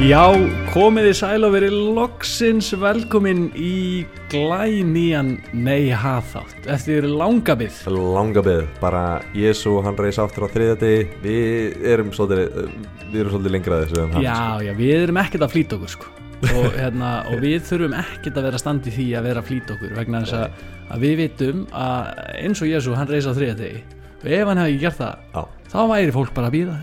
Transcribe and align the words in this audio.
Já, 0.00 0.32
komið 0.72 1.10
í 1.10 1.12
sæl 1.14 1.44
og 1.44 1.52
verið 1.54 1.74
loksins 1.94 2.70
velkomin 2.80 3.50
í 3.52 4.06
glænýjan 4.32 5.34
Nei 5.52 5.90
Haþátt 5.92 6.70
eftir 6.72 7.04
langa 7.04 7.54
byggð. 7.60 7.82
Langa 7.92 8.40
beð, 8.42 8.64
bara 8.80 9.20
Jésu, 9.36 9.76
hann 9.84 10.00
reys 10.00 10.18
aftur 10.18 10.48
á 10.48 10.52
þriðja 10.52 10.78
degi. 10.80 11.04
Við 11.20 11.84
erum 11.92 12.14
svolítið, 12.16 12.72
við 13.10 13.20
erum 13.22 13.36
svolítið 13.36 13.56
lengra 13.58 13.76
að 13.76 13.84
þessu 13.84 14.02
en 14.02 14.16
hann 14.16 14.24
Já, 14.24 14.40
já, 14.66 14.74
við 14.80 14.96
erum 15.02 15.20
ekkert 15.20 15.46
að 15.46 15.54
flýta 15.54 15.78
okkur 15.78 15.94
sko 15.98 16.29
og, 16.48 16.66
hérna, 16.76 17.12
og 17.28 17.40
við 17.44 17.62
þurfum 17.68 17.94
ekkert 18.00 18.40
að 18.40 18.46
vera 18.48 18.60
standi 18.62 18.92
því 18.94 19.06
að 19.18 19.26
vera 19.30 19.42
að 19.44 19.48
flýta 19.50 19.76
okkur 19.76 19.96
vegna 19.98 20.24
þess 20.24 20.36
að, 20.40 20.66
að 20.90 21.06
við 21.06 21.16
vitum 21.24 21.64
að 21.76 22.20
eins 22.40 22.62
og 22.64 22.70
Jésu, 22.70 22.94
hann 22.96 23.10
reys 23.10 23.28
á 23.28 23.32
þriðja 23.36 23.56
degi. 23.60 23.80
Og 24.20 24.28
ef 24.36 24.48
hann 24.50 24.58
hefði 24.60 24.72
ekki 24.74 24.82
gert 24.84 24.98
það, 25.00 25.20
Já, 25.32 25.42
þá 25.72 25.78
væri 25.88 26.12
fólk 26.12 26.32
bara 26.36 26.48
að 26.50 26.54
býða 26.58 26.74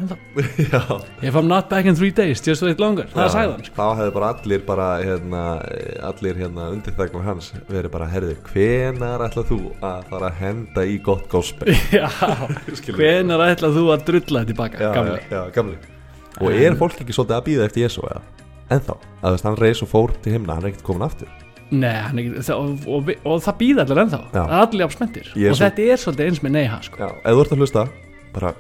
if 1.22 1.36
I'm 1.38 1.50
not 1.52 1.68
back 1.70 1.86
in 1.86 1.94
three 1.98 2.10
days, 2.10 2.42
just 2.42 2.64
wait 2.66 2.80
longer. 2.82 3.06
Það 3.12 3.24
er 3.28 3.34
sagðan 3.36 3.66
sko. 3.68 3.76
Þá 3.78 4.00
hefði 4.00 4.14
bara 4.16 4.30
allir 4.34 4.64
bara, 4.66 4.88
hérna, 5.04 5.44
allir 6.08 6.40
hérna 6.42 6.70
undirþegnar 6.74 7.28
hans 7.28 7.52
verið 7.70 7.94
bara, 7.94 8.08
herðu, 8.10 8.34
hvenar 8.50 9.26
ætlað 9.28 9.52
þú 9.52 9.60
að 9.86 10.10
fara 10.10 10.32
að 10.32 10.40
henda 10.42 10.88
í 10.90 10.98
gott 11.06 11.30
Skilur. 12.80 12.98
hvenar 12.98 13.46
ætlað 13.52 13.78
þú 13.78 13.86
að 13.94 14.08
drulla 14.10 14.42
þetta 14.42 14.52
tilbaka, 14.56 14.92
gamli? 14.98 15.22
já, 15.30 15.42
gamli. 15.54 15.78
Og 16.42 16.54
er 16.58 16.78
fólk 16.78 16.98
ekki 17.02 17.14
svolítið 17.14 17.38
að 17.38 17.48
býða 17.52 17.70
eftir 17.70 17.86
Jésu 17.86 18.02
eða? 18.06 18.26
Ennþá, 18.68 18.96
að 19.24 19.36
þess 19.36 19.44
að 19.46 19.50
hann 19.50 19.60
reys 19.64 19.82
og 19.86 19.90
fór 19.92 20.14
til 20.24 20.34
himna, 20.36 20.56
hann 20.58 20.66
er 20.68 20.72
ekkert 20.74 20.88
komin 20.88 21.06
aftur 21.08 21.30
Nei, 21.68 21.94
hann 22.00 22.20
er 22.20 22.24
ekki, 22.24 22.44
það, 22.48 22.62
og, 22.64 22.88
og, 22.88 23.10
og 23.28 23.42
það 23.44 23.56
býða 23.60 23.84
allir 23.84 24.00
ennþá 24.06 24.20
Já. 24.24 24.40
Það 24.40 24.54
er 24.54 24.62
allir 24.64 24.84
jafn 24.86 25.08
Ég 25.08 25.18
er 25.18 25.52
Og 25.52 25.58
svo- 25.58 25.66
þetta 25.66 25.86
er 25.92 26.02
svolítið 26.04 26.30
eins 26.32 26.42
með 26.46 26.54
neyha 26.58 26.78
sko. 26.88 27.00
Já, 27.02 27.10
ef 27.18 27.36
þú 27.38 27.42
ert 27.44 27.52
að 27.56 27.62
hlusta, 27.64 27.84
bara 28.38 28.54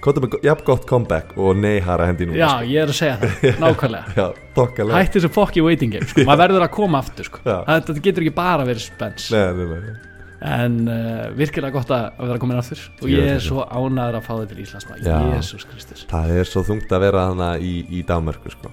Kóta 0.00 0.22
með 0.24 0.36
jafn 0.46 0.64
gott 0.64 0.86
comeback 0.88 1.34
og 1.36 1.58
nei 1.60 1.76
hara 1.84 2.06
hendi 2.08 2.24
núna 2.26 2.38
Já, 2.40 2.48
sko. 2.56 2.68
ég 2.72 2.82
er 2.82 2.88
að 2.90 2.96
segja 2.96 3.16
það, 3.20 3.58
nákvæmlega 3.66 4.14
Já, 4.16 4.26
þokkalega 4.56 4.96
Hætti 5.02 5.18
þessu 5.20 5.30
fokki 5.34 5.64
waiting 5.66 5.92
game, 5.92 6.06
sko. 6.08 6.24
maður 6.24 6.42
verður 6.46 6.64
að 6.66 6.70
koma 6.78 7.02
aftur 7.04 7.28
sko. 7.28 7.42
Já. 7.44 7.58
Það- 7.68 7.82
Þetta 7.90 8.04
getur 8.06 8.24
ekki 8.26 8.34
bara 8.38 8.64
verið 8.70 8.86
spens 8.86 9.26
Nei, 9.34 9.44
nei, 9.58 9.66
nei 9.74 10.06
En 10.40 10.76
uh, 10.88 11.26
virkilega 11.36 11.74
gott 11.74 11.90
að 11.92 12.06
að 12.16 12.30
vera 12.30 12.40
komin 12.40 12.56
aftur 12.62 12.80
Og 13.04 13.10
ég 13.12 13.26
er 13.34 13.42
svo 13.44 13.60
ánæður 13.68 14.16
að 14.16 14.24
fá 14.24 14.30
þetta 14.38 14.54
til 14.54 14.62
Íslands. 14.64 14.86
Já. 15.04 15.18
Jésús 15.36 15.66
Kristus 15.68 16.06
Það 16.08 16.32
er 16.40 16.48
svo 16.48 16.62
þungt 16.64 16.94
að 16.96 17.02
vera 17.04 17.26
hana 17.28 17.50
í, 17.60 17.74
í 17.92 18.00
Danmörku 18.08 18.48
sko. 18.56 18.72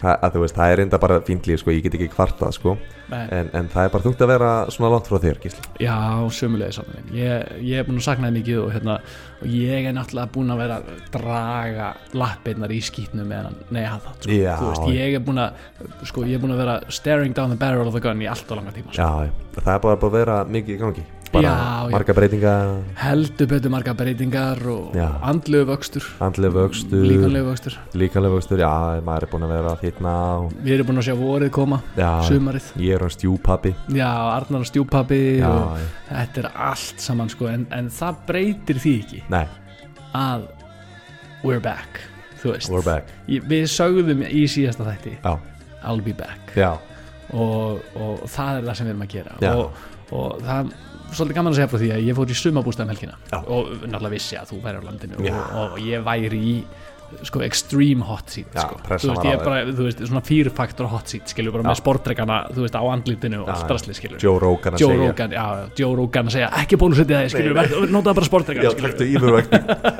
Að 0.00 0.32
þú 0.34 0.46
veist, 0.46 0.56
það 0.56 0.72
er 0.72 0.82
enda 0.86 1.00
bara 1.02 1.20
fínt 1.26 1.48
líf 1.48 1.60
sko, 1.60 1.74
ég 1.74 1.84
get 1.84 1.96
ekki 1.98 2.08
kvartað 2.14 2.56
sko. 2.56 2.76
En, 3.10 3.48
en 3.58 3.68
það 3.70 3.86
er 3.86 3.90
bara 3.90 4.04
þungt 4.04 4.20
að 4.22 4.30
vera 4.30 4.50
svona 4.70 4.90
langt 4.92 5.08
frá 5.10 5.18
þér 5.18 5.38
Gísli 5.42 5.64
Já, 5.82 5.96
sömulegði 6.36 6.76
saman 6.76 7.08
ég, 7.16 7.48
ég 7.66 7.80
er 7.80 7.88
búin 7.88 7.98
að 7.98 8.04
sakna 8.06 8.28
það 8.28 8.36
mikið 8.36 8.58
og, 8.60 8.68
hérna, 8.76 8.96
og 9.40 9.50
ég 9.50 9.88
er 9.90 9.96
náttúrulega 9.96 10.32
búin 10.36 10.54
að 10.54 10.60
vera 10.62 10.76
að 10.78 10.90
draga 11.16 11.88
lappirnar 12.22 12.74
í 12.76 12.80
skýtnu 12.86 13.26
með 13.26 13.48
hann 13.48 13.58
Nei, 13.74 13.82
það 13.82 14.06
sko. 14.06 14.36
Já. 14.36 14.52
Þú 14.60 14.68
veist, 14.68 14.88
ég 14.94 15.18
er 15.18 15.24
búin 15.26 15.42
að 15.42 16.04
sko, 16.12 16.26
ég 16.30 16.38
er 16.38 16.44
búin 16.44 16.54
að 16.54 16.62
vera 16.62 16.76
staring 17.00 17.34
down 17.34 17.50
the 17.50 17.58
barrel 17.58 17.90
of 17.90 17.98
the 17.98 18.04
gun 18.04 18.22
í 18.22 18.30
allt 18.30 18.46
og 18.46 18.60
langa 18.60 18.76
tíma 18.78 18.94
sko. 18.94 19.02
Já, 19.02 19.58
það 19.58 19.72
er 19.74 19.82
bara 19.88 19.98
að 19.98 20.14
vera 20.20 20.42
mikið 20.46 20.76
í 20.76 20.82
gangi 20.84 21.06
bara 21.30 21.50
Já, 21.50 21.90
marga 21.92 22.14
breytinga 22.16 22.52
heldur 22.98 23.48
betur 23.50 23.70
marga 23.70 23.92
breytingar 23.94 24.60
og 24.72 24.96
andlegu 24.98 25.66
vöxtur. 25.68 26.06
Andlega 26.22 26.54
vöxtur, 26.56 27.04
líkanlegu 27.06 27.46
vöxtur. 27.46 27.76
Líkanlega 27.94 28.34
vöxtur 28.34 28.62
já, 28.64 28.70
maður 29.06 29.26
er 29.26 29.32
búin 29.32 29.46
að 29.46 29.52
vera 29.54 29.72
að 29.74 29.84
fitna 29.84 30.14
og, 30.40 30.54
við 30.64 30.74
erum 30.76 30.90
búin 30.90 31.02
að 31.02 31.08
sjá 31.08 31.16
vorið 31.20 31.52
koma, 31.54 31.80
já, 31.98 32.10
sumarið. 32.26 32.68
Ég 32.82 32.96
er 32.96 33.04
hann 33.06 33.14
stjúpappi. 33.14 33.74
Já, 33.94 34.10
Arnar 34.10 34.64
og 34.64 34.70
stjúpappi 34.70 35.20
já, 35.38 35.48
og 35.50 35.84
þetta 36.10 36.42
er 36.44 36.50
allt 36.70 37.06
saman 37.06 37.30
sko, 37.32 37.50
en, 37.52 37.66
en 37.78 37.90
það 37.94 38.22
breytir 38.30 38.82
því 38.82 38.94
ekki 39.04 39.22
nei, 39.30 39.44
að 40.18 40.48
we're 41.46 41.62
back 41.62 42.02
þú 42.42 42.54
veist, 42.56 42.70
we're 42.72 42.84
back. 42.86 43.10
Ég- 43.30 43.46
við 43.46 43.68
sögðum 43.70 44.26
í 44.26 44.44
síðasta 44.50 44.88
þætti 44.88 45.16
já, 45.20 45.34
I'll 45.84 46.02
be 46.04 46.12
back. 46.16 46.54
Og, 47.30 47.78
og 47.94 48.22
það 48.26 48.56
er 48.58 48.64
það 48.66 48.74
sem 48.80 48.86
við 48.88 48.90
erum 48.90 49.04
að 49.04 49.12
gera. 49.12 49.34
Og, 49.54 49.84
og 50.10 50.40
það 50.42 50.72
svolítið 51.16 51.38
gaman 51.40 51.52
að 51.52 51.58
segja 51.60 51.70
frá 51.72 51.80
því 51.82 51.90
að 51.96 52.06
ég 52.10 52.18
fór 52.20 52.30
í 52.30 52.38
sumabústæðum 52.42 52.92
helgina. 52.94 53.18
Já. 53.32 53.38
og 53.40 53.74
náttúrulega 53.86 54.14
vissi 54.14 54.38
að 54.40 54.52
þú 54.54 54.62
væri 54.64 54.80
á 54.80 54.82
landinu 54.86 55.20
og, 55.20 55.58
og 55.64 55.82
ég 55.84 56.06
væri 56.06 56.40
í 56.54 56.54
sko 57.26 57.40
extreme 57.42 58.04
hot 58.06 58.30
seat 58.30 58.52
Já, 58.54 58.62
sko. 58.68 58.76
þú 58.86 59.08
veist, 59.10 59.24
ég 59.26 59.32
er 59.34 59.40
bara, 59.42 59.62
þú 59.66 59.86
veist, 59.88 60.02
svona 60.06 60.20
fýrfaktor 60.22 60.86
hot 60.92 61.10
seat 61.10 61.32
skilur 61.32 61.56
bara 61.56 61.64
Já. 61.64 61.68
með 61.72 61.78
sportreikana, 61.80 62.36
þú 62.54 62.62
veist, 62.62 62.76
á 62.78 62.82
andlitinu 62.86 63.40
og 63.42 63.50
drasli, 63.66 63.96
skilur 63.98 64.22
Joe 64.22 64.38
Rogan 64.38 64.76
að 64.78 64.84
Joe 64.84 64.92
segja. 64.94 65.08
Rogan, 65.08 65.34
já, 65.34 65.46
Joe 65.82 65.96
Rogan 65.98 66.30
að 66.30 66.36
segja 66.36 66.50
ekki 66.62 66.78
bólusetja 66.78 67.24
það, 67.26 67.50
verð- 67.58 67.90
notaðu 67.96 68.14
bara 68.20 68.28
sportreikana 68.30 68.70
skilur, 68.76 68.94
taktu 68.94 69.08
yfirvægt 69.10 69.50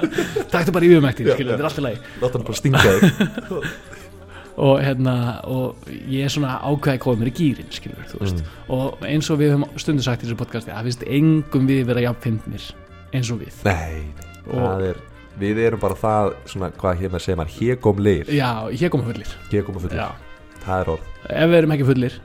taktu 0.54 0.77
bara 0.78 0.87
skilur, 1.34 1.50
já. 1.50 1.56
þetta 1.56 1.65
er 1.65 1.71
allt 1.72 1.82
í 1.82 1.87
lagi. 1.88 1.98
Láta 2.22 2.38
hann 2.38 2.47
bara 2.47 2.60
stinga 2.62 2.84
þig 2.87 3.98
og 4.60 4.81
hérna 4.84 5.15
og 5.48 5.87
ég 5.88 6.26
er 6.26 6.32
svona 6.32 6.59
ákveði 6.60 6.97
að 6.98 7.03
koma 7.04 7.21
mér 7.22 7.31
í 7.31 7.37
gýrin 7.38 7.71
skilur, 7.72 8.03
þú 8.10 8.21
veist, 8.25 8.41
Mm. 8.43 8.72
og 8.76 9.04
eins 9.09 9.31
og 9.32 9.38
við 9.41 9.54
höfum 9.54 9.78
stundu 9.81 10.03
sagt 10.04 10.22
í 10.25 10.26
þessu 10.28 10.37
podcasti, 10.41 10.72
að 10.75 10.88
finnst 10.91 11.04
engum 11.09 11.69
við 11.71 11.84
vera 11.88 12.03
jafnfindnir 12.09 12.66
eins 13.15 13.31
og 13.32 13.41
við. 13.41 13.54
Nei, 13.65 14.10
það 14.50 14.84
er 14.91 15.00
við 15.41 15.60
erum 15.65 15.81
bara 15.81 15.94
það, 15.97 16.34
svona, 16.50 16.71
hvað 16.76 16.98
hér 17.00 17.15
með 17.15 17.25
segja 17.25 17.38
maður 17.41 17.56
hégóm 17.60 18.03
leir, 18.04 18.26
já, 18.37 18.50
hér 18.76 18.91
koma 18.93 19.04
fullir 19.09 19.32
hégóm 19.50 19.76
og 19.81 19.84
fullir 19.87 20.03
já. 20.03 20.10
það 20.66 20.81
er 20.84 20.92
orð. 20.97 21.09
Ef 21.31 21.48
við 21.50 21.59
erum 21.62 21.72
ekki 21.78 21.88
fullir 21.94 22.21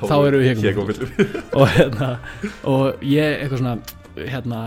Þá 0.00 0.14
erum 0.26 0.40
við 0.42 0.62
hégómfullir. 0.64 1.34
og 1.60 1.68
hérna 1.76 2.08
og 2.66 3.02
ég 3.06 3.44
eitthvað 3.44 3.60
svona 3.60 3.76
hérna 4.18 4.60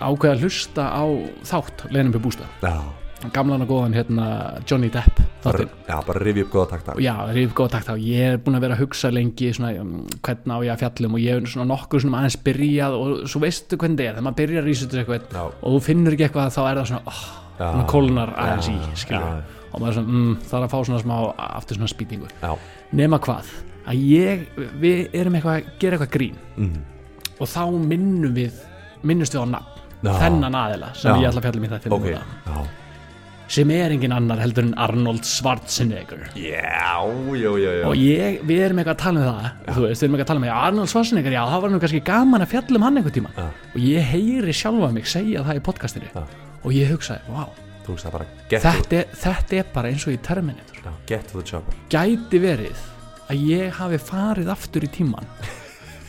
ákveði 0.00 0.30
að 0.34 0.42
hlusta 0.44 0.84
á 0.92 1.04
þátt 1.50 1.84
Lenum 1.90 2.12
við 2.14 2.22
bústa, 2.28 2.46
já, 2.62 2.74
gamlan 3.28 3.66
og 3.66 3.68
góðan 3.68 3.94
hérna 3.98 4.26
Johnny 4.64 4.88
Depp 4.92 5.20
bara, 5.44 5.64
já, 5.88 5.96
bara 6.06 6.20
rifi 6.20 6.42
upp 6.44 6.52
góða 6.52 6.66
takta. 6.74 6.94
Og 6.94 7.02
já, 7.04 7.14
ríf 7.32 7.54
góða 7.56 7.72
takt 7.76 7.90
á, 7.92 7.94
ég 7.96 8.34
er 8.34 8.40
búin 8.40 8.58
að 8.58 8.64
vera 8.64 8.76
að 8.76 8.82
hugsa 8.84 9.10
lengi 9.12 9.52
svona, 9.56 9.72
um, 9.80 9.94
hvernig 10.24 10.52
á 10.52 10.58
ég 10.64 10.74
að 10.74 10.82
fjallum 10.84 11.16
og 11.16 11.22
ég 11.22 11.40
er 11.40 11.48
svona 11.52 11.68
nokkur 11.70 12.04
svona 12.04 12.20
aðeins 12.20 12.38
byrjað 12.44 12.96
og 12.98 13.14
svo 13.30 13.42
veistu 13.44 13.78
hvernig 13.80 14.00
það 14.00 14.06
er, 14.06 14.16
þegar 14.16 14.26
maður 14.26 14.38
byrjar 14.40 14.62
að 14.62 14.70
researcha 14.70 15.00
eitthvað 15.04 15.40
og 15.46 15.76
þú 15.76 15.80
finnur 15.86 16.16
ekki 16.16 16.26
eitthvað 16.28 16.52
þá 16.56 16.60
er 16.64 16.80
það 16.80 16.90
svona, 16.90 17.14
oh, 17.14 17.22
já, 17.60 17.66
kólnar 17.94 18.34
aðeins 18.36 18.70
í 18.72 18.78
og 19.70 19.80
maður 19.80 19.90
er 19.90 19.98
svona, 19.98 20.12
mm, 20.12 20.36
það 20.44 20.58
er 20.58 20.66
að 20.66 20.72
fá 20.74 20.78
svona 20.88 21.02
smá 21.04 21.16
aftur 21.46 21.80
svona 21.80 21.92
spýtingu, 21.92 22.30
nema 23.00 23.20
hvað? 23.22 23.52
Að 23.90 24.02
ég, 24.04 24.42
við 24.82 25.14
erum 25.16 25.36
eitthvað 25.38 25.60
að 25.60 25.70
gera 25.80 25.96
eitthvað 25.96 26.12
grín 26.18 26.40
mm, 26.56 26.74
og 27.40 27.48
þá 27.48 27.62
minnum 27.80 28.34
við 28.36 28.58
minnumst 29.06 29.34
við 29.34 29.46
á 29.46 29.52
nafn, 29.56 29.80
þennan 30.04 30.58
aðila 30.60 30.92
sem 30.98 31.14
Já. 31.14 31.22
ég 31.22 31.30
ætla 31.30 31.40
að 31.40 31.48
fjalla 31.48 31.96
um 31.96 32.04
í 32.04 32.12
já, 32.12 32.20
sem 33.50 33.70
er 33.74 33.90
engin 33.90 34.12
annar 34.14 34.38
heldur 34.38 34.62
en 34.68 34.74
Arnold 34.78 35.24
Schwarzenegger. 35.26 36.28
Já, 36.38 37.00
já, 37.34 37.50
já, 37.58 37.70
já. 37.80 37.86
og 37.88 37.96
ég, 37.98 38.36
við 38.46 38.60
erum 38.68 38.78
eitthvað 38.82 38.94
að 38.94 39.00
tala 39.02 39.20
um 39.20 39.26
það 39.26 39.74
þú 39.74 39.86
veist, 39.86 40.02
við 40.02 40.06
erum 40.06 40.14
eitthvað 40.14 40.26
að 40.26 40.30
tala 40.30 40.40
um 40.42 40.46
það, 40.46 40.60
Arnold 40.68 40.92
Schwarzenegger 40.92 41.34
já, 41.34 41.40
það 41.50 41.64
var 41.64 41.72
nú 41.74 41.80
kannski 41.82 42.02
gaman 42.10 42.44
að 42.46 42.52
fjalla 42.54 42.78
um 42.80 42.86
hann 42.86 43.00
einhvern 43.00 43.16
tíma. 43.18 43.32
Já. 43.36 43.48
og 43.74 43.80
ég 43.88 44.08
heyri 44.12 44.54
sjálfa 44.60 44.92
mig 44.94 45.10
segja 45.10 45.42
það 45.48 45.58
í 45.58 45.64
podcastinu. 45.70 46.12
Já. 46.14 46.22
og 46.62 46.70
ég 46.76 46.92
hugsaði, 46.94 47.34
vá, 47.34 47.44
þú 47.86 47.96
veist 47.96 48.06
það 48.06 48.14
bara 48.18 48.28
get, 48.50 48.62
to, 48.62 48.68
þetta, 48.70 49.00
er- 49.02 49.14
þetta 49.24 49.58
er 49.64 49.70
bara 49.74 49.90
eins 49.90 50.06
og 50.06 50.14
í 50.14 50.20
Terminator. 50.30 50.82
Já, 50.84 50.92
get 51.10 51.26
to 51.32 51.40
the 51.40 51.46
chopper 51.50 51.74
gæti 51.90 52.38
verið 52.46 52.86
að 53.30 53.42
ég 53.50 53.74
hafi 53.80 53.98
farið 54.02 54.48
aftur 54.54 54.86
í 54.86 54.90
tíman 54.94 55.26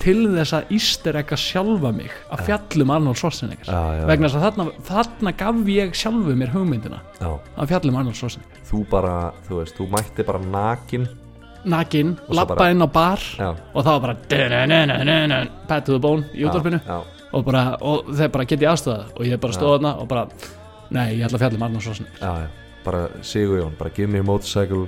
til 0.01 0.17
þess 0.33 0.53
að 0.57 0.71
ísterekka 0.77 1.37
sjálfa 1.37 1.91
mig 1.93 2.11
að 2.33 2.43
fjalla 2.47 2.85
um 2.85 2.93
Arnold 2.95 3.19
Schwarzenegger. 3.19 3.67
Já, 3.69 3.81
já, 3.99 4.05
vegna 4.09 4.29
þess 4.29 4.37
að 4.39 4.45
þarna, 4.47 4.65
þarna 4.87 5.33
gaf 5.41 5.59
ég 5.75 5.97
sjálfu 5.97 6.35
mér 6.39 6.53
hugmyndina 6.55 7.01
já, 7.19 7.29
að 7.31 7.71
fjalla 7.71 7.91
um 7.93 7.99
Arnold 8.01 8.17
Schwarzenegger. 8.17 8.63
Þú 8.71 8.79
bara, 8.89 9.15
þú 9.47 9.59
veist, 9.59 9.75
þú 9.77 9.87
mætti 9.93 10.25
bara 10.27 10.41
nakin. 10.45 11.07
Nakin, 11.71 12.15
lappa 12.33 12.55
bara- 12.55 12.71
inn 12.73 12.81
á 12.81 12.89
bar 12.89 13.19
já, 13.37 13.49
og 13.53 13.83
það 13.85 13.91
var 13.91 14.01
bara 14.01 14.15
bad 15.67 15.85
to 15.85 15.91
the 15.93 15.99
bone 15.99 16.23
í 16.33 16.41
útvarpinu. 16.47 16.79
já, 16.81 17.03
og, 17.31 17.45
bara, 17.45 17.77
og 17.81 18.09
þeir 18.09 18.31
bara 18.31 18.45
get 18.45 18.59
ég 18.65 18.71
aðstöða 18.71 19.05
og 19.15 19.21
ég 19.25 19.39
bara 19.39 19.53
stóð 19.53 19.77
þarna 19.77 19.91
og 20.01 20.07
bara 20.07 20.27
nei, 20.89 21.19
ég 21.19 21.27
ætla 21.27 21.37
að 21.37 21.43
fjalla 21.45 21.57
um 21.61 21.63
Arnold 21.63 21.83
Schwarzenegger. 21.85 22.19
Já, 22.19 22.33
já, 22.41 22.47
bara 22.83 23.07
Sigur 23.21 23.59
Jón, 23.61 23.77
bara 23.77 23.91
give 23.93 24.09
me 24.09 24.17
your 24.17 24.25
motorcycle 24.25 24.87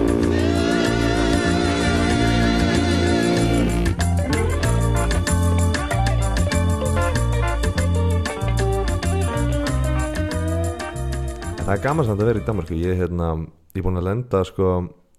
það 11.71 11.77
er 11.77 11.83
gaman 11.85 12.07
samt 12.07 12.21
að 12.21 12.27
vera 12.27 12.41
í 12.41 12.43
Danmarku 12.47 12.77
ég, 12.77 12.97
hérna, 12.99 13.27
ég 13.71 13.79
er 13.79 13.85
búin 13.85 13.99
að 14.01 14.07
lenda 14.09 14.41
sko, 14.47 14.71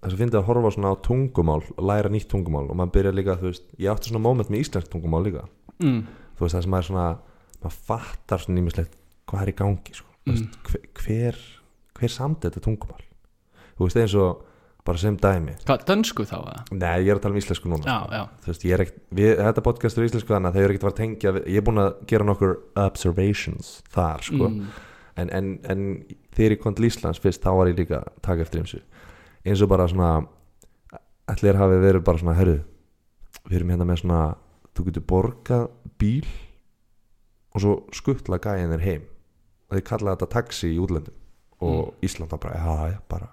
þess 0.03 0.13
að 0.13 0.19
fyndi 0.21 0.37
að 0.37 0.45
horfa 0.51 0.71
svona 0.75 0.91
á 0.93 0.95
tungumál 1.01 1.61
læra 1.81 2.11
nýtt 2.13 2.29
tungumál 2.29 2.67
og 2.67 2.77
maður 2.77 2.93
byrja 2.99 3.13
líka 3.17 3.37
veist, 3.41 3.65
ég 3.81 3.89
átti 3.89 4.11
svona 4.11 4.21
moment 4.21 4.51
með 4.53 4.67
íslensk 4.67 4.91
tungumál 4.93 5.23
líka 5.25 5.47
mm. 5.81 5.99
þú 6.37 6.45
veist 6.45 6.59
það 6.59 6.65
sem 6.67 6.75
maður 6.75 6.89
svona 6.91 7.07
maður 7.63 7.79
fattar 7.89 8.45
svona 8.45 8.59
nýmislegt 8.59 8.97
hvað 9.31 9.45
er 9.45 9.53
í 9.53 9.57
gangi 9.63 9.97
sko. 9.97 10.13
mm. 10.13 10.29
veist, 10.29 10.87
hver, 11.01 11.41
hver, 11.97 12.15
samt 12.19 12.45
þetta 12.45 12.65
tungumál 12.69 13.01
þú 13.73 13.87
veist 13.87 14.01
eins 14.03 14.17
og 14.21 14.45
bara 14.85 14.99
sem 14.99 15.17
dæmi 15.17 15.57
Hvað, 15.63 15.89
dönsku 15.89 16.27
þá? 16.27 16.37
eða? 16.43 16.63
Nei, 16.75 16.95
ég 17.07 17.13
er 17.13 17.17
að 17.17 17.25
tala 17.25 17.33
um 17.33 17.41
íslensku 17.41 17.69
núna 17.71 17.87
Já, 17.87 17.99
sko. 18.03 18.17
já. 18.19 18.23
Veist, 18.45 18.65
er 18.67 18.83
ekkert, 18.83 19.03
við, 19.15 19.37
þetta 19.39 19.63
podcast 19.65 19.97
er 19.97 20.09
íslensku 20.09 20.35
þannig 20.35 20.51
að 20.51 20.57
þau 20.57 20.65
eru 20.67 20.73
ekkert 20.73 20.89
að 20.89 20.91
að 20.91 20.97
tengja 20.99 21.37
við, 21.37 21.45
ég 21.53 21.61
er 21.61 21.65
búin 21.69 21.81
að 21.81 21.93
gera 22.11 22.27
nokkur 22.27 22.57
observations 22.83 23.77
þar 23.95 24.27
sko. 24.27 24.49
Mm. 24.51 24.73
En, 25.17 25.29
en, 25.29 25.59
en 25.69 25.83
þegar 26.33 26.55
ég 26.55 26.61
kom 26.63 26.75
til 26.77 26.87
Íslands 26.89 27.19
fyrst 27.21 27.43
þá 27.43 27.51
var 27.57 27.69
ég 27.71 27.77
líka 27.77 27.99
að 28.01 28.21
taka 28.25 28.41
eftir 28.45 28.61
eins 28.63 28.75
eins 29.45 29.61
og 29.61 29.69
bara 29.69 29.87
svona 29.91 30.11
allir 31.27 31.59
hafi 31.59 31.79
verið 31.83 32.03
bara 32.03 32.17
svona 32.21 32.35
herru, 32.37 32.57
við 33.49 33.57
erum 33.59 33.73
hérna 33.73 33.87
með 33.87 34.01
svona 34.03 34.21
þú 34.73 34.85
getur 34.89 35.05
borgað 35.07 35.67
bíl 36.01 36.25
og 37.53 37.61
svo 37.61 37.73
skuttla 37.93 38.39
gæðin 38.41 38.71
þér 38.73 38.83
heim. 38.87 39.03
Og 39.69 39.77
þeir 39.77 39.85
kalla 39.87 40.15
þetta 40.15 40.27
taxi 40.33 40.71
í 40.73 40.79
útlöndum. 40.81 41.13
Og 41.63 41.93
Ísland 42.03 42.31
var 42.33 42.39
bara, 42.43 42.57
já, 42.59 42.93
já, 42.95 42.99
bara 43.09 43.29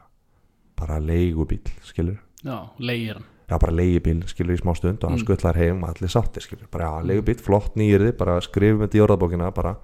bara 0.81 0.97
leigubíl, 1.01 1.61
skilur 1.85 2.17
Já, 2.45 2.71
leigir 2.79 3.15
hann. 3.19 3.25
Já, 3.51 3.59
bara 3.59 3.73
leigubíl, 3.75 4.23
skilur 4.31 4.55
í 4.57 4.61
smá 4.61 4.73
stund 4.77 5.03
og 5.05 5.11
hann 5.11 5.19
Mm. 5.19 5.25
skuttlar 5.27 5.57
heim 5.57 5.83
og 5.83 5.91
allir 5.91 6.09
sáttir, 6.09 6.41
skilur 6.45 6.69
bara, 6.71 6.85
já, 6.89 7.03
leigubíl, 7.05 7.37
flott 7.41 7.75
nýrði, 7.77 8.13
bara 8.17 8.39
skrifum 8.41 8.81
þetta 8.87 8.97
í 8.97 9.03
orðabókina, 9.05 9.51
bara 9.55 9.75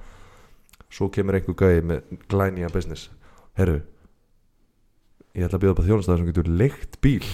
svo 0.93 1.11
kemur 1.13 1.39
einhver 1.39 1.59
gæði 1.59 1.85
með 1.91 2.17
glænýja 2.31 2.73
business. 2.75 3.11
Herru 3.59 3.81
ég 5.37 5.45
ætla 5.47 5.59
að 5.59 5.65
bjóða 5.65 5.75
upp 5.77 5.83
á 5.85 5.89
þjónustæður 5.89 6.21
sem 6.23 6.31
getur 6.31 6.53
leikt 6.63 7.01
bíl. 7.05 7.25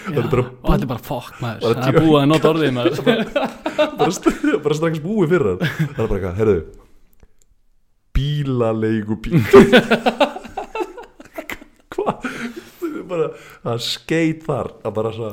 Já, 0.00 0.16
er 0.16 0.28
bara 0.32 0.44
og 0.48 0.70
þetta 0.70 0.84
er 0.86 0.90
bara 0.90 1.04
fokk 1.04 1.40
maður. 1.42 1.74
Það 1.76 1.88
er 1.90 1.96
búið 2.00 2.20
að 2.20 2.28
nota 2.30 2.50
orðið 2.54 2.70
maður. 2.76 3.00
Bara, 4.00 4.14
bara 4.64 4.76
strax 4.76 5.00
búið 5.04 5.30
fyrir 5.34 5.46
hann. 5.50 5.60
Það 5.60 6.00
er 6.04 6.08
bara 6.10 6.16
eitthvað, 6.16 6.38
herru 6.40 6.56
bílaleigubíl 8.16 9.40
hvað? 11.94 12.28
Bara, 13.10 13.30
það 13.64 13.82
skeit 13.86 14.44
þar. 14.46 14.70
Að 14.84 14.94
bara 14.98 15.12
svo 15.16 15.30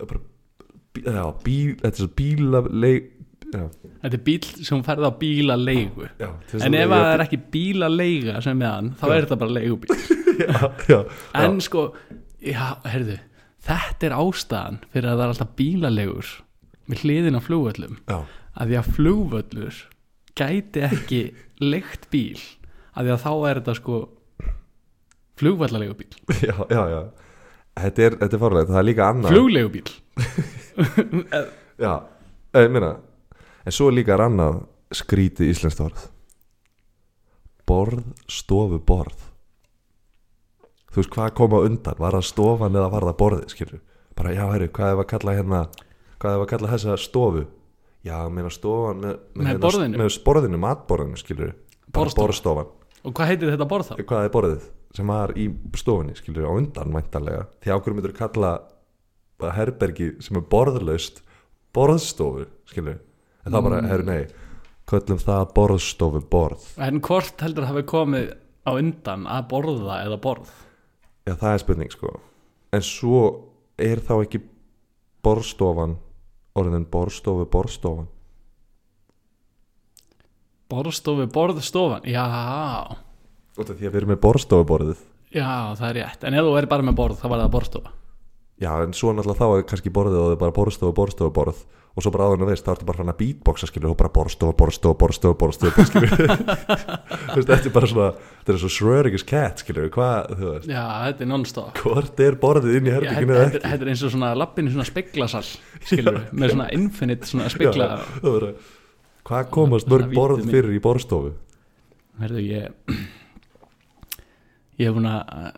bara, 0.00 0.20
bí, 0.94 1.04
já, 1.04 1.24
bíl, 1.44 1.74
þetta 1.80 1.92
er 1.92 2.00
svo 2.02 2.10
bílaleig 2.18 3.10
já, 3.54 3.64
þetta 4.02 4.16
er 4.18 4.22
bíl 4.26 4.48
sem 4.68 4.82
færði 4.86 5.08
á 5.10 5.12
bílaleigu. 5.20 6.08
Já, 6.20 6.28
en 6.66 6.76
ef 6.78 6.92
það 6.92 7.08
er 7.14 7.24
ekki 7.26 7.40
bílaleiga 7.54 8.40
sem 8.44 8.62
er 8.62 8.74
hann 8.76 8.92
þá 9.00 9.04
er 9.14 9.26
þetta 9.26 9.40
bara 9.42 9.56
leigubíl 9.56 9.96
bíl- 9.96 10.60
já, 10.92 11.00
en 11.44 11.58
sko, 11.64 11.86
já, 12.44 12.66
heyrðu 12.90 13.18
þetta 13.70 14.08
er 14.08 14.14
ástæðan 14.16 14.78
fyrir 14.92 15.10
að 15.10 15.18
það 15.18 15.24
er 15.26 15.34
alltaf 15.34 15.50
bílaleigur 15.60 16.30
með 16.90 17.02
hliðin 17.04 17.38
á 17.38 17.42
flugvöllum. 17.44 17.98
Já, 18.08 18.18
að 18.60 18.70
því 18.72 18.78
að 18.80 18.88
flugvöllur 18.96 19.82
gæti 20.40 20.82
ekki 20.86 21.20
leikt 21.62 22.08
bíl 22.10 22.40
að 22.96 23.04
því 23.06 23.12
að 23.14 23.22
þá 23.26 23.30
er 23.50 23.60
þetta 23.60 23.74
sko 23.78 23.98
flugvallalegu 25.40 25.94
bíl 26.00 26.14
já, 26.48 26.56
já, 26.70 26.82
já. 26.94 27.02
Þetta 27.80 28.02
er, 28.04 28.14
þetta 28.20 28.36
er 28.36 28.40
fárlega, 28.42 28.66
það 28.68 28.78
er 28.80 28.86
líka 28.88 29.04
annað. 29.08 29.30
Fluglegu 29.32 29.70
bíl 29.76 29.92
Já, 31.84 31.92
ég 32.60 32.72
meina 32.74 32.90
En 33.66 33.74
svo 33.74 33.90
er 33.90 33.98
líka 33.98 34.16
annað 34.20 34.62
skrítið 34.96 35.52
íslenskt 35.52 35.82
orð. 35.84 36.06
Borð, 37.68 38.02
stofu, 38.30 38.80
borð. 38.82 39.30
Þú 40.90 40.98
veist 40.98 41.12
hvað 41.14 41.30
kom 41.38 41.54
á 41.54 41.60
undan? 41.62 41.98
Var 42.02 42.16
það 42.18 42.26
stofan 42.26 42.74
eða 42.76 42.90
var 42.90 43.04
það 43.06 43.18
borðið 43.20 43.52
skilur 43.54 43.80
Bara 44.18 44.32
já, 44.34 44.42
herru, 44.50 44.66
hvað 44.74 44.90
er 44.90 44.98
að 44.98 45.08
kalla 45.12 45.34
hérna 45.36 45.60
Hvað 46.20 46.32
er 46.34 46.42
að 46.42 46.48
kalla 46.50 46.70
þessa 46.72 46.96
stofu? 46.98 47.44
Já, 48.02 48.16
meina 48.32 48.50
stofan 48.50 49.04
með, 49.04 49.20
Með 49.38 49.46
hérna, 49.52 49.62
borðinu? 49.62 50.00
Með 50.00 50.16
borðinu, 50.26 50.60
matborðinu 50.64 51.20
skilur 51.20 51.52
Borðstofa. 51.90 52.24
Borðstofan. 52.26 52.72
og 53.06 53.14
hvað 53.16 53.30
heitir 53.30 53.52
þetta 53.54 53.68
borð 53.70 53.86
þá? 53.90 53.94
Hvað 54.10 54.24
er 54.26 54.34
borðið? 54.34 54.66
Sem 54.98 55.12
var 55.14 55.32
í 55.38 55.46
stofunni 55.78 56.16
skilur 56.18 56.50
á 56.50 56.52
undan 56.58 56.90
mæntalega 56.94 57.46
Því 57.62 57.72
ákveður 57.76 57.96
myndur 58.00 58.16
kalla 58.18 58.52
herbergi 59.60 60.10
sem 60.20 60.36
er 60.42 60.48
borðlaust 60.50 61.22
borðstofu 61.74 62.48
skilur 62.66 62.98
en 63.50 63.56
það 63.56 63.66
bara, 63.66 63.80
Mm. 63.82 63.88
herru 63.90 64.06
nei 64.06 64.26
köllum 64.90 65.20
það 65.22 65.52
borðstofu 65.54 66.20
borð. 66.30 66.62
En 66.82 67.00
hvort 67.00 67.42
heldur 67.44 67.62
það 67.66 67.72
hafi 67.74 67.82
komið 67.90 68.30
á 68.66 68.70
undan 68.74 69.26
að 69.26 69.48
borða 69.52 69.98
eða 70.06 70.18
borð? 70.20 70.48
Já 71.26 71.34
það 71.38 71.52
er 71.54 71.58
spurning 71.62 71.92
sko. 71.94 72.14
En 72.72 72.82
svo 72.86 73.20
er 73.78 74.00
þá 74.02 74.14
ekki 74.24 74.40
borðstofan 75.22 75.96
orðin 76.58 76.86
borðstofu 76.90 77.46
borðstofan? 77.50 78.08
Borðstofu, 80.70 81.26
borðstofan, 81.34 82.04
já. 82.06 82.26
Út 83.58 83.70
af 83.70 83.76
því 83.76 83.86
að 83.88 83.90
við 83.90 83.98
erum 84.00 84.12
með 84.14 84.20
borðstofu 84.22 84.66
borðið. 84.68 85.00
Já, 85.34 85.74
það 85.78 85.86
er 85.88 85.96
rétt, 86.00 86.24
en 86.26 86.34
ef 86.38 86.46
þú 86.46 86.52
er 86.60 86.66
bara 86.70 86.86
með 86.86 86.96
borð 87.00 87.18
þá 87.22 87.26
var 87.32 87.42
það 87.44 87.52
borðstofa. 87.56 87.92
Já 88.60 88.70
en 88.84 88.92
svo 88.94 89.12
náttúrulega 89.14 89.40
þá 89.40 89.58
er 89.58 89.66
kannski 89.70 89.92
borðið 89.94 90.18
og 90.20 90.26
það 90.28 90.34
er 90.36 90.40
bara 90.42 90.56
borðstofu 90.58 90.94
borðstofu 90.98 91.32
borð 91.34 91.62
og 91.90 92.04
svo 92.04 92.12
bara 92.14 92.28
áður 92.28 92.38
en 92.38 92.44
þú 92.44 92.48
veist 92.52 92.66
þá 92.66 92.70
ertu 92.72 92.86
bara 92.88 93.02
hann 93.02 93.12
að 93.12 93.18
beatboxa 93.20 93.68
skilur 93.70 93.90
og 93.90 93.98
bara 93.98 94.12
borðstofu 94.14 95.84
skilur. 95.88 96.12
Þú 97.30 97.36
veist 97.36 97.50
þetta 97.50 97.68
er 97.70 97.74
bara 97.74 97.90
svona 97.90 98.08
þetta 98.14 98.54
er 98.54 98.60
svo 98.62 98.70
Schrödinger's 98.70 99.26
cat 99.26 99.62
skilur 99.64 99.90
hvað 99.94 100.30
þú 100.38 100.52
veist. 100.54 100.68
Já, 100.70 100.84
þetta 101.08 101.26
er 101.26 101.30
non-stop. 101.32 101.82
Hvort 101.82 102.22
er 102.24 102.38
borðið 102.40 102.78
inn 102.78 102.86
í 102.88 102.92
Já, 102.92 102.96
herbygginu 102.98 103.36
eða 103.36 103.46
ekki? 103.48 103.62
þetta 103.66 103.86
er 103.86 103.92
eins 103.92 104.04
og 104.06 104.14
svona 104.14 104.30
lappin 104.38 104.70
í 104.70 104.74
svona 104.74 104.86
speglasal 104.88 105.44
skilur 105.90 106.20
með 106.30 106.54
svona 106.54 106.68
infinite 106.78 107.30
svona 107.30 107.50
spegla. 107.52 107.90
Já, 108.22 108.52
hvað 109.30 109.50
komast 109.58 109.90
mörg 109.90 110.14
borð 110.14 110.46
fyrir 110.46 110.72
í 110.78 110.82
borðstofu? 110.84 111.34
Herðu, 112.20 112.44
ég 112.44 112.94
ég 114.80 114.88
hef 114.88 114.96
búin 114.96 115.10
að 115.10 115.52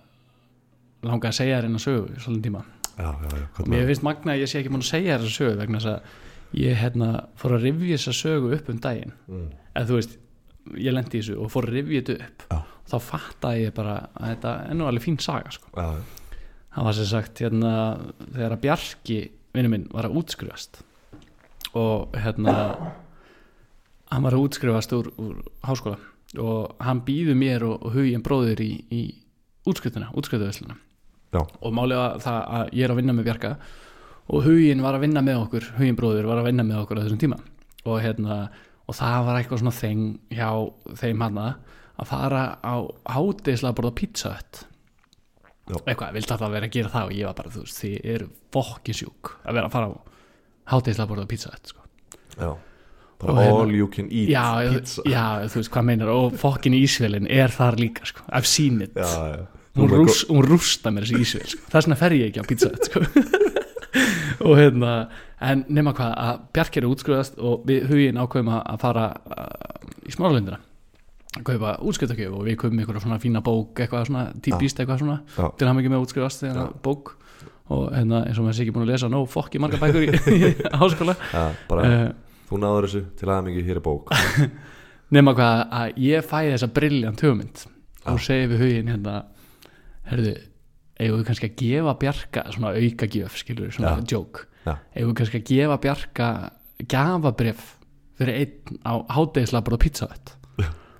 langa 1.06 1.30
að 1.30 1.38
segja 1.38 1.58
þér 1.60 1.68
einn 1.68 1.78
að 1.78 1.84
sögu 1.86 2.22
svolítið 2.22 2.48
tíma. 2.48 2.64
Já, 2.92 3.08
já, 3.08 3.30
já, 3.32 3.46
og 3.62 3.70
mér 3.72 3.86
finnst 3.88 4.04
magna 4.04 4.34
að 4.34 4.42
ég 4.42 4.50
sé 4.50 4.60
ekki 4.60 4.72
búin 4.72 4.84
að 4.84 4.90
segja 4.90 5.16
þér 5.16 5.24
þessa 5.24 5.38
sögu 5.40 5.58
vegna 5.60 5.80
þess 5.80 5.92
að 5.92 6.20
ég 6.58 6.78
hérna 6.80 7.10
fór 7.40 7.56
að 7.56 7.68
rifja 7.68 7.98
þessa 7.98 8.16
sögu 8.16 8.52
upp 8.56 8.70
um 8.72 8.80
daginn 8.82 9.14
mm. 9.28 9.46
eða 9.72 9.88
þú 9.88 9.98
veist, 9.98 10.16
ég 10.78 10.94
lendi 10.94 11.18
í 11.18 11.22
þessu 11.22 11.38
og 11.42 11.52
fór 11.52 11.68
að 11.68 11.78
rifja 11.78 12.02
þetta 12.02 12.26
upp 12.26 12.46
Já. 12.48 12.58
þá 12.92 12.96
fattaði 13.08 13.64
ég 13.64 13.76
bara 13.76 13.96
að 14.12 14.32
þetta 14.32 14.54
er 14.68 14.78
nú 14.78 14.88
alveg 14.88 15.06
fín 15.06 15.20
saga 15.22 15.54
sko. 15.54 15.72
já, 15.76 15.88
það 16.76 16.88
var 16.88 16.98
sem 16.98 17.10
sagt 17.12 17.44
hérna 17.44 17.74
þegar 18.22 18.56
að 18.56 18.62
Bjarki 18.66 19.18
vinnu 19.52 19.72
minn 19.72 19.88
var 19.92 20.08
að 20.08 20.18
útskrifast 20.22 20.82
og 21.78 22.16
hérna 22.20 22.54
hann 24.12 24.24
var 24.26 24.36
að 24.36 24.46
útskrifast 24.46 24.92
úr, 24.96 25.12
úr 25.16 25.42
háskóla 25.64 25.98
og 26.40 26.76
hann 26.80 27.02
býður 27.04 27.36
mér 27.36 27.64
og, 27.66 27.82
og 27.84 27.96
huginn 27.96 28.24
bróðir 28.24 28.60
í, 28.64 28.72
í 28.92 29.02
útskriftuna, 29.68 30.12
útskriftuðusluna 30.16 30.76
Já. 31.32 31.40
og 31.40 31.72
málega 31.72 32.18
það 32.20 32.40
að 32.58 32.74
ég 32.76 32.84
er 32.84 32.92
að 32.92 33.00
vinna 33.00 33.16
með 33.16 33.28
Bjarka 33.28 33.52
og 34.28 34.44
huginn 34.46 34.82
var 34.84 34.94
að 34.98 35.06
vinna 35.06 35.22
með 35.24 35.40
okkur 35.46 35.70
huginn 35.78 35.98
bróðir 35.98 36.28
var 36.30 36.42
að 36.42 36.50
vinna 36.50 36.66
með 36.66 36.82
okkur 36.84 37.00
á 37.00 37.04
þessum 37.04 37.22
tíma 37.22 37.38
og 37.82 37.96
hérna 38.04 38.36
og 38.88 38.94
það 38.98 39.24
var 39.26 39.40
eitthvað 39.40 39.62
svona 39.62 39.74
þeng 39.78 40.04
hjá 40.32 40.50
þeim 41.00 41.24
hana 41.26 41.46
að 42.02 42.10
fara 42.12 42.42
á 42.62 42.74
hádeislega 43.14 43.70
að 43.72 43.78
borða 43.80 43.94
pizza 43.98 44.34
Já. 45.70 45.76
eitthvað, 45.86 46.16
vildi 46.16 46.32
alltaf 46.34 46.50
vera 46.50 46.66
að 46.66 46.74
gera 46.74 46.90
það 46.90 47.04
og 47.06 47.12
ég 47.14 47.28
var 47.28 47.36
bara, 47.38 47.50
þú 47.54 47.60
veist, 47.62 47.76
þið 47.78 48.08
eru 48.14 48.24
fokkin 48.52 48.96
sjúk 48.98 49.30
að 49.46 49.54
vera 49.58 49.68
að 49.68 49.74
fara 49.76 49.88
á 49.88 49.92
hádeislega 50.72 51.04
að 51.06 51.12
borða 51.12 51.26
pizza 51.30 51.52
hut 51.54 51.70
sko. 51.72 51.88
já 52.38 52.50
Og 53.22 53.28
hérna- 53.38 53.60
all 53.62 53.70
you 53.70 53.86
can 53.86 54.08
eat 54.10 54.28
já, 54.34 54.74
pizza 54.74 55.02
já, 55.06 55.46
þú 55.46 55.60
veist 55.60 55.70
hvað 55.70 55.84
meinar 55.86 56.08
og 56.10 56.32
fokkin 56.34 56.74
ísvelin 56.74 57.28
er 57.30 57.48
þar 57.54 57.78
líka 57.78 58.04
sko. 58.04 58.24
I've 58.34 58.46
seen 58.50 58.82
it 58.82 58.94
já, 58.98 59.46
hún, 59.78 59.86
er 59.86 60.02
rúst, 60.02 60.26
hún 60.28 60.42
rústa 60.42 60.90
mér 60.90 61.06
þessi 61.06 61.22
ísvel 61.22 61.46
sko. 61.46 61.62
þess 61.70 61.86
vegna 61.86 62.00
fer 62.02 62.16
ég 62.18 62.32
ekki 62.32 62.42
á 62.42 62.46
pizza 62.50 62.72
sko. 62.82 63.04
og 64.42 64.58
hérna 64.58 64.92
en 65.42 65.64
nema 65.72 65.94
hvað 65.96 66.12
að 66.24 66.42
Bjarki 66.54 66.80
er 66.80 66.86
að 66.86 66.94
útskrifast 66.96 67.40
og 67.42 67.64
við 67.68 67.88
huginn 67.90 68.20
ákveðum 68.20 68.52
að 68.54 68.60
að 68.72 68.82
fara 68.84 69.06
uh, 69.36 69.88
í 70.06 70.14
smáralindina. 70.14 70.60
Að 71.32 71.46
kaupa 71.48 71.72
útskriftakjöf 71.88 72.36
og 72.36 72.44
við 72.46 72.58
kaupum 72.60 72.82
einhverja 72.82 73.04
svona 73.06 73.20
fína 73.22 73.42
bók 73.44 73.80
eitthvað 73.80 74.08
svona 74.10 74.26
típist 74.44 74.80
eitthvað 74.82 75.02
svona 75.02 75.48
til 75.58 75.68
hann 75.68 75.80
ekki 75.80 75.92
með 75.92 76.00
að 76.00 76.06
útskrifast 76.06 76.44
þegar 76.44 76.58
Já. 76.58 76.62
hann 76.62 76.82
bók. 76.84 77.14
Og 77.72 77.86
hérna 77.94 78.24
eins 78.26 78.36
og 78.36 78.44
maður 78.44 78.58
sé 78.58 78.66
ekki 78.66 78.74
búin 78.76 78.84
að 78.84 78.92
lesa 78.92 79.08
no 79.08 79.22
fokki 79.30 79.60
marga 79.62 79.80
bækur 79.80 80.04
í, 80.04 80.10
í 80.36 80.52
háskóla. 80.76 81.16
Já, 81.32 81.44
bara, 81.70 81.88
uh, 81.88 82.40
þú 82.50 82.60
náður 82.60 82.88
þessu 82.88 83.04
til 83.16 83.30
aðeins 83.32 83.68
hér 83.68 83.80
er 83.80 83.84
bók. 83.86 84.12
Nema 85.14 85.34
hvað 85.36 85.62
að 85.76 86.02
ég 86.02 86.24
fæ 86.24 86.38
þessa 86.50 86.68
brilljant 86.72 87.24
hugmynd. 87.24 87.64
Og 88.10 88.20
segi 88.20 88.48
við 88.50 88.64
huginn 88.64 88.90
hérna 88.90 89.18
herðu, 90.10 90.34
eigum 91.02 91.20
við 91.20 91.28
kannski 91.30 91.48
að 91.50 91.56
gefa 91.62 91.94
Bjarka 92.02 92.44
svona 92.54 92.72
auka 92.78 93.08
gjöf, 93.12 93.36
skilur 93.42 93.70
svona 93.74 93.96
Já. 93.98 94.04
joke, 94.14 94.46
Já. 94.66 94.74
eigum 94.96 95.12
við 95.12 95.18
kannski 95.22 95.40
að 95.42 95.48
gefa 95.52 95.78
Bjarka 95.86 96.28
gafabref 96.92 97.62
fyrir 98.20 98.38
einn 98.42 98.80
á 98.86 98.92
hádegislega 99.16 99.64
bara 99.68 99.80
pizza 99.82 100.08
hut? 100.10 100.34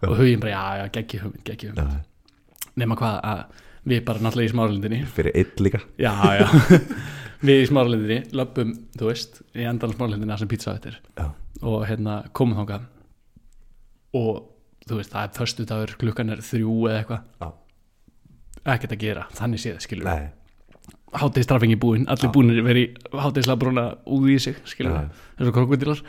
Og 0.02 0.16
huginn 0.18 0.40
bara, 0.42 0.50
já, 0.50 0.62
já, 0.82 0.88
geggi 0.96 1.18
hugmynd, 1.22 1.42
geggi 1.46 1.68
hugmynd. 1.70 2.00
nema 2.80 2.96
hvað 2.98 3.18
að 3.22 3.42
við 3.86 4.00
bara 4.06 4.22
náttúrulega 4.24 4.48
í 4.48 4.52
smáralindinni. 4.52 4.98
Fyrir 5.14 5.36
eitt 5.38 5.60
líka. 5.62 5.78
Já, 5.98 6.12
já. 6.40 6.46
Við 7.46 7.60
í 7.64 7.68
smáralindinni, 7.70 8.18
löpum, 8.38 8.72
þú 8.98 9.08
veist 9.08 9.40
í 9.58 9.64
endan 9.66 9.94
smáralindinna 9.94 10.36
sem 10.38 10.50
pizza 10.50 10.74
þetta 10.76 10.90
er. 10.92 10.98
Já, 11.18 11.24
og 11.66 11.80
hérna 11.86 12.16
komum 12.34 12.58
þangað. 12.60 12.84
Og 14.18 14.42
þú 14.86 14.98
veist, 15.00 15.10
það 15.14 15.24
er 15.28 15.34
förstu 15.38 15.66
dagur 15.70 15.94
klukkan 16.02 16.30
er 16.34 16.42
þrjú 16.46 16.76
eða 16.90 17.00
eitthvað 17.04 17.52
ekkert 18.64 18.94
að 18.94 19.02
gera, 19.02 19.26
þannig 19.38 19.62
séð, 19.62 19.80
skilur 19.84 20.08
nei. 20.08 20.28
Hátegistraffingi 21.12 21.76
búinn, 21.76 22.06
allir 22.08 22.30
Já. 22.30 22.32
búinir 22.32 22.62
verið 22.64 22.94
hátegislega 23.12 23.60
brúna 23.60 23.86
úr 24.08 24.28
í 24.32 24.38
sig 24.40 24.60
skilur 24.64 24.94
við, 24.96 25.24
eins 25.38 25.50
og 25.50 25.56
krokodílar. 25.56 26.04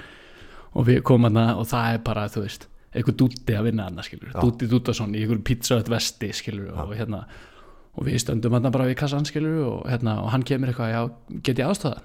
Og 0.73 0.87
við 0.87 1.01
komum 1.05 1.27
aðna 1.27 1.57
og 1.59 1.67
það 1.69 1.89
er 1.93 1.99
bara 2.05 2.27
þú 2.31 2.45
veist, 2.45 2.69
eitthvað 2.93 3.17
dúti 3.19 3.57
að 3.57 3.67
vinna 3.67 3.89
aðna 3.89 4.05
skilur 4.05 4.29
við, 4.29 4.37
Já. 4.37 4.41
dúti 4.45 4.69
Dútason 4.71 5.13
í 5.13 5.23
einhverju 5.25 5.43
pizzaöð 5.49 5.91
vesti 5.91 6.29
skilur 6.33 6.69
við 6.69 6.79
og 6.85 6.95
hérna 6.97 7.25
og 7.93 8.07
við 8.07 8.21
stöndum 8.23 8.55
aðna 8.57 8.71
bara 8.73 8.87
við 8.89 8.97
kassan 9.01 9.27
skilur 9.27 9.57
við 9.57 9.65
og 9.69 9.83
hérna 9.91 10.15
og 10.23 10.31
hann 10.33 10.45
kemur 10.47 10.71
eitthvað, 10.71 10.93
já, 10.93 11.01
get 11.45 11.59
ég 11.61 11.67
aðstöða 11.67 11.99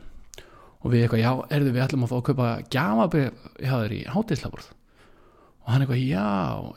og 0.78 0.93
við 0.93 1.05
eitthvað, 1.05 1.23
já, 1.23 1.31
erðu 1.57 1.75
við 1.75 1.85
ætlum 1.87 2.05
að 2.05 2.11
fá 2.12 2.17
að 2.19 2.26
kaupa 2.28 2.49
gjafabrif 2.75 3.47
hjá 3.57 3.73
þér 3.73 3.95
í 3.97 4.00
hátegislaborð 4.12 4.69
og 4.69 5.71
hann 5.73 5.85
eitthvað, 5.85 6.02
já, 6.05 6.26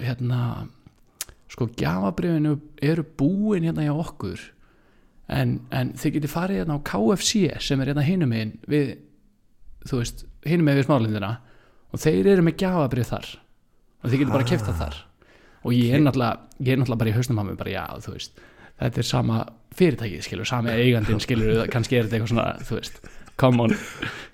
hérna 0.06 0.40
sko 1.52 1.68
gjafabrifinu 1.78 2.56
eru 2.82 3.04
búin 3.20 3.66
hérna 3.68 3.86
hjá 3.86 3.94
okkur. 3.94 4.42
En, 5.32 5.60
en 5.72 5.94
þið 6.00 6.18
getið 6.18 6.32
farið 6.34 6.62
hérna 6.62 6.76
á 6.80 6.86
KFC 6.88 7.46
sem 7.64 7.82
er 7.84 7.92
hérna 7.92 8.04
hinum 8.08 8.32
megin 8.34 8.54
við, 8.72 8.94
þú 9.88 10.02
veist, 10.02 10.26
hinum 10.48 10.68
megin 10.68 10.82
við 10.82 10.88
smálindina 10.90 11.32
og 11.92 12.02
þeir 12.04 12.32
eru 12.34 12.46
með 12.48 12.58
gjafabrif 12.64 13.12
þar. 13.14 13.30
Og 14.02 14.10
þið 14.12 14.24
getið 14.24 14.36
bara 14.36 14.50
keft 14.50 14.68
það 14.68 14.80
þar. 14.82 15.00
Og 15.62 15.76
ég 15.78 15.94
er 15.94 16.02
náttúrulega, 16.02 16.48
ég 16.66 16.74
er 16.74 16.82
náttúrulega 16.82 17.04
bara 17.04 17.12
í 17.12 17.16
hausnum 17.20 17.40
á 17.40 17.44
mig 17.46 17.58
bara 17.60 17.74
já, 17.76 17.84
þú 18.02 18.16
veist, 18.16 18.40
þetta 18.82 19.02
er 19.04 19.08
sama 19.12 19.40
fyrirtækið 19.78 20.24
skilur, 20.26 20.48
sami 20.50 20.72
eigandinn 20.74 21.22
skilur 21.22 21.68
kannski 21.72 22.00
er 22.00 22.08
þetta 22.08 22.18
eitthvað 22.18 22.32
svona, 22.34 22.48
þú 22.66 22.80
veist 22.80 22.98
common, 23.40 23.76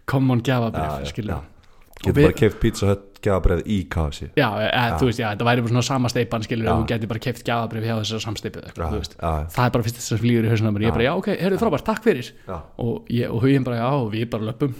common 0.09 0.39
Já, 0.41 0.45
gjafabrif 0.53 0.87
já, 1.03 1.09
skilur. 1.11 1.33
já. 1.35 1.56
Og 1.97 2.05
Getur 2.11 2.21
bara 2.27 2.35
keft 2.37 2.59
pizza 2.61 2.87
hött 2.91 3.17
gafabreið 3.25 3.61
í 3.73 3.77
KFC 3.89 4.27
Já, 4.37 4.47
eða, 4.67 4.97
þú 5.01 5.07
veist, 5.09 5.19
já, 5.23 5.27
þetta 5.33 5.47
væri 5.47 5.63
bara 5.65 5.71
svona 5.73 5.85
sama 5.87 6.11
steipan 6.13 6.43
skilur 6.45 6.67
Já. 6.67 6.71
og 6.75 6.83
þú 6.83 6.87
getur 6.91 7.09
bara 7.11 7.21
keft 7.25 7.41
gjafabrif 7.47 7.87
hjá 7.87 7.95
þessar 7.97 8.21
samsteipu 8.27 8.61
eða 8.61 8.69
eitthvað, 8.69 8.93
veist. 8.99 9.15
já, 9.17 9.31
það 9.55 9.65
er 9.65 9.73
bara 9.77 9.87
fyrst 9.87 9.97
þess 9.97 10.13
að 10.13 10.21
flýgur 10.21 10.45
í 10.47 10.51
hausnum 10.53 10.69
á 10.69 10.73
mér. 10.77 10.85
Ég 10.85 10.91
er 10.91 10.97
bara, 10.99 11.07
já, 11.07 11.13
ok, 11.17 11.29
heyrðu 11.41 11.59
frábært, 11.63 11.85
takk 11.89 12.05
fyrir. 12.05 12.29
Já, 12.45 12.57
og, 12.85 13.09
ég, 13.17 13.33
og 13.33 13.41
huginn 13.43 13.65
bara, 13.65 13.79
já, 13.81 13.89
og 13.97 14.11
við 14.13 14.29
bara 14.35 14.47
löpum 14.51 14.75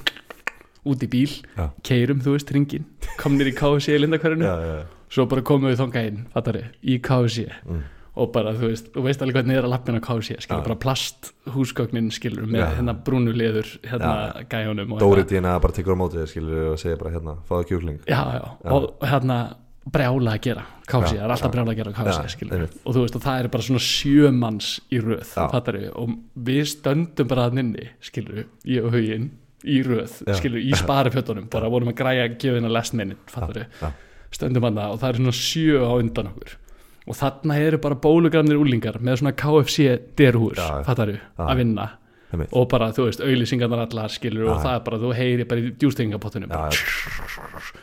út 0.88 1.04
í 1.04 1.10
bíl, 1.12 1.34
Já. 1.58 1.66
keirum, 1.84 2.22
þú 2.24 2.38
veist, 2.38 2.54
ringin 2.56 2.86
komnir 3.20 3.50
í 3.50 3.56
KFC 3.58 3.98
í 3.98 4.00
lindakverðinu 4.06 4.46
já, 4.48 4.56
já, 4.70 4.78
svo 5.18 5.26
bara 5.28 5.42
komum 5.50 5.68
við 5.74 5.82
þangað 5.82 6.06
inn, 6.14 6.22
fattari, 6.38 6.64
í 6.86 7.02
KFC 7.04 7.50
Mm. 7.66 7.82
Og 8.18 8.32
bara, 8.34 8.54
þú 8.58 8.72
veist, 8.72 8.90
þú 8.96 9.04
veist 9.06 9.22
alveg 9.24 9.38
hvernig 9.38 9.60
er 9.60 9.68
að 9.68 9.74
lappina 9.76 10.02
KFC, 10.04 10.40
skilur, 10.44 10.64
bara 10.66 10.80
plast 10.82 11.32
húsgögnin, 11.54 12.10
skilur, 12.14 12.48
með 12.50 12.66
hérna 12.80 12.96
brúnu 13.08 13.36
leður, 13.38 13.70
hérna 13.86 14.44
gæjunum 14.50 14.96
og 14.96 15.04
Dóri 15.04 15.22
hérna, 15.22 15.30
Dína 15.36 15.54
bara 15.64 15.78
tekur 15.78 15.98
á 15.98 16.02
mótið 16.02 16.28
skilur 16.32 16.74
og 16.74 16.82
segir 16.82 17.00
bara 17.02 17.14
hérna, 17.14 17.38
fáðu 17.50 17.70
kjúkling. 17.72 18.02
Já, 18.10 18.22
já, 18.40 18.44
og 18.74 19.06
hérna 19.06 19.40
brjála 19.88 20.34
að 20.36 20.44
gera 20.50 20.66
Já, 20.88 20.98
það 20.98 21.14
er 21.16 21.32
alltaf 21.32 21.48
já. 21.48 21.54
brjála 21.54 21.74
að 21.74 21.80
gera 21.82 22.08
Já, 22.10 22.30
skilur, 22.34 22.68
og 22.84 22.96
þú 22.98 23.06
veist, 23.06 23.18
og 23.20 23.26
það 23.28 23.42
er 23.42 23.50
bara 23.56 23.68
svona 23.70 23.84
sjömanns 23.88 24.72
í 24.92 25.02
röð, 25.04 25.34
fattari, 25.38 25.88
og 25.94 26.16
við 26.50 26.64
stöndum 26.74 27.32
bara 27.32 27.48
að 27.48 27.60
nynni, 27.62 27.90
skilur, 28.04 28.46
ég 28.68 28.88
og 28.88 28.96
huginn 28.98 29.32
í 29.68 29.82
röð, 29.86 30.22
skilur, 30.38 30.62
í 30.62 30.74
sparifjötunum 30.78 31.50
bara 31.54 31.70
vorum 31.72 31.92
að 31.94 32.00
græja 32.02 32.28
að 32.28 32.38
gefa 32.42 32.60
hennar 32.60 32.74
last 32.74 32.98
minute, 32.98 33.44
stöndum 34.36 34.68
hann 34.68 34.80
og 34.90 35.00
það 35.02 35.10
er 35.14 35.22
svona 35.22 35.36
sjö 35.36 35.84
á 35.88 35.92
undan 35.96 36.34
okkur 36.34 36.58
og 37.08 37.16
þarna 37.18 37.60
eru 37.64 37.80
bara 37.82 37.98
bólugramnir 38.04 38.60
úlingar 38.60 39.00
með 39.04 39.22
svona 39.22 39.34
KFC 39.38 39.96
derhúr, 40.20 40.60
fattaru, 40.88 41.16
Já. 41.18 41.46
að 41.48 41.64
vinna. 41.64 41.88
Og 42.52 42.66
bara, 42.68 42.90
þú 42.92 43.06
veist, 43.06 43.22
auðlýsingarnar 43.24 43.86
allar 43.86 44.12
skilur 44.12 44.50
og 44.52 44.58
það 44.60 44.74
er 44.74 44.82
bara, 44.84 44.98
þú 45.00 45.12
heyri 45.16 45.46
bara 45.48 45.62
í 45.64 45.70
já. 45.80 46.66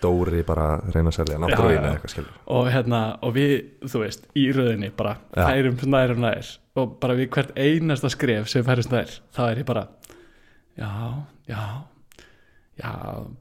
Dóri 0.02 0.42
bara 0.44 0.66
reyna 0.92 1.08
að 1.08 1.16
selja 1.16 1.38
já. 1.38 1.94
eitthvað 1.94 2.12
skilur 2.12 2.34
og 2.52 2.68
hérna, 2.68 3.00
og 3.24 3.32
við, 3.38 3.54
þú 3.88 4.02
veist, 4.02 4.28
í 4.36 4.44
röðinni 4.52 4.92
bara 4.92 5.16
færum 5.32 5.80
nær 5.88 6.12
og 6.12 6.20
nær. 6.26 6.52
Og 6.76 6.98
bara 7.00 7.16
við 7.16 7.30
hvert 7.32 7.56
einasta 7.56 8.10
skref 8.12 8.52
sem 8.52 8.66
færist 8.66 8.92
nær, 8.92 9.16
þá 9.32 9.42
er 9.48 9.64
ég 9.64 9.68
bara 9.72 9.86
já, 10.76 10.92
já 11.48 11.64
já, 12.74 12.90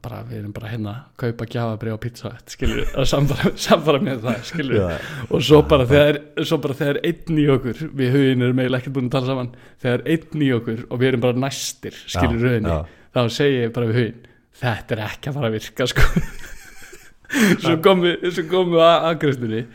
bara 0.04 0.20
við 0.28 0.38
erum 0.38 0.52
bara 0.54 0.70
hérna 0.70 0.92
að 0.92 1.06
kaupa 1.24 1.46
gjafabrið 1.50 1.96
á 1.96 1.98
pizza 2.04 2.30
skilur 2.52 2.92
að 2.92 3.08
samfara, 3.10 3.50
samfara 3.66 4.02
með 4.04 4.20
það, 4.22 4.36
skilur 4.50 4.78
Já. 4.78 4.92
og 5.26 5.42
svo 5.48 5.60
bara 5.70 5.86
þegar, 5.90 6.20
svo 6.42 6.58
bara 6.62 6.76
þegar 6.78 7.00
einn 7.10 7.40
í 7.42 7.46
okkur, 7.56 7.82
við 7.98 8.14
hugin 8.14 8.46
erum 8.46 8.62
eiginlega 8.62 8.84
ekkert 8.84 8.96
búin 8.98 9.08
að 9.10 9.16
tala 9.16 9.30
saman, 9.32 9.50
þegar 9.82 10.06
einn 10.14 10.46
í 10.46 10.52
okkur 10.58 10.84
og 10.86 11.02
við 11.02 11.10
erum 11.10 11.24
bara 11.26 11.42
næstir, 11.46 11.98
skilur 12.14 12.46
já. 12.54 12.78
þá 13.16 13.20
segi 13.40 13.58
ég 13.58 13.74
bara 13.74 13.90
við 13.90 14.00
hugin 14.00 14.30
þetta 14.62 14.96
er 14.96 15.04
ekki 15.08 15.30
að 15.30 15.38
fara 15.40 15.50
að 15.50 15.58
virka 15.58 15.90
sko 15.90 16.08
svo 17.64 17.76
komum 17.82 18.06
við 18.14 18.86
að 18.86 19.10
aðgreifstunni 19.10 19.66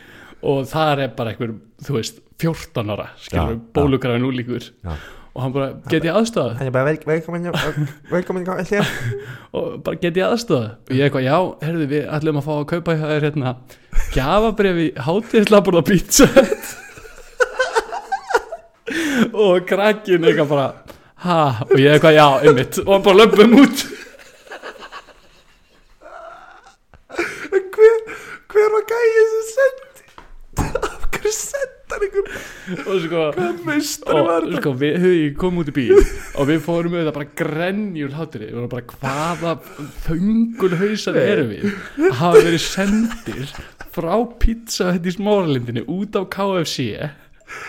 og 0.50 0.66
þar 0.72 1.04
er 1.04 1.16
bara 1.18 1.36
einhver, 1.36 1.58
þú 1.84 2.00
veist 2.00 2.24
14 2.40 2.96
ára, 2.96 3.10
skilur, 3.20 3.58
Já, 3.58 3.64
bólugrafin 3.76 4.30
úlíkur 4.30 4.72
Já. 4.72 4.94
Og 5.36 5.42
hann 5.44 5.54
bara, 5.54 5.68
get 5.92 6.04
ég 6.08 6.16
aðstofað 6.18 6.56
Hann 6.58 6.68
er 6.70 6.74
bara 6.74 6.90
vel- 6.90 7.06
velkomin 7.06 7.46
velkomin 8.10 8.48
og 9.56 9.68
bara 9.86 10.00
get 10.02 10.18
ég 10.18 10.26
aðstofað 10.26 10.70
og 10.90 10.96
ég 10.98 11.06
eitthvað, 11.06 11.28
já, 11.28 11.38
herðu 11.68 11.88
við 11.94 12.08
ætlum 12.18 12.40
að 12.42 12.48
fá 12.50 12.54
að 12.58 12.68
kaupa 12.74 12.96
hjá 12.98 13.06
þér 13.14 13.26
hérna 13.30 13.54
gjafabref 14.16 14.78
í 14.84 14.88
hátíðislaborð 15.08 15.82
og 15.82 15.88
pizza. 15.90 16.26
Hut." 16.34 16.76
og 19.46 19.66
krakkin 19.70 20.26
eitthvað 20.26 20.50
bara 20.50 20.68
ha, 21.26 21.40
og 21.70 21.76
ég 21.78 21.94
eitthvað, 21.94 22.16
já, 22.18 22.28
einmitt. 22.50 22.80
Og 22.86 22.94
hann 22.96 23.06
bara 23.06 23.22
löpum 23.24 23.58
út 23.62 23.86
Hver, 27.80 28.00
hver 28.52 28.72
var 28.76 28.84
gæið 28.90 29.30
sem 29.30 29.46
sendi 29.50 30.04
Af 30.80 31.06
hverju 31.14 31.32
senda 31.36 31.96
hann 31.96 32.04
einhver 32.06 32.26
og 32.86 32.99
sko 33.10 33.24
og 33.26 34.30
þetta? 34.30 34.60
sko 34.62 34.74
við 34.80 34.98
höfum 35.04 35.38
komum 35.42 35.64
út 35.64 35.72
í 35.72 35.76
bíl 35.76 35.96
og 36.00 36.50
við 36.50 36.62
fórum 36.66 36.96
auðvitað 36.96 37.18
bara 37.18 37.30
grenjul 37.42 38.12
hátri 38.16 38.44
við 38.46 38.58
vorum 38.58 38.72
bara 38.74 38.86
hvaða 38.94 39.56
þöngul 40.06 40.72
hausar 40.80 41.20
erum 41.22 41.52
við? 41.54 41.68
Að 42.10 42.16
hafa 42.22 42.44
verið 42.48 42.64
sendir 42.66 43.54
frá 43.96 44.14
pizza 44.42 44.94
þetta 44.94 45.12
í 45.12 45.16
smáralindinni 45.18 45.86
út 45.90 46.18
á 46.20 46.24
KFC 46.36 46.88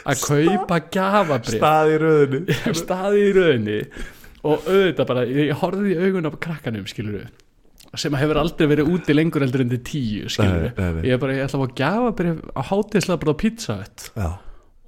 að 0.04 0.24
kaupa 0.24 0.80
gafabrif 0.92 1.56
Stað 1.56 1.92
í 1.92 2.00
röðinu 2.02 2.58
staði 2.82 3.22
í 3.28 3.30
rauninni 3.36 3.78
og 4.40 4.66
auðvitað 4.66 5.08
bara, 5.08 5.24
ég 5.28 5.54
horfði 5.60 5.94
í 5.94 6.00
augun 6.00 6.28
á 6.28 6.32
krakkanum 6.36 6.86
skilur 6.88 7.30
sem 7.98 8.14
hefur 8.14 8.38
aldrei 8.38 8.68
verið 8.70 8.92
úti 8.92 9.16
lengur 9.16 9.42
heldur 9.42 9.64
enn 9.64 9.72
til 9.72 9.80
tíu 9.86 10.30
skilur 10.30 10.70
nei. 10.76 11.08
ég 11.08 11.16
er 11.16 11.22
bara, 11.22 11.34
ég 11.36 11.48
ætla 11.48 11.58
að 11.58 11.64
fá 11.64 11.80
gafabrif 11.80 12.44
á 12.54 12.60
hátíðslega 12.70 13.24
bara 13.24 13.36
pizza 13.40 13.80
Hut. 13.80 14.06
Já 14.14 14.30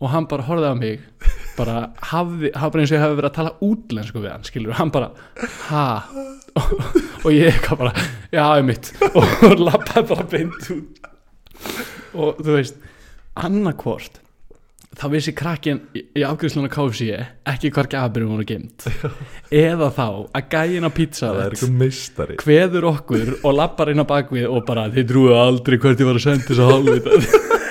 og 0.03 0.11
hann 0.11 0.27
bara 0.31 0.47
horfði 0.49 0.71
á 0.73 0.77
mig 0.79 1.03
bara 1.57 1.77
hafði, 2.11 2.51
hafði 2.57 2.75
bara 2.75 2.83
eins 2.83 2.93
og 2.93 2.97
ég 2.97 3.05
hefði 3.05 3.19
verið 3.21 3.31
að 3.31 3.37
tala 3.39 3.53
útlensku 3.69 4.23
við 4.23 4.33
hann, 4.33 4.47
skilur, 4.49 4.75
hann 4.79 4.93
bara 4.95 5.11
ha, 5.69 5.85
og, 6.59 6.73
og 7.23 7.29
ég 7.31 7.53
eitthvað 7.53 7.85
bara, 7.85 7.93
já, 8.33 8.45
ég 8.59 8.67
mitt 8.67 8.91
og 9.13 9.63
lappaði 9.63 10.09
bara 10.11 10.27
beint 10.33 10.73
út. 10.75 11.09
Og 12.13 12.41
þú 12.43 12.57
veist 12.57 12.81
annarkvort 13.39 14.19
þá 14.99 15.07
vissi 15.15 15.33
krakkin 15.37 15.79
í, 15.97 16.03
í 16.21 16.25
afgriðslunum 16.27 16.73
KFC 16.73 17.07
ekki 17.49 17.71
hvar 17.73 17.89
gafabyrjum 17.93 18.35
voru 18.35 18.45
geimt 18.49 18.85
eða 19.63 19.89
þá 19.95 20.07
að 20.37 20.51
gæin 20.53 20.89
á 20.89 20.91
pizza 20.93 21.31
er 21.47 21.57
kveður 22.43 22.89
okkur 22.91 23.33
og 23.41 23.57
lappar 23.57 23.93
inn 23.95 24.05
á 24.05 24.07
bakvið 24.09 24.51
og 24.51 24.67
bara 24.69 24.91
þið 24.93 25.09
trúið 25.15 25.39
aldrei 25.41 25.79
hvert 25.81 26.05
ég 26.05 26.11
var 26.11 26.21
að 26.21 26.27
senda 26.27 26.49
þess 26.51 26.65
að 26.67 26.73
hálfvita 26.75 27.62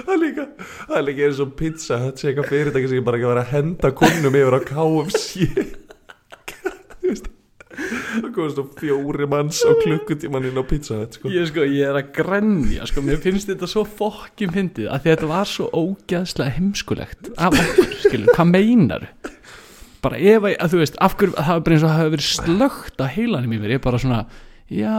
Það 0.00 0.14
er 0.14 0.22
líka 0.24 0.46
Það 0.60 0.96
er 1.00 1.04
líka 1.08 1.26
eins 1.28 1.42
og 1.44 1.52
pizza 1.58 2.00
Þetta 2.06 2.22
sé 2.22 2.30
eitthvað 2.30 2.50
fyrirtæki 2.54 2.90
sem 2.90 3.00
ég 3.00 3.06
bara 3.06 3.20
ekki 3.20 3.28
að 3.28 3.34
vera 3.34 3.44
að 3.44 3.52
henda 3.56 3.92
kunnum 4.00 4.40
yfir 4.40 4.56
á 4.56 4.60
KFC 4.70 5.30
Þú 7.00 7.10
veist 7.10 7.30
Það 7.80 8.30
komast 8.34 8.58
á 8.60 8.64
fjóri 8.80 9.26
manns 9.30 9.60
á 9.64 9.72
klukkutíman 9.80 10.48
inn 10.50 10.58
á 10.58 10.64
pizza 10.66 10.98
sko. 11.14 11.30
ég 11.32 11.46
sko, 11.48 11.64
ég 11.64 11.86
er 11.86 11.96
að 12.00 12.10
grenja 12.16 12.88
sko, 12.90 13.02
mér 13.06 13.20
finnst 13.22 13.48
þetta 13.50 13.68
svo 13.70 13.84
fokkin 13.86 14.52
fyndið 14.54 14.90
að 14.90 14.96
að 14.98 15.06
þetta 15.06 15.30
var 15.30 15.48
svo 15.48 15.68
ógæðslega 15.70 16.56
heimskulegt 16.58 17.30
af 17.38 17.54
okkur, 17.54 17.94
skilur, 18.02 18.34
hvað 18.34 18.50
meinar 18.50 19.06
bara 20.04 20.18
ef 20.18 20.44
að, 20.48 20.54
að 20.56 20.74
þú 20.74 20.82
veist 20.82 21.00
af 21.06 21.16
hverju, 21.20 21.36
það 21.38 21.52
var 21.54 21.64
bara 21.66 21.76
eins 21.76 21.84
og 21.84 21.90
það 21.90 22.00
hafi 22.00 22.14
verið 22.16 22.28
slögt 22.30 23.00
á 23.00 23.06
heilanum 23.14 23.54
mér, 23.54 23.74
ég 23.76 23.80
er 23.80 23.86
bara 23.86 24.02
svona 24.02 24.20
já, 24.70 24.96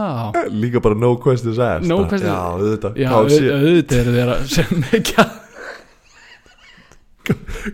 Líka 0.52 0.80
bara 0.84 0.94
no 0.98 1.14
questions 1.16 1.58
asked. 1.58 1.88
No 1.88 2.02
questions- 2.04 2.28
Já, 2.28 2.40
auðvitað. 2.56 2.98
Já, 3.00 3.08
auðvitað 3.16 4.02
eru 4.02 4.16
þeirra 4.18 4.36
sem 4.56 4.84
ekki 4.98 5.30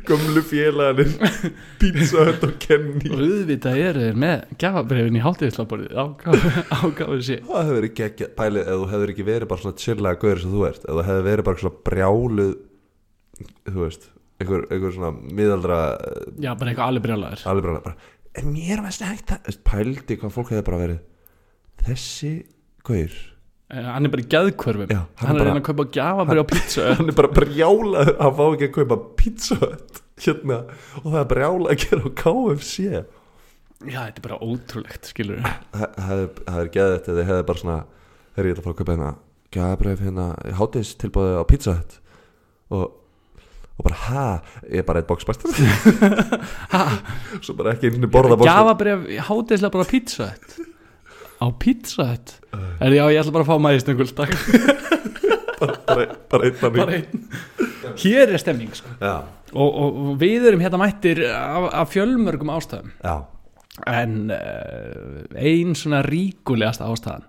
gömlu 0.04 0.42
félaganir 0.44 1.12
pizza 1.80 2.24
hut 2.28 2.42
og 2.44 2.50
kenni 2.60 3.08
og 3.08 3.22
auðvitað 3.24 3.78
eru 3.80 4.02
þeir 4.04 4.18
með 4.20 4.42
gafabrefin 4.60 5.16
í 5.16 5.22
hátíðislaborðið 5.24 5.94
ágáðu 5.96 7.20
sé. 7.24 7.38
Það 7.46 7.62
hefur 7.62 7.78
verið 7.78 7.94
geggja 8.02 8.28
pælið 8.36 8.68
ef 8.68 8.74
þú 8.82 8.88
hefur 8.92 9.12
ekki 9.14 9.26
verið 9.30 9.50
bara 9.54 9.62
svona 9.64 9.80
chillega 9.84 10.20
gauður 10.20 10.42
sem 10.44 10.52
þú 10.52 10.66
ert 10.68 10.84
ef 10.84 10.92
þú 10.98 11.06
hefur 11.08 11.26
verið 11.30 11.48
bara 11.48 11.62
svona 11.62 11.80
brjáluð 11.88 12.52
þú 13.72 13.78
veist 13.86 14.04
einhver, 14.38 14.66
einhver 14.68 14.94
svona 14.98 15.12
miðaldra 15.40 15.78
já, 16.44 16.50
bara 16.52 16.74
eitthvað 16.74 16.90
alveg 16.92 17.06
brjálæður 17.08 17.46
alveg 17.54 17.68
bara, 17.70 17.82
bara 17.88 17.96
en 18.42 18.52
mér 18.52 18.84
var 18.84 18.92
þessi 18.92 19.08
hægt 19.08 19.32
að 19.32 19.40
Þú 19.40 19.48
veist, 19.54 19.64
pældi 19.72 20.18
hvað 20.20 20.36
fólk 20.36 20.52
hefði 20.52 20.66
bara 20.68 20.82
verið 20.84 21.00
þessi 21.86 22.32
gaur. 22.88 23.12
Hann 23.68 24.08
er 24.08 24.12
bara 24.14 24.22
í 24.24 24.28
gæðkvörfum 24.32 24.88
Já, 24.94 25.02
hann, 25.20 25.28
er 25.28 25.28
bara- 25.28 25.42
að 25.42 25.48
reyna 25.50 25.60
að 25.60 25.66
kaupa 25.68 25.84
gafabref 25.92 26.40
á 26.40 26.46
pizza 26.48 26.84
hann 26.96 27.10
er 27.12 27.16
bara 27.18 27.28
brjálað 27.36 28.10
að 28.16 28.30
fá 28.38 28.44
ekki 28.48 28.68
að 28.68 28.74
kaupa 28.78 28.96
pizza 29.20 29.58
hérna 30.24 30.56
og 31.02 31.08
það 31.12 31.18
er 31.20 31.26
brjálað 31.34 31.72
að 31.74 31.82
gera 31.84 32.00
á 32.00 32.10
KFC 32.22 32.76
já, 32.88 34.00
þetta 34.08 34.16
er 34.16 34.24
bara 34.24 34.38
ótrúlegt, 34.40 35.10
skilur 35.12 35.42
það 35.44 36.22
er 36.62 36.70
geðið 36.78 36.94
þetta 36.96 37.16
þið 37.18 37.28
hefði 37.28 37.44
bara 37.50 37.62
svona 37.62 37.76
þegar 38.32 38.48
ég 38.48 38.56
ætla 38.56 38.62
að 38.62 38.64
fara 38.64 38.72
að 38.72 38.80
kaupa 38.80 38.94
hérna 38.96 39.12
gæðabref 39.58 40.00
hérna 40.06 40.26
hátis 40.62 40.94
tilbúið 41.04 41.36
á 41.36 41.44
pizza 41.52 41.76
og, 42.72 42.86
og 43.76 43.84
bara 43.84 44.00
ha, 44.06 44.24
ég 44.64 44.80
er 44.80 44.88
bara 44.88 45.04
eitt 45.04 45.12
boxbæstur 45.12 45.52
svo 47.44 47.54
bara 47.60 47.76
ekki 47.76 47.92
einu 47.92 48.08
borða 48.08 48.40
boxbæstur 48.40 48.48
gafabref 48.48 49.06
hátíðislega 49.28 49.74
bara 49.76 49.84
á 49.84 49.92
pizza 49.92 50.32
Hut. 50.32 50.58
Á 51.38 51.46
pizza 51.58 52.06
Hut. 52.10 52.34
er 52.80 52.92
já, 52.94 53.04
ég 53.12 53.20
ætla 53.22 53.34
bara 53.34 53.46
að 53.46 53.50
fá 53.50 53.62
maður 53.62 53.78
í 53.78 53.82
stöngul 53.84 54.08
takk, 54.18 54.34
bara, 55.88 56.04
bara 56.30 56.50
einn 56.50 56.60
bara 56.62 56.98
einn. 56.98 57.24
Hér 57.98 58.34
er 58.34 58.42
stemning, 58.42 58.74
sko. 58.76 58.92
Já, 59.00 59.16
og, 59.54 59.68
og, 59.68 59.98
og 60.10 60.20
við 60.20 60.50
erum 60.50 60.62
hérna 60.62 60.80
mættir 60.82 61.24
af, 61.30 61.70
af 61.82 61.90
fjölmörgum 61.94 62.52
ástæðum. 62.54 62.92
Já, 63.02 63.16
en 63.86 64.30
uh, 64.34 65.24
ein 65.38 65.74
svona 65.78 66.02
ríkulegasta 66.06 66.88
ástæðan 66.90 67.26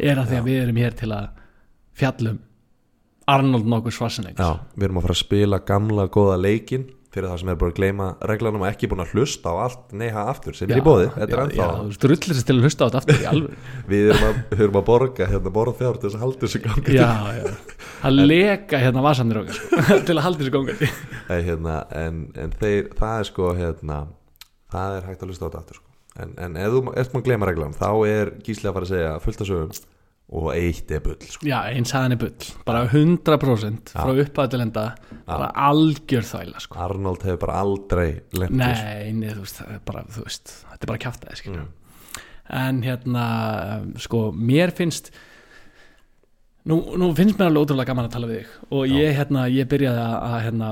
er 0.00 0.18
að 0.18 0.32
því 0.32 0.38
að 0.40 0.48
við 0.48 0.62
erum 0.64 0.80
hér 0.80 0.96
til 0.98 1.10
að 1.14 1.28
fjallum 2.00 2.38
Arnold 3.30 3.68
nokkur 3.70 3.94
Schwarzenegger. 3.94 4.42
Já 4.42 4.64
við 4.74 4.88
erum 4.88 4.98
að 4.98 5.06
fara 5.06 5.14
að 5.14 5.22
spila 5.22 5.60
gamla 5.68 6.06
góða 6.10 6.38
leikin 6.40 6.88
fyrir 7.10 7.26
það 7.26 7.40
sem 7.42 7.50
er 7.50 7.56
bara 7.58 7.72
að 7.72 7.78
gleyma 7.80 8.06
reglanum 8.30 8.62
og 8.62 8.68
ekki 8.68 8.88
búin 8.90 9.02
að 9.02 9.14
hlusta 9.16 9.50
á 9.50 9.54
allt 9.64 9.94
neyha 9.98 10.22
aftur 10.30 10.54
sem 10.54 10.70
er 10.70 10.78
í 10.78 10.84
bóði, 10.84 11.08
þetta 11.16 11.34
er 11.34 11.42
ennþá 11.44 11.66
já, 11.66 11.80
þess 12.22 12.46
til 12.46 12.54
að 12.54 12.66
hlusta 12.66 12.86
á 12.86 12.86
þetta 12.86 13.00
aftur 13.00 13.18
í 13.18 13.26
alveg 13.30 13.66
við 13.90 14.12
erum 14.14 14.28
að, 14.28 14.62
að 14.68 14.86
borga 14.86 15.28
hérna 15.32 15.52
borða 15.56 15.76
þjár 15.80 15.98
til 15.98 16.06
þess 16.06 16.18
að 16.18 16.24
halda 16.24 16.42
þessu 16.44 16.62
gangi 16.66 16.94
já, 16.94 17.10
já, 17.40 17.44
að 18.06 18.22
leka 18.30 18.82
hérna 18.84 19.04
vasanir 19.08 19.42
okkar 19.42 19.58
sko, 19.58 19.84
til 20.08 20.16
að 20.16 20.24
halda 20.28 20.42
þessu 20.44 20.54
gangandi. 20.56 20.90
Nei, 21.26 21.38
hérna, 21.48 21.76
en, 21.98 22.24
en 22.44 22.56
þeir, 22.62 22.90
það 23.00 23.14
er 23.16 23.30
sko 23.32 23.52
hérna, 23.58 24.00
það 24.70 24.98
er 25.00 25.08
hægt 25.10 25.24
að 25.24 25.32
hlusta 25.32 25.42
á 25.42 25.46
þetta 25.48 25.62
aftur 25.64 25.80
sko. 25.80 25.88
en, 26.22 26.36
en 26.46 26.60
ef 26.62 26.76
þú 26.76 26.84
ert 26.94 27.14
maður 27.16 27.24
að 27.24 27.30
gleyma 27.30 27.50
reglam 27.50 27.74
þá 27.74 27.88
er 28.06 28.36
gíslega 28.38 28.70
að 28.70 28.78
fara 28.78 28.88
að 28.88 28.94
segja 28.94 29.16
fullt 29.26 29.42
af 29.42 29.50
sögum 29.50 29.80
og 30.30 30.52
eitt 30.54 30.92
er 30.94 31.02
bull 31.02 31.18
sko. 31.26 31.46
já, 31.48 31.56
eins 31.72 31.90
aðan 31.96 32.14
er 32.14 32.20
bull, 32.20 32.50
bara 32.66 32.84
100% 32.86 33.94
frá 33.96 34.12
upphæðu 34.12 34.52
til 34.52 34.62
enda 34.62 34.84
bara 35.26 35.50
algjör 35.68 36.28
þvæla 36.28 36.62
sko. 36.62 36.78
Arnold 36.86 37.26
hefur 37.26 37.42
bara 37.48 37.58
aldrei 37.64 38.06
þessu. 38.30 38.54
Nei, 38.54 39.10
nei, 39.16 39.32
þú 39.34 39.42
veist, 39.42 39.60
bara, 39.88 40.04
þú 40.06 40.26
veist 40.28 40.54
þetta 40.68 40.80
er 40.86 40.92
bara 40.92 41.04
kjaftaði, 41.06 41.40
skilja 41.42 41.66
en 42.50 42.82
hérna, 42.82 43.24
sko, 44.02 44.28
mér 44.34 44.72
finnst 44.74 45.10
nú, 46.68 46.80
nú 46.98 47.10
finnst 47.16 47.38
mér 47.38 47.50
alveg 47.50 47.66
ótrúlega 47.66 47.92
gaman 47.92 48.08
að 48.08 48.16
tala 48.16 48.30
við 48.30 48.40
þig. 48.40 48.54
Og 48.74 48.86
ég, 48.90 49.12
hérna, 49.18 49.46
ég 49.52 49.68
byrjaði 49.70 50.02
að, 50.04 50.16
að 50.26 50.38
hérna, 50.46 50.70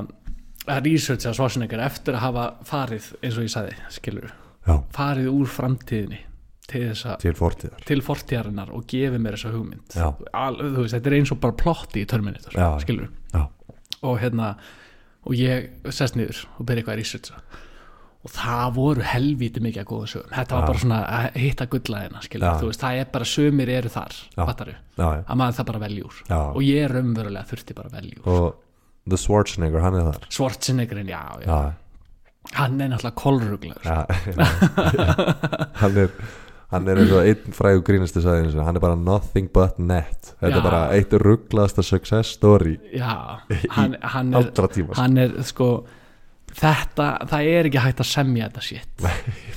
að 0.69 0.88
researcha 0.88 1.35
Schwarzenegger 1.37 1.85
eftir 1.87 2.19
að 2.19 2.25
hafa 2.27 2.47
farið, 2.69 3.12
eins 3.23 3.38
og 3.38 3.47
ég 3.47 3.55
sagði, 3.55 3.77
skilur 3.95 4.33
Já, 4.69 4.75
farið 4.93 5.31
úr 5.33 5.49
framtíðinni 5.49 6.25
til 6.68 6.82
þess 6.90 7.06
að 7.08 7.16
til 7.25 7.34
fortíðar. 7.38 7.84
til 7.88 8.00
fortíðarinnar 8.04 8.72
og 8.76 8.84
gefið 8.90 9.22
mér 9.24 9.37
þessa 9.38 9.52
hugmynd. 9.54 9.96
Al, 10.37 10.59
veist, 10.76 10.94
þetta 10.96 11.11
er 11.12 11.16
eins 11.20 11.33
og 11.33 11.40
bara 11.44 11.57
plotti 11.64 12.02
í 12.04 12.09
Terminator, 12.11 12.52
Já. 12.59 12.68
skilur 12.85 13.09
Já, 13.33 13.46
og 14.02 14.20
hérna 14.22 14.52
og 15.28 15.35
ég 15.38 15.70
sest 15.92 16.16
niður 16.18 16.44
og 16.59 16.68
byrja 16.68 16.83
eitthvað 16.85 16.94
að 16.96 17.02
researcha 17.02 17.42
og 18.28 18.33
það 18.35 18.70
voru 18.74 19.04
helvíti 19.07 19.61
mikið 19.62 19.83
að 19.85 19.88
góða 19.92 20.07
sögum. 20.12 20.31
Þetta 20.35 20.54
var 20.57 20.62
Já. 20.64 20.68
bara 20.68 20.83
svona 20.83 21.00
að 21.18 21.37
hitta 21.38 21.66
gullaðina 21.70 22.22
það 22.83 22.96
er 23.00 23.11
bara 23.14 23.28
sömur 23.33 23.68
eru 23.78 23.92
þar 23.94 24.16
að 24.37 25.37
maður 25.38 25.59
það 25.59 25.68
bara 25.72 25.83
veljúr 25.87 26.22
Já. 26.28 26.40
og 26.52 26.62
ég 26.66 26.88
raunverulega 26.92 27.46
þurfti 27.52 27.76
bara 27.78 27.92
veljúr 27.94 28.26
Og 28.26 28.48
The 29.09 29.16
Schwarzenegger, 29.16 29.81
hann 29.81 29.94
er 29.96 30.09
þar. 30.11 30.26
Schwarzeneggerinn, 30.35 31.09
já, 31.09 31.22
já, 31.46 31.72
hann 32.59 32.81
er 32.81 32.90
náttúrulega 32.92 33.16
kolruglaður. 33.16 33.85
Já, 33.87 34.04
já. 34.26 34.35
Hann 35.81 35.96
er 36.02 36.11
Hann 36.68 36.88
er 36.92 36.98
eins 37.00 37.12
og 37.16 37.24
einn 37.24 37.54
sagði 37.57 38.42
eins 38.42 38.57
og 38.59 38.66
hann 38.66 38.76
er 38.76 38.83
bara 38.83 38.96
nothing 39.00 39.48
but 39.52 39.78
net. 39.81 40.35
Þetta 40.37 40.50
Já. 40.52 40.59
er 40.59 40.66
bara 40.66 40.81
eitt 40.92 41.14
rugglaðasta 41.22 41.85
success 41.87 42.35
story 42.37 42.74
já, 42.92 43.40
hann, 43.72 43.96
hann 44.02 44.35
er 44.37 44.50
sko. 44.52 44.85
hann 44.98 45.16
er 45.22 45.33
sko 45.48 45.68
þetta, 46.59 47.07
það 47.31 47.48
er 47.54 47.68
ekki 47.70 47.83
hægt 47.83 48.02
að 48.04 48.11
semja 48.11 48.48
þetta 48.50 48.64
shit. 48.66 49.07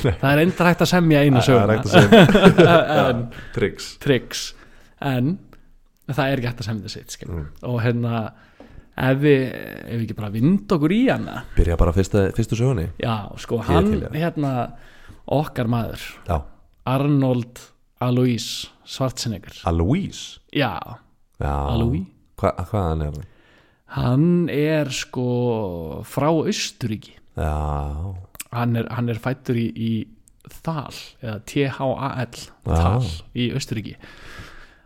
Það 0.01 0.27
er 0.31 0.43
endur 0.45 0.69
hægt 0.69 0.85
að 0.85 0.91
semja 0.91 1.23
er 1.25 1.45
söguna. 1.47 1.77
en 3.09 3.25
Tricks. 3.55 3.89
Tricks. 4.03 4.45
En 5.01 5.35
það 6.11 6.23
er 6.29 6.39
ekki 6.39 6.51
hægt 6.51 6.63
að 6.63 6.69
semja 6.69 6.93
þetta 6.95 7.17
skilur. 7.17 7.41
Mm. 7.41 7.51
og 7.71 7.77
hérna 7.83 8.23
ef 9.01 9.19
við, 9.21 9.43
ef 9.49 9.91
við 9.97 10.05
ekki 10.05 10.17
bara 10.21 10.31
vind 10.33 10.73
okkur 10.77 10.95
í 10.95 11.01
hana. 11.09 11.43
Byrja 11.57 11.77
bara 11.79 11.95
fyrsta, 11.95 12.29
fyrstu 12.37 12.59
sögunni. 12.59 12.87
Já, 13.01 13.27
sko, 13.41 13.61
hann 13.67 13.93
hérna 14.13 14.55
okkar 15.31 15.69
maður, 15.71 16.03
Já, 16.27 16.41
Arnold 16.85 17.59
Alois 18.01 18.69
Schwarzenegger. 18.85 19.53
Alois? 19.69 20.39
Já, 20.53 20.79
Já. 21.41 21.53
Alois. 21.73 22.05
Hva, 22.41 22.51
Hvað 22.57 22.87
hann 22.89 23.01
er 23.01 23.11
hann? 23.11 23.27
hann 23.91 24.49
er 24.49 24.89
sko 24.89 26.01
frá 26.07 26.29
Austuríki 26.31 27.13
Já. 27.37 28.15
Hann 28.51 28.75
er, 28.75 28.87
hann 28.91 29.09
er 29.09 29.19
fættur 29.21 29.55
í, 29.55 29.67
í 29.71 29.91
Þal 30.51 30.95
eða 31.21 31.37
T-H-A-L. 31.47 32.39
Þal 32.65 33.05
í 33.37 33.51
Austuríki 33.55 33.95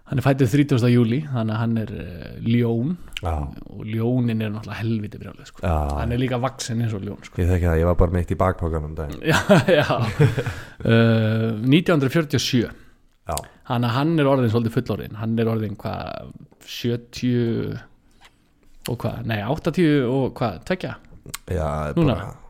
hann 0.06 0.20
er 0.22 0.26
fættur 0.28 0.52
30. 0.52 0.84
júli 0.94 1.22
þannig 1.32 1.56
að 1.56 1.62
hann 1.64 1.78
er 1.82 1.94
uh, 1.96 2.36
ljón 2.46 2.92
og 3.32 3.84
ljónin 3.90 4.44
er 4.46 4.54
náttúrulega 4.54 4.80
helviti 4.82 5.20
brjálið 5.22 5.50
sko. 5.50 5.64
Hann 5.66 6.14
er 6.16 6.22
líka 6.22 6.40
vaksin 6.44 6.82
eins 6.86 6.96
og 6.98 7.04
ljón 7.06 7.22
sko. 7.26 7.42
ég 7.42 7.50
þekki 7.52 7.70
það, 7.70 7.80
ég 7.82 7.90
var 7.90 8.00
bara 8.00 8.16
meitt 8.16 8.32
í 8.32 8.40
bakpákanum 8.40 8.94
um 8.94 9.20
já, 9.26 9.40
já. 9.80 9.88
Uh, 10.86 11.62
1947 11.66 12.66
Já, 13.26 13.36
hann, 13.72 13.84
hann 13.90 14.20
er 14.22 14.28
orðin 14.30 14.52
svolítið 14.54 14.76
fullorðin 14.78 15.16
hann 15.18 15.34
er 15.42 15.50
orðin 15.50 15.78
hvað 15.82 16.34
70 16.70 17.80
og 18.86 18.98
hvað, 19.02 19.22
nei 19.26 19.40
80 19.42 20.06
og 20.06 20.34
hvað, 20.38 20.60
tvekja 20.70 20.92
já, 21.50 21.70
Núna? 21.98 22.14
bara 22.20 22.45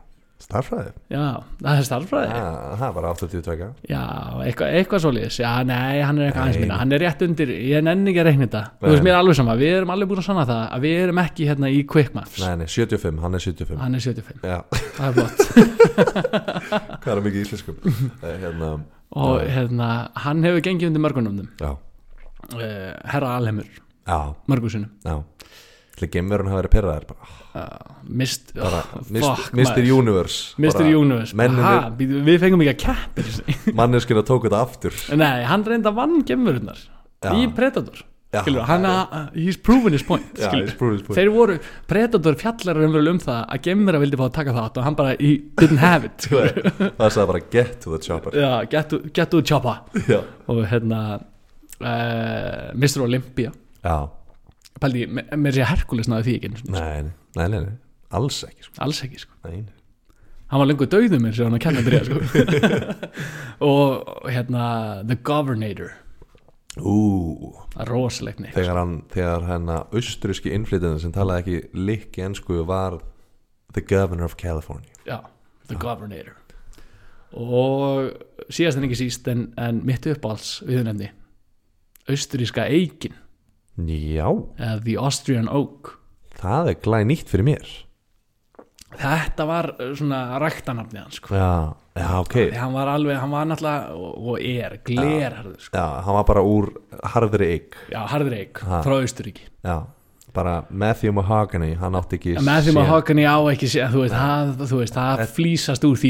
Starfræði? 0.46 0.90
Já, 1.10 1.22
það 1.58 1.78
er 1.80 1.86
starffræði 1.88 2.26
Já, 2.30 2.50
það 2.78 2.98
80 3.08 3.40
tvekja 3.46 3.66
Já, 3.90 4.02
eitthvað, 4.46 4.76
eitthvað 4.78 5.00
svoleiðis. 5.02 5.38
Já, 5.42 5.50
nei, 5.66 5.96
hann 6.06 6.20
er 6.20 6.28
eitthvað 6.28 6.44
aðeins 6.44 6.60
minna. 6.62 6.76
Hann 6.78 6.94
er 6.94 7.02
rétt 7.02 7.24
undir, 7.26 7.50
ég 7.66 7.82
nenni 7.82 8.12
ekki 8.12 8.22
að 8.22 8.28
reikna 8.28 8.46
þetta. 8.46 8.60
Þú 8.84 8.92
veist, 8.92 9.04
mér 9.08 9.14
er 9.16 9.18
alveg 9.24 9.38
sama, 9.40 9.56
við 9.58 9.74
erum 9.80 9.92
alveg 9.96 10.10
búin 10.12 10.22
að 10.22 10.28
sanna 10.28 10.44
það 10.46 10.62
að 10.76 10.86
við 10.86 10.94
erum 11.02 11.20
ekki 11.24 11.48
hérna 11.50 11.72
í 11.74 11.80
Quick 11.90 12.14
Maths 12.14 12.38
Nei, 12.44 12.52
nei, 12.62 12.66
75, 12.70 13.18
hann 13.24 13.38
er 13.40 13.44
75 13.48 13.82
Hann 13.82 13.98
er 13.98 14.04
75, 14.06 14.46
Já, 14.46 14.60
það 15.00 15.08
er 15.08 15.18
flott. 15.18 15.42
Hvað 17.02 17.12
er 17.16 17.24
mikið 17.26 17.42
íslenskum? 17.42 17.82
Eh, 18.22 18.38
Hérna, 18.46 18.70
Og 19.16 19.42
hérna, 19.50 19.90
hann 20.26 20.46
hefur 20.46 20.62
gengið 20.66 20.92
undir 20.92 21.02
mörgunumnum 21.02 21.50
já, 21.58 21.72
uh, 21.74 22.90
Herra 23.10 23.34
Alheimur, 23.40 23.66
já, 24.06 24.18
mörgusunum 24.50 24.90
já 25.02 25.16
Til 25.96 26.10
gemurinn 26.12 26.50
hafa 26.52 26.60
verið 26.62 26.72
pyrraðir 26.74 27.06
bara, 27.08 27.28
uh, 27.56 28.00
Mist, 28.04 28.50
bara 28.56 28.82
oh, 28.84 29.06
Mist- 29.08 29.24
fuck, 29.24 29.54
Mr. 29.56 29.70
maður. 29.70 29.86
Universe 29.96 30.58
Mr. 30.60 30.74
bara 30.82 30.98
Universe 30.98 31.38
mennirnir- 31.40 31.70
ha, 31.86 31.94
býtu, 31.96 32.18
Við 32.26 32.42
fengum 32.42 32.64
ekki 32.66 32.74
að 32.74 32.82
keppir 32.82 33.78
Manneskina 33.78 34.24
tók 34.26 34.44
þetta 34.48 34.60
aftur 34.60 34.98
Nei, 35.16 35.46
hann 35.48 35.64
reynda 35.64 35.94
vann 35.96 36.20
gemururnar 36.28 36.82
Já. 37.24 37.32
Í 37.32 37.48
Predator 37.56 38.04
Skilur, 38.36 38.66
hann, 38.68 38.84
uh, 38.84 39.28
he's 39.32 39.56
proven 39.56 39.92
his 39.94 40.02
point 40.02 40.24
skilur. 40.34 40.66
he's 40.66 40.74
proven 40.76 40.98
his 40.98 41.06
point. 41.06 41.16
þeir 41.16 41.30
voru, 41.32 41.56
Predator 41.88 42.36
fjallar 42.36 42.80
um 42.84 43.20
það 43.22 43.38
að 43.54 43.62
gemura 43.64 44.00
vildi 44.02 44.18
fá 44.20 44.24
að 44.26 44.34
taka 44.36 44.54
þátt 44.56 44.80
og 44.80 44.84
hann 44.84 44.98
bara, 44.98 45.14
he 45.20 45.30
didn't 45.60 45.80
have 45.80 46.04
it. 46.04 46.26
Það 46.98 47.14
sagði 47.14 47.26
bara 47.30 47.42
get 47.54 47.80
to 47.80 47.94
the 47.94 48.00
chopper 48.02 48.36
get 48.68 48.90
to, 48.90 48.98
get 49.14 49.30
to 49.30 49.40
the 49.40 49.46
chopper 49.46 49.80
og 50.52 50.62
hérna 50.68 51.00
uh, 51.80 52.74
Mr. 52.74 53.06
Olympia 53.06 53.54
já 53.84 53.96
me- 54.82 55.26
mér 55.36 55.52
sé 55.56 55.64
Herkules 55.66 56.08
náði 56.10 56.24
því 56.28 56.34
ekki 56.38 56.50
sinni, 56.60 56.72
Nei, 56.76 57.02
nei, 57.36 57.48
nei, 57.48 57.60
nei, 57.64 57.76
alls 58.10 58.42
ekki 58.44 58.62
sko. 58.68 58.74
alls 58.84 59.02
ekki 59.06 59.18
sko. 59.24 59.32
Nei, 59.44 59.56
nei. 59.62 59.74
hann 60.52 60.60
var 60.62 60.68
lengur 60.70 60.86
döðum 60.92 61.22
mér 61.26 61.34
sem 61.34 61.46
hann 61.48 61.56
að 61.58 61.64
kenna 61.64 61.80
að 61.80 61.88
drega 61.90 62.04
sko. 62.06 62.18
og 63.70 64.28
hérna 64.30 64.66
The 65.08 65.16
Governator 65.26 65.94
Ú, 66.76 67.54
rosalegt 67.88 68.40
neitt 68.44 68.52
þegar 68.54 68.76
hann 68.82 68.96
þegar 69.08 69.46
hennar 69.48 69.86
austríski 69.96 70.52
innflytjandi 70.52 71.00
sem 71.06 71.12
talaði 71.14 71.40
ekki 71.40 71.84
likki 71.88 72.24
ensku 72.26 72.58
var 72.68 72.98
The 73.72 73.80
Governor 73.80 74.28
of 74.28 74.36
California 74.36 74.92
já, 75.08 75.22
The 75.70 75.78
Governor 75.80 76.34
og 77.36 78.12
síðast 78.52 78.76
en 78.78 78.84
ekki 78.86 78.98
síst 79.00 79.26
en, 79.32 79.48
en 79.60 79.80
mitt 79.88 80.04
uppáhalds 80.12 80.58
viðnefni 80.68 81.08
austuríska 82.12 82.68
eikin 82.70 83.16
Já, 83.76 84.28
eða 84.56 84.76
The 84.86 84.94
Austrian 85.04 85.48
Oak 85.52 85.92
það 86.40 86.70
er 86.72 86.78
glæð 86.84 87.08
nýtt 87.10 87.32
fyrir 87.32 87.44
mér 87.50 87.72
þetta 88.96 89.44
var 89.48 89.68
uh, 89.76 89.90
svona 89.98 90.20
ræktanafni 90.40 91.02
hans 91.02 91.18
sko. 91.20 91.34
Já, 91.36 91.74
já 91.98 92.06
ok 92.22 92.36
hann 92.56 92.72
var 92.76 92.88
alveg, 92.94 93.18
hann 93.20 93.34
var 93.34 93.50
náttúrulega 93.50 93.98
og, 93.98 94.14
og 94.32 94.40
er, 94.40 94.78
glerharður 94.86 95.58
sko. 95.60 95.76
Já, 95.76 95.84
hann 96.06 96.16
var 96.20 96.24
bara 96.30 96.44
úr 96.46 96.70
harðri 97.16 97.50
eigg 97.56 97.76
já, 97.92 98.00
harður 98.08 98.38
eik 98.40 98.62
Ha. 98.64 98.80
frá 98.86 98.96
Austuríki 99.02 99.44
Já, 99.66 99.76
bara 100.36 100.56
Matthew 100.70 101.12
Mahogany 101.16 101.74
hann 101.80 101.96
átti 102.00 102.18
ekki 102.20 102.36
því 102.36 102.70
séð. 102.72 102.76
maður 102.76 102.92
Hawkins 102.94 103.28
á 103.28 103.36
ekki 103.52 103.70
sé, 103.72 103.86
þú 103.92 104.04
veist, 104.04 104.16
það, 104.16 104.52
þú 104.72 104.80
veist, 104.82 104.96
það 104.96 105.24
flýsast 105.36 105.88
úr 105.88 106.00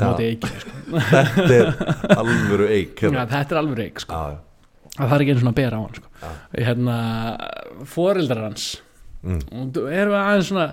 Já. 0.00 0.06
móti 0.08 0.28
eikinu 0.32 0.64
sko. 0.64 0.80
Þetta 1.14 1.54
er 1.60 2.18
alvöru 2.18 2.68
já, 3.04 3.04
hérna. 3.04 3.26
þetta 3.32 3.56
er 3.56 3.60
alveg 3.62 3.82
eik 3.88 4.04
sko. 4.04 4.20
Já, 4.20 4.42
það 4.98 5.08
þarf 5.10 5.20
ekki 5.24 5.30
einu 5.34 5.40
svona 5.42 5.52
að 5.54 5.60
bera 5.62 5.76
á 5.76 5.82
hann 5.84 5.94
sko. 5.94 6.08
Já. 6.22 6.30
hérna, 6.68 6.96
foreldrar 7.84 8.42
hans 8.48 8.66
Mm. 9.24 9.38
og 9.56 9.68
þú- 9.72 9.86
erum 9.88 10.12
við 10.12 10.20
aðeins 10.20 10.48
svona 10.50 10.64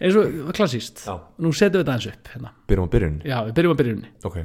eins 0.00 0.16
og 0.18 0.48
klassíst 0.56 1.04
já, 1.06 1.12
nú 1.38 1.52
setjum 1.54 1.76
við 1.78 1.84
þetta 1.84 1.92
aðeins 1.94 2.08
upp 2.10 2.30
hérna. 2.32 2.50
byrjum 2.66 2.88
á 2.88 2.90
byrjun 2.90 3.20
já, 3.22 3.36
við 3.46 3.52
byrjum 3.54 3.74
að 3.74 3.78
byrjunni 3.80 4.08
Ok, 4.24 4.38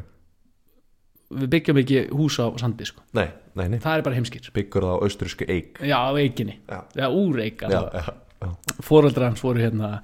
við 1.33 1.47
byggjum 1.55 1.79
ekki 1.81 2.03
hús 2.13 2.37
á 2.37 2.45
sandi 2.61 2.85
sko. 2.85 3.01
nei, 3.17 3.25
nei, 3.55 3.67
nei. 3.73 3.79
Það 3.79 3.97
er 3.97 4.01
bara 4.05 4.15
heimskir. 4.19 4.51
Byggur 4.53 4.85
það 4.85 4.93
á 4.93 5.03
austurísku 5.07 5.47
eigg 5.49 5.81
já, 5.81 5.97
á 5.97 6.13
eiginni, 6.13 6.59
Já, 6.69 6.83
já, 6.93 7.07
úr 7.09 7.41
eik 7.41 7.65
foreldrar 8.85 9.29
hans 9.31 9.41
voru 9.41 9.57
hérna 9.63 10.01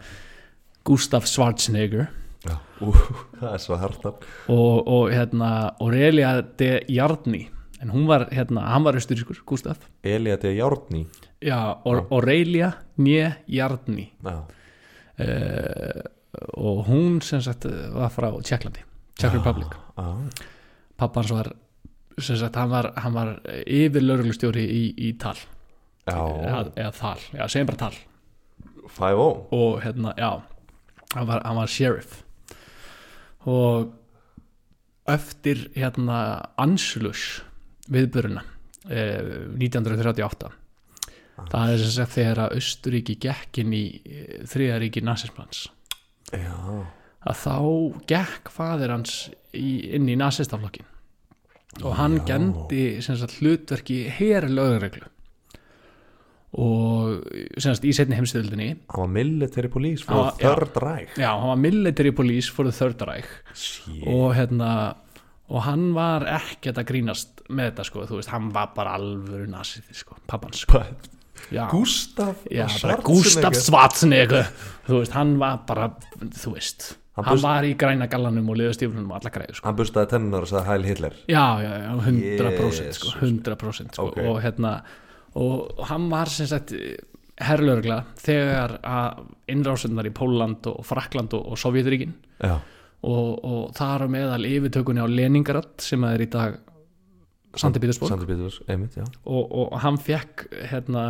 Gustaf 0.83 1.27
Schwarzenegger. 1.29 2.07
Já. 2.47 2.57
Ú, 2.81 2.89
Það 3.39 3.53
er 3.53 3.61
svo 3.61 3.77
hartaf 3.77 4.15
og, 4.49 4.87
og 4.87 5.11
hérna 5.13 5.75
Aurelia 5.79 6.41
de 6.57 6.79
Jarni 6.89 7.43
en 7.81 7.91
hún 7.93 8.07
var 8.07 8.27
hérna, 8.31 8.67
hann 8.73 8.85
var 8.85 8.95
austurískur, 8.95 9.43
Gustaf 9.45 9.79
Elia 10.03 10.37
de 10.37 10.55
Járni 10.55 11.07
já, 11.41 11.81
Aurelia 11.85 12.73
Nje 12.97 13.35
Jarni 13.47 14.11
Já, 14.23 14.37
uh, 15.19 16.01
og 16.53 16.85
hún 16.87 17.21
sem 17.21 17.41
sagt 17.41 17.65
var 17.65 18.09
frá 18.13 18.31
Tjekklandi 18.41 18.85
Czech 19.19 19.33
Republic, 19.33 19.75
pappans 20.97 21.31
var 21.31 21.51
sem 22.19 22.37
sagt, 22.37 22.55
hann 22.55 22.69
var, 22.69 22.91
hann 22.95 23.13
var 23.13 23.33
yfir 23.65 24.03
lauruglustjóri 24.03 24.63
í, 24.65 24.81
í 24.97 25.11
tal. 25.19 25.37
Eða, 26.09 26.65
eða 26.75 26.91
þal, 26.95 27.25
já, 27.37 27.45
segjum 27.51 27.69
bara 27.71 27.81
tal. 27.85 27.99
5-0 28.91 29.29
og 29.55 29.77
hérna, 29.83 30.13
já 30.19 30.31
hann 31.15 31.27
var, 31.29 31.43
hann 31.45 31.59
var 31.59 31.71
sheriff. 31.71 32.21
Og 33.47 33.91
eftir 35.09 35.69
hérna 35.75 36.51
Anslus 36.61 37.41
viðburuna 37.91 38.43
eh, 38.89 39.47
1938 39.57 40.51
það 41.51 41.73
er 41.73 41.81
sem 41.81 41.93
sagt 41.95 42.15
þegar 42.17 42.41
að 42.45 42.57
Östuríki 42.59 43.15
gekk 43.21 43.61
inn 43.63 43.73
í 43.73 43.83
eh, 44.05 44.41
þriðaríki 44.49 45.03
nasismans. 45.05 45.65
Já, 46.31 46.55
að 47.27 47.39
þá 47.41 47.55
gekk 48.11 48.51
faðir 48.53 48.93
hans 48.95 49.15
í, 49.57 49.95
inn 49.97 50.07
í 50.11 50.15
nasistaflokkin 50.19 50.87
og 51.87 51.95
hann 51.95 52.19
Já. 52.19 52.25
gendi 52.33 52.83
sagt, 53.03 53.37
hlutverki 53.39 54.03
hér 54.17 54.49
lögreglu. 54.51 55.07
Og 56.59 57.21
sem 57.55 57.71
sagt, 57.71 57.85
í 57.87 57.93
setni 57.95 58.17
heimstöldinni 58.19 58.73
hann 58.91 59.05
var 59.05 59.11
military 59.13 59.69
police 59.71 60.03
for 60.03 60.17
var- 60.19 60.35
third 60.41 60.75
ræk 60.83 61.13
já, 61.15 61.29
hann 61.31 61.47
var 61.53 61.61
military 61.61 62.11
police 62.11 62.51
for 62.51 62.67
the 62.67 62.75
third 62.75 62.99
reich. 63.07 63.29
Shit. 63.55 64.03
Og 64.07 64.35
hérna 64.35 64.95
og 65.51 65.63
hann 65.67 65.93
var 65.95 66.23
ekkert 66.27 66.77
að 66.79 66.89
grínast 66.91 67.40
með 67.51 67.71
þetta 67.71 67.85
sko, 67.89 68.05
þú 68.09 68.19
veist, 68.19 68.31
hann 68.33 68.49
var 68.55 68.71
bara 68.75 68.95
alvöru 68.99 69.47
nasið, 69.51 69.91
sko, 70.01 70.17
pappans 70.27 70.63
sko. 70.65 70.81
já, 71.51 71.65
Gustaf 71.71 72.43
já, 72.51 72.65
bara 72.81 72.97
Gustaf 73.05 73.55
Schwarzenegger 73.59 74.49
þú 74.87 74.99
veist, 75.01 75.13
hann 75.17 75.37
var 75.41 75.61
bara 75.67 75.91
þú 76.21 76.55
veist, 76.57 76.97
Hann 77.17 77.25
hann, 77.27 77.35
bust- 77.35 77.43
var 77.43 77.65
í 77.67 77.73
græna 77.75 78.05
gallanum 78.07 78.49
og 78.53 78.55
liðastíflunum 78.55 79.09
og 79.11 79.17
alla 79.17 79.31
græðu 79.35 79.55
sko. 79.57 79.67
Hann 79.67 79.75
bustaði 79.75 80.07
tennunar 80.13 80.45
og 80.45 80.47
sagði 80.47 80.69
Heil 80.69 80.85
Hitler 80.87 81.15
já, 81.27 81.45
já, 81.59 81.71
já, 81.83 81.89
100% 82.07 82.93
sko, 82.95 83.07
Jesus. 83.11 83.15
100% 83.19 83.97
sko, 83.97 84.05
Ok. 84.13 84.19
og 84.31 84.41
hérna 84.45 84.75
og 85.35 85.81
hann 85.89 86.09
var 86.11 86.29
sem 86.31 86.47
sagt 86.47 86.71
herrlörgla 87.41 88.01
þegar 88.21 88.77
að 88.85 89.21
innrásunnar 89.51 90.07
í 90.07 90.13
Póland 90.15 90.67
og 90.71 90.83
Frakland 90.85 91.33
og, 91.37 91.51
og 91.53 91.57
Sovjeturíkin 91.59 92.13
Já, 92.43 92.55
og, 93.03 93.29
og 93.43 93.71
þar 93.77 94.05
á 94.05 94.07
meðal 94.13 94.45
yfirtökunni 94.47 95.01
á 95.01 95.07
Leningrad 95.09 95.71
sem 95.81 96.03
að 96.05 96.15
er 96.17 96.23
í 96.25 96.29
dag 96.35 96.59
Sandi 97.59 97.81
já. 98.97 99.03
Og, 99.25 99.51
og 99.51 99.75
hann 99.83 99.97
fekk 99.99 100.45
hérna, 100.71 101.05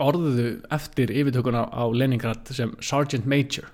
orðuðu 0.00 0.46
eftir 0.72 1.12
yfirtökunna 1.12 1.66
á 1.68 1.84
Leningrad 1.92 2.50
sem 2.54 2.72
Sergeant 2.80 3.28
Major. 3.28 3.68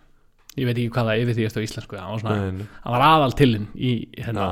Ég 0.56 0.64
veit 0.64 0.78
ekki 0.78 0.92
hvað 0.94 1.10
það 1.10 1.22
yfir 1.22 1.36
því 1.36 1.46
eftir 1.50 1.66
íslensku 1.66 1.98
hann 2.00 2.12
var, 2.14 2.22
svona, 2.22 2.68
hann 2.84 2.94
var 2.94 3.04
aðal 3.04 3.34
tilinn 3.36 3.66
í 3.76 3.90
hérna, 4.16 4.46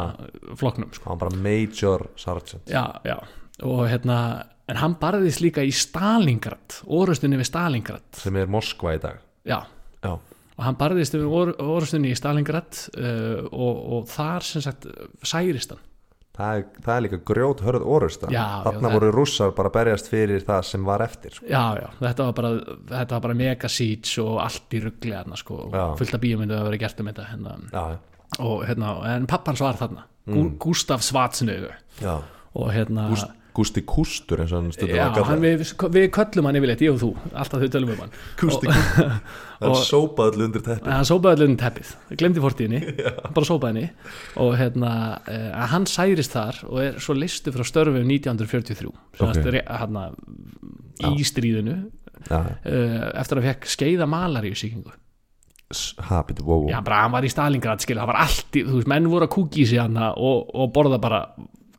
flokknum 0.60 0.92
sko. 0.92 1.08
Hann 1.08 1.20
var 1.20 1.30
bara 1.30 1.44
Major 1.46 2.08
Sergeant. 2.20 2.68
Já, 2.68 2.84
já. 3.08 3.16
Og 3.64 3.86
hérna 3.88 4.18
en 4.68 4.80
hann 4.80 4.98
barðist 5.00 5.40
líka 5.44 5.64
í 5.64 5.72
Stalingrad 5.74 6.82
orustunni 6.84 7.40
við 7.40 7.48
Stalingrad. 7.48 8.06
Sem 8.20 8.36
er 8.36 8.52
Moskva 8.52 8.94
í 8.98 9.00
dag. 9.00 9.22
Já, 9.48 9.62
Já, 10.04 10.12
og 10.54 10.62
hann 10.66 10.76
barðist 10.78 11.16
við 11.16 11.24
or, 11.28 11.54
orustunni 11.62 12.12
í 12.12 12.18
Stalingrad 12.18 12.76
uh, 13.00 13.48
og, 13.48 13.80
og 13.96 14.08
þar 14.12 14.46
sem 14.46 14.64
sagt 14.64 14.86
særist 15.24 15.72
hann 15.74 15.82
það 16.34 16.56
er, 16.58 16.64
það 16.86 16.94
er 16.94 17.04
líka 17.06 17.20
grjót 17.30 17.60
hörð 17.64 17.84
já, 18.34 18.44
Þarna 18.64 18.92
voru 18.94 19.10
rússar 19.14 19.52
bara 19.54 19.70
berjast 19.74 20.08
fyrir 20.10 20.42
það 20.46 20.64
sem 20.70 20.88
var 20.88 21.04
eftir 21.04 21.36
sko. 21.36 21.46
já, 21.46 21.62
já, 21.78 21.86
þetta 22.00 22.26
var 22.30 22.34
bara, 22.40 22.50
þetta 22.90 23.16
var 23.16 23.22
bara 23.28 23.38
mega 23.38 23.70
siege 23.70 24.24
og 24.24 24.40
allt 24.42 24.74
í 24.74 24.82
ruggli 24.84 25.14
hérna 25.14 25.38
sko, 25.38 25.60
fullt 26.00 26.18
af 26.18 26.24
bíómyndu 26.24 26.58
að 26.58 26.66
vera 26.70 26.82
gert 26.84 27.00
um 27.04 27.12
þetta 27.12 27.28
hérna, 27.30 27.54
og 28.42 28.66
hérna, 28.66 28.96
en 29.14 29.30
pappans 29.30 29.62
var 29.62 29.78
þarna. 29.78 30.08
Mm. 30.24 30.54
Gustaf 30.58 31.04
Schwarzenegger. 31.04 31.76
Já. 32.00 32.16
Og 32.54 32.70
hérna 32.72 33.08
Gúst, 33.12 33.30
Gústi 33.54 33.84
Kústur 33.86 34.40
eins 34.42 34.50
og 34.50 34.58
hann 34.64 34.72
stundum 34.74 34.98
að 34.98 35.12
kalla 35.14 35.26
hann, 35.28 35.42
við, 35.44 35.60
við 35.94 36.06
köllum 36.16 36.48
hann 36.48 36.58
yfirleitt, 36.58 36.80
ég 36.82 36.94
og 36.94 37.00
þú 37.04 37.10
alltaf 37.38 37.62
þau 37.62 37.68
tölum 37.70 37.92
um 37.94 38.00
hann. 38.02 38.14
Gústi 38.40 38.66
og- 38.66 38.74
Kústur 38.74 39.12
Hann 39.64 39.76
sópaði 39.78 40.32
allir 40.34 40.48
undir 40.48 40.64
teppi 40.66 40.88
En 40.90 40.94
hann 40.98 41.06
sópaði 41.08 41.36
allir 41.38 41.52
um 41.52 41.58
teppið, 41.60 41.92
glemdi 42.20 42.42
fortíðinni. 42.42 42.80
Bara 43.36 43.46
sópaði 43.48 43.70
henni. 43.70 43.84
Og 44.42 44.56
hérna, 44.58 44.90
uh, 45.30 45.62
hann 45.70 45.86
særist 45.88 46.34
þar 46.34 46.58
og 46.66 46.82
er 46.82 46.98
svo 47.06 47.16
listu 47.16 47.54
frá 47.54 47.64
störfum 47.68 48.02
1943 48.02 48.74
sem 48.82 48.90
Ok. 48.90 49.38
okay. 49.38 49.62
hérna, 49.70 50.08
í 51.14 51.24
stríðinu 51.30 51.78
Já, 52.24 52.38
uh, 52.40 53.08
eftir 53.20 53.38
að 53.38 53.44
hann 53.44 53.48
fekk 53.52 53.70
skeiða 53.76 54.10
malaríu 54.10 54.58
sýkingu 54.58 54.92
habit, 56.06 56.40
wow 56.44 56.66
já, 56.68 56.78
bara 56.84 57.02
hann 57.02 57.14
var 57.14 57.24
í 57.26 57.30
Stalingrad, 57.32 57.82
skilur, 57.82 58.04
það 58.04 58.10
var 58.12 58.18
allt 58.26 58.58
í, 58.58 58.62
þú 58.66 58.76
veist, 58.78 58.90
menn 58.92 59.08
voru 59.10 59.26
að 59.26 59.32
kúki 59.34 59.62
í 59.64 59.66
sig 59.66 59.80
hann 59.80 59.96
og, 59.98 60.50
og 60.54 60.70
borða 60.76 61.00
bara 61.02 61.22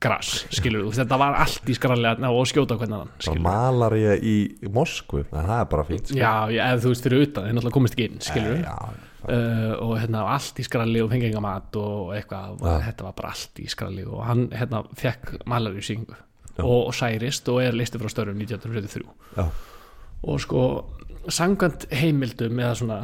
gras, 0.01 0.45
skilur, 0.53 0.83
þú. 0.85 0.91
Þetta 0.99 1.17
var 1.21 1.35
allt 1.41 1.69
í 1.71 1.75
skrallega 1.77 2.29
og 2.29 2.45
skjóta 2.49 2.77
hvernig 2.77 2.99
hann, 2.99 3.11
skilur. 3.19 3.41
malar 3.45 3.95
ég 3.97 4.23
í 4.23 4.35
Moskvu 4.75 5.23
Það 5.31 5.51
er 5.59 5.65
bara 5.71 5.83
fínt 5.87 6.07
sko. 6.11 6.17
já, 6.19 6.33
eða 6.51 6.81
þú 6.83 6.91
veist, 6.93 7.03
fyrir 7.07 7.25
utan, 7.27 7.43
þeir 7.47 7.53
náttúrulega 7.57 7.77
komist 7.79 7.93
ekki 7.97 8.07
inn, 8.09 8.19
skilur. 8.21 8.59
Já, 8.65 8.75
uh, 9.25 9.73
og 9.81 9.93
hérna 10.01 10.25
allt 10.35 10.59
í 10.61 10.65
skralli 10.67 11.01
og 11.01 11.09
fengi 11.11 11.29
enga 11.31 11.41
mat 11.41 11.75
og 11.81 12.13
eitthvað, 12.17 12.59
Ja. 12.61 12.79
þetta 12.91 13.03
var 13.07 13.13
bara 13.17 13.29
allt 13.33 13.59
í 13.63 13.67
skralli. 13.71 14.05
Og 14.05 14.23
hann 14.25 14.47
hérna 14.49 14.83
fekk 14.95 15.37
malaríu 15.45 15.81
syngu 15.81 16.13
Já. 16.57 16.63
og, 16.63 16.87
og 16.87 16.93
særist 16.93 17.49
og 17.49 17.61
er 17.63 17.71
listi 17.73 17.97
frá 17.99 18.07
störfum 18.07 18.37
1943 18.39 19.03
já, 19.35 19.45
og 20.23 20.39
sko 20.39 20.61
sangant 21.33 21.85
heimildum 21.93 22.59
eða 22.59 22.73
svona 22.79 22.99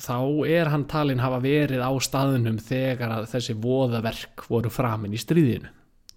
þá 0.00 0.16
er 0.48 0.70
hann 0.72 0.84
talinn 0.90 1.22
hafa 1.24 1.38
verið 1.44 1.80
á 1.80 1.90
staðunum 2.04 2.58
þegar 2.60 3.14
að 3.20 3.30
þessi 3.32 3.56
voðaverk 3.62 4.46
voru 4.50 4.72
framin 4.72 5.14
í 5.16 5.20
stríðinu 5.20 5.70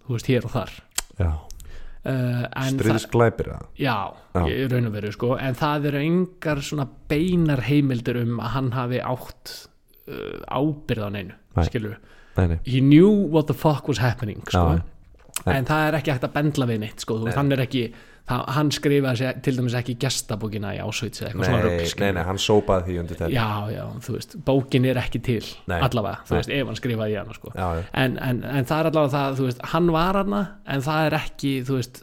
þú 0.04 0.16
veist 0.16 0.30
hér 0.30 0.48
og 0.48 0.54
þar 0.56 0.74
já. 1.20 1.30
uh, 1.30 2.44
en 2.44 2.52
það, 2.52 2.76
Stríðsglæpir 2.76 3.50
það 3.54 3.64
já, 3.80 3.96
Já. 4.36 4.44
í 4.44 4.60
raun 4.72 4.90
og 4.90 4.94
veru 4.98 5.12
sko 5.16 5.32
en 5.40 5.58
það 5.58 5.90
eru 5.92 6.04
engar 6.04 6.62
svona 6.66 6.88
beinar 7.10 7.64
heimildir 7.68 8.20
um 8.24 8.38
að 8.40 8.54
hann 8.58 8.70
hafi 8.76 9.02
átt 9.04 9.56
uh, 10.10 10.38
ábyrð 10.50 11.08
á 11.08 11.10
neinu 11.16 11.36
Nei. 11.56 11.66
skilur 11.66 11.98
Nei, 12.36 12.46
nei, 12.46 12.58
he 12.64 12.80
knew 12.80 13.10
what 13.10 13.48
the 13.48 13.56
fuck 13.56 13.88
was 13.90 13.98
happening 13.98 14.38
sko. 14.46 14.76
Já. 14.78 15.50
en 15.50 15.66
það 15.66 15.88
er 15.88 15.96
ekki 15.98 16.12
hægt 16.14 16.28
að 16.28 16.34
bendla 16.36 16.66
við 16.68 16.78
neitt 16.84 17.02
sko. 17.02 17.16
Hann 17.34 17.50
er 17.52 17.64
ekki 17.64 17.88
það, 18.30 18.44
hann 18.56 18.70
skrifaði 18.74 19.30
til 19.44 19.54
dæmis 19.58 19.74
ekki 19.80 19.96
gestabókina 20.00 20.72
í 20.76 20.80
Ásvits 20.84 21.20
eða 21.22 21.30
eitthvað 21.32 21.50
svona 21.50 21.62
rugl 21.66 22.04
nei, 22.04 22.12
nei, 22.16 22.22
hann 22.28 22.40
sópaði 22.40 22.86
því 22.86 22.98
undir 23.02 23.18
teppi 23.20 23.34
já, 23.36 23.48
já, 23.74 23.82
þú 24.06 24.14
veist, 24.16 24.36
bókin 24.46 24.86
er 24.90 25.00
ekki 25.02 25.22
til 25.26 25.42
Nei. 25.70 25.76
allavega, 25.80 26.22
þú 26.28 26.36
Nei. 26.36 26.38
veist, 26.40 26.54
ef 26.60 26.70
hann 26.70 26.80
skrifaði 26.80 27.16
í 27.16 27.18
hana 27.20 27.36
sko. 27.36 27.52
Já, 27.56 27.66
já, 27.80 27.82
en, 28.04 28.16
en, 28.30 28.42
en 28.46 28.70
það 28.70 28.84
er 28.84 28.90
allavega 28.92 29.12
það, 29.16 29.36
þú 29.40 29.48
veist, 29.50 29.66
hann 29.74 29.92
var 29.96 30.20
hana 30.20 30.42
en 30.76 30.86
það 30.86 31.08
er 31.08 31.18
ekki, 31.20 31.52
þú 31.68 31.78
veist 31.80 32.02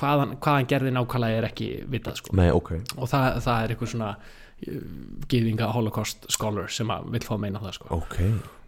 hvað 0.00 0.24
hann, 0.24 0.36
hvað 0.42 0.58
hann 0.58 0.70
gerði 0.74 0.94
nákvæmlega 0.98 1.40
er 1.40 1.48
ekki 1.50 1.70
vitað 1.94 2.20
sko. 2.22 2.36
nei, 2.40 2.48
ok 2.54 2.72
og 2.96 3.10
það, 3.10 3.28
það 3.46 3.64
er 3.64 3.74
eitthvað 3.76 3.92
svona 3.94 4.12
gyðinga 5.30 5.70
holocaust 5.72 6.26
scholar 6.32 6.68
sem 6.72 6.90
að 6.92 7.06
vill 7.14 7.22
fá 7.24 7.32
að 7.36 7.42
meina 7.46 7.62
það 7.62 7.78
sko. 7.78 8.00
ok 8.00 8.18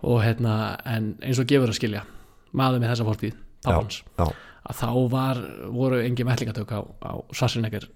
og 0.03 0.23
hérna, 0.25 0.55
en 0.89 1.13
eins 1.23 1.39
og 1.39 1.47
gefur 1.51 1.71
að 1.71 1.79
skilja 1.79 2.07
maður 2.59 2.83
með 2.83 2.93
þessa 2.93 3.07
fórtíð, 3.07 3.37
pappans 3.65 4.01
já, 4.03 4.25
að 4.69 4.79
þá 4.83 4.89
var, 5.13 5.41
voru 5.75 6.01
engi 6.05 6.25
mellingatök 6.29 6.71
á, 6.75 6.81
á 7.03 7.13
Sassinegger 7.35 7.89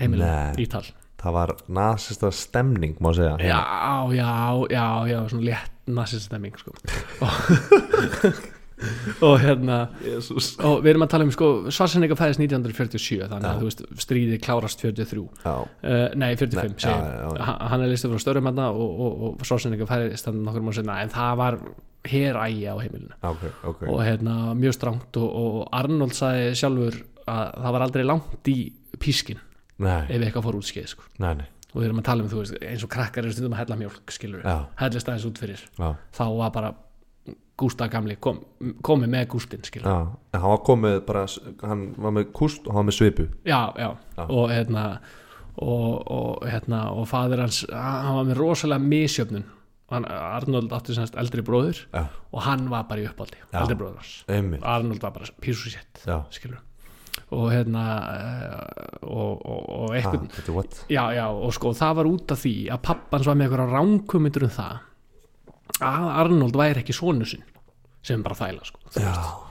heimilin 0.00 0.24
Nei. 0.26 0.64
Ítal 0.64 0.84
það 1.24 1.32
var 1.38 1.52
nasista 1.72 2.28
stemning 2.34 2.98
má 3.00 3.12
segja 3.16 3.36
já, 3.40 3.60
já, 4.12 4.32
já, 4.72 4.86
já, 5.08 5.18
svona 5.30 5.46
létt 5.46 5.70
nassistemming 5.88 6.56
sko. 6.60 6.72
og, 9.22 9.38
hérna 9.44 9.78
Jesus. 10.04 10.54
og 10.64 10.82
við 10.84 10.94
erum 10.94 11.04
að 11.06 11.12
tala 11.14 11.26
um 11.28 11.32
sko, 11.32 11.48
Svarsenegger 11.72 12.18
fæðist 12.18 12.42
1947 12.42 13.28
þannig 13.30 13.46
Já. 13.46 13.52
að 13.54 13.62
þú 13.62 13.68
veist, 13.70 13.82
stríði 14.04 14.38
klárast 14.44 14.82
43 14.82 15.24
já, 15.44 15.54
uh, 15.54 16.06
nei 16.18 16.32
45 16.40 16.74
Nei, 16.74 16.84
já, 16.84 16.92
já, 16.98 17.28
já. 17.38 17.48
Ha- 17.48 17.58
hann 17.72 17.84
er 17.86 17.92
listið 17.94 18.14
frá 18.16 18.24
störum 18.24 18.48
hérna 18.50 18.68
og, 18.74 19.00
og, 19.06 19.24
og 19.30 19.46
Svarsenegger 19.48 19.88
fæðist 19.88 20.28
þannig 20.28 20.48
nokkur 20.48 20.66
múl 20.68 20.76
senna 20.76 20.98
en 21.04 21.12
það 21.14 21.38
var 21.40 21.58
herægi 22.04 22.66
á 22.68 22.74
heimilinu. 22.80 23.16
Ok, 23.22 23.42
ok. 23.64 23.82
Og 23.88 24.00
hérna 24.04 24.36
mjög 24.58 24.76
strangt 24.76 25.16
og, 25.16 25.28
og 25.40 25.68
Arnold 25.72 26.12
sagði 26.16 26.54
sjálfur 26.60 27.00
að 27.24 27.50
það 27.64 27.72
var 27.78 27.84
aldrei 27.86 28.04
langt 28.04 28.48
í 28.52 28.58
pískin 29.00 29.38
nei, 29.80 30.02
ef 30.12 30.20
eitthvað 30.22 30.44
fór 30.48 30.58
út 30.60 30.68
skeið 30.68 30.88
sko. 30.92 31.06
nei, 31.24 31.32
nei, 31.40 31.46
og 31.72 31.78
við 31.80 31.86
erum 31.88 32.02
að 32.02 32.08
tala 32.10 32.22
um 32.24 32.28
þú 32.30 32.42
veist 32.42 32.58
eins 32.62 32.84
og 32.84 32.90
krakkar 32.92 33.24
eru 33.24 33.32
stundum 33.32 33.56
að 33.56 33.62
hella 33.64 33.78
mjólk 33.80 34.12
skilur 34.14 34.44
hellist 34.80 35.08
aðeins 35.08 35.24
út 35.30 35.40
fyrir. 35.40 35.64
Já, 35.80 35.88
þá 36.14 36.24
var 36.38 36.52
bara 36.54 36.74
Gústa 37.54 37.86
gamli 37.86 38.16
kom, 38.18 38.40
komið 38.82 39.10
með 39.12 39.28
Gústin 39.30 39.62
skilur 39.62 39.86
já. 39.86 39.98
Hann 40.34 40.48
var 40.50 40.62
komið 40.66 40.96
bara, 41.06 41.20
hann 41.62 41.84
var 42.02 42.14
með 42.16 42.32
kúst 42.34 42.64
og 42.66 42.74
hann 42.74 42.82
var 42.82 42.88
með 42.88 42.96
svipu. 42.98 43.26
Já, 43.46 43.60
já, 43.78 43.90
Já. 44.18 44.24
og 44.26 44.48
hérna 44.50 44.82
og, 45.54 46.10
og 46.10 46.42
hérna 46.50 46.80
og 46.98 47.06
fadir 47.06 47.38
hans, 47.44 47.60
hann 47.70 48.16
var 48.18 48.26
með 48.26 48.40
rosalega 48.40 48.82
misjöfnun 48.82 49.44
hann, 49.92 50.06
Arnold 50.08 50.72
átti 50.76 50.96
semst 50.96 51.16
eldri 51.20 51.44
bróður 51.44 51.82
já, 51.92 52.04
og 52.32 52.44
hann 52.46 52.68
var 52.72 52.86
bara 52.88 53.04
í 53.04 53.08
uppáldi, 53.08 53.40
eldri 53.52 53.76
bróður 53.78 54.00
hans. 54.00 54.14
Einmitt. 54.32 54.64
Arnold 54.64 55.02
var 55.04 55.14
bara 55.16 55.28
písu 55.44 55.72
sétt 55.74 56.04
já, 56.06 56.20
skilur 56.34 56.62
og 57.34 57.46
hérna 57.52 57.82
eh, 58.10 59.06
og, 59.06 59.38
og, 59.44 59.60
og 59.70 59.84
ha, 59.92 59.96
eitthvað 59.98 60.26
þetta 60.34 60.50
er 60.50 60.56
what? 60.56 60.80
Já, 60.90 61.02
já, 61.14 61.24
og 61.30 61.54
sko 61.54 61.72
það 61.76 61.96
var 62.00 62.10
út 62.10 62.34
af 62.34 62.42
því 62.42 62.54
að 62.74 62.82
pappans 62.88 63.28
var 63.30 63.38
með 63.38 63.48
eitthvað 63.48 63.74
ránkumindur 63.74 64.46
um 64.48 64.54
það 64.54 65.82
að 65.84 66.06
Arnold 66.22 66.58
væri 66.58 66.82
ekki 66.84 66.96
sonu 66.96 67.26
sinn 67.28 67.44
sem 68.04 68.22
bara 68.24 68.36
þæla 68.38 68.68
sko, 68.68 68.82
þú 68.94 69.02
já, 69.02 69.10
veist. 69.10 69.50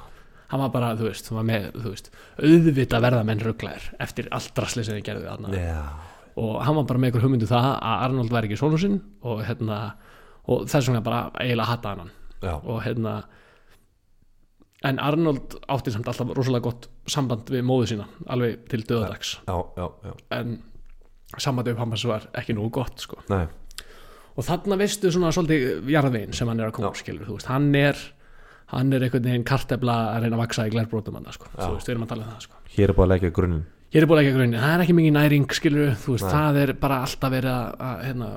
Hann 0.53 0.61
var 0.61 0.69
bara, 0.75 0.91
þú 0.93 1.07
veist, 1.07 1.29
hann 1.31 1.39
var 1.39 1.45
með, 1.49 1.63
þú 1.81 1.91
veist 1.95 2.09
auðvita 2.37 2.99
verða 3.01 3.23
menn 3.25 3.39
rugglaðir 3.41 3.85
eftir 4.05 4.27
allt 4.37 4.51
drasli 4.53 4.83
sem 4.85 4.99
þið 4.99 5.05
gerðu 5.07 5.29
þarna. 5.31 5.53
Já, 5.57 5.79
og 6.43 6.59
hann 6.61 6.77
var 6.77 6.85
bara 6.91 7.01
með 7.01 7.09
eitthvað 7.09 7.25
hugmyndu 7.25 7.49
það 7.49 7.69
að 7.73 8.03
Arnold 8.05 8.35
væri 8.35 8.51
ekki 8.51 8.59
sonu 8.61 8.81
sinn 8.83 8.99
og 9.25 9.41
hérna 9.47 9.79
og 10.47 10.67
þess 10.67 10.89
vegna 10.89 11.03
bara 11.05 11.23
eiginlega 11.39 11.69
hata 11.71 11.95
hann 11.95 12.11
og 12.43 12.83
hérna 12.83 13.21
en 14.83 14.99
Arnold 14.99 15.57
átti 15.71 15.93
samt 15.93 16.07
alltaf 16.11 16.33
rosalega 16.35 16.67
gott 16.67 16.89
samband 17.07 17.51
við 17.53 17.63
móðu 17.67 17.93
sína 17.93 18.07
alveg 18.33 18.65
til 18.71 18.83
döðadags 18.83 19.37
já, 19.47 19.57
já, 19.77 19.85
já. 20.03 20.13
en 20.39 20.57
sambandi 21.37 21.73
upp 21.73 21.83
hans 21.83 22.07
var 22.09 22.27
ekki 22.39 22.55
nú 22.57 22.67
gott 22.73 22.99
sko. 23.05 23.21
nei, 23.31 23.45
og 24.35 24.47
þarna 24.47 24.79
veistu 24.81 25.11
svona 25.13 25.31
svolítið 25.35 25.87
jarðvegin 25.93 26.35
sem 26.35 26.51
hann 26.51 26.59
er 26.59 26.71
að 26.71 26.77
koma 26.79 26.91
skilur, 26.99 27.31
veist, 27.31 27.47
hann 27.51 27.71
er 27.79 27.99
hann 28.73 28.91
er 28.95 29.05
einhvern 29.05 29.27
veginn 29.29 29.47
kartefla 29.47 29.95
að 30.15 30.25
reyna 30.25 30.37
að 30.37 30.43
vaksa 30.43 30.67
í 30.67 30.71
glærbrótum 30.73 31.19
hann, 31.19 31.27
sko. 31.35 31.49
Þú 31.53 31.73
veist, 31.75 31.87
við 31.87 31.93
erum 31.93 32.05
að 32.05 32.13
tala 32.13 32.25
um 32.25 32.31
það 32.33 32.45
sko. 32.47 32.61
hér 32.75 32.89
er 32.89 32.97
búin 32.97 33.07
að 33.07 33.13
leggja 33.13 33.33
grunninn 33.37 33.65
ég 33.93 34.01
er 34.01 34.07
búin 34.09 34.21
ekki 34.23 34.31
að 34.33 34.37
grunni, 34.39 34.57
það 34.61 34.73
er 34.73 34.83
ekki 34.83 34.95
mikið 34.97 35.13
næring 35.17 35.53
skilur, 35.53 35.91
þú 36.01 36.15
veist, 36.15 36.25
Nei. 36.25 36.33
það 36.33 36.59
er 36.63 36.73
bara 36.81 36.99
alltaf 37.05 37.33
verið 37.33 37.51
að, 37.53 37.83
að 37.87 38.03
hérna, 38.07 38.29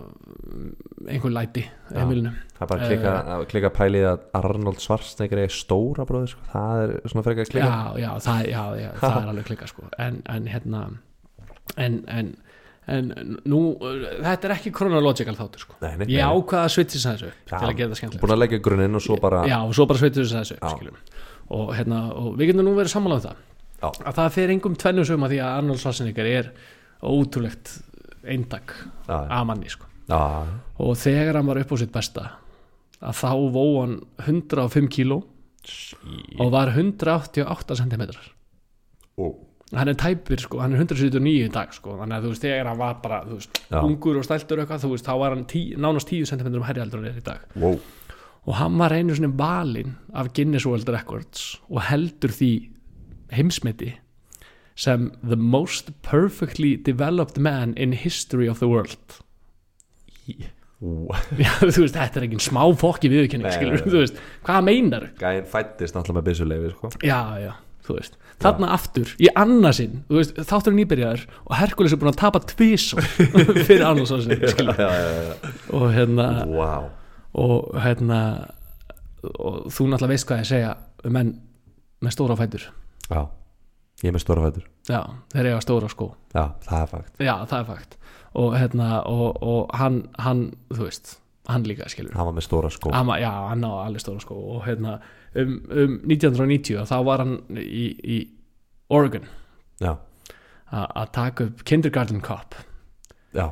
einhver 1.07 1.33
læti 1.33 1.65
heimilinu, 1.95 2.33
það 2.57 2.65
er 2.67 2.71
bara 2.73 2.87
að 2.87 2.93
klika, 2.93 3.15
að 3.37 3.45
klika 3.53 3.71
pælið 3.79 4.07
að 4.11 4.27
Arnold 4.41 4.83
Schwarzenegger 4.85 5.43
er 5.47 5.55
stóra 5.57 6.07
bróður 6.09 6.35
sko. 6.35 6.49
það 6.53 6.83
er 6.85 6.95
svona 7.13 7.27
frekar 7.27 7.47
að 7.47 7.53
klika 7.55 7.71
já, 7.71 8.03
já, 8.05 8.11
það, 8.27 8.43
já, 8.53 8.63
já, 8.83 8.89
það 9.01 9.17
er 9.23 9.31
alveg 9.33 9.49
klika 9.51 9.71
sko. 9.73 9.89
en, 10.07 10.21
en 10.37 10.51
hérna 10.53 10.83
en, 11.87 11.99
en, 12.19 12.31
en 12.93 13.11
nú 13.49 13.63
þetta 13.81 14.51
er 14.51 14.57
ekki 14.59 14.75
chronological 14.77 15.37
þáttur 15.41 15.67
sko. 15.67 15.81
nei, 15.83 15.93
nei, 16.03 16.07
ég 16.15 16.23
ákvaða 16.23 16.69
að 16.69 16.75
svitsi 16.77 17.03
þessu 17.03 17.33
Já. 17.33 17.57
til 17.57 17.65
að 17.65 17.77
gera 17.81 17.91
það 17.95 18.01
skemmtilegt 18.03 18.27
búin 18.27 18.37
að 18.37 18.43
leggja 18.45 18.63
grunninn 18.69 19.01
og 19.01 19.05
svo 19.09 19.19
bara 19.23 19.43
já, 19.49 19.59
og 19.65 19.75
svo 19.77 19.89
bara 19.89 20.05
sveitur 20.05 20.29
þessu 20.29 20.61
Já. 20.61 20.69
skilum. 20.77 21.01
og, 21.49 21.75
hérna, 21.79 22.07
og 22.13 22.35
við 22.37 22.53
getum 22.53 22.69
nú 22.69 22.77
verið 22.79 22.93
sammála 22.93 23.21
um 23.21 23.29
það 23.31 23.45
Já. 23.77 23.91
að 23.93 24.17
það 24.17 24.33
fer 24.39 24.55
engum 24.55 24.77
tvennum 24.81 25.05
sögum 25.05 25.27
að 25.27 25.35
því 25.35 25.41
að 25.45 25.59
Arnold 25.61 25.83
Schwarzenegger 25.83 26.29
er 26.31 26.51
ótrúlegt 27.05 27.75
eindak 28.27 28.73
já, 29.07 29.17
af 29.17 29.47
manni 29.47 29.71
sko. 29.71 29.89
og 30.81 30.93
þegar 30.99 31.41
hann 31.41 31.49
var 31.51 31.61
upp 31.61 31.73
á 31.73 31.77
sitt 31.81 31.93
besta 31.95 32.25
að 33.01 33.19
þá 33.21 33.31
vó 33.53 33.65
hann 33.83 33.99
105 34.25 34.89
kíló 34.93 35.21
og 36.39 36.53
var 36.55 36.73
188 36.73 37.77
cm 37.83 38.05
Ó. 39.17 39.33
hann 39.75 39.91
er 39.91 39.99
tæpir 39.99 40.41
sko, 40.41 40.61
hann 40.63 40.77
er 40.77 40.83
179 40.85 41.49
í 41.49 41.53
dag 41.53 41.73
sko, 41.75 41.97
þannig 42.01 42.19
að 42.19 42.27
þú 42.27 42.33
veist, 42.33 42.47
þegar 42.47 42.71
hann 42.71 42.81
var 42.81 42.99
bara 43.03 43.21
veist, 43.29 43.61
ungur 43.81 44.21
og 44.21 44.27
stæltur 44.27 44.63
eitthvað, 44.63 44.85
þú 44.85 44.93
veist, 44.95 45.09
þá 45.09 45.15
var 45.21 45.35
hann 45.35 45.47
tí, 45.51 45.63
nánast 45.77 46.13
10 46.13 46.31
cm 46.33 46.55
um 46.55 46.67
heldur 46.69 47.03
en 47.03 47.11
er 47.11 47.19
í 47.19 47.25
dag 47.27 47.45
wow. 47.61 47.77
og 48.47 48.59
hann 48.61 48.79
var 48.79 48.95
einu 48.95 49.17
svona 49.17 49.33
valinn 49.37 49.97
af 50.15 50.33
Guinness 50.33 50.69
World 50.69 50.89
Records 50.95 51.57
og 51.69 51.83
heldur 51.91 52.35
því 52.37 52.53
heimsmeti 53.33 53.95
sem 54.77 55.11
the 55.25 55.37
most 55.41 55.91
perfectly 56.05 56.77
developed 56.77 57.39
man 57.41 57.73
in 57.77 57.93
history 57.97 58.49
of 58.49 58.59
the 58.61 58.69
world 58.69 59.21
Ú. 60.85 61.07
Já, 61.41 61.55
þú 61.63 61.87
veist, 61.87 61.95
þetta 61.97 62.21
er 62.21 62.25
ekki 62.27 62.39
smá 62.45 62.61
fokki 62.77 63.09
viðurkenning, 63.09 63.49
skilur, 63.55 63.81
þú 63.87 64.01
veist, 64.03 64.19
hvað 64.45 64.67
meinar 64.67 65.07
gæinn 65.21 65.47
fættist 65.49 65.97
náttúrulega 65.97 66.19
með 66.21 66.27
byssuleifi 66.29 66.73
sko. 66.75 66.91
Já, 67.07 67.21
já, 67.41 67.53
þú 67.87 67.97
veist 67.97 68.19
Þarna 68.45 68.69
aftur, 68.75 69.15
í 69.17 69.31
annarsinn, 69.33 70.03
þú 70.11 70.19
veist, 70.19 70.35
þáttur 70.45 70.75
er 70.75 70.77
nýbyrjaður 70.77 71.23
og 71.47 71.55
Herkules 71.57 71.95
er 71.97 72.01
búin 72.03 72.11
að 72.13 72.19
tapa 72.21 72.43
tvisvar 72.51 73.07
fyrir 73.71 73.87
annarsásin, 73.89 74.37
já, 74.45 74.67
já, 74.77 74.91
já. 75.31 75.55
og 75.73 75.87
hérna, 75.97 76.27
Wow. 76.53 76.91
og 77.41 77.71
hérna 77.81 78.21
og 79.33 79.71
þú 79.73 79.89
náttúrulega 79.89 80.13
veist 80.13 80.29
hvað 80.29 80.43
ég 80.45 80.51
segja 80.53 80.75
um 81.09 81.17
menn 81.17 81.33
með 82.05 82.13
stóra 82.19 82.37
fætur 82.37 82.69
já, 83.11 83.21
ég 84.03 84.09
er 84.11 84.17
með 84.17 84.25
stóra 84.25 84.45
fættur 84.47 84.67
Já, 84.87 85.01
þeir 85.35 85.49
eiga 85.51 85.61
stóra 85.65 85.89
skó. 85.91 86.07
Já, 86.35 86.45
það 86.63 86.81
er 86.85 86.91
fakt. 86.93 87.15
Já, 87.27 87.33
það 87.51 87.57
er 87.59 87.65
fakt. 87.73 87.97
Og 88.39 88.53
hérna, 88.55 88.89
og, 89.11 89.39
og 89.43 89.73
hann, 89.75 89.97
hann, 90.23 90.43
þú 90.71 90.85
veist 90.87 91.17
hann 91.51 91.65
líka, 91.67 91.89
skilur. 91.91 92.13
Hann 92.15 92.29
var 92.29 92.37
með 92.37 92.45
stóra 92.47 92.71
skó. 92.71 92.93
Hann, 92.95 93.07
var- 93.11 93.19
Já, 93.19 93.31
hann 93.51 93.65
á 93.67 93.71
alveg 93.83 94.03
stóra 94.05 94.23
skó. 94.23 94.37
Og 94.55 94.63
hérna, 94.69 95.01
um, 95.35 95.57
um 95.75 95.97
1990 96.07 96.87
þá 96.87 96.95
var 97.09 97.25
hann 97.25 97.35
í, 97.59 97.87
í 97.99 98.19
Oregon. 98.95 99.27
Já, 99.83 99.97
a- 100.71 100.87
að 101.03 101.11
taka 101.19 101.45
upp 101.51 101.65
Kindergarten 101.67 102.21
Cop. 102.23 102.55
Já, 103.35 103.49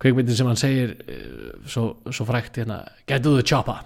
kveikmyndin 0.00 0.36
sem 0.38 0.46
hann 0.46 0.56
segir 0.60 0.94
uh, 1.02 1.66
svo, 1.66 1.96
svo 2.14 2.24
frækt 2.30 2.62
hérna 2.62 2.84
Get 3.10 3.22
to 3.26 3.34
the 3.34 3.42
chopper 3.42 3.82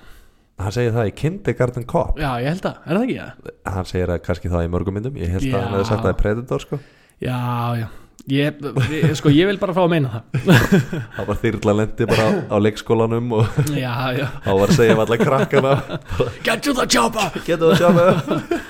hann 0.63 0.73
segir 0.77 0.95
það 0.95 1.11
í 1.11 1.15
Kindergarten 1.19 1.85
Cop. 1.91 2.19
Já, 2.21 2.31
ég 2.43 2.53
held 2.55 2.69
að, 2.71 2.79
er 2.87 2.99
það 2.99 3.05
ekki 3.09 3.19
það? 3.19 3.53
hann 3.75 3.91
segir 3.91 4.13
það 4.13 4.23
kannski 4.29 4.53
það 4.55 4.65
í 4.67 4.71
mörgum 4.75 4.97
myndum. 4.99 5.19
Ég 5.21 5.35
held 5.35 5.47
Já. 5.49 5.57
að 5.59 5.63
hann 5.65 5.77
hefði 5.77 5.89
sagt 5.91 6.05
það 6.07 6.15
í 6.15 6.19
Predator 6.23 6.65
sko. 6.65 6.81
Já, 7.25 7.39
já. 7.81 7.87
Ég, 8.33 8.63
ég, 8.89 9.11
sko, 9.19 9.29
ég 9.35 9.51
vil 9.51 9.59
bara 9.61 9.75
fá 9.77 9.83
að 9.83 9.91
meina 9.93 10.09
það. 10.15 10.55
Það 11.19 11.27
var 11.29 11.41
þyrla 11.43 11.75
lendi 11.77 12.07
bara 12.09 12.25
á, 12.25 12.31
á 12.49 12.57
leikskólanum 12.63 13.35
og 13.37 13.59
Já, 13.77 13.93
já. 14.17 14.25
þá 14.47 14.53
var 14.63 14.71
að 14.71 14.79
segja 14.79 14.95
um 14.97 15.03
alla 15.05 15.19
krakkana. 15.21 15.75
Get 16.47 16.63
to 16.65 16.73
the 16.79 16.87
chopper! 16.89 17.37
Getur 17.45 17.75
það 17.75 17.83
sjá 17.83 17.91
með 17.99 18.63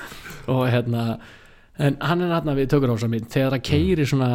og 0.50 0.64
hérna 0.68 1.04
en 1.80 1.94
hann 2.04 2.24
er 2.26 2.34
hérna 2.34 2.54
við 2.58 2.66
tökur 2.74 2.90
á 2.90 2.94
þessar 2.96 3.12
mynd 3.14 3.30
þegar 3.32 3.54
það 3.54 3.62
keiri 3.70 4.04
svona 4.10 4.30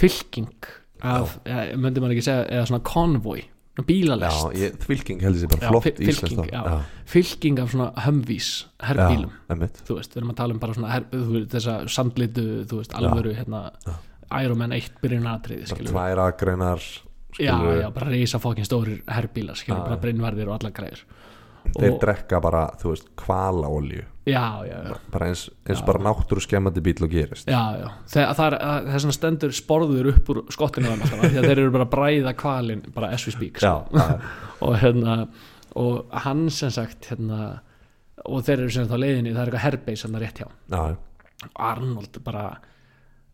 fylking 0.00 0.70
af, 1.02 1.34
ja, 1.48 1.64
myndi 1.74 2.00
maður 2.02 2.14
ekki 2.16 2.24
segja 2.28 2.46
eða 2.48 2.68
svona 2.70 2.84
konvoi, 2.86 3.42
já, 3.78 3.84
bílalest. 3.86 4.46
Ég, 4.58 4.74
fylking 4.84 5.22
heldur 5.22 5.40
sér 5.40 5.48
bara 5.52 5.62
Já, 5.62 5.70
flott 5.70 5.84
fylking, 6.00 6.50
já. 6.52 6.80
fylking 7.06 7.60
af 7.62 7.70
svona 7.72 7.92
hömvís 8.06 8.48
já, 8.82 9.54
emmitt 9.54 9.82
þú 9.86 9.96
veist, 10.00 10.12
við 10.14 10.20
erum 10.22 10.32
að 10.34 10.38
tala 10.42 10.54
um 10.56 10.60
bara 10.62 10.74
svona 10.76 10.90
her, 10.94 11.06
veist, 11.12 11.50
þessa 11.54 11.76
sandlitu, 11.88 12.46
þú 12.70 12.80
veist, 12.82 12.96
alvöru 12.98 13.34
hérna, 13.38 13.62
Iron 14.42 14.58
Man 14.58 14.72
1 14.76 15.00
byrjunaratriði, 15.02 15.64
bara 15.66 15.76
skilur 15.78 15.94
tvær 15.94 16.22
agreinar 16.26 16.84
já, 17.38 17.54
já, 17.80 17.88
bara 17.94 18.10
reysa 18.10 18.38
fokkin 18.42 18.66
stórir 18.66 19.00
herbílar, 19.08 19.56
skilur, 19.56 19.78
Já, 19.80 19.86
bara 19.86 19.96
já. 19.96 20.02
brinnvarðir 20.02 20.50
og 20.50 20.58
allar 20.58 20.72
greiður 20.76 21.04
þeir 21.76 21.92
og, 21.94 22.00
drekka 22.02 22.40
bara, 22.42 22.62
þú 22.80 22.92
veist, 22.94 23.08
kvalaolju 23.20 24.02
já, 24.30 24.42
já, 24.68 24.76
já. 24.86 24.96
Bara 25.10 25.26
eins, 25.30 25.42
eins 25.66 25.80
bara 25.86 25.98
náttúru 26.04 26.42
skemmandi 26.44 26.82
bíl 26.84 27.02
og 27.02 27.10
gerist. 27.10 27.48
Er, 27.48 27.56
að- 28.60 28.90
þess 28.92 29.06
vegna 29.06 29.16
stendur 29.16 29.54
sporður 29.56 30.10
upp 30.12 30.28
úr 30.34 30.42
skottinu 30.54 30.92
því 31.00 31.30
að 31.40 31.48
þeir 31.48 31.58
eru 31.64 31.72
bara 31.74 31.86
að 31.88 31.94
bræða 31.96 32.34
kvalin 32.38 32.82
bara 32.94 33.10
as 33.16 33.26
we 33.26 33.32
speak 33.34 33.58
já, 33.58 33.72
sko. 33.86 33.98
er- 33.98 34.20
og 34.66 34.76
hérna 34.82 35.16
og 35.80 36.10
hann 36.26 36.48
sem 36.50 36.70
sagt 36.74 37.10
hérna, 37.10 37.60
og 38.26 38.42
þeir 38.44 38.58
eru 38.66 38.70
sem 38.74 38.84
sagt 38.86 38.94
á 38.94 39.02
leiðinni 39.02 39.32
það 39.34 39.40
er 39.42 39.48
eitthvað 39.50 39.66
herbeis 39.66 40.02
hann 40.06 40.20
rétt 40.20 40.42
hjá. 40.42 40.48
Já, 40.70 40.96
Arnold 41.56 42.18
bara 42.26 42.44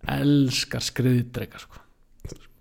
elskar 0.07 0.85
skriðdreika 0.85 1.59
sko. 1.61 1.81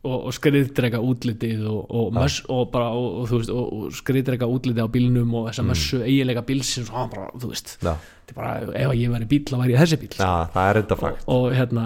Og, 0.06 0.28
og 0.30 0.36
skriðdrega 0.36 1.00
útlitið 1.04 1.64
og, 1.70 1.80
og, 1.90 2.10
möss, 2.16 2.42
og, 2.52 2.68
bara, 2.74 2.90
og, 2.96 3.22
og, 3.22 3.30
þú 3.30 3.40
veist, 3.42 3.54
og, 3.54 3.70
og 3.76 3.96
skriðdrega 4.00 4.50
útlitið 4.50 4.86
á 4.86 4.90
bílnum 4.94 5.38
og 5.40 5.48
þessa 5.50 5.66
mössu 5.66 6.02
eiginlega 6.06 6.44
bílsins 6.46 6.92
og 6.92 7.00
hann 7.00 7.14
bara, 7.14 7.30
þú 7.34 7.52
veist 7.52 7.76
þetta 7.80 7.96
er 7.96 8.38
bara, 8.40 8.52
ef 8.70 8.92
að 8.92 9.00
ég 9.02 9.14
væri 9.16 9.30
bíl 9.32 9.42
þá 9.50 9.56
væri 9.62 9.76
ég 9.76 9.84
þessi 9.84 10.00
bíl 10.04 10.12
já, 10.14 10.32
það 10.54 10.70
er 10.70 10.82
og, 10.82 10.98
fakt. 11.02 11.26
Og 11.36 11.48
hérna 11.56 11.86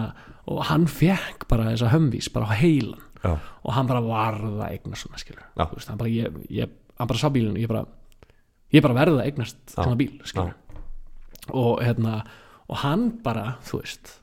og 0.50 0.62
hann 0.70 0.88
fekk 0.90 1.46
bara 1.52 1.70
þessa 1.72 1.92
hömvís 1.94 2.32
bara 2.34 2.50
á 2.50 2.54
heilan. 2.58 3.06
Já, 3.20 3.34
og 3.36 3.74
hann 3.76 3.90
bara 3.90 4.04
varða 4.04 4.70
að 4.70 4.78
eignast 4.78 5.04
svona 5.04 5.20
skilur 5.20 5.44
veist, 5.60 5.90
hann 5.92 6.00
bara, 6.00 6.12
ég, 6.14 6.40
ég, 6.56 6.78
hann 7.00 7.10
bara 7.10 7.20
sá 7.20 7.28
bílinn 7.34 7.58
og 7.58 7.64
ég 7.64 7.72
bara, 7.72 7.84
ég 8.72 8.86
bara 8.86 8.96
verða 8.96 9.20
að 9.20 9.28
eignast 9.28 9.60
svona 9.74 10.00
bíl 10.00 10.14
skilur 10.24 10.56
og 11.50 11.84
hérna 11.84 12.22
og 12.70 12.80
hann 12.84 13.10
bara, 13.26 13.58
þú 13.66 13.82
veist 13.82 14.16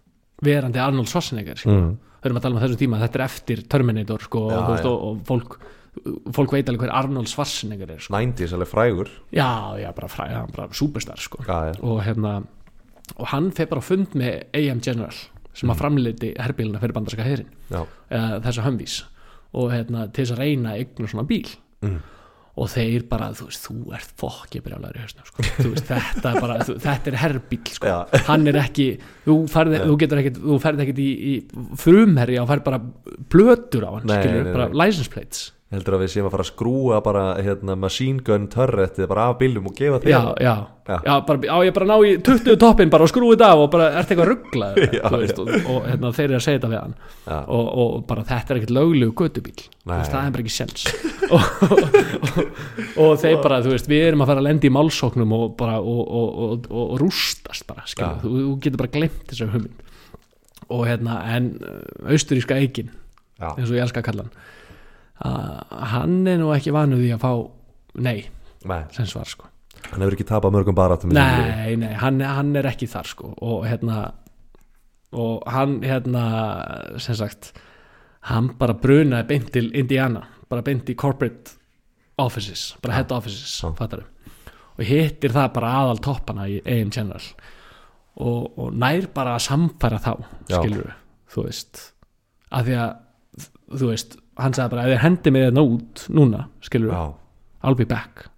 verandi 0.45 0.81
Arnold 0.81 1.11
Schwarzenegger 1.11 1.61
skilur 1.61 1.83
mm. 1.83 1.95
Við 2.21 2.29
erum 2.29 2.41
að 2.41 2.47
tala 2.47 2.57
um 2.59 2.63
þessum 2.65 2.81
tíma, 2.83 3.01
þetta 3.05 3.21
er 3.21 3.25
eftir 3.27 3.65
Terminator 3.71 4.27
sko, 4.27 4.45
Já, 4.51 4.59
og, 4.59 4.69
veist, 4.73 4.89
og, 4.91 5.07
og 5.07 5.27
fólk 5.29 5.59
fólk 6.37 6.53
veit 6.53 6.69
alveg 6.69 6.87
hver 6.87 6.93
Arnold 6.93 7.31
Schwarzenegger 7.31 7.95
er 7.95 8.03
sko. 8.05 8.13
90s 8.13 8.53
alveg 8.57 8.69
frægur 8.69 9.11
já, 9.33 9.49
já, 9.81 9.89
bara, 9.97 10.11
fræ, 10.13 10.27
hann 10.35 10.53
bara 10.55 10.69
superstar 10.77 11.21
sko. 11.23 11.43
já, 11.47 11.73
já, 11.73 11.81
og 11.81 12.03
hérna 12.05 12.43
og 13.17 13.27
hann 13.33 13.51
fer 13.55 13.71
bara 13.71 13.85
fund 13.85 14.17
með 14.19 14.45
AM 14.57 14.83
General 14.85 15.15
sem 15.57 15.73
að 15.73 15.81
framleiti 15.81 16.35
herbílina 16.37 16.83
fyrir 16.83 16.97
bandarska 16.97 17.25
heyrin 17.25 17.49
já, 17.71 17.81
eða 18.11 18.43
þessa 18.45 18.67
hömvís 18.67 18.99
og 19.57 19.71
hérna, 19.73 20.09
til 20.11 20.25
þess 20.25 20.37
að 20.37 20.43
reyna 20.43 20.77
eigna 20.77 21.09
svona 21.09 21.27
bíl 21.29 21.49
mm. 21.87 21.99
Og 22.57 22.71
þeir 22.73 23.03
bara, 23.11 23.29
þú 23.37 23.49
veist, 23.51 23.67
þú 23.67 23.95
ert 23.99 24.13
fokkið 24.23 24.63
brjálæður 24.65 24.97
í 24.97 25.03
hausnum, 25.05 25.27
sko, 25.29 25.45
þú 25.59 25.73
veist, 25.75 25.91
þetta 25.91 26.31
er 26.31 26.39
bara 26.41 26.55
þú, 26.65 26.77
þetta 26.87 27.11
er 27.13 27.19
herbíl, 27.21 27.59
sko, 27.77 27.91
Já. 27.91 28.23
hann 28.31 28.49
er 28.49 28.59
ekki 28.63 28.87
þú 29.27 29.37
færði, 29.53 29.83
þú 29.83 29.97
getur 30.01 30.23
ekkit 30.23 30.41
þú 30.47 30.57
færði 30.65 30.87
ekkit 30.87 31.03
í, 31.05 31.11
í 31.13 31.35
frumherja 31.83 32.45
og 32.45 32.49
færði 32.53 32.67
bara 32.71 32.81
blötur 33.35 33.85
á 33.85 33.91
hann, 33.99 34.09
skilur, 34.09 34.51
bara 34.55 34.71
license 34.73 35.13
plates 35.13 35.45
heldur 35.75 35.97
að 35.97 36.03
við 36.05 36.11
séum 36.13 36.27
að 36.29 36.35
fara 36.37 36.45
að 36.45 36.49
skrúa 36.53 36.99
bara 37.03 37.23
hérna, 37.43 37.75
machine 37.83 38.23
gun 38.23 38.45
turretið 38.53 39.09
bara 39.11 39.25
af 39.33 39.39
bílum 39.41 39.65
og 39.67 39.73
gefa 39.75 39.99
þér 40.05 40.13
já, 40.13 40.21
já, 40.39 40.53
Já. 40.87 40.99
já, 41.03 41.15
bara, 41.27 41.41
á 41.51 41.57
ég 41.67 41.73
bara 41.75 41.89
ná 41.91 41.97
í 42.07 42.13
20 42.23 42.55
toppin 42.63 42.93
bara 42.93 43.03
og 43.03 43.11
skrúið 43.11 43.33
þetta 43.35 43.49
af 43.51 43.63
og 43.65 43.73
bara 43.73 43.89
ert 43.99 44.13
eitthvað 44.15 44.31
rugglað 44.31 44.79
og, 45.11 45.51
og 45.73 45.89
hérna, 45.91 46.13
þeir 46.15 46.29
eru 46.29 46.39
að 46.39 46.45
segja 46.47 46.61
þetta 46.61 46.71
við 46.71 46.79
hann. 46.79 46.95
Og, 47.51 47.67
og 47.83 47.97
bara 48.07 48.25
þetta 48.31 48.55
er 48.55 48.61
ekkert 48.61 48.75
löglegu 48.79 49.17
gödubíl 49.19 49.65
Nei. 49.91 49.97
það 50.07 50.21
er 50.21 50.37
bara 50.37 50.47
ekki 50.47 50.55
sens 50.55 50.87
og, 51.35 51.43
og, 53.03 53.13
þeir 53.25 53.41
bara, 53.43 53.59
þú 53.67 53.75
veist, 53.75 53.91
við 53.91 54.07
erum 54.13 54.23
að 54.23 54.31
fara 54.33 54.43
að 54.45 54.49
lenda 54.53 54.71
í 54.71 54.75
málsóknum 54.79 55.35
og 55.35 55.47
bara 55.59 55.81
og, 55.83 56.03
og, 56.07 56.41
og, 56.47 56.71
og 56.71 56.95
rústast 57.03 57.67
bara, 57.67 57.83
skilur, 57.91 58.15
Já. 58.15 58.23
þú, 58.23 58.35
þú 58.45 58.55
getur 58.63 58.83
bara 58.85 58.95
glemt 58.95 59.23
þessu 59.33 59.51
hugmynd. 59.51 59.83
Og 60.71 60.87
hérna, 60.89 61.19
en 61.37 61.51
uh, 61.59 62.13
austuríska 62.15 62.57
eikin 62.63 62.95
eins 63.43 63.67
og 63.69 63.75
ég 63.77 63.83
elska 63.85 64.01
að 64.03 64.13
kalla 64.13 64.25
hann 64.29 64.45
að 65.25 65.83
hann 65.93 66.17
er 66.29 66.41
nú 66.41 66.53
ekki 66.55 66.75
vanuð 66.75 67.05
því 67.05 67.13
að 67.17 67.23
fá 67.25 67.33
nei, 68.07 68.19
nei, 68.69 68.83
sem 68.93 69.09
svar 69.09 69.31
sko. 69.31 69.49
Hann 69.87 70.03
hefur 70.03 70.17
ekki 70.17 70.27
tapað 70.29 70.57
mörgum 70.57 70.77
barátum 70.77 71.13
í. 71.13 71.17
Nei, 71.17 71.77
nei, 71.79 71.93
hann, 72.01 72.21
hann 72.21 72.55
er 72.59 72.69
ekki 72.73 72.89
þar 72.91 73.09
sko. 73.09 73.33
Og 73.45 73.67
hérna 73.69 74.11
og 75.17 75.47
hann 75.49 75.79
hérna 75.87 76.25
sem 77.01 77.17
sagt 77.17 77.53
hann 78.27 78.51
bara 78.59 78.75
brunaði 78.75 79.29
beint 79.31 79.53
til 79.55 79.71
Indiana 79.79 80.25
bara 80.51 80.65
beint 80.67 80.91
í 80.91 80.97
corporate 80.99 81.55
offices 82.19 82.73
bara 82.83 82.99
head 82.99 83.13
offices, 83.15 83.55
Já. 83.63 83.71
fattar 83.79 84.03
og 84.77 84.85
hittir 84.85 85.33
það 85.33 85.53
bara 85.55 85.73
aðal 85.81 86.03
toppana 86.05 86.49
í 86.53 86.59
AM 86.61 86.91
General. 86.93 87.23
Og, 88.17 88.59
og 88.61 88.75
nær 88.77 89.09
bara 89.15 89.37
að 89.37 89.47
samfæra 89.47 90.01
þá 90.05 90.13
skilur 90.51 90.95
þú 91.33 91.45
veist. 91.47 91.81
Að 92.53 92.69
því 92.69 92.77
að 92.83 92.93
þú 93.81 93.91
veist, 93.91 94.17
hann 94.41 94.57
sagði 94.57 94.75
bara 94.75 94.87
ef 94.87 94.95
þið 94.95 95.03
hendi 95.05 95.33
mig 95.35 95.47
þetta 95.49 95.67
út 95.73 96.07
núna, 96.17 96.47
skilur 96.65 96.93
já, 96.93 97.05
I'll 97.67 97.79
be 97.79 97.87
back. 97.89 98.29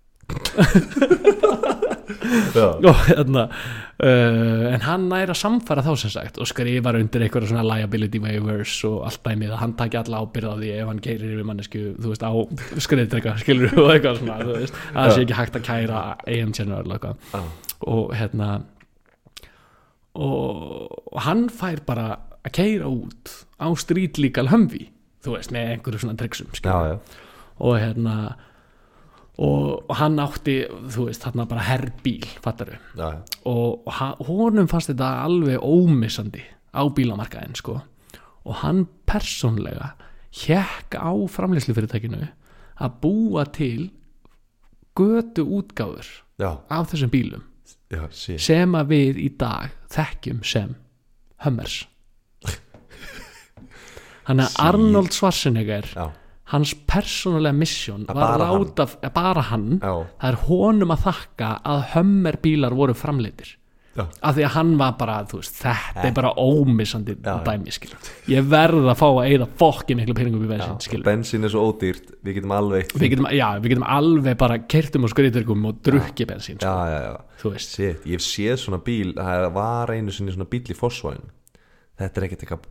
Já, 2.54 2.66
og 2.88 2.98
hérna 3.08 3.44
uh, 3.48 4.64
en 4.72 4.82
hann 4.84 5.06
næra 5.08 5.34
samfæra 5.36 5.84
þá 5.86 5.90
sem 6.00 6.12
sagt 6.12 6.40
og 6.40 6.48
skrifar 6.48 6.98
undir 6.98 7.24
eitthvað 7.24 7.48
svona 7.50 7.64
liability 7.64 8.20
waivers 8.20 8.74
og 8.88 9.06
allt 9.08 9.22
dæmið 9.24 9.54
að 9.54 9.62
hann 9.62 9.74
taki 9.78 10.00
alla 10.00 10.20
ábyrð 10.24 10.52
á 10.52 10.54
því 10.60 10.72
ef 10.74 10.90
hann 10.90 11.02
keirir 11.04 11.34
yfir 11.36 11.48
mannesku 11.48 11.84
þú 11.96 12.12
veist 12.12 12.26
á 12.26 12.32
skriðdrega 12.86 13.36
skilur 13.42 13.78
og 13.84 13.92
eitthvað 13.94 14.20
svona 14.20 14.40
þú 14.42 14.58
veist. 14.58 14.82
Að 14.92 14.98
það 14.98 15.14
sé 15.14 15.24
ekki 15.24 15.38
hægt 15.40 15.58
að 15.60 15.66
kæra 15.70 16.02
AM 16.26 16.54
General 16.58 16.96
eitthvað. 16.96 17.48
Og 17.88 18.14
hérna 18.18 18.50
og, 20.18 21.18
hann 21.24 21.48
fær 21.52 21.84
bara 21.86 22.08
að 22.42 22.54
keira 22.58 22.90
út 22.90 23.34
á 23.60 23.68
street 23.78 24.18
legal 24.20 24.48
Humvee 24.52 24.90
þú 25.28 25.36
veist 25.36 25.54
með 25.54 25.72
einhverju 25.76 26.02
svona 26.02 26.18
triksum 26.18 26.52
og 27.58 27.74
hérna 27.78 28.18
og, 29.38 29.86
hann 30.00 30.18
átti 30.22 30.60
þú 30.90 31.08
veist 31.08 31.22
þarna 31.26 31.46
bara 31.50 31.66
herrbíl 31.68 32.26
fattaru 32.42 32.78
já, 32.98 33.06
já. 33.14 33.20
og, 33.46 33.86
og 33.86 34.24
honum 34.26 34.70
fannst 34.70 34.90
þetta 34.90 35.10
alveg 35.28 35.62
ómissandi 35.62 36.42
á 36.74 36.82
bílamarkaðin 36.94 37.56
sko. 37.58 37.80
Og 38.48 38.60
hann 38.62 38.86
persónlega 39.08 39.92
hjekk 40.34 40.98
á 40.98 41.12
framleyslufyrirtækinu 41.32 42.28
að 42.78 42.98
búa 43.02 43.44
til 43.52 43.90
götu 44.98 45.44
útgáfur 45.44 46.06
já, 46.38 46.58
af 46.68 46.90
þessum 46.92 47.12
bílum 47.12 47.44
já, 47.90 48.04
sem 48.12 48.74
að 48.76 48.92
við 48.92 49.22
í 49.24 49.28
dag 49.38 49.74
þekkjum 49.94 50.42
sem 50.46 50.74
Hummers 51.44 51.86
hann 54.28 54.44
að. 54.44 54.56
Arnold 54.68 55.12
Schwarzenegger 55.16 55.90
já, 55.94 56.06
hans 56.54 56.72
persónulega 56.88 57.56
mission 57.56 58.06
Að 58.08 58.22
var 58.22 58.42
láta, 58.46 58.88
bara 59.12 59.46
hann. 59.50 59.78
Já, 59.82 59.94
það 60.20 60.28
er 60.32 60.42
honum 60.48 60.94
að 60.94 61.06
þakka 61.10 61.54
að 61.74 61.86
Hummer 61.94 62.38
bílar 62.44 62.76
voru 62.76 62.94
framleitir 62.96 63.54
já, 63.98 64.04
af 64.22 64.36
því 64.36 64.44
að 64.46 64.52
hann 64.54 64.72
var 64.78 64.94
bara, 65.00 65.16
þú 65.28 65.40
veist, 65.40 65.56
þetta 65.58 66.04
er 66.06 66.14
bara 66.16 66.30
ómissandi 66.38 67.16
Já, 67.16 67.30
já. 67.32 67.42
dæmi, 67.48 67.74
skilur 67.74 68.10
ég 68.30 68.48
verð 68.52 68.88
að 68.92 68.98
fá 69.00 69.06
að 69.08 69.20
eyða 69.32 69.48
fokki 69.60 69.96
miklu 69.98 70.16
peningum 70.18 70.44
í 70.44 70.48
já. 70.48 70.52
bensin, 70.54 70.80
skilur 70.86 71.06
bensin 71.08 71.48
er 71.48 71.52
svo 71.54 71.64
ódýrt 71.72 72.12
við 72.24 72.38
getum 72.38 72.54
alveg 72.58 72.94
við 72.94 73.14
getum, 73.14 73.28
já, 73.34 73.46
við 73.58 73.74
getum 73.74 73.86
alveg 73.98 74.38
bara 74.40 74.58
kertum 74.70 75.08
og 75.08 75.12
skriðdyrkum 75.14 75.68
og 75.70 75.80
drukki 75.88 76.28
bensin, 76.30 76.60
já, 76.62 76.68
sko, 76.68 76.88
já, 76.92 76.98
já. 77.08 77.38
Þú 77.42 77.54
veist. 77.54 77.76
Shit, 77.78 78.06
ég 78.08 78.18
hef 78.18 78.26
séð 78.26 78.56
svona 78.64 78.80
bíl 78.86 79.14
það 79.18 79.46
var 79.58 79.94
einu 79.94 80.14
sinni 80.14 80.34
svona 80.34 80.48
bíl 80.50 80.64
í 80.64 80.78
Fossvæðin 80.78 81.32
þetta 81.98 82.20
er 82.22 82.28
ekkert 82.28 82.46
eitthvað 82.46 82.68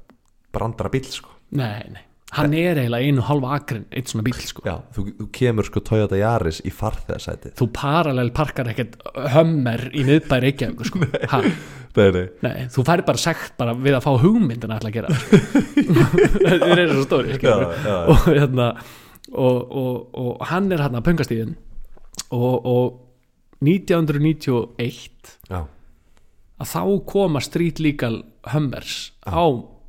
brandara 0.55 0.93
bíl 0.93 1.05
sko 1.11 1.35
nei, 1.55 1.87
nei, 1.93 2.03
hann 2.35 2.53
er 2.57 2.79
eiginlega 2.81 3.07
einu 3.07 3.23
hálfa 3.23 3.53
akrin 3.55 3.85
eitt 3.95 4.11
svona 4.11 4.25
bíl, 4.27 4.35
sko. 4.35 4.63
Já, 4.67 4.75
þú, 4.95 5.05
þú 5.21 5.27
kemur 5.37 5.67
sko 5.69 5.83
Toyota 5.87 6.19
Yaris 6.19 6.59
í 6.67 6.73
farþegarsæti 6.75 7.53
þú 7.57 7.69
parallel 7.75 8.31
parkar 8.35 8.71
ekkert 8.73 8.97
Hummer 9.35 9.87
í 9.93 10.03
miðbæri 10.07 10.49
Reykjavík, 10.49 10.85
sko. 10.89 11.03
Ha, 11.31 11.41
nei, 11.97 12.09
nei, 12.17 12.25
nei, 12.45 12.55
þú 12.73 12.85
færi 12.87 13.07
bara 13.07 13.21
sekt 13.21 13.55
bara 13.59 13.75
við 13.77 13.97
að 13.97 14.05
fá 14.05 14.11
hugmyndina 14.25 14.79
ætla 14.79 14.91
að 14.91 14.97
gera 14.99 15.15
það 15.15 16.77
er 16.83 16.93
svo 16.93 17.05
stóri, 17.07 17.31
já, 17.33 17.39
skilur 17.39 17.67
já, 17.71 17.87
já, 17.87 17.97
og 18.13 18.27
hérna 18.27 18.69
og, 19.31 19.57
og, 19.63 19.95
og 20.21 20.45
hann 20.51 20.71
er 20.71 20.83
hann 20.85 20.99
að 20.99 21.07
pöngastíðin 21.09 21.55
og, 22.35 22.67
og 22.67 23.63
1991 23.63 25.31
já, 25.49 25.61
að 26.57 26.73
þá 26.73 26.81
koma 27.09 27.41
street 27.43 27.81
legal 27.83 28.21
Hummers 28.51 29.13
á 29.25 29.41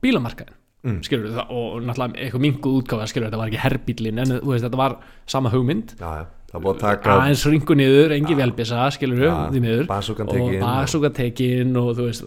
bílamarkaðin 0.02 0.57
Mm. 0.86 1.00
skilur 1.02 1.32
það? 1.34 1.48
Og 1.50 1.80
náttúrulega 1.82 2.22
eitthvað 2.22 2.42
minguð 2.44 2.76
útgáfa 2.78 3.08
skilur 3.10 3.26
þetta 3.26 3.40
var 3.40 3.50
ekki 3.50 3.62
herbílin 3.64 4.20
en 4.22 4.34
veist 4.46 4.62
þetta 4.66 4.78
var 4.78 4.94
sama 5.26 5.50
hugmynd. 5.50 5.96
Aðeins 5.98 7.42
ringu 7.50 7.74
niður, 7.76 8.14
engi 8.16 8.36
velbisa 8.38 8.86
skilur 8.94 9.24
miður. 9.52 9.84
bazookan 9.90 10.30
og 10.30 10.38
tekin. 10.38 10.62
basúka 10.62 11.10
tekin 11.16 11.74
og 11.76 11.90
þú 11.98 12.06
veist 12.06 12.22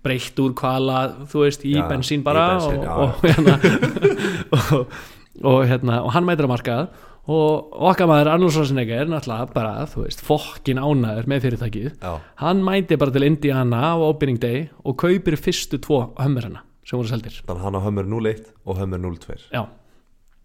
breytt 0.00 0.40
úr 0.40 0.54
kvala 0.56 1.02
þú 1.28 1.44
veist 1.44 1.66
í 1.68 1.76
Já, 1.76 1.84
bensín 1.90 2.24
í 2.24 2.26
bara 2.26 2.46
bensín, 2.54 2.80
og, 2.88 3.04
og, 3.04 3.20
hérna, 3.28 3.58
og, 4.56 4.98
og 5.44 5.60
hérna 5.68 6.00
og 6.06 6.10
hann 6.16 6.26
mætir 6.26 6.48
að 6.48 6.54
markað. 6.56 6.90
Og 7.30 7.76
okkar 7.90 8.08
maður 8.10 8.32
Arnold 8.32 8.54
Schwarzenegger 8.56 9.06
náttúrulega 9.06 9.52
bara, 9.52 9.84
þú 9.86 10.06
veist, 10.06 10.24
fokkin 10.24 10.80
ánæður 10.80 11.28
með 11.30 11.44
fyrirtækið. 11.44 11.90
Já, 12.00 12.16
hann 12.40 12.64
mæti 12.66 12.98
bara 12.98 13.14
til 13.14 13.28
Indiana 13.28 13.92
á 13.92 14.00
opening 14.00 14.40
day 14.40 14.64
og 14.82 14.96
kaupir 15.04 15.36
fyrstu 15.38 15.78
tvo 15.84 16.08
hömmerina 16.18 16.64
sem 16.90 16.98
voru 16.98 17.12
seldir 17.12 17.36
þannig 17.46 17.62
hann 17.62 17.78
á 17.78 17.80
Hummer 17.84 18.08
01 18.10 18.48
og 18.66 18.80
Hummer 18.80 18.98
02 18.98 19.38
já. 19.54 19.62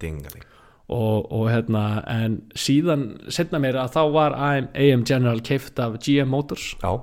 Dingaling. 0.02 0.46
Og, 0.86 1.32
og 1.34 1.48
hérna 1.50 2.04
en 2.12 2.38
síðan 2.54 3.08
setna 3.34 3.58
mér 3.64 3.80
að 3.82 3.96
þá 3.96 4.02
var 4.14 4.36
AM, 4.38 4.68
AM 4.78 5.06
General 5.08 5.42
keift 5.42 5.80
af 5.82 5.98
GM 6.06 6.30
Motors. 6.30 6.76
Já, 6.84 7.00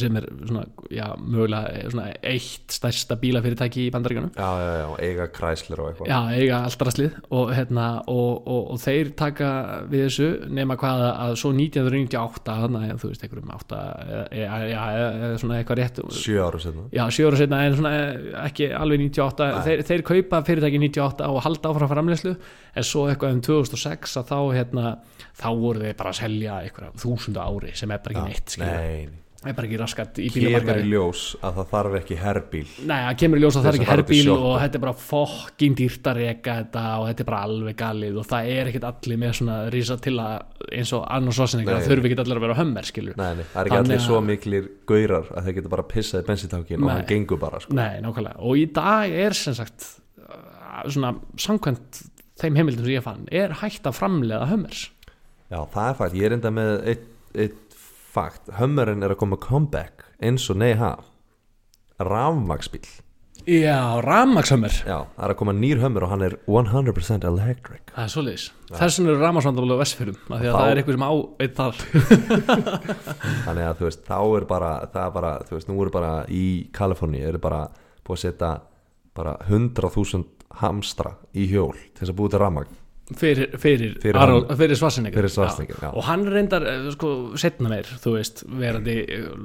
sem 0.00 0.16
er 0.18 0.26
svona, 0.48 0.64
já, 0.92 1.04
mögulega 1.20 1.90
svona 1.92 2.06
eitt 2.24 2.72
stærsta 2.72 3.16
bílafyrirtæki 3.20 3.86
í 3.86 3.90
bandaríkanum 3.94 4.30
já, 4.32 4.48
já, 4.64 4.70
já, 4.80 4.86
eiga 5.04 5.26
kræslir 5.34 5.82
og 5.82 5.90
eitthvað. 5.90 6.10
Já, 6.10 6.38
eiga 6.38 6.60
alltraslið 6.68 7.18
og, 7.28 7.52
hérna, 7.54 7.86
og, 8.10 8.48
og, 8.48 8.62
og 8.74 8.80
þeir 8.82 9.12
taka 9.18 9.50
við 9.90 10.06
þessu 10.06 10.28
nema 10.56 10.78
hvað 10.80 11.04
að 11.10 11.36
svo 11.42 11.52
1998 11.54 12.56
þannig 12.64 12.94
að 12.94 13.02
þú 13.02 13.12
veist 13.12 13.26
einhverjum 13.26 13.54
8 13.58 13.80
eða 14.40 14.60
já, 14.70 14.82
eða 15.04 15.32
svona 15.42 15.58
eitthvað 15.60 15.80
rétt. 15.82 16.02
Sjö 16.18 16.38
ára 16.44 16.62
setna 16.64 16.86
Já, 16.94 17.04
sjö 17.14 17.28
ára 17.30 17.40
setna 17.42 17.62
en 17.68 17.78
svona 17.78 17.94
eh, 18.00 18.28
ekki 18.44 18.70
alveg 18.78 19.04
98 19.06 19.50
Nei. 19.50 19.64
þeir, 19.68 19.84
þeir 19.90 20.06
kaupa 20.10 20.42
fyrirtæki 20.48 20.80
98 20.86 21.28
og 21.30 21.42
halda 21.44 21.74
áfram 21.74 21.92
framleyslu 21.92 22.34
en 22.74 22.86
svo 22.86 23.06
eitthvað 23.10 23.36
um 23.36 23.42
2006 23.44 24.16
að 24.20 24.32
þá 24.32 24.38
hérna, 24.56 24.94
þá 25.38 25.48
voru 25.60 25.84
þeir 25.84 25.98
bara 26.00 26.14
að 26.14 26.20
selja 26.22 26.62
eitthvað 26.64 26.96
þúsunda 27.04 27.44
ári 27.46 27.74
sem 27.78 27.92
er 27.94 28.02
bara 28.04 28.16
ekki 28.16 28.32
neitt 28.32 28.56
skilur. 28.56 28.80
nei, 28.80 29.23
er 29.50 29.56
bara 29.58 29.68
ekki 29.68 29.80
raskat 29.80 30.20
í 30.22 30.28
kemur 30.34 30.80
í 30.80 30.88
ljós 30.90 31.22
að 31.44 31.58
það 31.58 31.70
þarf 31.74 31.96
ekki 32.00 32.18
herbíl. 32.20 32.64
Nei, 32.88 32.98
það 33.04 33.18
kemur 33.22 33.40
í 33.40 33.44
ljós 33.44 33.58
að 33.58 33.66
það 33.66 33.70
Þess 33.70 33.80
ekki 33.80 33.90
herbíl 33.92 34.32
og 34.34 34.54
þetta 34.62 34.78
er 34.78 34.84
bara 34.84 34.96
fokkin 35.04 35.78
dýrt 35.80 36.10
að 36.10 36.20
reka 36.20 36.56
þetta 36.62 36.84
og 37.00 37.06
þetta 37.10 37.24
er 37.24 37.28
bara 37.30 37.42
alveg 37.48 37.78
galið 37.82 38.20
og 38.22 38.28
það 38.30 38.50
er 38.54 38.70
ekkit 38.72 38.88
allir 38.90 39.20
með 39.24 39.36
svona 39.40 39.58
rísa 39.74 39.98
til 40.04 40.16
að 40.22 40.64
eins 40.74 40.94
og 40.96 41.04
Schwarzenegger, 41.34 41.74
Nei. 41.74 41.82
það 41.82 41.90
þurfi 41.92 42.10
ekkit 42.10 42.22
allir 42.24 42.38
að 42.38 42.44
vera 42.44 42.56
á 42.56 42.60
hömmer 42.60 42.88
skilur. 42.88 43.16
nei, 43.18 43.30
nei, 43.38 43.44
það 43.52 43.60
er 43.60 43.68
ekki 43.68 43.76
Þannig 43.76 43.94
allir 43.94 44.04
svo 44.04 44.20
miklir 44.24 44.70
gaurar 44.88 45.30
að 45.34 45.48
þeir 45.48 45.56
geta 45.58 45.72
bara 45.74 45.86
pissaði 45.90 46.26
bensintákin 46.28 46.84
og 46.84 46.92
hann 46.92 47.06
gengur 47.08 47.40
bara 47.42 47.60
sko. 47.62 47.76
Nei, 47.76 48.00
nákvæmlega, 48.04 48.40
og 48.40 48.60
í 48.60 48.66
dag 48.74 49.14
er 49.24 49.36
sem 49.38 49.56
sagt 49.58 49.88
uh, 50.24 50.84
svona 50.88 51.14
samkvæmt 51.40 52.02
þeim 52.40 52.58
heimildum 52.60 52.86
sem 52.86 52.96
ég 52.96 53.04
fann 53.04 53.26
er 53.34 53.56
hægt 53.60 53.86
að 53.88 53.98
framleiða 53.98 54.48
hömmers. 54.50 54.86
Já, 55.52 55.60
það 55.74 55.90
er 55.90 55.98
fakt, 56.00 56.18
ég 56.18 56.28
er 56.28 56.36
enda 56.38 56.54
með 56.54 56.72
eitt, 56.92 57.04
eitt 57.34 57.63
fakt, 58.14 58.52
hömmerinn 58.60 59.02
er 59.04 59.14
að 59.14 59.20
koma 59.24 59.36
comeback 59.42 60.06
eins 60.22 60.46
og 60.52 60.60
nei 60.62 60.74
ha? 60.78 60.94
Rafmagsbíl 62.00 62.86
Já, 63.44 64.00
rafmagnshömmer 64.00 64.72
já, 64.86 64.94
það 65.18 65.24
er 65.26 65.32
að 65.34 65.36
koma 65.36 65.52
nýr 65.52 65.80
hömmur 65.82 66.04
og 66.06 66.12
hann 66.14 66.22
er 66.24 66.36
100% 66.48 67.26
electric. 67.28 67.90
Það 67.92 68.04
er 68.06 68.12
svoleiðis, 68.14 68.44
þess 68.70 68.98
vegna 69.00 69.10
eru 69.12 69.20
rafmagsvandamál 69.20 69.74
á 69.76 69.82
vestfyrum 69.82 70.16
af 70.16 70.38
því 70.38 70.46
að 70.48 70.54
Þá- 70.54 70.54
það 70.54 70.70
er 70.70 70.80
eitthvað 70.80 70.96
sem 70.96 71.04
á 71.04 71.12
eitt 71.44 71.58
þar. 71.58 71.74
Þannig 73.44 73.66
að 73.68 73.74
þú 73.82 73.88
veist, 73.88 74.04
þá 74.06 74.16
er 74.38 74.46
bara 74.54 74.70
það 74.94 75.02
er 75.04 75.12
bara, 75.18 75.32
þú 75.50 75.56
veist, 75.58 75.68
nú 75.68 75.76
eru 75.84 75.92
bara 75.98 76.12
í 76.32 76.44
Kaliforni 76.78 77.20
eru 77.26 77.42
bara 77.42 77.60
búið 78.06 78.16
að 78.16 78.22
setja 78.24 78.52
bara 79.18 79.36
100.000 79.50 80.24
hamstra 80.62 81.14
í 81.36 81.44
hjól 81.50 81.74
til 81.76 82.00
þess 82.00 82.14
að 82.14 82.18
búið 82.22 82.36
til 82.36 82.42
rafmagn 82.46 82.80
fyrir, 83.12 83.50
fyrir, 83.60 83.98
Fyrir 84.00 84.16
Arnold, 84.16 84.48
fyrir 84.56 84.78
já. 84.80 85.90
og 85.90 86.04
hann 86.06 86.24
reyndar 86.24 86.64
eh, 86.64 86.86
sko, 86.94 87.10
setna 87.36 87.68
meir, 87.68 87.88
þú 88.00 88.14
veist 88.16 88.44
verandi 88.48 88.94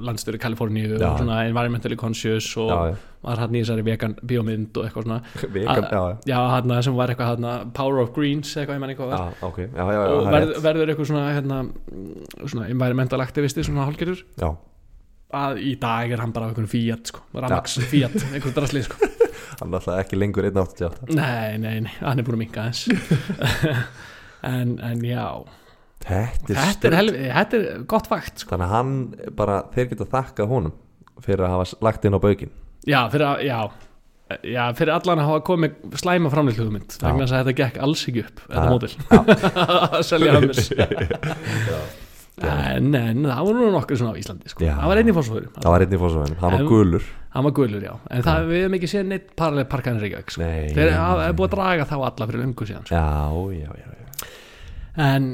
landstöru 0.07 0.39
Kaliforníu 0.39 0.95
Já. 0.95 1.09
og 1.09 1.19
svona 1.19 1.41
environmentally 1.49 1.97
conscious 1.99 2.47
og 2.57 2.69
Já, 2.71 2.77
já. 2.93 2.95
var 3.27 3.41
hann 3.43 3.57
í 3.57 3.63
þessari 3.65 3.83
vegan 3.83 4.15
bíómynd 4.23 4.79
og 4.79 4.87
eitthvað 4.87 5.07
svona. 5.09 5.19
Vegan, 5.57 5.89
já, 6.29 6.39
hann 6.55 6.75
sem 6.87 6.95
var 6.95 7.11
eitthvað 7.11 7.33
hann 7.35 7.73
Power 7.75 7.99
of 8.05 8.13
Greens, 8.15 8.55
eitthvað 8.55 8.79
ég 8.79 8.83
menn 8.85 8.95
eitthvað 8.95 9.11
var. 9.11 9.19
Já, 9.27 9.45
ok, 9.51 9.59
já, 9.59 9.83
já, 9.83 9.99
já, 9.99 10.07
og 10.15 10.23
er 10.23 10.33
verð, 10.37 10.55
verður 10.69 10.93
eitthvað 10.95 11.11
svona 11.11 11.27
hérna, 11.35 11.61
svona 12.45 12.71
environmental 12.71 13.23
aktivisti 13.27 13.67
svona 13.67 13.89
hálfgerður. 13.89 14.23
Að 15.29 15.59
í 15.61 15.75
dag 15.77 16.09
er 16.15 16.23
hann 16.23 16.31
bara 16.33 16.47
eitthvað 16.49 16.71
Fiat 16.71 17.11
sko, 17.11 17.27
Ramax 17.35 17.75
Fiat, 17.91 18.15
eitthvað 18.31 18.55
drasli 18.55 18.87
sko 18.87 19.03
hann 19.59 19.71
er 19.71 19.79
alltaf 19.79 20.01
ekki 20.03 20.19
lengur 20.19 20.47
1.88 20.49 21.15
nei, 21.17 21.57
nei, 21.61 21.75
nei, 21.85 21.95
hann 22.01 22.21
er 22.21 22.27
búin 22.27 22.37
að 22.39 22.43
minka 22.45 22.67
eins 22.69 22.85
en, 24.53 24.77
en 24.83 25.03
já. 25.05 25.25
Þetta 25.99 26.53
er, 26.53 26.59
þetta 26.61 26.87
er, 26.89 26.95
helvi, 26.95 27.25
þetta 27.35 27.59
er 27.59 27.83
gott 27.91 28.07
fakt 28.07 28.43
sko. 28.45 28.55
þannig 28.55 28.69
að 28.69 28.75
hann 28.77 28.95
bara, 29.35 29.59
þeir 29.75 29.91
geta 29.91 30.09
þakkað 30.13 30.53
honum 30.53 30.75
fyrir 31.25 31.45
að 31.47 31.55
hafa 31.57 31.79
lagt 31.89 32.07
inn 32.07 32.15
á 32.15 32.19
baukin 32.23 32.51
já, 32.87 33.01
fyrir 33.11 33.27
að, 33.27 33.45
já. 33.47 33.59
Já, 34.45 34.67
fyrir 34.77 34.93
allan 34.93 35.23
að 35.23 35.31
hafa 35.31 35.41
komið 35.47 35.95
slæma 35.97 36.29
Já. 36.29 36.35
vegna 36.37 37.23
þess 37.25 37.33
að 37.33 37.39
þetta 37.39 37.55
gekk 37.57 37.79
alls 37.87 38.03
ekki 38.11 38.21
upp 38.27 38.43
þetta 38.45 38.67
mótil 38.69 38.93
að 39.97 40.03
selja 40.05 40.35
hammers 40.37 40.69
en, 42.47 42.89
en 42.95 43.23
það 43.29 43.41
voru 43.49 43.59
nú 43.65 43.69
nokkur 43.75 43.99
svona 43.99 44.13
á 44.15 44.19
Íslandi 44.21 44.51
sko. 44.51 44.63
Það 44.65 44.91
var 44.91 45.01
einnig 45.01 45.15
fórsvöður 45.17 45.47
það 45.55 45.69
var 45.73 45.85
einn 45.85 45.95
í 45.95 46.01
fórsvæðinu, 46.03 46.37
hann 46.43 46.55
var 46.55 46.65
gulur. 46.69 47.07
Hann 47.35 47.45
var 47.45 47.55
gulur 47.59 47.83
já, 47.85 47.93
en 48.09 48.23
það 48.25 48.47
við 48.49 48.61
hefum 48.63 48.77
ekki 48.79 48.89
séð 48.89 49.07
neitt 49.11 49.31
paralleg 49.37 49.69
parkanir 49.69 50.01
Reykjavík 50.05 50.33
sko. 50.33 50.49
Þeir 50.75 50.93
hafa 50.97 51.29
búið 51.37 51.49
að 51.49 51.55
draga 51.57 51.87
þá 51.89 51.95
alla 51.99 52.29
fyrir 52.31 52.43
lungu 52.45 52.69
síðan 52.69 52.85
sko. 52.89 52.95
já, 52.95 53.07
já, 53.59 53.71
já, 53.83 53.89
já. 53.99 54.29
en 55.09 55.29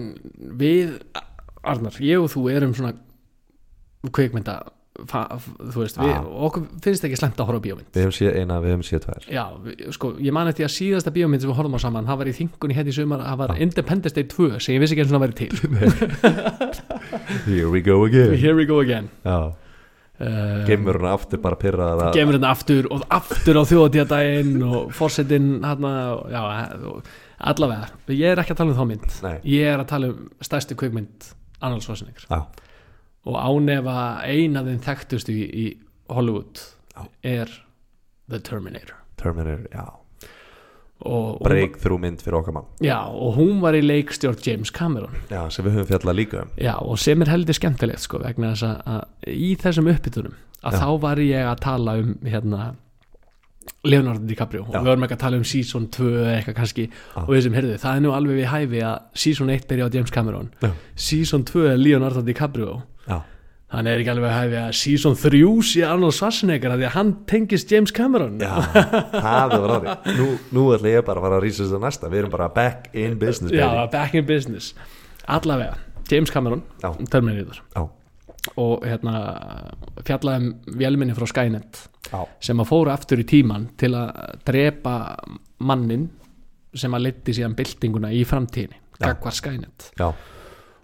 við 0.60 0.97
Arnar, 1.66 1.95
ég 2.06 2.22
og 2.22 2.30
þú 2.30 2.49
erum 2.53 2.76
svona 2.78 2.93
kveikmynda 4.14 4.60
þú 4.95 5.82
veist, 5.82 5.97
við, 5.99 6.28
okkur 6.47 6.68
finnst 6.84 7.03
ekki 7.03 7.18
slemt 7.20 7.39
að 7.41 7.49
horfa 7.49 7.64
bíómynd. 7.66 7.88
Við 7.91 8.06
hefum 8.06 8.14
séð 8.16 8.38
eina, 8.39 8.60
við 8.64 8.72
hefum 8.72 8.84
séð 8.88 9.01
tvær. 9.03 9.26
Já, 9.28 9.41
við- 9.66 9.82
sko, 9.97 10.12
ég 10.24 10.32
man 10.36 10.47
eftir 10.47 10.68
að 10.70 10.72
síðasta 10.72 11.12
bíómynd 11.16 11.43
sem 11.43 11.49
við 11.51 11.58
horfum 11.58 11.76
á 11.76 11.80
saman, 11.84 12.08
það 12.08 12.20
var 12.22 12.30
í 12.32 12.36
þingunni 12.38 12.78
hérna 12.78 12.93
í 12.93 12.95
sumar 12.95 13.20
það 13.26 13.41
var 13.41 13.53
Independence 13.66 14.16
Day 14.16 14.24
2 14.32 14.60
sem 14.64 14.76
ég 14.78 14.84
vissi 14.86 14.95
ekki 14.95 15.03
eins 15.03 15.12
og 15.12 15.18
það 15.18 15.26
væri 15.26 15.36
til 15.41 15.51
here 17.45 17.70
we 17.70 17.82
go 17.82 18.03
again. 18.05 18.34
Here 18.38 18.55
we 18.55 18.66
go 18.66 18.80
again. 18.84 19.09
Já, 19.26 19.53
uh, 20.20 20.66
gemur 20.68 20.99
hún 20.99 21.09
aftur 21.11 21.41
bara 21.43 21.57
pyrraðar 21.59 22.09
að 22.09 22.20
Gemur 22.20 22.38
hérna 22.38 22.51
aftur 22.55 22.89
og 22.91 23.05
aftur 23.09 23.59
á 23.59 23.63
þjóðatíðadaginn 23.72 24.53
og 24.66 24.93
fórsetin 24.95 25.49
hérna, 25.66 25.93
já, 26.32 26.43
allavega. 27.51 27.89
Ég 28.13 28.32
er 28.32 28.43
ekki 28.43 28.55
að 28.55 28.61
tala 28.61 28.76
um 28.76 28.80
þá 28.80 28.88
mynd. 28.93 29.18
Nei, 29.26 29.36
ég 29.55 29.74
er 29.74 29.84
að 29.84 29.91
tala 29.91 30.13
um 30.13 30.30
stærstu 30.45 30.78
kvikmynd 30.80 31.34
Arnold 31.61 31.86
Schwarzenegger 31.86 32.28
já, 32.30 32.41
og 33.26 33.36
ánefa 33.41 33.99
eina 34.28 34.63
þeim 34.68 34.82
þekktustu 34.86 35.34
í, 35.36 35.45
í 35.49 35.68
Hollywood 36.13 36.61
Já. 36.95 37.07
er 37.24 37.51
The 38.30 38.39
Terminator. 38.39 38.99
Terminator, 39.18 39.68
já 39.74 40.05
breakthrough 41.43 42.00
mynd 42.02 42.22
fyrir 42.24 42.39
okkar 42.39 42.56
mann 42.56 42.70
já, 42.84 42.98
og 43.12 43.36
hún 43.38 43.60
var 43.62 43.76
í 43.78 43.82
leikstjórn 43.84 44.39
James 44.46 44.72
Cameron 44.74 45.12
já, 45.30 45.41
sem 45.52 45.66
við 45.66 45.76
höfum 45.80 45.89
fjallað 45.91 46.18
líka 46.22 46.46
um 46.46 46.54
Já, 46.58 46.74
og 46.80 46.98
sem 47.00 47.22
er 47.22 47.32
heldur 47.34 47.58
skemmtilegt 47.58 48.06
sko, 48.06 48.22
vegna 48.24 48.54
þess 48.54 48.64
að, 48.70 48.80
að 48.96 49.36
í 49.36 49.52
þessum 49.62 49.91
uppbytunum 49.91 50.38
að 50.66 50.74
Já. 50.74 50.80
þá 50.82 50.89
var 51.04 51.22
ég 51.22 51.52
að 51.52 51.62
tala 51.68 51.98
um 52.02 52.16
hérna 52.26 52.64
Leonardo 53.86 54.26
DiCaprio 54.26 54.64
Já. 54.66 54.78
og 54.80 54.82
við 54.86 54.89
vorum 54.91 55.06
ekki 55.06 55.18
að 55.18 55.24
tala 55.26 55.38
um 55.41 55.46
season 55.46 55.88
2 55.93 56.10
eða 56.10 56.34
eitthvað 56.39 56.58
kannski 56.62 56.88
Já. 56.88 57.22
og 57.22 57.30
við 57.34 57.46
sem 57.46 57.60
heyrðu, 57.60 57.78
það 57.84 58.00
er 58.00 58.04
nú 58.06 58.16
alveg 58.16 58.39
við 58.39 58.52
hæfi 58.54 58.82
að 58.88 59.22
season 59.26 59.54
1 59.54 59.68
byrja 59.70 59.88
á 59.89 59.93
James 59.98 60.14
Cameron 60.16 60.52
Já. 60.64 60.72
season 60.96 61.46
2 61.46 61.68
er 61.74 61.80
Leonardo 61.82 62.24
DiCaprio 62.26 62.82
já, 63.06 63.20
þannig 63.74 63.91
er 63.95 64.01
ekki 64.03 64.11
alveg 64.13 64.55
að 64.61 64.68
season 64.78 65.16
3 65.20 65.41
sé 65.66 65.82
Arnold 65.88 66.16
Schwarzenegger 66.16 66.76
því 66.78 66.86
að 66.88 66.93
hann 66.95 67.11
tengist 67.30 67.72
James 67.74 67.91
Cameron. 67.95 68.38
Já, 68.39 68.53
það 69.16 69.55
var 69.55 69.66
ráði 69.74 70.16
nú, 70.20 70.28
nú 70.55 70.66
ætla 70.76 70.93
ég 70.93 71.05
bara 71.07 71.22
að 71.22 71.28
fara 71.28 71.39
að 71.39 71.45
rísa 71.47 71.63
þess 71.63 71.78
að 71.80 71.84
næsta. 71.88 72.11
Við 72.13 72.22
erum 72.24 72.34
bara 72.36 72.49
back 72.55 72.89
in 72.93 73.18
business 73.22 73.55
Já, 73.55 73.66
baby. 73.72 73.91
back 73.97 74.18
in 74.22 74.28
business. 74.30 74.72
Allavega, 75.26 75.78
James 76.11 76.32
Cameron 76.32 76.61
já, 76.84 76.91
Terminator. 77.09 77.61
Já, 77.74 77.88
og 78.61 78.86
hérna 78.86 79.16
fjallaði 80.05 80.43
um 80.51 80.78
vélminni 80.78 81.16
frá 81.18 81.26
Skynet 81.32 81.82
já, 82.11 82.20
sem 82.45 82.61
að 82.61 82.70
fóru 82.70 82.93
aftur 82.93 83.24
í 83.24 83.26
tíman 83.28 83.72
til 83.82 83.95
að 83.97 84.38
drepa 84.45 84.95
mannin 85.66 86.05
sem 86.76 86.93
að 86.93 87.07
leiti 87.07 87.34
síðan 87.34 87.55
byltinguna 87.57 88.11
í 88.13 88.22
framtíðinni 88.28 88.78
Já. 88.99 89.07
gagvar 89.09 89.34
Skynet. 89.36 89.89
Já, 89.99 90.11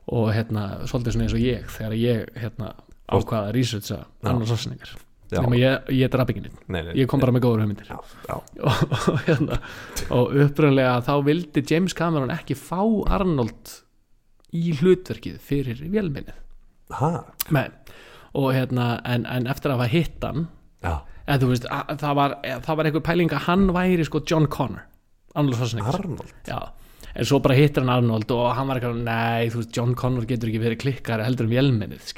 og 0.09 0.31
hérna 0.33 0.65
svolítið 0.89 1.15
svona 1.15 1.27
eins 1.27 1.37
og 1.37 1.45
ég 1.45 1.71
þegar 1.75 1.95
ég 1.99 2.33
hérna 2.41 2.73
ákvaða 3.11 3.49
að 3.49 3.55
researcha 3.57 3.99
Schwarzenegger 4.23 4.93
já. 5.31 5.39
nema 5.41 5.59
ég, 5.59 5.91
ég 5.95 6.11
draf 6.11 6.31
ekki 6.31 6.43
neitt 6.45 6.65
Nei, 6.67 6.81
nei, 6.87 6.93
ég 7.01 7.09
kom 7.11 7.21
bara 7.21 7.33
með 7.35 7.45
góður 7.45 7.63
hugmyndir. 7.65 7.91
Já, 7.91 7.99
já, 8.27 8.35
og, 8.67 8.81
og, 8.97 9.21
hérna, 9.27 9.59
og 10.17 10.35
upprunlega 10.45 10.97
þá 11.07 11.13
vildi 11.27 11.65
James 11.69 11.95
Cameron 11.97 12.33
ekki 12.33 12.57
fá 12.59 12.81
Arnold 13.11 13.75
í 14.55 14.73
hlutverkið 14.79 15.37
fyrir 15.43 15.83
vélminnið 15.83 16.37
og 18.35 18.51
hérna 18.55 18.93
en, 19.07 19.25
en 19.27 19.47
eftir 19.51 19.71
að 19.71 19.79
hafa 19.79 19.91
hitt 19.91 20.25
hann 20.27 20.47
eða 20.81 21.39
þú 21.43 21.51
veist, 21.53 21.67
að, 21.71 21.95
það 22.01 22.15
var, 22.17 22.37
það 22.65 22.77
var 22.79 22.89
einhver 22.89 23.05
pæling 23.05 23.35
að 23.35 23.45
hann 23.47 23.67
væri 23.75 24.07
sko 24.07 24.23
John 24.27 24.47
Connor 24.51 24.87
Arnold, 25.35 26.33
Já. 26.47 26.59
En 27.15 27.27
svo 27.27 27.39
bara 27.43 27.57
hittir 27.57 27.83
hann 27.83 27.91
Arnold 27.93 28.31
og 28.35 28.47
hann 28.57 28.69
var 28.69 28.79
eitthvað, 28.79 29.01
nei, 29.05 29.49
þú 29.51 29.61
veist, 29.61 29.73
John 29.75 29.93
Connor 29.99 30.27
getur 30.29 30.51
ekki 30.51 30.63
verið 30.63 30.81
klikkar 30.85 31.23
heldur 31.25 31.49
um 31.49 31.53
vélmennið 31.55 32.11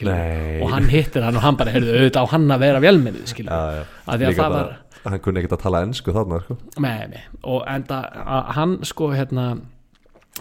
og 0.62 0.72
hann 0.74 0.90
hittir 0.92 1.26
hann 1.26 1.40
og 1.40 1.46
hann 1.46 1.58
bara, 1.60 1.74
heyrðu, 1.76 1.96
auðvitað 1.98 2.28
á 2.30 2.34
hann 2.34 2.48
að 2.54 2.66
vera 2.68 2.84
vélmennið 2.84 3.36
að 3.50 4.24
því 4.24 4.30
að 4.30 4.40
það 4.40 4.58
var 4.58 4.74
hann 5.04 5.20
kunni 5.20 5.42
ekkert 5.42 5.58
að 5.58 5.64
tala 5.66 5.82
ennsku 5.84 6.14
þarna 6.16 6.38
sko. 6.46 6.58
Nei, 6.84 7.08
nei, 7.12 7.24
og 7.52 7.66
enda 7.68 7.98
hann 8.56 8.78
sko 8.88 9.10
hérna 9.12 9.48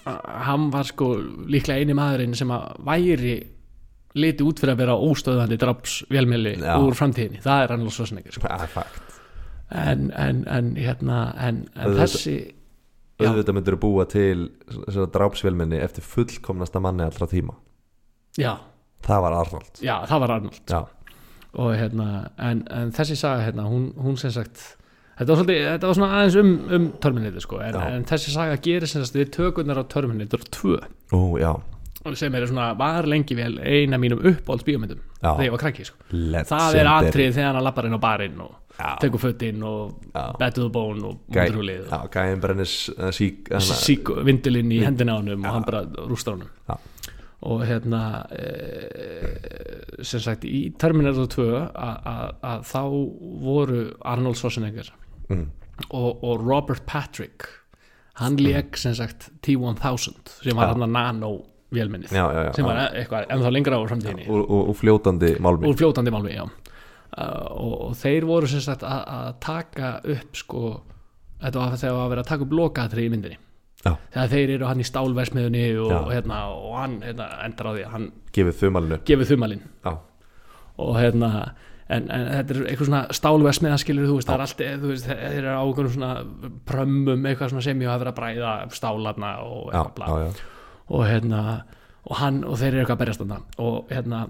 hann 0.04 0.68
var 0.72 0.86
sko 0.88 1.08
líklega 1.50 1.82
eini 1.82 1.96
maðurinn 1.96 2.36
sem 2.38 2.52
að 2.54 2.78
væri 2.86 3.34
liti 4.18 4.44
út 4.44 4.60
fyrir 4.60 4.74
að 4.74 4.82
vera 4.82 4.96
óstöðandi 5.00 5.58
draps 5.60 6.02
vélmeli 6.12 6.54
Já. 6.60 6.74
úr 6.78 6.96
framtíðinni, 6.96 7.40
það 7.44 7.64
er 7.64 7.74
hann 7.74 7.86
svo 7.90 8.06
snegir 8.08 8.36
sko. 8.36 8.48
en, 9.72 10.10
en, 10.12 10.42
en 10.46 10.74
hérna 10.76 11.20
en, 11.40 11.62
en 11.76 11.96
þessi. 11.96 12.36
Auðvitað 13.28 13.58
myndir 13.58 13.76
að 13.76 13.82
búa 13.84 14.06
til 14.10 14.48
svona 14.70 15.08
drápsvélminni 15.14 15.80
eftir 15.82 16.06
fullkomnasta 16.06 16.82
manni 16.82 17.06
allra 17.06 17.28
tíma. 17.30 17.56
Já, 18.40 18.56
það 19.06 19.24
var 19.26 19.38
Arnold. 19.42 19.72
Já, 19.84 19.96
það 20.08 20.24
var 20.24 20.36
Arnold. 20.36 20.62
Já, 20.68 20.80
og 21.52 21.74
hérna 21.76 22.06
en, 22.40 22.62
en 22.72 22.94
þessi 22.96 23.18
saga 23.20 23.44
hérna 23.46 23.66
hún, 23.68 23.90
hún 24.00 24.16
sem 24.20 24.32
sagt 24.32 24.62
þetta 25.18 25.28
var, 25.28 25.42
svolítið, 25.42 25.66
þetta 25.66 25.90
var 25.90 25.98
svona 25.98 26.14
aðeins 26.18 26.38
um, 26.40 26.54
um 26.78 26.88
Terminator 27.02 27.44
sko, 27.44 27.60
en, 27.64 27.76
en 27.98 28.08
þessi 28.08 28.32
saga 28.32 28.56
gerir 28.64 28.88
sem 28.90 29.04
sagt 29.04 29.18
við 29.18 29.30
tökurnar 29.36 29.82
á 29.82 29.84
Terminator 29.92 30.44
2 30.56 30.78
Ó, 31.12 31.22
sem 32.18 32.34
er 32.34 32.48
svona 32.50 32.72
var 32.78 33.06
lengi 33.06 33.36
vel 33.38 33.58
eina 33.60 34.00
mínum 34.00 34.22
uppáhalds 34.32 34.64
bíómyndum 34.66 35.02
Já. 35.20 35.28
þegar 35.28 35.44
ég 35.44 35.52
var 35.54 35.62
krakki 35.62 35.84
sko. 35.86 36.00
það 36.48 36.78
er 36.80 36.90
atrið 36.90 37.36
þegar 37.36 37.52
hann 37.52 37.66
lappar 37.68 37.86
inn 37.86 37.94
á 37.94 38.02
barinn 38.02 38.40
og. 38.42 38.56
Tekur 39.00 39.20
fötinn 39.20 39.62
og 39.62 40.00
Já. 40.14 40.50
the 40.54 40.68
bone 40.68 41.04
og 41.04 41.18
Gæ, 41.30 41.44
múturhúlið 41.46 41.90
já, 41.90 41.98
gæðin 42.10 42.40
brennir 42.40 42.70
sík 43.12 43.50
sík 43.60 44.08
vindilinn 44.24 44.72
í 44.72 44.80
hendina 44.84 45.14
á 45.14 45.20
honum 45.20 45.44
og 45.44 45.52
hann 45.54 45.64
bara 45.66 45.82
rústar 46.08 46.36
honum 46.36 46.48
Já. 46.68 46.76
og 47.42 47.64
hérna 47.66 48.02
e, 48.32 50.02
sem 50.02 50.20
sagt 50.20 50.44
í 50.44 50.72
Terminator 50.78 51.26
2 51.26 51.46
a- 51.74 52.00
a- 52.04 52.32
að 52.42 52.66
þá 52.70 52.82
voru 53.42 53.80
Arnold 54.04 54.36
Schwarzenegger 54.40 54.92
mm. 55.28 55.46
og, 55.90 56.22
og 56.24 56.40
Robert 56.46 56.84
Patrick 56.86 57.46
hann 58.20 58.36
leik 58.36 58.76
sem 58.76 58.94
sagt 58.94 59.30
T-1000 59.42 60.36
sem 60.42 60.56
var 60.56 60.68
Já. 60.68 60.74
hann 60.74 60.86
að 60.88 60.92
nano 60.96 61.32
vélminnið 61.72 62.12
Já, 62.12 62.26
já, 62.28 62.42
já, 62.48 62.52
sem 62.56 62.64
já. 62.64 62.68
var 62.68 62.96
eitthvað 62.98 63.30
ennþá 63.32 63.52
lengra 63.52 63.78
á 63.80 63.82
framtíðinni 63.88 64.26
úr, 64.28 64.42
úr, 64.44 64.66
úr 64.72 64.76
fljótandi 64.76 65.30
málmi 65.40 65.68
úr 65.70 65.78
fljótandi 65.80 66.12
málmi 66.12 66.34
já. 66.36 66.44
Uh, 67.18 67.46
og, 67.52 67.74
og 67.88 67.96
þeir 67.98 68.26
voru 68.28 68.50
sem 68.50 68.62
sagt 68.64 68.84
að, 68.86 69.32
taka 69.42 69.94
upp 70.14 70.38
sko 70.38 70.62
þetta 71.42 71.58
var 71.58 71.80
þegar 71.80 72.04
að 72.04 72.12
vera 72.14 72.24
að 72.24 72.30
taka 72.30 72.46
upp 72.46 72.54
lokaðri 72.60 73.06
í 73.06 73.12
myndinni. 73.12 73.40
Já. 73.82 73.96
þegar 74.14 74.28
þeir 74.30 74.50
eru 74.54 74.66
hann 74.68 74.80
í 74.80 74.84
stálversmiðunni 74.86 75.62
og, 75.82 75.90
Já. 75.90 75.98
hérna, 76.12 76.36
og 76.54 76.74
hann 76.78 76.92
hérna, 77.02 77.26
endar 77.42 77.66
á 77.66 77.72
því 77.74 77.86
hann 77.90 78.04
gefið 79.08 79.32
þumalinn 79.32 79.64
Já, 79.82 79.96
og 80.84 80.92
hérna 81.00 81.30
en, 81.88 82.06
en 82.06 82.28
þetta 82.28 82.54
er 82.54 82.60
eitthvað 82.70 82.90
svona 82.92 83.02
stálversmiða 83.18 83.80
skilur 83.82 84.06
þú 84.06 84.20
veist, 84.20 84.30
það 84.30 84.36
er 84.36 84.44
allt, 84.46 84.62
þú 84.84 84.92
veist, 84.92 85.08
þeir 85.10 85.48
eru 85.50 85.56
á 85.58 85.64
svona 85.96 86.12
prömmum, 86.70 87.26
eitthvað 87.26 87.56
svona 87.56 87.66
sem 87.66 87.82
ég 87.82 87.90
hafa 87.90 88.04
verið 88.04 88.12
að 88.12 88.20
bræða 88.20 88.54
stálarna 88.78 89.32
og 89.48 89.64
já, 89.66 89.80
eitthvað 89.82 90.14
já, 90.14 90.28
já. 90.28 90.70
og 90.86 91.04
hérna 91.10 91.42
og 92.02 92.18
hann 92.18 92.42
og 92.46 92.58
þeir 92.58 92.72
eru 92.72 92.82
eitthvað 92.82 92.96
að 92.96 93.02
berjast 93.02 93.22
þarna. 93.22 93.40
Og 93.62 93.92
hérna 93.92 94.22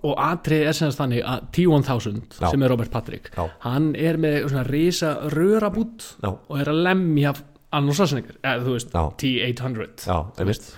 og 0.00 0.14
atrið 0.24 0.66
er 0.70 0.76
sem 0.76 0.90
sagt 0.90 1.02
þannig 1.02 1.26
að 1.28 1.48
T-1000 1.52 2.38
Já. 2.40 2.46
sem 2.48 2.62
er 2.64 2.72
Robert 2.72 2.92
Patrick 2.92 3.28
Já. 3.36 3.44
hann 3.66 3.90
er 3.94 4.16
með 4.20 4.38
svona 4.48 4.64
risa 4.68 5.10
rörabút 5.34 6.06
Já. 6.22 6.30
og 6.32 6.54
er 6.60 6.72
að 6.72 6.80
lemja 6.88 7.34
Schwarzenegger, 7.72 8.36
eða 8.44 8.64
þú 8.66 8.72
veist 8.76 8.96
Já. 8.96 9.04
T-800 9.22 10.08
Já, 10.08 10.16
einmitt 10.40 10.72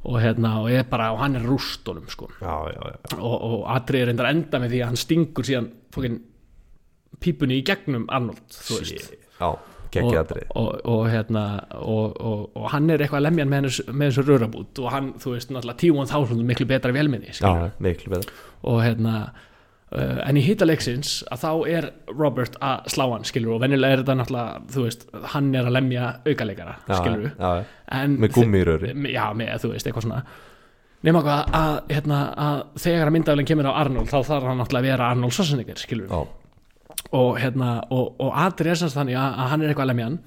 og 0.00 0.16
hérna 0.16 0.54
og, 0.62 0.70
bara, 0.88 1.10
og 1.12 1.18
hann 1.20 1.36
er 1.36 1.42
rústunum 1.44 2.06
sko. 2.08 2.30
Já, 2.40 2.54
já, 2.72 2.80
já 2.88 3.18
og, 3.18 3.34
og 3.44 3.66
atrið 3.68 4.00
er 4.00 4.08
reyndar 4.08 4.30
enda 4.30 4.60
með 4.62 4.72
því 4.72 4.80
að 4.80 4.88
hann 4.88 5.00
stingur 5.00 5.44
síðan 5.44 5.68
pípunni 7.20 7.58
í 7.60 7.64
gegnum 7.66 8.06
Arnold 8.08 8.46
þú 8.54 8.78
veist 8.80 9.12
Já, 9.40 9.50
aðrið 9.98 10.48
og, 10.54 10.70
og, 10.84 11.04
hérna, 11.10 11.44
og, 11.82 12.16
og, 12.20 12.42
og 12.56 12.70
hann 12.70 12.90
er 12.90 13.02
eitthvað 13.02 13.20
að 13.20 13.26
lemja 13.28 13.44
hann 13.46 13.52
með, 13.56 13.78
þessu 14.06 14.26
rörabút 14.28 14.80
og 14.84 14.90
hann, 14.94 15.12
þú 15.20 15.34
veist, 15.34 15.50
náttúrulega 15.50 15.80
T-1000 15.82 16.42
miklu 16.50 16.66
betra 16.70 16.92
velminni 16.94 17.34
Já, 17.34 17.70
miklu 17.82 18.14
betur 18.14 18.32
og 18.70 18.82
hérna 18.84 19.14
uh, 19.90 20.20
en 20.26 20.38
í 20.38 20.44
hýtaleiksins 20.46 21.16
að 21.32 21.42
þá 21.44 21.50
er 21.74 21.88
Robert 22.12 22.58
að 22.62 22.92
slá 22.94 23.06
hann, 23.10 23.26
skilur 23.28 23.56
og 23.56 23.64
venjulega 23.64 23.96
er 23.96 24.04
þetta 24.04 24.18
náttúrulega, 24.20 24.60
þú 24.76 24.84
veist, 24.86 25.08
hann 25.34 25.50
er 25.54 25.66
að 25.66 25.76
lemja 25.78 26.12
aukaleikara, 26.28 26.76
Já, 26.86 26.94
skilur 27.00 27.26
já, 27.32 27.50
já. 27.60 27.64
en 28.00 28.16
Með 28.20 28.36
gúmmíröri 28.38 28.94
já, 29.14 29.24
með, 29.34 29.56
þú 29.64 29.74
veist, 29.74 29.88
eitthvað 29.90 30.06
svona. 30.06 30.22
Nema 31.00 31.22
hvað 31.24 31.54
að, 31.56 31.74
hérna, 31.88 32.16
að 32.36 32.58
þegar 32.82 33.08
að 33.08 33.14
myndafélinn 33.16 33.46
kemur 33.48 33.68
á 33.72 33.78
Arnold 33.80 34.10
þá 34.10 34.18
þarf 34.20 34.48
hann 34.50 34.58
náttúrulega 34.60 34.84
að 34.84 34.90
vera 34.90 35.06
Arnold 35.14 35.32
Schwarzenegger, 35.32 35.80
skilur 35.80 36.10
Já, 36.12 36.18
og 37.16 37.38
hérna 37.40 37.70
og, 37.90 38.14
og 38.22 38.36
aðri 38.38 38.74
semst 38.78 38.98
þannig 38.98 39.18
að, 39.18 39.38
að 39.42 39.50
hann 39.52 39.62
er 39.62 39.72
eitthvað 39.72 39.86
að 39.86 39.92
lemja 39.92 40.10
hann 40.10 40.20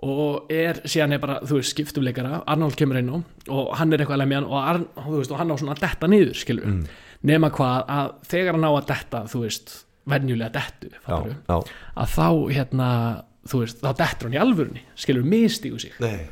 og 0.00 0.52
er 0.52 0.80
síðan 0.88 1.12
er 1.12 1.20
bara, 1.20 1.36
þú 1.44 1.58
veist, 1.58 1.74
skiptumleikara 1.74 2.40
Arnold 2.48 2.76
kemur 2.80 2.98
inn 3.00 3.10
og 3.12 3.70
hann 3.76 3.92
er 3.92 4.00
eitthvað 4.00 4.16
að 4.16 4.22
lemja 4.22 4.40
hann 4.40 4.48
og, 4.48 4.58
Arn, 4.60 4.86
veist, 5.12 5.32
og 5.32 5.40
hann 5.40 5.52
á 5.52 5.56
svona 5.60 5.76
að 5.76 5.82
detta 5.84 6.08
niður 6.08 6.40
skilur, 6.40 6.70
mm. 6.70 6.82
nema 7.28 7.50
hvað 7.52 7.92
að 7.96 8.12
þegar 8.32 8.56
hann 8.56 8.68
á 8.68 8.72
að 8.72 8.90
detta, 8.94 9.22
þú 9.32 9.42
veist 9.44 9.74
venjulega 10.10 10.54
dettu, 10.56 10.92
fattarðu, 11.04 11.36
já 11.50 11.56
að 12.00 12.14
þá 12.14 12.28
hérna, 12.56 12.90
þú 13.50 13.62
veist, 13.64 13.82
þá 13.84 13.90
dettur 14.00 14.30
hann 14.30 14.36
í 14.36 14.40
alvörunni 14.40 14.84
skilur, 14.98 15.26
mistígu 15.28 15.80
sig. 15.82 15.96
Nei. 16.00 16.24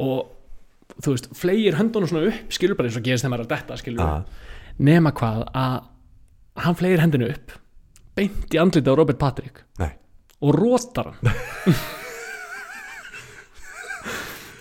Og 0.00 0.96
þú 0.96 1.14
veist, 1.14 1.30
flegir 1.36 1.76
höndunum 1.78 2.08
svona 2.10 2.30
upp 2.30 2.54
skilur 2.56 2.78
bara 2.78 2.88
eins 2.88 2.98
og 2.98 3.04
gerist 3.04 3.24
þegar 3.26 3.34
maður 3.34 3.44
er 3.44 3.50
að 3.50 3.54
detta 3.56 3.80
skilur, 3.80 4.00
Já. 4.00 4.56
nema 4.80 5.12
hvað 5.16 5.44
að 5.52 5.76
hann 6.64 6.80
flegir 6.80 7.04
hendinu 7.04 7.28
upp 7.34 7.59
beint 8.20 8.54
í 8.54 8.60
andliti 8.60 8.92
á 8.92 8.94
Robert 8.94 9.20
Patrick. 9.20 9.64
Nei. 9.80 9.90
Og 10.44 10.54
rótar 10.56 11.10
hann. 11.10 11.34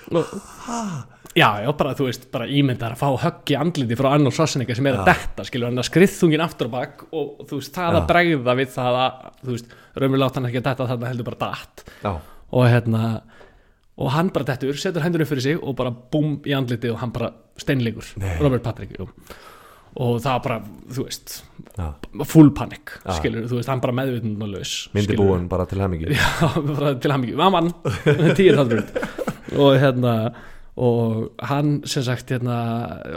Og, 0.10 0.26
já, 1.38 1.50
já, 1.62 1.70
bara 1.78 1.92
þú 1.98 2.08
veist 2.08 2.24
bara 2.34 2.48
ímyndar 2.50 2.96
að 2.96 3.02
fá 3.04 3.10
högg 3.28 3.52
í 3.54 3.58
andliti 3.60 3.98
frá 4.00 4.08
Arnold 4.16 4.34
Schwarzenegger 4.34 4.80
sem 4.80 4.88
er 4.90 4.98
að 4.98 5.12
detta, 5.12 5.46
skilur 5.46 5.70
hann 5.70 5.82
að 5.84 5.86
skriðþungin 5.92 6.42
aftur 6.42 6.72
á 6.74 6.76
bak 6.80 7.04
og 7.14 7.44
þú 7.50 7.60
veist, 7.60 7.76
það 7.76 7.94
Já. 7.94 7.98
að 8.00 8.08
bregða 8.10 8.56
við 8.58 8.72
það 8.74 8.98
að, 9.04 9.28
þú 9.44 9.52
veist, 9.54 9.76
raunverulega 10.02 10.32
átt 10.32 10.40
hann 10.40 10.48
ekki 10.50 10.62
að 10.64 10.70
detta 10.72 10.88
þarna 10.90 11.12
heldur 11.12 11.30
bara 11.30 11.42
datt. 11.44 11.84
Já, 12.02 12.12
og 12.50 12.66
hérna 12.74 13.04
og 14.00 14.12
hann 14.16 14.34
bara 14.34 14.48
dettur, 14.50 14.82
setur 14.82 15.06
hendunum 15.06 15.30
fyrir 15.30 15.46
sig 15.46 15.62
og 15.62 15.78
bara 15.78 15.94
búm 15.94 16.40
í 16.48 16.56
andliti 16.58 16.90
og 16.90 17.02
hann 17.04 17.14
bara 17.14 17.30
steinleikur, 17.60 18.10
Nei. 18.24 18.34
Robert 18.42 18.66
Patrick 18.66 18.98
jú. 18.98 19.10
Og 19.96 20.20
það 20.22 20.36
var 20.36 20.44
bara, 20.46 20.60
þú 20.94 21.06
veist 21.08 21.40
já 21.80 21.88
full 22.30 22.52
panic, 22.56 22.94
Já. 23.06 23.16
skilur, 23.18 23.48
þú 23.50 23.58
veist, 23.60 23.72
hann 23.72 23.82
bara 23.84 23.96
meðvitundalaus 24.02 24.76
Myndi 24.94 25.08
skilurðu. 25.14 25.26
búin 25.32 25.50
bara 25.50 25.66
til 25.70 25.82
hemingi 25.82 26.12
já, 26.18 26.94
til 27.02 27.12
hann 27.14 27.24
mikið, 27.26 27.44
mann 27.56 27.72
tíu 28.38 28.56
þáttur 28.60 28.84
og 29.60 29.80
hérna 29.82 30.16
og 30.80 31.32
hann 31.44 31.82
sem 31.90 32.04
sagt 32.08 32.30
hérna, 32.32 32.56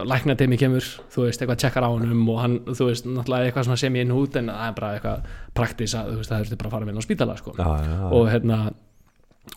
læknatemi 0.09 0.57
kemur, 0.59 0.83
þú 1.14 1.29
veist, 1.29 1.43
eitthvað 1.45 1.61
tjekkar 1.62 1.87
á 1.87 1.91
honum 1.93 2.25
og 2.33 2.41
hann, 2.43 2.57
þú 2.66 2.89
veist, 2.89 3.07
náttúrulega 3.07 3.51
eitthvað 3.53 3.77
sem 3.79 3.99
ég 4.01 4.07
inn 4.09 4.14
út 4.16 4.39
en 4.41 4.51
það 4.51 4.64
er 4.66 4.75
bara 4.81 4.95
eitthvað 4.97 5.29
praktis 5.55 5.95
að, 5.95 6.09
þú 6.11 6.23
veist, 6.23 6.33
það 6.33 6.43
þurfti 6.43 6.59
bara 6.59 6.70
að 6.73 6.75
fara 6.75 6.89
með 6.89 6.97
hann 6.97 7.05
á 7.05 7.07
spítala 7.07 7.37
sko. 7.39 7.55
Já 7.59 7.68
og 8.11 8.27
hérna 8.33 8.59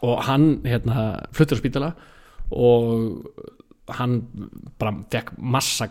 og 0.06 0.22
hann 0.28 0.46
hérna 0.66 1.06
fluttur 1.34 1.58
á 1.58 1.62
spítala 1.64 1.90
og 2.54 3.26
hann 3.94 4.16
bara 4.82 4.96
fekk 5.14 5.28
massa 5.38 5.86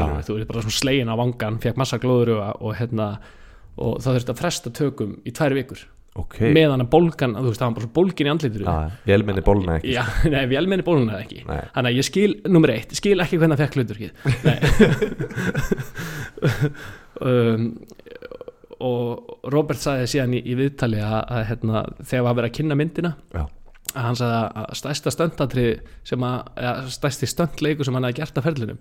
Já. 0.00 0.06
við, 0.06 0.24
þú 0.28 0.32
veist 0.38 0.48
bara 0.48 0.62
svona 0.64 0.78
slegin 0.78 1.12
á 1.12 1.14
vangan 1.20 1.60
fekk 1.62 1.76
massa 1.80 1.98
glóðuruga 2.00 2.48
og 2.64 2.70
hérna 2.78 3.06
og 3.78 3.92
það 4.02 4.14
þurfti 4.18 4.32
að 4.34 4.42
fresta 4.42 4.68
tökum 4.74 5.12
í 5.28 5.30
tvær 5.36 5.54
vikur. 5.58 5.80
Ok. 6.18 6.36
Meðan 6.50 6.82
að 6.82 6.88
bólgan, 6.90 7.36
þú 7.36 7.48
veist 7.52 7.60
það 7.60 7.68
var 7.68 7.74
bara 7.76 7.84
svo 7.84 7.92
bólgin 7.94 8.26
í 8.26 8.30
andlitinu. 8.32 8.66
Já, 8.66 8.70
vélmenni 9.06 9.42
bólna 9.46 9.76
ekki. 9.78 9.92
Já, 9.94 10.04
nei, 10.32 10.44
vélmenni 10.50 10.84
bóluna 10.86 11.20
ekki. 11.22 11.38
Nei. 11.46 11.62
Þannig 11.76 11.90
að 11.92 11.98
ég 12.00 12.06
skil, 12.08 12.32
nummer 12.48 12.70
eitt, 12.74 12.90
skil 12.98 13.18
ekki 13.22 13.38
hvernig 13.38 13.56
það 13.60 13.68
fekk 13.68 13.76
hluturkið 13.78 14.12
um, 17.28 17.62
og 18.88 19.04
Robert 19.52 19.80
sagði 19.82 20.06
síðan 20.10 20.34
í, 20.38 20.40
í 20.42 20.54
viðtali 20.58 21.00
að, 21.02 21.20
að 21.34 21.42
hérna, 21.52 21.76
þegar 22.02 22.26
var 22.26 22.36
verið 22.38 22.50
að 22.50 22.56
kynna 22.58 22.78
myndina 22.78 23.10
Já, 23.34 23.42
að 23.42 23.46
hann 23.96 24.16
sagði 24.18 24.38
að 24.62 24.72
stærsta 24.80 25.12
stöndatri 25.14 25.66
sem 26.06 26.24
að, 26.28 26.50
eða 26.60 26.88
stærsti 26.92 27.28
stöndleiku 27.30 27.86
sem 27.86 27.96
hann 27.96 28.08
hefði 28.08 28.20
gert 28.20 28.40
af 28.40 28.48
ferlinum 28.48 28.80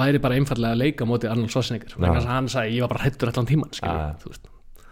væri 0.00 0.20
bara 0.22 0.38
einfallega 0.38 0.76
að 0.76 0.82
leika 0.84 1.06
móti 1.08 1.26
Arnold 1.26 1.50
Schwarzenegger. 1.50 1.96
Þess 1.96 2.26
að 2.26 2.30
hann 2.30 2.48
sagði 2.50 2.76
ég 2.76 2.84
var 2.84 2.92
bara 2.92 3.04
hættur 3.08 3.32
allan 3.32 3.48
tíman 3.50 3.72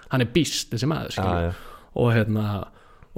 hann 0.08 0.24
er 0.24 0.30
býst 0.32 0.72
þessi 0.72 0.88
maður 0.90 1.16
já, 1.18 1.26
já. 1.44 1.50
Og 1.98 2.12
hérna 2.14 2.44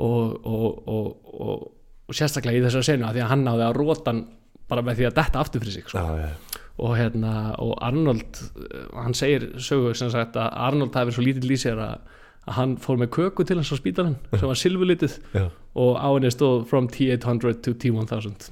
og, 0.01 0.47
og, 0.47 0.89
og, 0.89 1.09
og, 1.35 1.65
og 2.09 2.17
sérstaklega 2.17 2.61
í 2.61 2.65
þessari 2.65 2.89
senu 2.89 3.09
að 3.09 3.19
því 3.19 3.25
að 3.25 3.33
hann 3.35 3.45
náði 3.47 3.67
að 3.67 3.77
róta 3.79 4.13
hann 4.13 4.23
bara 4.71 4.85
með 4.87 5.01
því 5.01 5.09
að 5.09 5.17
detta 5.19 5.43
aftur 5.43 5.65
fyrir 5.65 5.77
sig 5.77 5.91
sko. 5.91 6.01
Já, 6.01 6.57
og 6.81 6.95
hérna 6.97 7.35
og 7.61 7.75
Arnold 7.85 8.41
eh, 8.41 8.87
hann 8.95 9.17
segir 9.19 9.49
sögu 9.61 9.93
sem 9.99 10.13
sagt 10.13 10.39
að 10.41 10.55
Arnold 10.69 10.95
hafi 10.97 11.11
verið 11.11 11.19
svo 11.19 11.27
lítill 11.27 11.53
í 11.53 11.59
sér 11.61 11.83
að, 11.85 12.15
að 12.51 12.57
hann 12.59 12.73
fór 12.83 12.99
með 13.01 13.13
köku 13.17 13.47
til 13.47 13.59
hans 13.61 13.71
á 13.71 13.77
spítalan 13.79 14.17
sem 14.35 14.49
var 14.51 14.59
silfurlitið 14.59 15.15
já. 15.37 15.47
og 15.79 15.93
á 15.97 16.09
henni 16.11 16.31
stóð 16.35 16.67
from 16.71 16.91
T800 16.91 17.63
to 17.65 17.71
T1000 17.79 18.51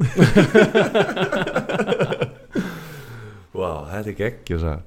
Vá, 3.58 3.70
þetta 3.90 4.08
er 4.12 4.18
geggjur 4.22 4.60
það 4.62 4.80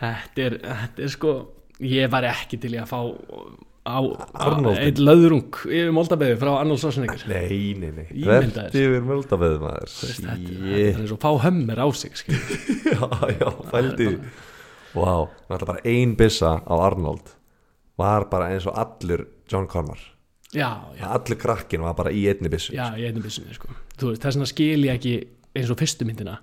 þetta 0.00 0.46
er, 0.46 0.54
þetta 0.66 1.04
er 1.06 1.10
sko 1.14 1.32
ég 1.80 2.10
var 2.12 2.26
ekki 2.28 2.60
til 2.60 2.74
í 2.74 2.80
að 2.80 2.90
fá 2.90 3.00
á, 3.86 3.96
á 3.96 4.44
einn 4.76 5.00
löðrung 5.00 5.62
yfir 5.64 5.92
Moldabeði 5.96 6.36
frá 6.40 6.52
Arnold 6.58 6.82
Schwarzenegger. 6.82 7.24
Nei, 7.30 7.74
nei, 7.80 7.90
nei. 7.96 8.06
Verti 8.26 8.84
yfir 8.84 9.06
möldaföðu 9.08 9.60
maður. 9.62 9.94
Þetta, 9.94 10.36
er 10.36 11.00
eins 11.00 11.14
og 11.14 11.20
fá 11.22 11.30
hömmir 11.46 11.80
á 11.80 11.88
sig. 11.96 12.20
Já, 12.90 13.06
já, 13.38 13.48
fældi. 13.70 14.08
Vá, 14.92 15.28
náttúrulega 15.48 15.68
bara 15.70 15.84
ein 15.86 16.16
byssa 16.18 16.58
á 16.66 16.74
Arnold 16.74 17.36
var 18.00 18.26
bara 18.32 18.50
eins 18.54 18.66
og 18.70 18.78
allur 18.80 19.26
John 19.50 19.68
Connor 19.70 20.00
já, 20.54 20.70
já, 20.98 21.04
Allur 21.06 21.38
krakkin 21.40 21.84
var 21.84 21.94
bara 21.98 22.12
í 22.14 22.24
einni 22.30 22.50
byssu 22.52 22.74
já, 22.74 22.88
ég 22.98 23.10
einnig 23.10 23.24
byssunni 23.26 23.54
sko. 23.56 23.70
þú 23.96 24.12
veist, 24.12 24.22
þess 24.24 24.38
vegna 24.38 24.48
skil 24.50 24.86
ég 24.88 24.96
ekki 24.98 25.14
eins 25.60 25.70
og 25.72 25.78
fyrstu 25.80 26.06
myndina 26.08 26.38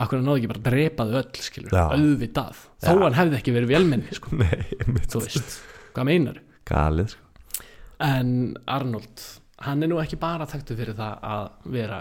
akkur 0.00 0.20
hann 0.20 0.28
náði 0.30 0.42
ekki 0.42 0.52
bara 0.52 0.62
að 0.62 0.68
drepa 0.70 1.06
þau 1.08 1.18
öll 1.20 1.42
skilur, 1.44 1.74
auðvitað 1.76 2.62
þó 2.80 2.92
hann 3.04 3.18
hefði 3.18 3.38
ekki 3.40 3.54
verið 3.56 3.72
velmenni 3.74 4.16
sko. 4.16 4.32
Nei, 4.40 4.64
þú 5.10 5.24
veist, 5.26 5.58
hvað 5.96 6.08
meinar 6.08 6.40
Galið 6.70 7.14
sko. 7.16 7.64
en 8.06 8.34
Arnold 8.70 9.24
hann 9.66 9.84
er 9.84 9.90
nú 9.92 9.98
ekki 10.00 10.16
bara 10.20 10.46
þekktu 10.48 10.76
fyrir 10.78 10.96
það 10.96 11.24
að 11.30 11.72
vera 11.74 11.98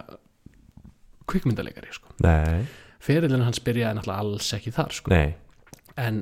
kvikmyndaleikari 1.29 1.91
sko. 1.93 2.13
Fyrirlin 3.03 3.43
hans 3.45 3.59
byrjaði 3.63 3.99
náttúrulega 3.99 4.23
alls 4.23 4.47
ekki 4.57 4.71
þar 4.75 4.95
sko. 4.95 5.17
en 5.99 6.21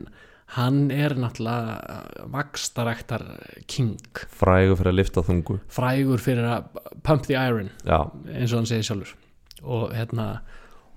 hann 0.55 0.91
er 0.91 1.15
náttúrulega 1.19 2.27
vakstaræktar 2.31 3.25
king. 3.67 3.97
Frægur 4.31 4.79
fyrir 4.79 4.93
að 4.93 4.99
lifta 5.01 5.23
þungu. 5.27 5.57
Frægur 5.73 6.23
fyrir 6.23 6.47
að 6.47 6.69
pump 7.03 7.27
the 7.27 7.35
iron 7.35 7.73
Já, 7.83 8.07
eins 8.31 8.53
og 8.53 8.61
hann 8.61 8.69
segir 8.69 8.87
sjálfur. 8.87 9.15
Og 9.67 9.91
hérna 9.95 10.29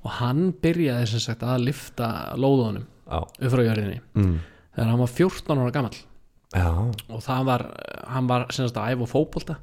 og 0.00 0.14
hann 0.20 0.52
byrjaði 0.62 1.08
sem 1.10 1.24
sagt 1.24 1.42
að 1.44 1.66
lifta 1.66 2.10
lóðunum 2.40 2.86
upp 3.10 3.50
frá 3.52 3.62
jörðinni 3.64 3.98
mm. 4.16 4.36
þegar 4.76 4.92
hann 4.92 5.02
var 5.02 5.12
14 5.12 5.60
ára 5.60 5.74
gamall. 5.74 5.98
Já, 6.50 6.70
og 6.70 7.20
það 7.22 7.44
var, 7.46 7.66
hann 8.10 8.30
var 8.30 8.46
sem 8.54 8.66
sagt 8.66 8.80
að 8.80 8.94
æfa 8.94 9.10
fótbolta. 9.10 9.58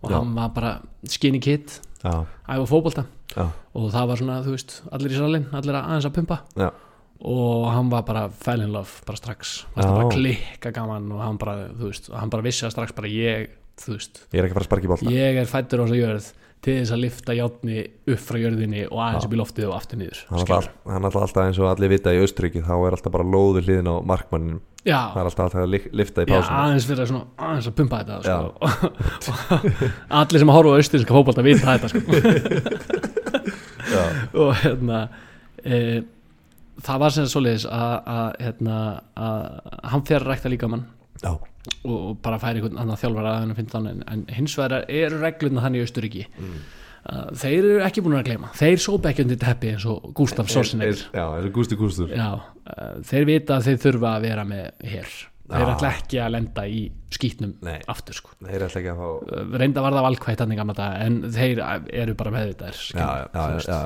Og 0.00 0.12
Já. 0.12 0.16
hann 0.16 0.34
var 0.36 0.52
bara 0.56 0.74
skinny 1.12 1.40
kid, 1.42 1.72
já, 2.00 2.12
æfa 2.48 2.68
fótbolta. 2.70 3.04
Já, 3.34 3.46
og 3.46 3.88
það 3.94 4.06
var 4.10 4.20
svona, 4.20 4.38
þú 4.44 4.54
veist, 4.54 4.76
allir 4.90 5.14
í 5.14 5.18
salin 5.18 5.48
allir 5.54 5.76
að 5.76 5.88
aðeins 5.88 6.08
að 6.08 6.14
pumpa. 6.18 6.38
Já. 6.58 6.70
Og 7.20 7.66
hann 7.74 7.90
var 7.92 8.04
bara 8.08 8.26
fell 8.32 8.62
in 8.64 8.72
love 8.72 9.02
bara 9.06 9.18
strax, 9.20 9.54
það 9.76 9.84
Já. 9.84 9.88
var 9.90 9.98
bara 10.02 10.12
klikka 10.16 10.72
gaman 10.76 11.08
og 11.12 11.24
hann 11.24 11.40
bara, 11.40 11.56
þú 11.76 11.90
veist, 11.90 12.10
hann 12.16 12.32
bara 12.32 12.46
vissi 12.46 12.64
að 12.68 12.76
strax 12.76 12.96
bara 12.96 13.10
ég, 13.12 13.50
þú 13.80 13.96
veist, 13.96 14.22
Ég 14.32 14.40
er 14.40 14.46
ekki 14.48 14.54
að 14.54 14.58
fara 14.60 14.64
að 14.64 14.70
sparki 14.70 14.88
í 14.88 14.92
bolta. 14.94 15.12
Ég 15.16 15.40
er 15.42 15.50
fættur 15.50 15.82
á 15.82 15.84
þessa 15.84 16.00
jörð 16.00 16.30
til 16.60 16.74
þess 16.76 16.92
að 16.92 17.00
lifta 17.00 17.32
játni 17.36 17.76
upp 18.12 18.20
frá 18.20 18.36
jörðinni 18.36 18.82
og 18.90 18.98
aðeins 19.00 19.24
upp 19.24 19.32
í 19.32 19.38
loftið 19.40 19.68
og 19.70 19.76
aftur 19.78 19.96
niður 20.00 20.18
Hann 20.28 20.40
er 20.42 20.50
alltaf, 20.58 21.32
hann 21.36 21.46
eins 21.46 21.60
og 21.62 21.68
allir 21.70 21.92
vita 21.94 22.12
í 22.12 22.20
Austuríki 22.20 22.60
þá 22.66 22.74
er 22.76 22.96
alltaf 22.98 23.14
bara 23.14 23.24
lóðu 23.24 23.62
hliðin 23.64 23.88
á 23.88 23.96
markmannin 24.04 24.58
það 24.60 24.90
já, 24.92 25.00
er 25.00 25.24
alltaf 25.24 25.44
alltaf 25.46 25.62
að 25.62 25.70
li- 25.72 25.92
lifta 25.96 26.20
í 26.20 26.28
já, 26.28 26.34
pásunum 26.34 26.60
aðeins 26.60 26.88
fyrir 26.90 27.00
að, 27.00 27.10
svona, 27.14 27.26
aðeins 27.48 27.70
að 27.70 27.76
pumpa 27.80 28.02
þetta 28.04 28.14
sko. 28.28 28.48
allir 30.20 30.42
sem 30.44 30.52
að 30.52 30.58
horfa 30.60 30.70
á 30.72 30.78
austinska 30.82 31.16
fótbolta 31.16 31.46
vita 31.48 31.64
þetta 31.64 31.88
sko. 31.94 32.00
Og 34.44 34.52
hérna 34.60 35.00
e, 35.64 36.02
það 36.86 36.98
var 37.04 37.14
sem 37.16 37.28
svoleiðis 37.30 37.66
að, 37.68 37.94
að, 38.16 38.34
hérna, 38.46 38.76
að 39.16 39.78
hann 39.92 40.04
fer 40.08 40.20
að 40.24 40.28
rækta 40.32 40.52
líka 40.52 40.68
mann 40.72 40.84
já, 41.22 41.30
og, 41.84 42.18
bara 42.24 42.38
færi 42.42 42.60
einhvern 42.60 42.78
annan 42.80 42.96
þjálfara 43.00 43.32
að 43.36 43.40
henni 43.44 43.56
finnst 43.58 43.74
hann 43.78 43.88
en, 43.92 44.04
hins 44.36 44.54
vegar 44.58 44.84
eru 44.88 45.18
regluna 45.22 45.64
þannig 45.66 45.82
í 45.82 45.88
Austuríki 45.88 46.26
Mm. 46.40 46.60
að 47.10 47.30
þeir 47.40 47.58
eru 47.64 47.80
ekki 47.86 48.02
búin 48.04 48.18
að 48.18 48.26
gleyma. 48.28 48.48
Þeir 48.58 48.78
sópa 48.84 49.08
ekki 49.10 49.22
undir 49.24 49.38
teppi 49.40 49.70
eins 49.72 49.86
og 49.88 50.10
Gustaf 50.14 50.50
Sorsinegger 50.52 50.92
Eins- 50.92 51.06
Já, 51.16 51.24
eins 51.38 51.46
og 51.48 51.52
Gústi 51.56 51.78
Gústur. 51.80 52.10
Já, 52.12 52.26
uh, 52.36 52.90
þeir 53.08 53.24
vita 53.30 53.56
að 53.56 53.68
þeir 53.70 53.78
þurfa 53.86 54.10
að 54.18 54.26
vera 54.28 54.44
með 54.44 54.66
hér 54.84 55.08
þeir 55.50 55.64
Já. 55.64 55.70
ætla 55.74 55.88
ekki 55.96 56.20
að 56.22 56.30
lenda 56.36 56.66
í 56.68 56.82
skýtnum 57.10 57.54
Nei. 57.66 57.78
aftur 57.90 58.14
sko. 58.20 58.30
Þeir 58.44 58.54
er 58.58 58.66
alltaf 58.68 58.76
ekki 58.82 58.92
að 58.92 59.00
fá 59.00 59.08
Uh, 59.40 59.56
reynda 59.58 59.82
var 59.82 59.92
það 59.96 60.04
hann 60.60 60.70
dag 60.76 61.00
en 61.06 61.16
þeir 61.38 61.62
eru 62.04 62.14
bara 62.20 62.30
meðvitaðir 62.36 62.84
Já, 62.94 63.08
já, 63.34 63.48
já, 63.66 63.80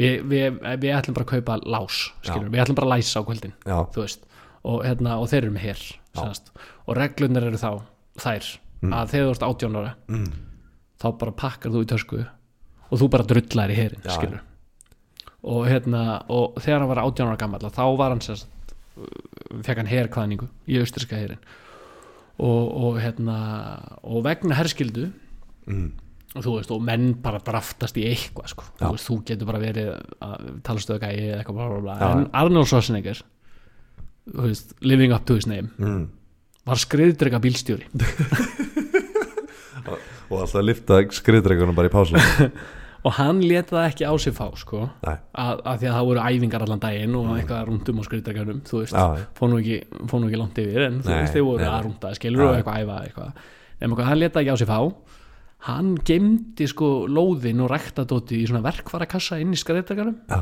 við, 0.00 0.16
við, 0.30 0.58
við 0.82 0.96
ætlum 0.96 1.16
bara 1.16 1.26
að 1.26 1.32
kaupa 1.36 1.56
lás 1.76 2.00
skilur, 2.24 2.50
við 2.52 2.62
ætlum 2.64 2.78
bara 2.80 2.88
að 2.90 2.94
læsa 2.96 3.22
á 3.22 3.26
kvöldin 3.28 3.54
og, 4.62 4.82
hérna, 4.84 5.16
og 5.20 5.30
þeir 5.30 5.42
eru 5.44 5.54
með 5.54 5.66
hér 5.68 5.86
og 6.86 6.96
reglunir 6.98 7.48
eru 7.50 7.60
þá 7.60 7.70
þær 8.20 8.50
að 8.96 9.10
þegar 9.14 9.26
þú 9.26 9.32
ert 9.36 9.46
18 9.48 9.80
ára 9.80 9.94
mm. 10.10 10.28
þá 11.00 11.08
bara 11.20 11.36
pakkar 11.44 11.74
þú 11.74 11.82
í 11.84 11.90
tösku 11.94 12.20
og 12.90 13.00
þú 13.00 13.08
bara 13.12 13.28
drullar 13.30 13.72
í 13.72 13.78
herin 13.78 14.04
Já, 14.04 14.14
skilur 14.16 14.40
og 15.40 15.64
hérna 15.70 16.02
og 16.28 16.58
þegar 16.60 16.82
hann 16.82 16.90
var 16.90 17.02
18 17.06 17.30
ára 17.30 17.40
gammal 17.40 17.72
þá 17.72 17.84
var 17.96 18.14
hann 18.14 18.24
sérst 18.24 18.48
fekk 19.64 19.80
hann 19.80 19.88
herkvæðningu 19.88 20.48
í 20.68 20.80
austriska 20.82 21.16
herin 21.16 21.40
og, 22.40 22.64
og 22.84 22.98
hérna 23.00 23.36
og 24.02 24.24
vegna 24.26 24.58
herskildu 24.58 25.10
Mm. 25.70 25.90
Og 26.30 26.44
þú 26.44 26.52
veist 26.58 26.70
og 26.74 26.82
menn 26.86 27.08
bara 27.24 27.40
draftast 27.42 27.96
í 27.98 28.04
eitthvað 28.06 28.52
sko. 28.52 28.66
Þú 28.78 28.92
veist 28.94 29.08
þú 29.10 29.16
getur 29.26 29.48
bara 29.50 29.62
verið 29.62 29.88
að 30.22 30.48
talastöðu 30.66 31.02
gæi 31.02 31.14
eða 31.16 31.40
eitthvað 31.40 31.58
bla, 31.58 31.68
bla, 31.72 31.80
bla. 31.86 32.10
En 32.14 32.26
Arnold 32.38 32.70
Schwarzenegger 32.70 33.22
veist, 34.38 34.74
living 34.80 35.14
up 35.16 35.26
to 35.26 35.34
his 35.40 35.48
name 35.50 35.72
Mm. 35.78 36.08
var 36.66 36.78
skriðdrega 36.78 37.40
bílstjóri. 37.42 37.88
Og 40.30 40.44
alltaf 40.44 40.62
lifta 40.62 41.00
skriðdregunum 41.10 41.74
bara 41.74 41.90
í 41.90 41.92
pásunum. 41.92 42.22
Og 43.06 43.14
hann 43.16 43.40
let 43.48 43.70
það 43.72 43.86
ekki 43.88 44.04
á 44.06 44.12
sig 44.20 44.34
fá 44.36 44.44
sko. 44.60 44.82
Að, 45.00 45.62
að 45.64 45.78
því 45.80 45.88
að 45.88 45.94
það 45.96 46.08
voru 46.10 46.24
æfingar 46.26 46.64
allan 46.66 46.82
daginn 46.82 47.14
og 47.16 47.30
eitthvað 47.32 47.62
rúndum 47.70 48.02
og 48.02 48.06
skriðdreganum 48.06 48.58
þú 48.68 48.82
veist, 48.82 48.98
nú 49.40 49.60
ekki, 49.62 49.78
ekki 50.04 50.40
langt 50.42 50.60
yfir 50.60 50.84
en 50.84 50.98
þú 51.00 51.14
veist, 51.14 51.32
þeir 51.34 51.46
voru 51.48 51.64
að 51.64 51.72
nei. 51.72 51.86
rúnda 51.86 52.12
skilur 52.18 52.44
og 52.44 52.58
eitthvað 52.58 52.84
æfa 52.84 52.98
eitthvað. 53.06 53.40
En 53.80 53.96
hann 54.10 54.20
leta 54.20 54.42
ekki 54.44 54.52
á 54.52 54.56
sig 54.60 54.68
fá 54.68 54.78
hann 55.66 55.92
gemdi 56.06 56.68
sko 56.70 57.04
lóðin 57.10 57.60
og 57.64 57.70
ræktadóti 57.72 58.40
í 58.40 58.46
svona 58.48 58.64
verkvarakassa 58.64 59.40
inn 59.42 59.52
í 59.52 59.60
skriðdreganum 59.60 60.16
já, 60.30 60.40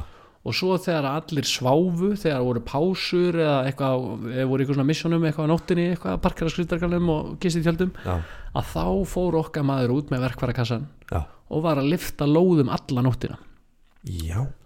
og 0.48 0.54
svo 0.54 0.76
þegar 0.78 1.08
allir 1.10 1.48
sváfu 1.48 2.12
þegar 2.14 2.44
voru 2.46 2.62
pásur 2.66 3.40
eða 3.42 3.56
eitthvað 3.68 4.28
eða 4.30 4.46
voru 4.52 4.62
eitthvað 4.62 4.78
svona 4.78 4.90
missionum 4.92 5.26
eitthvað 5.26 5.50
á 5.50 5.52
nóttinni 5.52 5.88
eitthvað 5.92 6.14
að 6.14 6.22
parkera 6.28 6.54
skriðdreganum 6.54 7.10
og 7.16 7.32
gisti 7.42 7.64
tjöldum 7.66 7.90
já, 8.04 8.14
að 8.54 8.70
þá 8.74 8.84
fór 9.10 9.40
okkar 9.42 9.66
maður 9.66 9.96
út 9.96 10.14
með 10.14 10.28
verkvarakassan 10.28 10.86
já, 11.10 11.20
og 11.48 11.64
var 11.64 11.80
að 11.80 11.90
lifta 11.94 12.28
lóðum 12.28 12.70
alla 12.72 13.04
nóttina. 13.04 13.38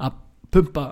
Að 0.03 0.20
pumpa, 0.53 0.84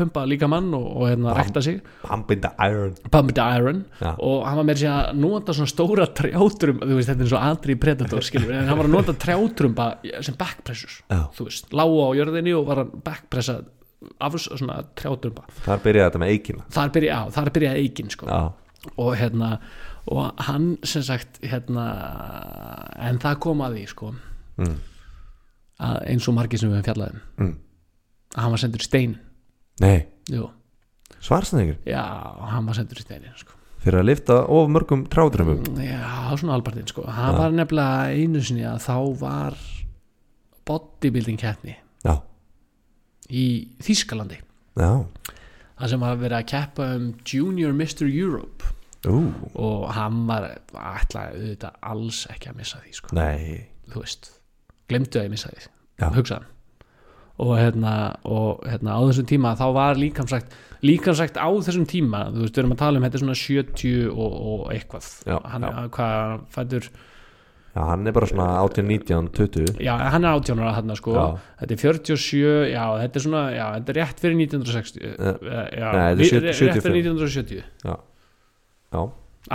pumpa 0.00 0.24
líka 0.28 0.48
mann 0.50 0.70
og, 0.76 0.86
og 0.96 1.08
hérna 1.10 1.34
rækta 1.38 1.62
sig 1.64 1.80
Pump 2.02 2.32
in 2.34 2.42
the 2.44 2.50
iron 2.66 2.94
Pump 3.12 3.34
the 3.36 3.46
Iron 3.58 3.82
Já. 4.00 4.14
og 4.18 4.46
hann 4.48 4.60
var 4.60 4.68
með 4.70 4.84
að 4.90 5.10
nota 5.20 5.56
svona 5.56 5.70
stóra 5.72 6.08
trjátrum 6.20 6.80
þú 6.82 6.96
veist 6.98 7.12
þetta 7.12 7.26
er 7.26 7.32
svo 7.34 7.42
aðri 7.50 7.76
í 7.76 7.80
Predator 7.84 8.24
skilur 8.26 8.54
en 8.56 8.70
hann 8.70 8.80
var 8.80 8.88
að 8.88 8.96
nota 8.96 9.16
trjátrumba 9.26 9.90
sem 10.24 10.38
backpressures 10.40 11.02
Já. 11.06 11.20
þú 11.36 11.50
veist, 11.50 11.70
lága 11.76 12.08
á 12.08 12.10
jörðinni 12.20 12.56
og 12.58 12.66
var 12.70 12.84
að 12.84 12.96
backpressa 13.06 13.60
af 14.20 14.36
svona 14.40 14.80
trjátrumba 14.96 15.44
Þar 15.66 15.82
byrjaði 15.84 16.08
þetta 16.08 16.22
með 16.22 16.34
eikina 16.34 16.66
þar 16.72 16.92
byrja, 16.96 17.14
já, 17.14 17.32
þar 17.36 17.50
byrjaði 17.56 17.84
eikin 17.84 18.12
sko. 18.14 18.28
Já, 18.30 18.40
og 18.96 19.10
hérna 19.20 19.50
og 20.10 20.44
hann 20.46 20.70
sem 20.88 21.04
sagt 21.04 21.40
hérna 21.44 21.84
en 22.96 23.20
það 23.20 23.40
kom 23.44 23.60
að 23.64 23.76
því 23.76 23.82
sko 23.92 24.12
mm. 24.56 24.76
að 25.84 25.98
eins 26.12 26.28
og 26.30 26.38
margir 26.38 26.62
sem 26.62 26.72
við 26.72 26.86
fjallaðum 26.88 27.20
Mm. 27.40 27.52
að 28.36 28.42
hann 28.44 28.54
var 28.54 28.62
sendur 28.64 28.84
í 28.84 28.88
stein 28.88 29.18
Nei, 29.80 30.06
Jú, 30.30 30.46
svarsnægur 31.24 31.78
já, 31.88 32.02
hann 32.52 32.66
var 32.68 32.76
sendur 32.78 33.00
í 33.00 33.04
steinin 33.04 33.36
sko. 33.40 33.56
Fyrir 33.80 34.02
að 34.02 34.08
lifta 34.10 34.34
of 34.52 34.68
mörgum 34.68 35.06
trádrömmum 35.08 35.78
Já, 35.80 36.02
svona 36.36 36.52
albartinn 36.58 36.88
sko. 36.90 37.06
Hann 37.08 37.38
var 37.38 37.54
nefnilega 37.56 38.10
einu 38.12 38.42
sinni 38.44 38.66
að 38.68 38.82
þá 38.84 38.96
var 39.22 39.56
bodybuilding 40.68 41.40
keppni 41.40 41.76
Já, 42.04 42.18
í 43.30 43.46
Þýskalandi. 43.84 44.40
Já, 44.80 44.90
það 45.80 45.92
sem 45.94 46.04
var 46.04 46.20
verið 46.20 46.38
að 46.42 46.46
keppa 46.52 46.90
um 46.98 47.08
Junior 47.26 47.72
Mr. 47.76 48.06
Europe. 48.08 48.68
Ú, 49.08 49.30
og 49.56 49.86
hann 49.96 50.26
var 50.28 50.50
ætlaði 50.76 51.38
auðvitað 51.38 51.76
alls 51.88 52.18
ekki 52.28 52.50
að 52.52 52.58
missa 52.60 52.80
því 52.84 52.96
sko. 52.98 53.14
nei. 53.16 53.66
Þú 53.90 54.02
veist, 54.04 54.28
glemdu 54.92 55.18
að 55.18 55.24
ég 55.24 55.32
missa 55.32 55.48
því. 55.50 55.68
Já. 56.00 56.08
hugsaðan 56.14 56.48
og 57.40 57.54
hérna, 57.56 57.92
og 58.28 58.64
hérna 58.68 58.96
á 58.96 59.00
þessum 59.08 59.28
tíma 59.30 59.54
þá 59.58 59.66
var 59.76 59.96
líkamsagt 60.00 60.52
líkamsagt 60.84 61.36
á 61.40 61.48
þessum 61.60 61.86
tíma, 61.88 62.26
þú 62.32 62.42
veist, 62.46 62.54
við 62.56 62.62
erum 62.62 62.74
að 62.74 62.82
tala 62.82 63.00
um 63.00 63.04
þetta 63.06 63.18
er 63.18 63.22
svona 63.24 63.36
70 63.36 64.10
og, 64.10 64.34
og 64.52 64.66
eitthvað. 64.74 65.08
Já, 65.28 65.36
hann 65.52 65.66
já. 65.68 65.72
hvað 65.96 66.44
fættur 66.56 66.90
Já, 67.70 67.84
hann 67.86 68.02
er 68.10 68.14
bara 68.16 68.26
svona 68.26 68.46
18, 68.64 68.82
19, 68.90 69.28
20 69.36 69.76
já, 69.86 69.92
hann 70.10 70.24
er 70.26 70.32
18 70.40 70.58
ára 70.58 70.72
hann 70.74 70.90
sko. 70.98 71.12
Já. 71.14 71.26
þetta 71.60 71.76
er 71.76 71.82
47, 71.84 72.40
já, 72.72 72.84
þetta 73.04 73.20
er 73.20 73.24
svona 73.28 73.42
já, 73.54 73.66
þetta 73.76 73.92
er 73.94 73.98
rétt 74.00 74.22
fyrir 74.24 74.38
1960 74.40 75.04
Eh, 75.06 75.12
uh, 75.20 75.68
já, 75.78 75.92
nei, 75.94 76.00
þetta 76.00 76.10
er 76.10 76.16
vi- 76.18 76.30
70 76.32 76.48
rétt 76.50 76.58
75. 76.58 76.82
fyrir 76.88 77.04
1970 77.04 77.62
Já, 77.86 77.94
já, 78.90 79.04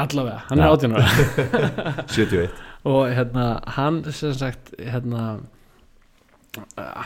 allavega, 0.05 0.37
hann 0.47 0.63
er 0.63 0.71
18 0.71 0.95
ára. 0.95 1.09
71 2.15 2.63
og 2.85 3.01
hérna 3.17 3.45
hann 3.75 3.99
sem 4.13 4.33
sagt 4.37 4.71
hérna 4.79 5.25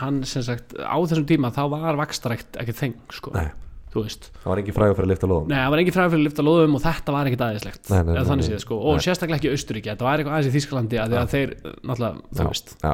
hann 0.02 0.22
sem 0.30 0.44
sagt 0.46 0.76
á 0.78 0.98
þessum 1.00 1.26
tíma 1.30 1.52
þá 1.56 1.64
var 1.74 1.98
vakstarækt 2.00 2.60
ekki 2.62 2.76
þeng 2.78 2.96
sko, 3.16 3.34
Nei, 3.36 3.48
þú 3.94 4.04
veist. 4.06 4.30
Það 4.44 4.50
var 4.54 4.62
engin 4.64 4.76
frægur 4.78 4.98
fyrir 5.00 5.08
að 5.08 5.14
lifta 5.14 5.30
lóðum. 5.32 5.48
Nei, 5.50 5.58
það 5.64 5.72
var 5.74 5.82
engin 5.84 5.96
fræði 5.96 6.12
fyrir 6.14 6.22
að 6.22 6.28
lifta 6.30 6.46
lóðum 6.48 6.76
og 6.80 6.84
þetta 6.86 7.16
var 7.16 7.30
ekkit 7.32 7.46
aðeinslegt 7.48 7.90
Nei, 7.94 8.02
nei, 8.10 8.20
þannig 8.30 8.50
séð 8.50 8.60
sko, 8.66 8.80
og 8.92 9.00
sérstaklega 9.06 9.40
ekki 9.40 9.50
í 9.50 9.54
Austuríki 9.58 9.92
þetta 9.94 10.08
var 10.10 10.22
eitthvað 10.22 10.36
aðeins 10.38 10.52
í 10.52 10.56
Þýskalandi 10.58 11.00
að 11.02 11.16
að 11.24 11.32
þeir 11.34 11.56
uh, 11.58 11.74
náttúrulega, 11.90 12.28
þú 12.30 12.44
Já, 12.44 12.50
veist, 12.52 12.76
já, 12.84 12.94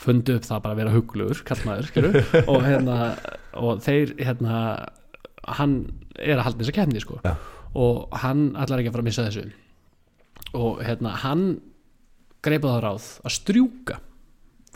fundu 0.00 0.36
upp 0.40 0.46
það 0.48 0.60
bara 0.66 0.76
að 0.76 0.82
vera 0.82 0.92
huglugur, 0.96 1.40
kallmaður, 1.48 1.90
og 2.52 2.60
hérna, 2.68 2.98
og 3.60 3.80
þeir 3.84 4.14
hérna, 4.20 4.60
hann 5.60 5.74
er 6.20 6.36
að 6.38 6.46
halda 6.50 6.62
þessa 6.64 6.76
kemni 6.76 7.02
sko, 7.04 7.18
Já. 7.24 7.34
og 7.76 8.06
hann 8.22 8.46
allar 8.60 8.80
ekki 8.80 8.92
að 8.92 8.96
fara 8.96 9.04
að 9.04 9.10
missa 9.10 9.26
þessu. 9.28 9.48
Og 10.56 10.80
hérna, 10.84 11.12
hann 11.24 11.42
greipa 12.44 12.70
það 12.74 12.80
ráð 12.86 13.08
að 13.28 13.34
strjúka 13.36 13.98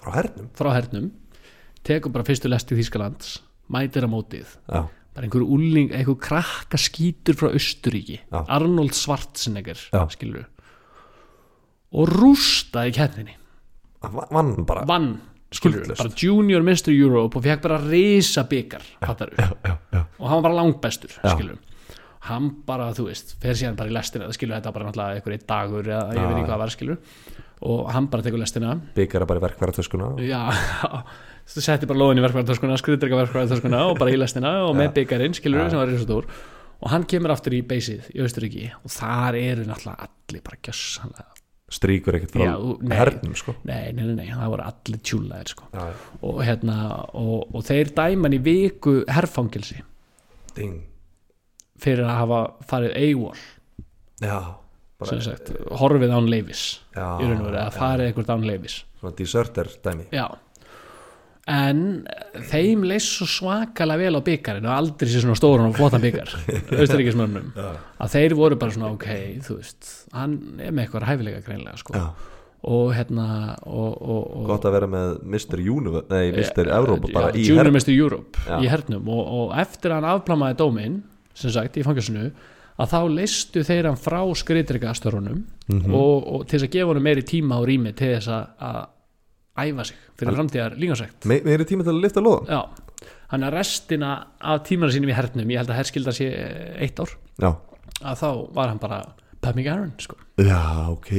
frá 0.05 0.15
hernum. 0.21 0.51
Frá 0.59 0.73
hernum. 0.77 1.11
Tekur 1.85 2.13
bara 2.15 2.25
fyrstu 2.29 2.49
lest 2.53 2.71
í 2.73 2.79
Þýskalands 2.79 3.39
mætir 3.73 4.05
á 4.05 4.09
mótið. 4.13 4.55
Já, 4.69 4.85
bara 5.15 5.27
einhver 5.29 5.45
úling, 5.45 5.91
einhver 5.95 6.17
krakka 6.21 6.77
skítur 6.81 7.37
frá 7.39 7.51
Austuríki, 7.53 8.21
Já. 8.33 8.45
Arnold 8.49 8.93
Schwarzenegger 8.97 9.79
Já. 9.93 10.05
skilur 10.13 10.47
og 11.95 12.09
rústaði 12.11 12.93
keppninni. 12.97 13.37
Va- 14.03 14.27
vann 14.35 14.65
bara 14.67 14.83
vann, 14.85 15.21
skilur, 15.55 15.85
Skuldlaust. 15.85 16.03
bara 16.03 16.15
junior 16.19 16.63
Mr. 16.67 16.91
Europe 16.93 17.37
og 17.39 17.45
fekk 17.45 17.63
bara 17.63 17.79
risa 17.81 18.43
byggar 18.51 18.83
og 19.01 20.29
hann 20.29 20.43
var 20.43 20.43
bara 20.43 20.55
langbestur 20.59 21.15
skilur 21.23 21.59
hann 22.29 22.51
bara, 22.67 22.91
þú 22.97 23.07
veist, 23.11 23.35
fer 23.41 23.53
síðan 23.57 23.77
bara 23.79 23.89
í 23.89 23.95
lestina 23.95 24.29
skilur 24.33 24.57
þetta 24.59 24.73
bara 24.75 24.89
náttúrulega 24.91 25.19
einhver 25.21 25.37
einn 25.37 25.47
dagur 25.49 25.89
eða 25.89 26.15
ég 26.17 26.27
veit 26.29 26.37
ekki 26.41 26.49
hvað 26.51 26.59
var 26.65 26.73
skilur 26.75 26.99
og 27.65 27.93
hann 27.95 28.09
bara 28.13 28.23
tekur 28.27 28.41
lestina. 28.43 28.75
Byggara 28.97 29.27
bara 29.29 29.41
í 29.41 29.45
verkværatöskuna 29.47 30.11
já, 30.25 30.41
þú 31.51 31.65
setti 31.65 31.89
bara 31.91 32.01
lóðin 32.03 32.21
í 32.21 32.25
verkvæðartöskuna 32.27 32.79
skriður 32.81 33.09
ekki 33.09 33.21
verkvæðartöskuna 33.23 33.85
og 33.91 33.99
bara 34.01 34.15
í 34.15 34.19
lestina 34.21 34.57
og 34.69 34.75
með 34.79 34.93
byggarinn, 34.99 35.37
skilur 35.37 35.65
Já. 35.65 35.71
sem 35.73 35.81
var 35.83 35.93
risastór. 35.93 36.29
Og 36.85 36.91
hann 36.93 37.05
kemur 37.09 37.33
aftur 37.33 37.55
í 37.57 37.63
beysið 37.65 38.11
í 38.13 38.21
Austuríki 38.25 38.67
og 38.83 38.93
þar 38.93 39.39
eru 39.41 39.65
náttúrulega 39.69 40.09
allir 40.09 40.43
bara 40.45 40.61
gjössanlega 40.67 41.31
stríkur 41.75 42.19
ekkert 42.19 42.35
frá 42.35 42.45
þú- 42.55 42.93
hernum 42.93 43.35
sko. 43.39 43.55
Nei, 43.65 43.93
nei, 43.93 44.05
nei, 44.05 44.15
nei, 44.19 44.27
það 44.31 44.51
voru 44.53 44.67
allir 44.69 45.01
tjúlaðir 45.01 45.49
sko. 45.55 45.65
já. 45.73 45.87
og 46.23 46.43
hérna 46.45 46.77
og, 47.15 47.55
og 47.55 47.65
þeir 47.67 47.91
dæma 47.97 48.29
hann 48.29 48.37
í 48.37 48.43
viku 48.45 48.97
herfangilsi 49.09 49.81
ding. 50.55 50.83
Fyrir 51.81 52.05
að 52.07 52.19
hafa 52.21 52.41
farið 52.69 52.93
AWOL 53.01 53.41
já, 54.23 54.39
sagt, 55.05 55.53
horfið 55.81 56.17
án 56.17 56.31
leifis 56.31 56.65
í 56.95 57.01
raun 57.01 57.39
og 57.41 57.47
veru, 57.49 57.61
að 57.61 57.77
farið 57.79 58.11
eitthvað 58.11 58.35
án 58.35 58.49
leifis 58.49 58.81
svona 59.01 59.17
deserter 59.19 59.71
dæmi 59.85 60.09
já 60.15 60.27
en 61.51 61.81
eh, 62.09 62.45
þeim 62.49 62.85
leist 62.89 63.19
svo 63.19 63.27
svakalega 63.29 64.07
vel 64.07 64.21
á 64.21 64.23
byggarinn 64.25 64.69
og 64.69 64.77
aldrei 64.79 65.11
sér 65.13 65.25
svona 65.27 65.37
stóran 65.37 65.69
og 65.69 65.77
flottan 65.77 66.05
byggar 66.05 66.31
austaríkismönnum 66.81 67.51
að 67.55 68.15
þeir 68.15 68.37
voru 68.39 68.59
bara 68.61 68.75
svona 68.75 68.93
ok 68.95 69.09
þú 69.45 69.59
veist, 69.59 69.91
hann 70.17 70.39
er 70.57 70.73
með 70.73 70.87
eitthvað 70.87 71.09
hæfilega 71.11 71.43
greinlega 71.45 71.81
sko. 71.81 71.99
já. 71.99 72.07
og 72.73 72.95
hérna 72.97 73.27
og, 73.61 73.91
og, 74.01 74.23
og 74.41 74.49
gott 74.55 74.69
að 74.71 74.77
vera 74.79 74.91
með 74.95 75.19
Mr. 75.21 75.61
Universe 75.61 76.09
nei, 76.15 76.33
Mr. 76.33 76.73
Europa 76.79 77.13
bara 77.13 77.33
já, 77.35 77.37
í 77.37 77.47
Junior 77.51 77.67
hernum 77.67 77.81
Mr. 77.83 77.93
Europe 77.93 78.47
Já. 78.49 78.57
í 78.57 78.73
hernum 78.73 79.13
og, 79.13 79.23
og 79.39 79.55
eftir 79.67 79.93
að 79.93 80.01
hann 80.01 80.11
afplamaði 80.15 80.61
dóminn 80.63 81.01
sem 81.37 81.53
sagt 81.53 81.77
í 81.77 81.85
fangasinu 81.85 82.31
að 82.79 82.91
þá 82.91 82.99
leistu 83.15 83.63
þeir 83.67 83.87
hann 83.91 84.01
frá 84.01 84.21
skritrikastörunum 84.41 85.45
Mhm. 85.65 85.95
og, 85.97 86.27
og 86.29 86.43
til 86.49 86.59
þess 86.59 86.67
að 86.69 86.73
gefa 86.75 86.91
honum 86.91 87.03
meiri 87.07 87.23
tíma 87.25 87.57
og 87.57 87.67
rými 87.71 87.95
til 87.97 88.11
þess 88.19 88.29
að, 88.29 88.49
að 88.61 88.81
æfa 89.65 89.85
sig 89.89 89.97
fyrir 90.19 90.35
framtíðar 90.37 90.75
líkansækt 90.77 91.25
Me, 91.31 91.39
meiri 91.47 91.65
tími 91.65 91.85
til 91.87 91.95
að 91.95 92.03
lifta 92.03 92.21
lóðan 92.21 92.51
já, 92.53 92.61
hann 93.33 93.47
að 93.47 93.55
restina 93.57 94.11
af 94.41 94.61
tímana 94.69 94.93
sínum 94.93 95.09
í 95.09 95.17
hernum, 95.17 95.49
ég 95.55 95.63
held 95.63 95.71
að 95.73 95.79
herskildar 95.81 96.17
sé 96.19 96.29
eitt 96.85 97.01
ár, 97.01 97.15
já, 97.41 97.51
að 98.03 98.21
þá 98.21 98.29
var 98.59 98.69
hann 98.75 98.83
bara 98.83 98.99
Pummy 99.41 99.65
Aaron 99.69 99.93
sko. 100.01 100.17
já, 100.41 100.61
ok. 100.91 101.11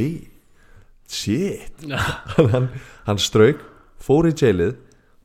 Shit. 1.07 1.83
Hann, 2.53 2.69
hann 3.05 3.19
strauk, 3.21 3.59
fór 4.01 4.25
í 4.25 4.33
jailið 4.33 4.71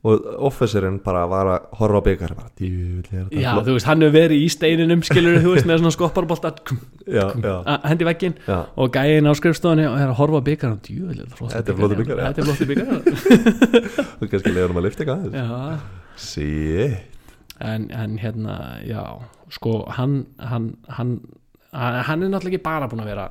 og 0.01 0.23
officerinn 0.47 0.95
bara 1.05 1.27
var 1.29 1.49
að 1.51 1.65
horfa 1.77 1.99
á 2.01 2.03
byggar 2.07 2.31
bara, 2.33 2.49
þetta 2.57 3.41
já, 3.43 3.51
flott." 3.53 3.67
þú 3.67 3.75
veist, 3.75 3.85
hann 3.89 4.01
hefur 4.01 4.15
verið 4.15 4.41
í 4.41 4.47
steininum 4.49 5.03
skilur 5.05 5.37
þú 5.43 5.51
veist, 5.53 5.67
með 5.69 5.81
svona 5.83 5.93
já, 7.17 7.25
hendi 7.85 8.07
veggin 8.09 8.35
já. 8.47 8.57
og 8.75 8.91
gæin 8.95 9.29
á 9.29 9.33
skrifstofunni 9.37 9.85
og 9.89 9.97
er 9.99 10.09
að 10.09 10.17
horfa 10.17 10.41
á 10.41 10.43
byggar 10.49 10.73
og 10.73 10.81
djúvel, 10.87 11.21
Þetta 11.41 11.73
er 11.73 11.77
bikar, 12.01 12.17
já. 12.17 12.23
þetta 12.31 12.41
er 12.41 12.49
flottur 12.49 12.71
byggar 12.71 12.87
þú 14.21 14.29
kannski 14.31 14.55
leiður 14.55 14.73
um 14.73 14.81
að 14.81 14.87
lifta 14.87 15.05
eitthvað 15.05 15.37
shit, 16.17 16.97
en, 17.61 17.85
en 17.93 18.17
hérna 18.21 18.57
já, 18.87 19.03
sko 19.53 19.75
hann, 19.99 20.23
hann, 20.41 20.71
hann, 20.89 21.19
hann 21.73 22.25
er 22.25 22.33
náttúrulega 22.33 22.57
ekki 22.57 22.65
bara 22.65 22.89
búin 22.89 23.05
að 23.05 23.13
vera 23.13 23.29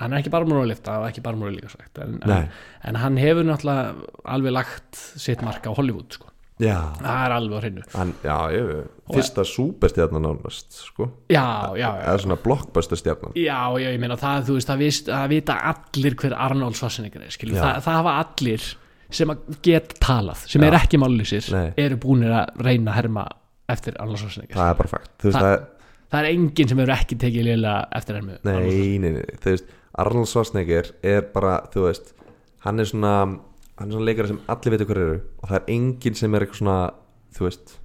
hann 0.00 0.12
er 0.12 0.20
ekki 0.22 0.32
búin 0.34 0.52
að 0.60 0.70
lifta 0.72 0.98
og 1.00 1.08
ekki 1.10 1.22
búin 1.24 1.42
að 1.46 1.54
líka 1.56 1.72
sagt 1.72 2.00
en, 2.04 2.18
en, 2.24 2.48
en 2.90 2.98
hann 3.02 3.16
hefur 3.20 3.46
náttúrulega 3.48 4.08
alveg 4.36 4.52
lagt 4.56 4.96
sitt 5.16 5.44
marka 5.46 5.72
á 5.72 5.76
Hollywood 5.78 6.16
sko. 6.18 6.28
já. 6.60 6.76
Það 7.02 7.22
er 7.26 7.34
alveg 7.36 7.56
á 7.56 7.60
hreinu. 7.64 7.82
Hann, 7.94 8.12
já, 8.24 8.36
ég, 8.56 8.70
fyrsta 9.12 9.44
súperstjarnan 9.44 10.24
nánast, 10.24 10.72
sko. 10.88 11.10
Já, 11.28 11.44
já, 11.76 11.84
já. 11.84 11.90
Eða 12.08 12.22
svona 12.24 12.38
blockbuster 12.44 12.96
stjarnan 13.00 13.36
Já, 13.36 13.60
já, 13.80 13.88
ég 13.92 14.00
meina 14.00 14.16
það, 14.20 14.46
þú 14.48 14.56
veist, 14.58 14.70
það, 14.70 14.82
vist, 14.86 15.10
það 15.12 15.28
vita 15.34 15.56
allir 15.72 16.16
hver 16.22 16.36
Arnold 16.46 16.78
Schwarzenegger 16.80 17.24
er, 17.26 17.36
það, 17.36 17.80
það 17.84 17.98
hafa 18.00 18.14
allir 18.24 18.68
sem 19.16 19.30
að 19.30 19.44
geta 19.62 20.00
talað, 20.02 20.44
sem 20.50 20.64
er 20.66 20.74
ekki 20.80 20.98
mállýsir, 20.98 21.46
Nei. 21.54 21.68
eru 21.78 21.98
búinir 22.02 22.32
að 22.34 22.56
reyna 22.66 22.90
að 22.90 22.96
herma 23.02 23.26
eftir 23.70 23.96
Arnold 24.02 24.18
Schwarzenegger. 24.22 24.56
það 24.58 24.70
er 24.72 24.78
bara 24.80 24.92
fakt, 24.96 25.10
þú 25.22 25.28
veist 25.30 25.38
Það- 25.38 25.66
það, 26.10 26.18
er 26.20 26.28
enginn 26.32 26.68
sem 26.72 26.78
hefur 26.82 26.94
ekki 26.96 27.18
tekið 27.22 27.46
liðlega 27.50 27.76
eftir 28.00 28.18
hermu. 28.18 28.38
nei, 28.48 28.98
nei, 28.98 29.10
nei, 29.20 29.38
þú 29.44 29.52
veist 29.54 29.70
Arnold 30.02 30.28
Schwarzenegger 30.30 30.92
er 31.06 31.26
bara, 31.32 31.58
þú 31.72 31.86
veist 31.88 32.12
hann 32.66 32.82
er 32.82 32.88
svona, 32.90 33.14
hann 33.78 33.88
er 33.90 33.96
svona 33.96 34.08
leikari 34.10 34.32
sem 34.32 34.38
allir 34.52 34.76
veitir 34.76 34.90
hver 34.90 35.02
eru 35.06 35.18
og 35.40 35.50
það 35.50 35.58
er 35.58 35.74
enginn 35.76 36.18
sem 36.18 36.34
er 36.36 36.46
eitthvað 36.46 36.62
svona, 36.62 36.78
þú 37.36 37.48
veist 37.48 37.76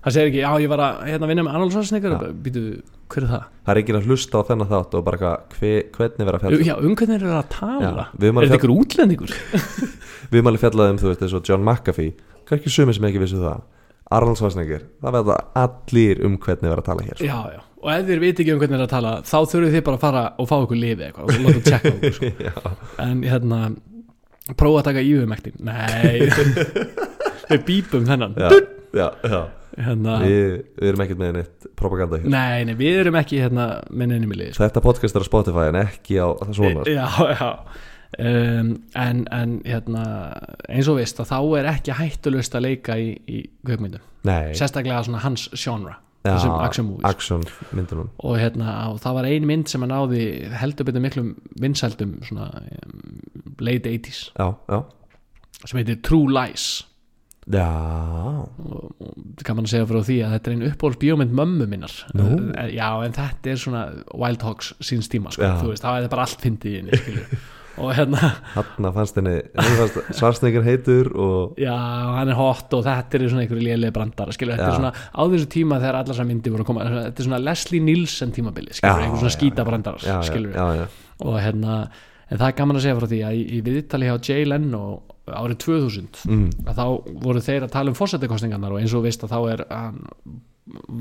Það 0.00 0.14
segir 0.14 0.30
ekki, 0.30 0.38
já, 0.40 0.50
ég 0.64 0.70
var 0.72 0.80
að 0.80 1.00
hérna, 1.10 1.28
vinna 1.28 1.42
með 1.44 1.56
Arnold 1.58 1.74
Schwarzenegger, 1.74 2.12
Já. 2.16 2.30
býtu, 2.46 2.60
hver 3.12 3.24
er 3.26 3.32
það? 3.34 3.42
það 3.66 3.72
er 3.72 3.80
enginn 3.82 3.98
að 3.98 4.06
hlusta 4.08 4.40
á 4.40 4.48
þennan 4.48 4.70
þátt 4.70 4.94
og 4.96 5.02
bara 5.04 5.18
eitthvað, 5.18 5.58
hve, 5.58 5.72
hvernig 5.98 6.28
vera 6.30 6.38
að 6.38 6.44
fjalla 6.46 6.68
Já, 6.70 6.74
um 6.80 6.94
hvernig 6.96 7.16
er 7.18 7.26
það 7.26 7.36
að 7.36 7.50
tala? 7.52 7.82
Já, 7.84 8.30
er 8.30 8.38
þetta 8.46 8.58
ykkur 8.60 8.72
útlendingur? 8.78 9.34
við 10.30 10.38
erum 10.40 10.50
alveg 10.52 10.64
fjallað 10.64 10.94
um, 10.94 11.00
þú 11.02 11.10
veist, 11.10 11.26
eins 11.26 11.36
og 11.36 11.50
John 11.50 11.66
McAfee 11.66 12.14
kannski 12.48 12.72
sumir 12.72 12.96
sem 12.96 13.08
ekki 13.10 13.20
vissu 13.26 13.42
það 13.42 13.60
Arnold 14.16 14.40
Schwarzenegger, 14.40 14.86
það 15.04 15.18
verða 15.18 15.36
allir 15.66 16.24
um 16.26 16.40
hvernig 16.40 16.72
vera 16.72 16.80
að 16.80 16.88
tala 16.88 17.04
hér 17.10 17.20
Já, 17.20 17.36
já, 17.52 17.60
og 17.80 17.92
ef 17.94 18.08
þér 18.08 18.20
viti 18.22 18.44
ekki 18.44 18.54
um 18.54 18.60
hvernig 18.60 18.78
er 18.78 18.84
að 18.84 18.92
tala, 18.92 19.12
þá 19.26 19.36
þurfið 19.52 19.76
þið 19.76 19.84
bara 19.86 19.98
að 19.98 20.04
fara 20.04 20.24
og 20.36 20.50
fá 20.50 20.56
ykkur 20.58 20.80
lifi 20.80 21.06
eitthvað 21.06 21.30
og 21.32 21.46
láta 21.46 21.62
tjekka 21.68 21.92
okkur, 21.94 22.18
sko. 22.18 22.72
en 23.06 23.22
hérna 23.26 23.60
prófa 24.58 24.82
að 24.82 24.88
taka 24.90 25.06
ífumektin 25.06 25.56
nei. 25.66 26.20
Við 27.50 27.64
bípum 27.66 28.04
þennan. 28.06 28.36
Já, 28.38 28.50
já, 28.94 29.06
já. 29.26 29.40
hérna, 29.74 30.16
Við, 30.22 30.50
við 30.78 30.90
erum 30.92 31.04
ekkert 31.04 31.20
með 31.20 31.32
neitt 31.38 31.70
propaganda 31.78 32.20
hér. 32.20 32.30
Nei, 32.30 32.66
nei, 32.68 32.74
við 32.78 33.00
erum 33.04 33.18
ekki 33.18 33.40
hérna 33.42 33.68
með 33.90 34.12
neinum 34.12 34.34
í 34.34 34.38
liði 34.38 34.52
sko. 34.54 34.64
Þetta 34.66 34.82
podcast 34.84 35.18
er 35.18 35.26
á 35.26 35.30
Spotify 35.30 35.70
en 35.72 35.80
ekki 35.82 36.20
á 36.22 36.28
það 36.42 36.52
svona. 36.60 36.84
Já, 36.86 37.08
já. 37.34 37.48
Um, 38.18 38.70
en, 38.98 39.24
en 39.30 39.52
hérna 39.62 40.04
eins 40.66 40.88
og 40.90 40.96
veist 40.98 41.20
að 41.22 41.28
þá 41.30 41.36
er 41.60 41.68
ekki 41.70 41.94
hættulust 41.94 42.56
að 42.58 42.64
leika 42.66 42.96
í, 42.98 43.12
í 43.30 43.44
Nei, 44.26 44.50
sérstaklega 44.58 44.98
hans 45.22 45.46
já, 45.54 45.94
þessum 46.26 46.54
action 46.60 46.86
movies. 46.90 47.06
Action 47.08 47.44
myndunum. 47.72 48.10
Og 48.18 48.36
hérna, 48.40 48.76
og 48.92 49.00
það 49.00 49.18
var 49.18 49.28
ein 49.30 49.48
mynd 49.48 49.72
sem 49.72 49.86
að 49.86 49.92
náði 49.94 50.22
heldur 50.60 50.88
betur 50.88 51.04
miklum 51.04 51.32
vinsældum 51.62 52.18
svona 52.28 52.50
um, 52.60 53.20
late 53.60 53.90
80s 53.90 54.30
Já, 54.36 54.52
já. 54.68 54.80
Sem 55.64 55.80
heitir 55.80 56.00
True 56.04 56.32
Lies. 56.32 56.68
Já, 57.50 57.66
og, 57.66 58.92
og 59.00 59.44
kann 59.44 59.56
man 59.58 59.66
segja 59.68 59.88
frá 59.88 59.98
því 60.06 60.18
að 60.24 60.34
þetta 60.36 60.50
er 60.50 60.54
einn 60.54 60.66
uppbóls 60.68 60.98
bíómynd 61.00 61.32
mömmu 61.36 61.66
minnar. 61.68 61.94
Eh, 62.14 62.74
já 62.76 62.88
en 63.04 63.16
þetta 63.16 63.50
er 63.50 63.60
svona 63.60 63.86
Wild 64.14 64.44
Hogs 64.46 64.74
síns 64.84 65.08
tíma 65.10 65.32
sko, 65.34 65.48
veist, 65.66 65.84
það 65.84 66.04
er 66.04 66.12
bara 66.12 66.28
allt 66.28 66.44
fyndið. 66.44 66.92
og 67.80 67.94
hérna, 67.96 68.32
hann 68.54 68.90
fannst 68.96 69.18
henni 69.18 69.36
henni 69.40 69.78
fannst 69.78 70.18
Svarsnegur 70.18 70.66
heitur 70.66 71.10
og 71.14 71.60
já 71.60 71.74
hann 71.74 72.32
er 72.32 72.38
hot 72.38 72.76
og 72.76 72.84
þetta 72.86 73.18
er 73.18 73.26
svona 73.32 73.44
einhverju 73.46 73.66
lélega 73.66 73.96
brandara 73.96 74.36
skilur, 74.36 74.58
þetta 74.58 74.68
er 74.70 74.78
svona 74.78 74.92
á 74.94 75.22
þessu 75.32 75.50
tíma 75.56 75.80
þegar 75.80 76.00
allar 76.02 76.12
þessar 76.12 76.30
myndi 76.30 76.52
voru 76.52 76.66
að 76.66 76.70
koma 76.72 76.86
þetta 76.90 77.24
er 77.24 77.28
svona 77.28 77.42
Leslie 77.46 77.84
Nielsen 77.84 78.36
tímabili 78.36 78.76
skilur, 78.76 79.04
einhver 79.06 79.24
svona 79.24 79.36
skýta 79.36 79.66
já, 80.04 80.16
skilur, 80.28 80.54
já, 80.54 80.82
já, 80.82 80.86
og 81.24 81.40
hérna 81.40 81.80
en 82.30 82.38
það 82.38 82.46
er 82.46 82.58
gaman 82.60 82.78
að 82.78 82.84
segja 82.84 82.98
frá 82.98 83.08
því 83.10 83.22
að 83.26 83.40
í, 83.40 83.62
viðtali 83.66 84.10
hjá 84.10 84.18
Jay 84.30 84.46
Leno 84.46 84.84
árið 85.30 85.58
2000 85.64 86.22
mm, 86.26 86.46
að 86.70 86.78
þá 86.78 86.86
voru 87.24 87.42
þeir 87.44 87.66
að 87.66 87.74
tala 87.74 87.92
um 87.92 87.98
fórsetakostningarnar 87.98 88.74
og 88.74 88.82
eins 88.82 88.94
og 88.96 89.04
veist 89.06 89.24
að 89.26 89.34
þá 89.34 89.40
er 89.54 89.64
hann 89.70 90.00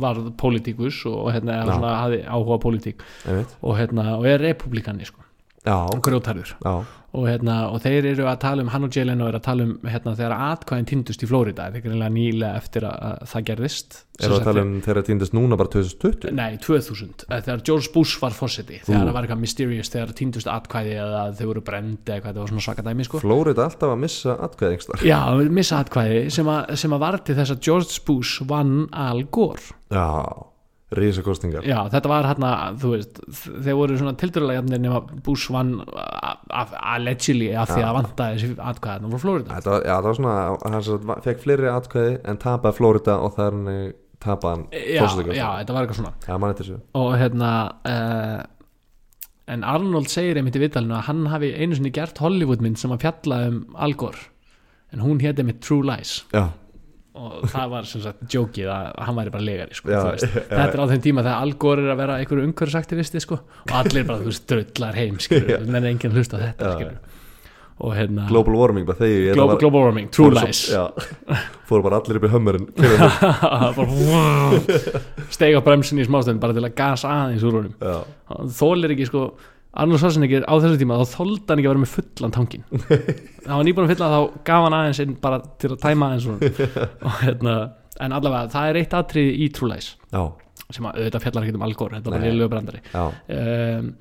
varð 0.02 0.32
pólitíkus 0.40 1.04
og 1.10 1.32
hérna 1.36 1.62
hafði 1.70 2.22
áhuga 2.26 2.60
pólitík 2.64 3.04
og, 3.30 3.74
hérna, 3.78 4.16
og 4.18 4.28
er 4.30 4.42
republikani 4.42 5.08
sko, 5.08 5.22
grjótarður 5.66 6.56
og, 7.10 7.26
hérna, 7.26 7.56
og 7.74 7.82
þeir 7.82 8.12
eru 8.12 8.28
að 8.30 8.38
tala 8.44 8.64
um 8.64 8.70
hann 8.70 8.86
og 8.86 8.94
Jalen 8.94 9.24
og 9.24 9.32
eru 9.32 9.40
að 9.40 9.46
tala 9.48 9.66
um 9.66 9.72
hérna, 9.90 10.14
þegar 10.18 10.36
atkvæðin 10.50 10.88
týndust 10.92 11.24
í 11.26 11.30
Flórida 11.30 11.66
þetta 11.68 11.80
er 11.80 11.86
greinlega 11.86 12.14
nýlega 12.14 12.60
eftir 12.60 12.86
að, 12.86 12.98
að 13.08 13.24
það 13.32 13.46
gerðist. 13.50 13.98
Við 14.20 14.36
að 14.36 14.46
tala 14.46 14.64
um 14.66 14.74
þegar 14.86 15.08
týndist 15.08 15.36
núna 15.36 15.58
bara 15.60 15.72
2020 15.74 16.36
Nei, 16.38 16.60
2000, 16.62 17.26
eh, 17.30 17.42
þegar 17.48 17.64
George 17.70 17.94
Bush 17.96 18.22
var 18.22 18.36
fórseti 18.36 18.82
þegar 18.84 19.08
það 19.08 19.16
var 19.16 19.28
eitthvað 19.28 19.42
mysterious, 19.46 19.92
þegar 19.96 20.14
týndust 20.20 20.52
atkvæði 20.54 20.96
eða 21.06 21.24
þau 21.40 21.46
voru 21.54 21.66
brendi 21.72 22.16
eða 22.16 22.30
það 22.30 22.42
var 22.44 22.54
svona 22.54 22.66
svaka 22.68 22.86
dæmi 22.86 23.08
sko. 23.08 23.24
Flórida 23.24 23.66
alltaf 23.66 23.96
að 23.96 24.04
missa 24.04 24.38
atkvæðingstar 24.50 25.08
Já, 25.08 25.20
missa 25.60 25.82
atkvæði 25.84 26.22
sem, 26.36 26.54
að, 26.54 26.76
sem 26.84 26.96
að 26.96 27.04
var 27.08 27.20
til 27.24 27.40
þess 27.40 27.56
að 27.56 27.66
George 27.70 28.06
Bush 28.06 28.48
vann 28.50 28.86
Al 28.94 29.26
Gore. 29.34 29.74
Já, 29.90 30.06
rísakostingar 30.98 31.66
Já, 31.68 31.78
þetta 31.94 32.10
var 32.12 32.28
hérna, 32.30 32.52
þú 32.82 32.92
veist 32.96 33.22
þeir 33.38 33.78
voru 33.78 33.98
svona 34.00 34.16
tildurlega 34.20 34.62
jafnir 34.62 34.84
nema 34.84 35.02
Bush 35.26 35.54
vann 35.54 35.76
allegedly 36.50 37.52
af 37.54 37.74
því 37.74 37.86
að 37.86 37.98
vanda 38.00 38.30
þessi 38.34 38.52
atkvæðan 38.72 39.14
frá 39.14 39.24
Florida 39.26 39.58
Þetta 39.60 39.74
var, 39.76 39.86
já, 39.86 39.96
það 39.96 40.10
var 40.10 40.20
svona, 40.20 40.38
hann 40.66 41.26
fekk 41.28 41.44
fleiri 41.46 41.74
atkvæði 41.74 42.16
en 42.32 42.42
tapaði 42.42 42.80
Florida 42.80 43.18
og 43.22 43.36
það 43.38 43.50
er 43.50 43.60
hann 43.60 43.92
tapaði 44.20 44.56
hann 44.56 44.66
já, 45.38 45.50
þetta 45.62 45.76
var 45.76 45.86
eitthvað 45.86 46.00
svona. 46.02 46.14
Já, 46.26 46.80
og 47.00 47.12
hérna 47.22 47.52
uh, 47.88 48.40
en 49.50 49.64
Arnold 49.66 50.10
segir 50.12 50.40
einmitt 50.40 50.58
í 50.60 50.64
vitalinu 50.64 50.98
að 50.98 51.08
hann 51.10 51.24
hafi 51.32 51.54
einu 51.56 51.78
sinni 51.78 51.94
gert 51.96 52.20
Hollywoodmynd 52.22 52.80
sem 52.82 52.94
að 52.94 53.06
fjalla 53.06 53.40
um 53.50 53.62
Al 53.80 53.96
Gore 54.00 54.28
en 54.94 55.04
hún 55.06 55.22
héti 55.22 55.44
einmitt 55.44 55.62
True 55.66 55.86
Lies. 55.86 56.24
Já, 56.34 56.50
og 57.20 57.46
það 57.52 57.74
var 57.74 57.88
sem 57.90 58.04
sagt 58.06 58.36
jókið 58.36 58.72
að 58.74 58.90
hann 59.08 59.20
væri 59.20 59.34
bara 59.36 59.46
legari 59.46 59.78
sko, 59.78 59.92
Já, 59.92 60.00
já, 60.16 60.32
þetta 60.48 60.72
er 60.72 60.82
á 60.82 60.92
þeim 60.94 61.06
tíma 61.06 61.26
þegar 61.26 61.46
Al 61.46 61.54
Gore 61.66 61.86
er 61.86 61.94
að 61.94 62.02
vera 62.04 62.18
einhverju 62.24 62.48
umhverfisaktivisti 62.50 63.24
sko, 63.26 63.40
og 63.68 63.78
allir 63.82 64.08
bara, 64.08 64.24
þú 64.24 64.32
veist, 64.32 64.48
drullar 64.50 65.00
heim 65.00 65.22
skilur, 65.24 65.66
menn 65.68 65.84
er 65.84 65.92
enginn 65.94 66.14
að 66.14 66.20
hlusta 66.22 66.40
á 66.40 66.44
þetta 66.48 66.92
og 67.80 67.94
hérna 67.96 68.26
global 68.28 68.58
warming, 68.60 68.84
bara 68.88 69.00
þegar 69.00 69.38
global, 69.38 69.60
global 69.62 69.86
warming, 69.86 70.10
True 70.12 70.34
Lies. 70.36 70.66
fóru 71.70 71.86
bara 71.86 72.02
allir 72.02 72.20
upp 72.20 72.26
í 72.28 72.32
hömmerinn. 72.34 72.66
Steiga 75.36 75.62
bremsin 75.64 76.02
í 76.02 76.08
smástönd 76.08 76.42
bara 76.44 76.56
til 76.58 76.66
að 76.66 76.76
gasa 76.76 77.14
aðeins 77.14 77.46
úr 77.48 77.62
honum. 77.62 77.78
Hann 78.34 78.52
þólir 78.60 78.96
ekki 78.98 79.08
sko 79.08 79.30
Arnold 79.70 80.02
Schwarzenegger 80.02 80.48
á 80.50 80.54
þessu 80.58 80.80
tíma 80.82 80.98
þá 80.98 81.16
þóldi 81.20 81.46
hann 81.52 81.60
ekki 81.62 81.70
að 81.70 81.74
vera 81.76 81.84
með 81.84 81.92
fullan 81.94 82.34
tankin 82.34 82.64
það 82.88 83.52
var 83.60 83.68
nýbúin 83.68 83.86
að 83.86 83.92
fylla 83.94 84.08
þá 84.14 84.20
gaf 84.50 84.64
hann 84.66 84.78
aðeins 84.80 85.02
inn 85.04 85.18
bara 85.22 85.42
til 85.62 85.74
að 85.76 85.82
tæma 85.84 86.10
aðeins 86.10 86.30
og 87.06 87.20
hérna 87.22 87.56
en 88.00 88.16
allavega 88.16 88.52
það 88.54 88.70
er 88.70 88.80
eitt 88.82 88.96
atrið 88.98 89.30
í 89.36 89.50
já, 89.50 90.22
sem 90.70 90.88
að 90.88 91.00
auðvitað 91.02 91.26
fjallar 91.26 91.48
ekki 91.48 91.58
um 91.58 91.66
Algor 91.68 91.96
þetta 91.98 92.14
var 92.14 92.22
Nei. 92.22 92.28
liðlegu 92.30 92.52
brandari. 92.54 92.82
Um, 92.94 93.92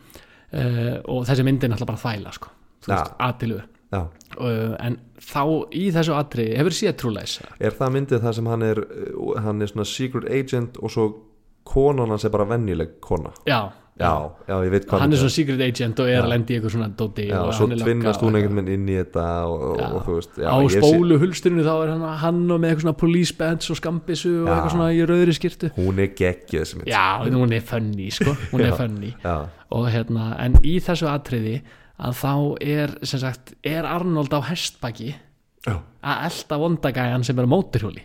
uh, 0.53 0.95
og 1.15 1.27
þessi 1.29 1.47
myndi 1.47 1.67
er 1.67 1.73
náttúrulega 1.73 1.93
bara 1.93 2.03
þvæla 2.05 2.35
sko, 2.37 2.53
þú 2.85 2.93
Já. 2.93 2.95
veist, 2.95 3.15
aðtilu 3.29 3.61
já. 3.89 4.03
Uh, 4.37 4.75
en 4.85 4.99
þá 5.25 5.43
í 5.81 5.87
þessu 5.97 6.17
atrið 6.19 6.53
hefur 6.61 6.77
séð 6.77 6.99
True 7.01 7.15
Lies? 7.17 7.39
Er 7.59 7.77
það 7.79 7.95
myndið 7.97 8.27
það 8.27 8.37
sem 8.39 8.53
hann 8.53 8.67
er 8.69 8.83
uh, 8.85 9.33
hann 9.47 9.65
er 9.65 9.73
svona 9.73 9.89
secret 9.89 10.29
agent 10.33 10.79
og 10.83 10.93
svo 10.95 11.09
konan 11.69 12.13
hans 12.13 12.25
er 12.25 12.33
bara 12.33 12.49
venjuleg 12.49 12.99
kona? 13.05 13.33
Já, 13.49 13.73
Já, 13.99 14.11
já, 14.47 14.55
ég 14.63 14.71
veit 14.71 14.85
hvað 14.87 15.01
hann 15.03 15.13
er 15.13 15.19
svona 15.19 15.35
secret 15.35 15.63
agent 15.67 16.01
og 16.05 16.07
er 16.13 16.21
að 16.23 16.29
lendi 16.31 16.55
í 16.55 16.59
eitthvað 16.59 16.75
svona 16.77 16.89
dóti 17.01 17.25
Já, 17.27 17.39
og 17.43 17.55
svo 17.57 17.67
tvinnast 17.73 18.23
hún 18.23 18.37
einhvern 18.39 18.61
veginn 18.61 18.75
inn 18.77 18.91
í 18.93 18.97
þetta 19.01 19.25
og, 19.51 19.65
og, 19.73 19.81
og 19.99 20.05
þú 20.07 20.15
veist 20.21 20.39
já, 20.39 20.47
á 20.47 20.57
ég 20.63 20.75
sé- 20.77 20.83
þá 21.67 21.73
er 21.83 21.91
hann, 21.95 22.05
hann 22.23 22.39
og 22.55 22.61
með 22.63 22.69
eitthvað 22.71 22.85
svona 22.87 22.99
police 23.03 23.35
bands 23.41 23.71
og 23.75 23.81
skambissu 23.81 24.33
og 24.45 24.53
eitthvað 24.53 24.71
svona 24.77 24.89
í 24.95 25.01
rauðri 25.11 25.35
skirtu 25.41 25.71
Hún 25.81 25.99
er 26.05 26.13
geggið 26.15 26.63
þessi 26.63 26.79
mynd. 26.79 26.93
Já, 26.93 27.05
hún 27.27 27.53
er 27.59 27.65
funny 27.73 28.11
sko 28.15 28.37
hún 28.53 28.63
er 28.69 28.77
funny. 28.79 29.11
Já, 29.25 29.37
og 29.75 29.89
hérna, 29.93 30.29
en 30.47 30.55
í 30.63 30.77
þessu 30.85 31.11
atriði 31.11 31.57
að 31.99 32.15
þá 32.23 32.33
er, 32.63 32.95
sem 33.03 33.19
sagt 33.25 33.57
er 33.67 33.83
Arnold 33.85 34.31
á 34.31 34.41
hestbaki 34.47 35.17
að 35.69 36.23
elda 36.31 36.57
vondagæjan 36.63 37.25
sem 37.27 37.39
er 37.43 37.49
á 37.51 37.51
móturhjóli 37.51 38.05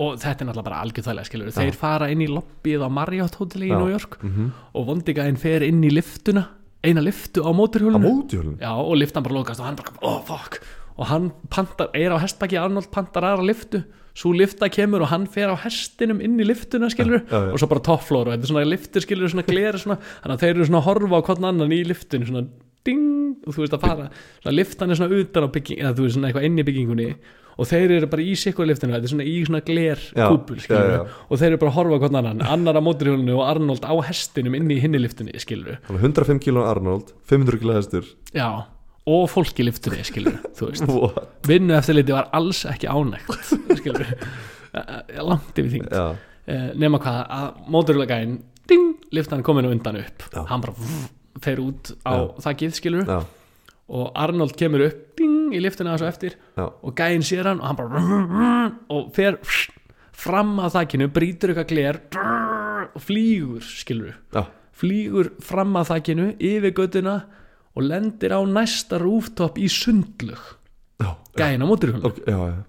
og 0.00 0.16
þetta 0.22 0.44
er 0.44 0.48
náttúrulega 0.48 0.68
bara 0.70 0.80
algjörðvælega 0.86 1.28
skilur 1.28 1.54
þeir 1.56 1.76
fara 1.76 2.08
inn 2.12 2.24
í 2.24 2.28
lobbyið 2.30 2.84
á 2.84 2.88
Marriott 2.92 3.36
hóteli 3.40 3.68
í 3.68 3.72
Já. 3.72 3.78
New 3.78 3.92
York 3.92 4.18
mhm. 4.22 4.50
og 4.72 4.86
vondagæjan 4.88 5.40
fer 5.40 5.64
inn 5.66 5.82
í 5.84 5.92
liftuna 5.92 6.46
eina 6.82 7.02
liftu 7.02 7.42
á 7.46 7.50
Á 7.50 7.52
móturhjólinu 7.54 8.58
Já, 8.60 8.72
og 8.74 8.94
liftan 8.98 9.24
bara 9.24 9.38
lokast 9.38 9.60
og 9.62 9.68
hann 9.68 9.76
bara, 9.78 9.94
oh 10.02 10.20
fuck. 10.26 10.62
Og 10.98 11.06
hann 11.08 11.30
pantar, 11.50 11.90
er 11.94 12.12
á 12.12 12.18
hestbaki 12.20 12.58
Arnold 12.58 12.90
pantar 12.92 13.24
aðra 13.24 13.46
liftu, 13.46 13.82
svo 14.18 14.32
lifta 14.36 14.68
kemur 14.68 15.04
og 15.06 15.12
hann 15.12 15.28
fer 15.30 15.52
á 15.52 15.56
hestinum 15.62 16.20
inn 16.20 16.40
í 16.40 16.46
liftuna 16.46 16.90
skilur 16.92 17.22
Já, 17.22 17.30
já, 17.30 17.46
já. 17.46 17.52
og 17.52 17.62
svo 17.62 17.68
bara 17.70 17.84
toppflór 17.86 18.28
og 18.28 18.34
þetta 18.34 18.48
er 18.48 18.52
svona 18.52 18.66
liftur 18.68 19.06
skilur 19.06 19.32
svona 19.32 19.46
gleri 19.46 19.80
svona, 19.80 19.98
þannig 20.24 20.36
að 20.36 20.44
þeir 20.44 20.54
eru 20.56 20.68
svona 20.68 20.82
að 20.82 20.88
horfa 20.90 21.22
á 21.22 21.26
hvern 21.28 21.48
annan 21.52 21.72
í 21.72 21.80
liftinu 21.86 22.28
svona 22.28 22.44
ding, 22.82 23.38
og 23.46 23.54
þú 23.54 23.62
veist 23.62 23.76
að 23.76 23.86
fara. 23.86 24.08
Svona 24.42 24.56
liftan 24.56 24.90
er 24.90 24.98
svona 24.98 25.22
utan 25.22 25.46
á 25.46 25.54
bygging 25.54 25.80
eða 25.80 25.94
þú 25.96 26.06
veist 26.06 26.18
svona 26.18 26.28
eitthvað 26.28 26.48
inn 26.48 26.58
í 26.58 26.66
byggingunni 26.66 27.08
og 27.58 27.68
þeir 27.68 27.94
eru 27.98 28.08
bara 28.12 28.24
í 28.24 28.34
sikkur 28.38 28.68
liftinu, 28.68 28.94
þetta 28.96 29.08
er 29.08 29.12
svona 29.12 29.26
í 29.28 29.34
svona 29.46 29.62
gler 29.66 30.02
kúpul 30.16 30.58
og 30.62 31.40
þeir 31.40 31.48
eru 31.50 31.60
bara 31.62 31.72
að 31.72 31.76
horfa 31.78 31.98
á 31.98 32.00
hvern 32.04 32.20
annan, 32.22 32.44
annar 32.54 32.78
á 32.80 32.82
móturhjólinu 32.84 33.36
og 33.38 33.44
Arnold 33.50 33.84
á 33.84 33.94
hestinum 34.08 34.56
inn 34.58 34.70
í 34.72 34.78
hinni 34.82 35.00
liftinu 35.02 35.34
skilur 35.42 35.78
Hann 35.88 35.98
er 35.98 36.06
105 36.08 36.40
kíló 36.46 36.64
Arnold 36.68 37.12
500 37.28 37.60
kíló 37.62 37.76
hestur. 37.76 38.08
Já, 38.36 38.48
og 39.08 39.24
fólk 39.32 39.60
í 39.60 39.66
What? 40.88 41.28
vinnu 41.48 41.76
eftirliti 41.76 42.14
var 42.16 42.30
alls 42.32 42.64
ekki 42.70 42.88
ánægt, 42.88 43.52
skilur 43.80 44.14
langt 45.28 45.58
yfir 45.60 45.72
þing 45.76 45.88
Já, 45.92 46.06
uh, 46.14 46.70
nema 46.78 47.00
hvað, 47.02 47.20
að 47.36 48.38
ding, 48.70 48.92
liftan 49.12 49.42
komin 49.44 49.66
undan 49.68 49.98
upp. 50.00 50.22
Já. 50.32 50.44
hann 50.48 50.62
bara 50.62 50.74
vrr, 50.78 51.06
fer 51.42 51.60
út 51.62 51.92
á 52.06 52.12
Já. 52.14 52.26
þakkið, 52.46 52.76
og 53.92 54.12
Arnold 54.16 54.54
kemur 54.56 54.86
upp 54.86 55.11
ding, 55.22 55.52
í 55.54 55.60
liftuna 55.62 55.94
þessu 55.94 56.08
eftir 56.08 56.36
já. 56.58 56.66
og 56.66 56.96
gæinn 56.98 57.24
sér 57.26 57.50
hann 57.50 57.62
og 57.62 57.70
hann 57.70 57.78
bara 57.78 58.02
og 58.96 59.12
fer 59.16 59.38
fram 60.22 60.58
að 60.62 60.76
þakkinu, 60.76 61.08
brýtur 61.14 61.52
eitthvað 61.52 61.70
gler 61.72 62.00
og 62.92 63.02
flýgur, 63.02 63.64
skilur 63.64 64.18
Já, 64.34 64.44
flýgur 64.76 65.32
fram 65.42 65.78
að 65.80 65.94
þakkinu 65.94 66.28
yfir 66.38 66.74
göttuna 66.76 67.16
og 67.72 67.86
lendir 67.86 68.34
á 68.36 68.40
næsta 68.44 69.00
rooftop 69.00 69.58
í 69.58 69.70
sundlug 69.72 70.42
já, 71.00 71.14
gæin 71.38 71.64
á 71.64 71.66
móturhjólinu 71.66 72.10
ok, 72.10 72.22
já, 72.26 72.38
já. 72.52 72.60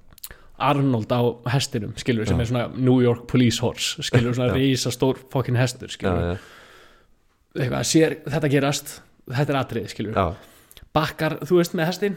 Arnold 0.63 1.11
á 1.11 1.21
hestinum 1.51 1.95
skilur 1.99 2.27
sem 2.29 2.37
Já. 2.37 2.43
er 2.45 2.47
svona 2.47 2.67
New 2.77 3.01
York 3.03 3.25
Police 3.27 3.59
Horse 3.59 4.03
skilur 4.05 4.35
svona 4.37 4.53
rísa 4.53 4.93
stór 4.93 5.19
fokkin 5.33 5.57
hestur 5.59 5.89
Já, 5.91 5.97
skilur 5.97 6.37
eitthvað 7.57 7.87
sér 7.89 8.15
þetta 8.25 8.51
gerast 8.53 8.93
þetta 9.29 9.53
er 9.53 9.59
atrið 9.59 9.89
skilur 9.91 10.15
já, 10.17 10.25
bakkar 10.95 11.39
þú 11.43 11.59
veist 11.59 11.75
með 11.77 11.89
hestin 11.91 12.15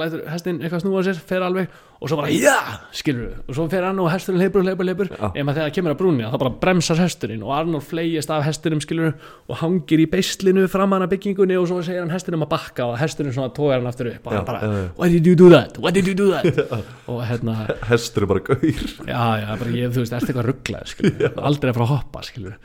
lætur 0.00 0.24
hestin 0.32 0.58
eitthvað 0.62 0.82
snúa 0.84 1.04
sér 1.06 1.18
fer 1.28 1.44
alveg 1.46 1.68
og 1.98 2.06
svo 2.10 2.16
bara 2.20 2.30
já! 2.30 2.54
Skilur 2.94 3.32
og 3.48 3.56
svo 3.56 3.64
fer 3.72 3.82
hann 3.88 3.98
og 3.98 4.06
hesturinn 4.12 4.38
leipur 4.42 4.62
leipur 4.62 4.86
leipur 4.86 5.08
ef 5.10 5.42
maður 5.42 5.56
þegar 5.58 5.72
kemur 5.74 5.94
að 5.94 5.98
brúni 6.02 6.26
þá 6.30 6.36
bara 6.44 6.52
bremsar 6.62 7.00
hesturinn 7.02 7.42
og 7.42 7.50
Arnold 7.56 7.82
flegist 7.88 8.30
af 8.30 8.44
hestinum 8.46 8.82
skilur 8.84 9.16
og 9.50 9.58
hangir 9.62 10.02
í 10.04 10.06
beislinu 10.12 10.68
framan 10.70 11.02
að 11.06 11.16
byggingunni 11.16 11.56
og 11.58 11.66
svo 11.70 11.80
segir 11.82 12.04
hann 12.04 12.12
hestinum 12.14 12.44
að 12.46 12.52
bakka 12.54 12.86
og 12.92 12.98
hesturinn 13.02 13.34
svona 13.34 13.50
tógar 13.56 13.80
hann 13.80 13.90
aftur 13.90 14.12
upp 14.12 14.28
og 14.30 14.36
Já, 14.36 14.38
hann 14.38 14.46
bara 14.46 14.60
já. 14.62 14.84
why 15.00 15.08
did 15.10 15.26
you 15.26 15.34
do 15.42 15.48
that, 15.50 15.78
why 15.82 15.90
did 15.90 16.06
you 16.06 16.14
do 16.14 16.30
that? 16.30 16.62
Og 17.08 17.22
hérna 17.24 17.54
hestur 17.88 18.26
er 18.26 18.28
bara 18.30 18.42
gaur. 18.44 18.60
Já 19.08 19.24
já 19.42 19.48
bara 19.58 19.70
ég 19.74 19.90
þú 19.94 20.02
veist 20.04 20.12
ertu 20.18 20.28
eitthvað 20.30 20.48
rugglað 20.52 20.90
skilur 20.92 21.38
aldrei 21.48 21.70
að 21.72 21.78
fara 21.80 21.86
að 21.88 21.92
hoppa 21.96 22.22
skilur 22.28 22.56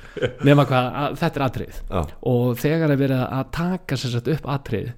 nema 0.45 0.65
hvað 0.69 0.89
að, 1.03 1.17
þetta 1.23 1.39
er 1.41 1.45
atrið 1.47 1.81
og 2.34 2.57
þegar 2.59 2.93
er 2.93 2.99
verið 3.01 3.23
að 3.25 3.51
taka 3.55 3.97
sér 3.97 4.13
sett 4.17 4.31
upp 4.36 4.49
atrið 4.59 4.89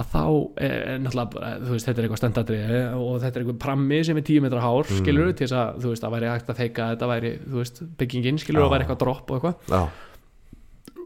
að 0.00 0.10
þá 0.14 0.22
er, 0.64 0.74
er 0.94 1.00
náttúrulega 1.04 1.50
veist, 1.70 1.86
þetta 1.88 2.00
er 2.00 2.06
eitthvað 2.06 2.20
stendatrið 2.22 2.70
og 2.96 3.14
þetta 3.22 3.30
er 3.36 3.42
eitthvað 3.44 3.58
prammi 3.64 3.98
sem 4.08 4.20
er 4.20 4.24
10 4.30 4.44
metra 4.46 4.62
hár 4.64 4.86
Mm. 4.90 5.00
skilur 5.02 5.32
til 5.36 5.46
þess 5.46 5.56
að, 5.60 5.80
þú 5.84 5.92
veist, 5.92 6.06
að 6.06 6.14
væri 6.16 6.30
hægt 6.32 6.52
að 6.54 6.60
feika 6.62 6.86
þetta 6.94 7.08
væri, 7.10 7.32
þú 7.46 7.58
veist, 7.60 7.82
byggingin, 8.00 8.38
skilur 8.40 8.62
Já. 8.62 8.66
og 8.66 8.72
væri 8.74 8.86
eitthvað 8.86 9.00
dropp 9.04 9.30
og 9.30 9.36
eitthvað 9.38 9.74
já, 9.74 9.82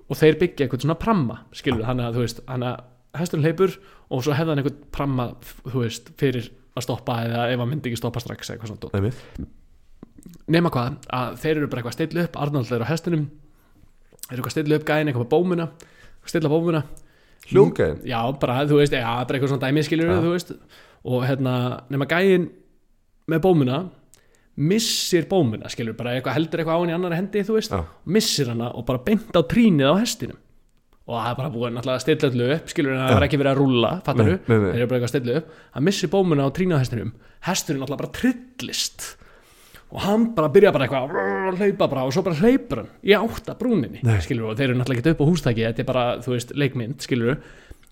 og 0.04 0.20
þeir 0.20 0.38
byggja 0.42 0.66
eitthvað 0.68 0.84
svona 0.86 0.98
pramma, 1.00 1.38
skilur 1.56 1.86
þannig 1.88 2.06
að, 2.08 2.18
þú 2.18 2.24
veist, 2.26 2.42
hann 2.52 2.66
að 2.68 3.20
hesturinn 3.20 3.44
hleypur 3.48 3.76
og 4.10 4.24
svo 4.26 4.34
hefði 4.36 4.52
hann 4.54 4.62
eitthvað 4.62 4.80
pramma, 4.94 5.26
þú 5.64 5.82
veist, 5.84 6.10
fyrir 6.20 6.50
að 6.74 6.82
stoppa 6.88 7.20
eða 7.24 7.44
ef 7.52 7.60
hann 7.62 7.70
myndi 7.70 7.90
ekki 7.90 8.00
stoppa 8.00 8.20
strax 8.22 8.50
eitthvað 8.50 8.72
svona 8.74 9.46
nema 10.50 10.70
hvað, 10.72 10.96
að 11.14 11.36
þeir 11.42 11.56
eru 11.60 11.68
bara 11.70 11.82
eitthvað 11.82 11.92
að 11.94 11.98
stilla 11.98 12.24
upp 12.26 12.36
Arnold 12.40 12.72
er 12.74 12.84
á 12.84 12.88
hestunum 12.90 13.24
eru 13.28 14.38
eitthvað 14.38 14.50
að 14.50 14.54
stilla 14.56 14.78
upp 14.80 14.86
gæðin 14.88 15.10
eitthvað 15.12 15.30
bómuna 15.32 15.66
stilla 16.28 16.50
bómuna 16.52 16.82
Hljómgæðin? 17.50 17.98
Já, 18.08 18.20
bara, 18.40 18.62
þú 18.68 18.78
veist, 18.80 18.94
já, 18.96 19.04
bara 19.04 19.38
eitthvað 19.38 19.52
svona 19.52 19.66
dæmi 19.66 19.84
skilur 19.84 20.10
Já. 20.10 20.20
þú 20.22 20.32
veist, 20.32 20.54
og 21.04 21.26
hérna 21.28 21.56
nema 21.92 22.08
gæin 22.08 22.48
með 23.28 23.42
bómuna 23.44 23.82
missir 24.54 25.26
bómuna, 25.28 25.68
skilur 25.72 25.96
bara 25.98 26.14
eitthvað 26.14 26.38
heldur 26.38 26.62
eitthvað 26.62 26.78
á 26.78 26.82
henni 26.84 26.94
annari 26.94 27.18
hendi, 27.18 27.42
þú 27.44 27.58
veist 27.58 27.74
Já, 27.74 27.82
missir 28.06 28.50
hana 28.52 28.70
og 28.72 28.86
bara 28.88 29.02
beint 29.02 29.34
á 29.34 29.42
trínið 29.42 29.90
á 29.90 29.94
hestinum. 29.98 30.40
Og 31.04 31.18
það 31.18 31.26
er 31.28 31.36
bara 31.36 31.52
búið 31.52 31.72
náttúrulega 31.74 31.98
að 31.98 32.04
stilla 32.06 32.28
öllu 32.30 32.46
upp 32.54 32.70
skilur 32.72 32.94
en 32.94 33.02
það 33.02 33.18
var 33.18 33.26
ekki 33.26 33.40
verið 33.42 33.50
að 33.50 33.58
rúlla, 33.60 33.90
fattar 34.06 34.28
nei. 34.30 34.38
þeir 34.46 34.54
eru 34.54 34.86
bara 34.88 35.00
eitthvað 35.00 35.08
að 35.10 35.12
stilla 35.12 35.34
upp. 35.40 35.50
Hann 35.74 35.84
missir 35.84 36.10
bómuna 36.14 36.46
á 36.48 36.50
trínið 36.56 36.78
á 36.78 36.80
hestinum. 36.80 37.10
Hesturinn 37.44 37.82
náttúrulega 37.82 38.00
bara 38.00 38.14
trillist 38.20 39.08
og 39.94 40.00
hann 40.02 40.24
bara 40.34 40.48
byrja 40.50 40.72
bara 40.74 40.86
eitthvað 40.88 41.12
að 41.50 41.60
hlaupa 41.60 41.86
bara 41.92 42.04
og 42.08 42.14
svo 42.16 42.22
bara 42.26 42.38
hleypur 42.40 42.80
hann 42.82 42.88
í 43.06 43.12
átta 43.14 43.54
brúninni 43.58 44.00
skilur 44.24 44.50
og 44.50 44.56
þeir 44.58 44.72
eru 44.72 44.78
náttúrulega 44.80 45.04
ekki 45.04 45.14
upp 45.14 45.22
á 45.22 45.26
hústæki 45.30 45.66
þetta 45.68 45.84
er 45.84 45.88
bara, 45.92 46.04
þú 46.24 46.32
veist, 46.34 46.50
leikmynd, 46.58 46.96
skilur 47.04 47.36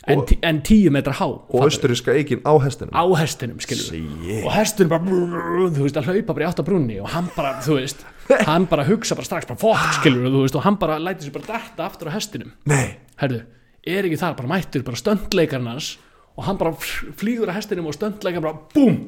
en, 0.03 0.19
Og- 0.19 0.25
tí, 0.27 0.37
en 0.43 0.59
tíu 0.67 0.91
metra 0.91 1.13
há 1.15 1.29
og 1.31 1.61
austuríska 1.63 2.11
eikin 2.19 2.41
á 2.43 2.59
hestinum. 2.59 2.91
Á 2.91 3.07
hestinum, 3.21 3.61
skilur 3.63 3.87
Shit. 3.87 4.43
og 4.43 4.51
hesturinn 4.51 4.91
bara, 4.91 5.05
þú 5.07 5.85
veist, 5.85 5.97
að 6.01 6.09
hlaupa 6.11 6.35
bara 6.35 6.43
í 6.43 6.49
átta 6.51 6.65
brúnni 6.67 6.97
og 6.99 7.07
hann 7.15 7.29
bara, 7.37 7.53
þú 7.63 7.77
veist 7.79 8.03
hann 8.51 8.67
bara 8.67 8.83
hugsa 8.89 9.15
bara 9.15 9.29
strax, 9.31 9.47
bara 9.47 9.63
fokk, 9.63 9.93
skilur 10.01 10.27
þú 10.27 10.43
veist, 10.43 10.59
og 10.59 10.67
hann 10.67 10.81
bara 10.83 10.99
lætur 10.99 11.29
sér 11.31 11.37
bara 11.39 11.53
detta 11.55 11.87
aftur 11.87 12.11
á 12.11 12.19
hestinum. 12.19 12.51
Nei, 12.67 12.97
herðu, 13.23 13.45
er 13.87 14.09
ekki 14.11 14.19
þar 14.19 14.35
bara 14.43 14.51
mættur 14.57 14.83
bara 14.91 14.99
stöndleikarinn 14.99 15.71
hans 15.71 15.93
og 16.35 16.47
hann 16.49 16.59
bara 16.59 16.75
flýgur 16.83 17.47
á 17.47 17.55
hestinum 17.55 17.87
og 17.87 17.95
stöndleikarinn 17.95 18.43
bara 18.43 18.59
búm, 18.75 18.99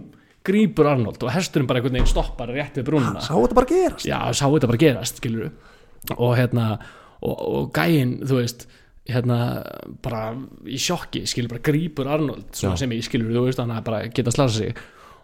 grípur 0.45 0.87
Arnold 0.91 1.23
og 1.25 1.33
hesturinn 1.33 1.67
bara 1.71 1.81
einhvern 1.81 1.97
veginn 1.99 2.11
stoppar 2.11 2.51
rétt 2.53 2.77
við 2.81 2.85
brúnna 2.91 3.23
sá 3.25 3.33
þetta 3.35 3.57
bara 3.59 3.71
gerast? 3.71 4.07
Já, 4.09 4.19
sá 4.37 4.45
þetta 4.53 4.69
bara 4.71 4.83
gerast, 4.85 5.21
skilur 5.23 5.51
og 6.19 6.35
hérna 6.37 6.67
og, 7.25 7.37
og 7.41 7.71
gæinn, 7.77 8.19
þú 8.29 8.41
veist 8.43 8.67
hérna 9.09 9.39
bara 10.05 10.35
í 10.69 10.77
sjokki 10.81 11.25
skilur 11.29 11.55
bara 11.55 11.65
grípur 11.65 12.09
Arnold 12.13 12.53
sem 12.77 12.93
ég 12.97 13.05
skilur, 13.05 13.33
þú 13.33 13.47
veist 13.49 13.61
hann 13.61 13.73
er 13.73 13.83
bara 13.85 14.03
geta 14.13 14.33
slasa 14.33 14.59
sig. 14.63 14.77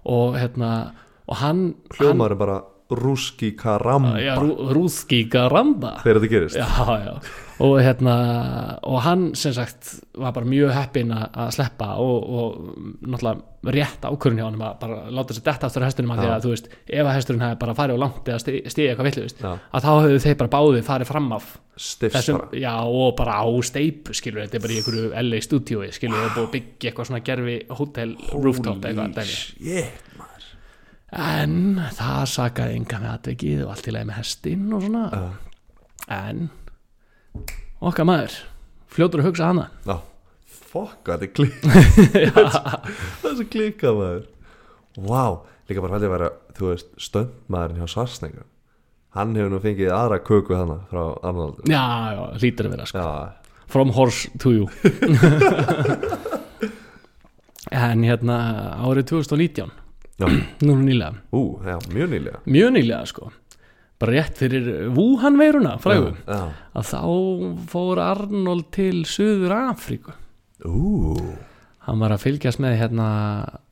Og 0.09 0.37
hérna 0.41 0.71
og 1.29 1.37
hann, 1.43 1.63
hljómaður 1.99 2.39
bara 2.41 2.59
rúski 2.91 3.53
karamba. 3.57 4.17
Rú- 4.41 4.73
Rúðski 4.75 5.21
Garamba 5.31 5.99
þegar 6.03 6.19
þetta 6.23 6.31
gerist. 6.33 6.57
Já, 6.57 6.97
já 7.05 7.15
og 7.61 7.77
hérna 7.85 8.15
og 8.89 9.01
hann 9.05 9.31
sem 9.39 9.53
sagt 9.55 9.95
var 10.17 10.33
bara 10.37 10.49
mjög 10.49 10.73
heppinn 10.75 11.13
að 11.13 11.55
sleppa 11.57 11.93
og, 12.01 12.29
og 12.31 12.61
náttúrulega 13.05 13.75
rétt 13.77 14.05
ákvörun 14.09 14.39
hjá 14.41 14.47
hann 14.47 14.61
að 14.61 14.77
bara 14.81 15.01
láta 15.13 15.37
sér 15.37 15.45
detta 15.51 15.69
aftur 15.69 15.85
hestunum 15.85 16.15
að 16.15 16.23
því 16.23 16.29
að 16.31 16.45
þú 16.47 16.53
veist 16.55 16.71
ef 16.73 17.03
að 17.03 17.17
hesturinn 17.19 17.45
hefði 17.45 17.59
bara 17.61 17.75
farið 17.77 18.01
á 18.01 18.03
langt 18.05 18.31
eða 18.33 18.43
stiði 18.45 18.87
eitthvað 18.89 19.19
Já. 19.21 19.51
að 19.61 19.85
þá 19.85 19.91
hefðu 19.91 20.23
þeir 20.25 20.39
bara 20.41 20.53
báðið 20.55 20.87
farið 20.87 21.11
fram 21.11 21.29
af 21.37 21.51
þessum, 21.81 22.41
já 22.57 22.73
og 22.85 23.15
bara 23.17 23.41
á 23.41 23.49
steipu 23.65 24.17
skilur, 24.17 24.45
þetta 24.45 24.59
er 24.59 24.65
bara 24.65 24.75
í 24.75 24.81
einhverju 24.81 25.11
LA 25.23 25.41
stúdíói 25.45 25.91
skilur, 25.97 26.17
wow. 26.17 26.27
og 26.29 26.35
búið 26.37 26.47
að 26.47 26.55
byggja 26.57 26.91
eitthvað 26.91 27.11
svona 27.11 27.23
gerfi 27.25 27.57
hótel 27.79 28.15
rooftop 28.33 28.89
eitthvað 28.89 29.21
shit 29.29 30.11
maður 30.19 30.49
en 31.11 31.55
það 31.97 32.25
sakaði 32.35 32.81
enga 32.81 33.03
með 33.03 33.15
atvikið 33.15 33.63
og 33.65 33.75
allt 33.75 33.89
í 33.89 33.95
leið 33.97 34.09
með 34.11 34.21
hestinn 34.21 34.67
og 34.77 34.85
svona 34.87 35.05
Já. 35.11 35.23
en 36.21 36.49
okkar 37.81 38.09
maður 38.09 38.37
fljótur 38.91 39.23
að 39.23 39.29
hugsa 39.31 39.51
hana. 39.53 39.67
Já, 39.87 39.97
fokk 40.71 41.11
að 41.11 41.25
þetta 41.25 41.29
er 41.29 41.35
klík 41.39 41.57
Það 43.21 43.31
er 43.31 43.37
svo 43.39 43.47
klíka 43.53 43.93
maður. 43.97 44.25
Vá, 45.01 45.25
líka 45.71 45.85
bara 45.85 45.97
hætti 45.99 46.09
að 46.11 46.15
vera 46.17 46.31
Þú 46.61 46.71
veist, 46.73 46.89
stöndmaðurinn 47.01 47.79
hjá 47.81 47.93
Svarsnengar 47.95 48.47
Hann 49.17 49.35
hefur 49.39 49.51
nú 49.55 49.61
fengið 49.63 49.91
aðra 49.95 50.19
köku 50.23 50.55
hana 50.59 50.81
frá 50.91 51.03
Arnold 51.27 51.63
já, 51.67 51.83
já, 52.15 52.21
hlýtur 52.43 52.69
að 52.69 52.75
vera 52.77 52.87
sko. 52.91 53.05
From 53.71 53.91
horse 53.95 54.31
to 54.43 54.53
you. 54.55 54.69
En 57.71 58.03
hérna 58.03 58.37
árið 58.83 59.11
2019 59.13 59.71
já, 60.19 60.27
núna 60.67 60.83
nýlega, 60.83 61.11
ú, 61.35 61.61
já, 61.63 61.77
mjög 61.95 62.09
nýlega. 62.15 62.41
Mjög 62.51 62.73
nýlega 62.75 63.03
sko 63.07 63.29
bara 64.01 64.17
rétt 64.17 64.41
fyrir 64.41 64.69
Wuhan 64.97 65.39
veiruna 65.41 65.77
frægu 65.83 66.15
Já, 66.25 66.41
að 66.75 66.91
þá 66.91 67.01
fór 67.73 68.03
Arnold 68.05 68.71
til 68.75 69.05
Suður 69.09 69.57
Afríku 69.59 70.15
ú, 70.65 71.17
hann 71.87 72.03
var 72.03 72.15
að 72.17 72.25
fylgjast 72.27 72.63
með 72.63 72.79
hérna 72.81 73.09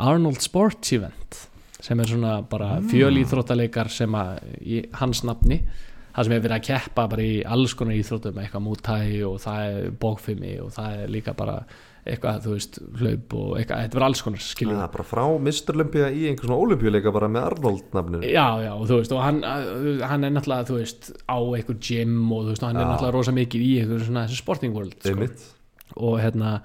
Arnold 0.01 0.41
Sports 0.45 0.93
Event 0.97 1.45
sem 1.81 2.01
er 2.03 2.11
svona 2.11 2.39
bara 2.43 2.81
fjölíþróttaleikar 2.91 3.91
sem 3.93 4.15
að 4.19 4.41
í 4.61 4.81
hans 4.99 5.23
nafni 5.25 5.61
það 6.15 6.27
sem 6.27 6.35
er 6.35 6.41
verið 6.43 6.57
að 6.57 6.67
keppa 6.67 7.05
bara 7.13 7.23
í 7.25 7.37
alls 7.47 7.77
konar 7.79 7.95
íþróttum 7.95 8.41
eitthvað 8.43 8.65
mútægi 8.65 9.21
og 9.29 9.37
það 9.45 9.61
er 9.69 9.93
bókfimi 10.03 10.57
og 10.65 10.73
það 10.75 11.05
er 11.05 11.13
líka 11.15 11.35
bara 11.39 11.61
eitthvað 12.09 12.41
þú 12.47 12.55
veist 12.55 12.79
hlaup 13.01 13.37
og 13.39 13.53
eitthvað, 13.59 13.85
þetta 13.85 14.01
er 14.01 14.07
alls 14.09 14.25
konar 14.25 14.45
skiljum 14.45 14.81
Já, 14.81 14.87
bara 14.95 15.07
frá 15.07 15.23
Mr. 15.27 15.77
Olympia 15.77 16.09
í 16.09 16.25
einhver 16.31 16.49
svona 16.49 16.61
olimpíuleika 16.65 17.13
bara 17.15 17.31
með 17.33 17.47
Arnold 17.53 17.95
nafninu 17.99 18.25
Já, 18.25 18.47
já, 18.65 18.73
og 18.75 18.89
þú 18.89 18.99
veist, 19.03 19.15
og 19.15 19.23
hann, 19.25 19.45
hann 20.09 20.27
er 20.29 20.35
náttúrulega, 20.35 20.69
þú 20.71 20.81
veist, 20.81 21.13
á 21.29 21.39
einhver 21.39 21.79
gym 21.91 22.19
og 22.27 22.49
þú 22.49 22.55
veist, 22.55 22.65
og 22.65 22.73
hann 22.73 22.81
er 22.81 22.87
Já. 22.87 22.91
náttúrulega 22.93 23.17
rosa 23.19 23.37
mikið 23.37 23.69
í 23.69 23.71
einhver 23.83 24.05
svona 24.09 24.27
þessi 24.27 24.43
sporting 24.43 24.77
world, 24.77 24.99
sko. 25.05 25.31
Og 25.99 26.19
hérna 26.21 26.59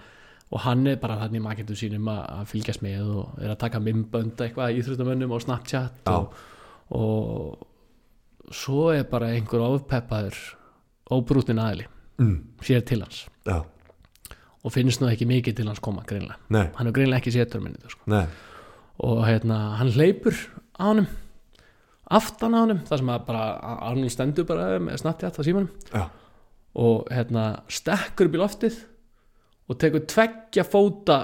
og 0.54 0.62
hann 0.62 0.86
er 0.88 1.00
bara 1.02 1.18
þannig 1.24 1.42
maketu 1.44 1.76
sínum 1.78 2.10
að, 2.14 2.44
fylgjast 2.52 2.84
með 2.86 3.06
og 3.18 3.38
er 3.42 3.54
að 3.54 3.62
taka 3.64 3.82
mimbönd 3.82 4.42
eitthvað 4.44 4.74
í 4.74 4.82
íþróttamönnum 4.82 5.34
og 5.34 5.42
Snapchat 5.42 6.12
og, 6.14 6.36
og 6.94 8.54
svo 8.54 8.92
er 8.94 9.08
bara 9.10 9.32
einhver 9.34 9.64
ofpeppaður 9.66 10.38
óbrútin 11.14 11.62
aðili 11.64 11.88
mm. 12.22 12.36
sér 12.62 12.86
til 12.86 13.02
hans 13.02 13.24
Já, 13.48 13.64
og 14.64 14.72
finnst 14.72 15.02
nú 15.02 15.10
ekki 15.12 15.28
mikið 15.28 15.60
til 15.60 15.68
hans 15.68 15.84
koma 15.84 16.06
greinlega 16.08 16.40
nei, 16.54 16.70
hann 16.78 16.88
er 16.88 16.96
greinlega 16.96 17.20
ekki 17.22 17.36
sér 17.36 17.50
törminni 17.52 17.80
sko. 17.92 18.24
og 19.04 19.26
hérna 19.28 19.78
hann 19.82 19.92
hleypur 19.96 20.38
á 20.80 20.84
honum 20.92 21.10
aftan 22.14 22.56
á 22.56 22.60
honum 22.64 22.82
þar 22.88 23.02
sem 23.02 23.12
að 23.14 23.26
bara 23.28 23.46
Arnold 23.90 24.14
stendur 24.14 24.48
bara 24.48 24.80
með 24.82 25.00
Snapchat 25.02 25.40
á 25.40 25.42
símanum. 25.46 25.70
Já, 25.94 26.04
og 26.74 27.08
hérna 27.14 27.46
stekkur 27.72 28.30
upp 28.30 28.38
í 28.38 28.42
loftið 28.42 28.80
og 29.70 29.80
tekur 29.80 30.06
tveggja 30.10 30.66
fóta 30.68 31.20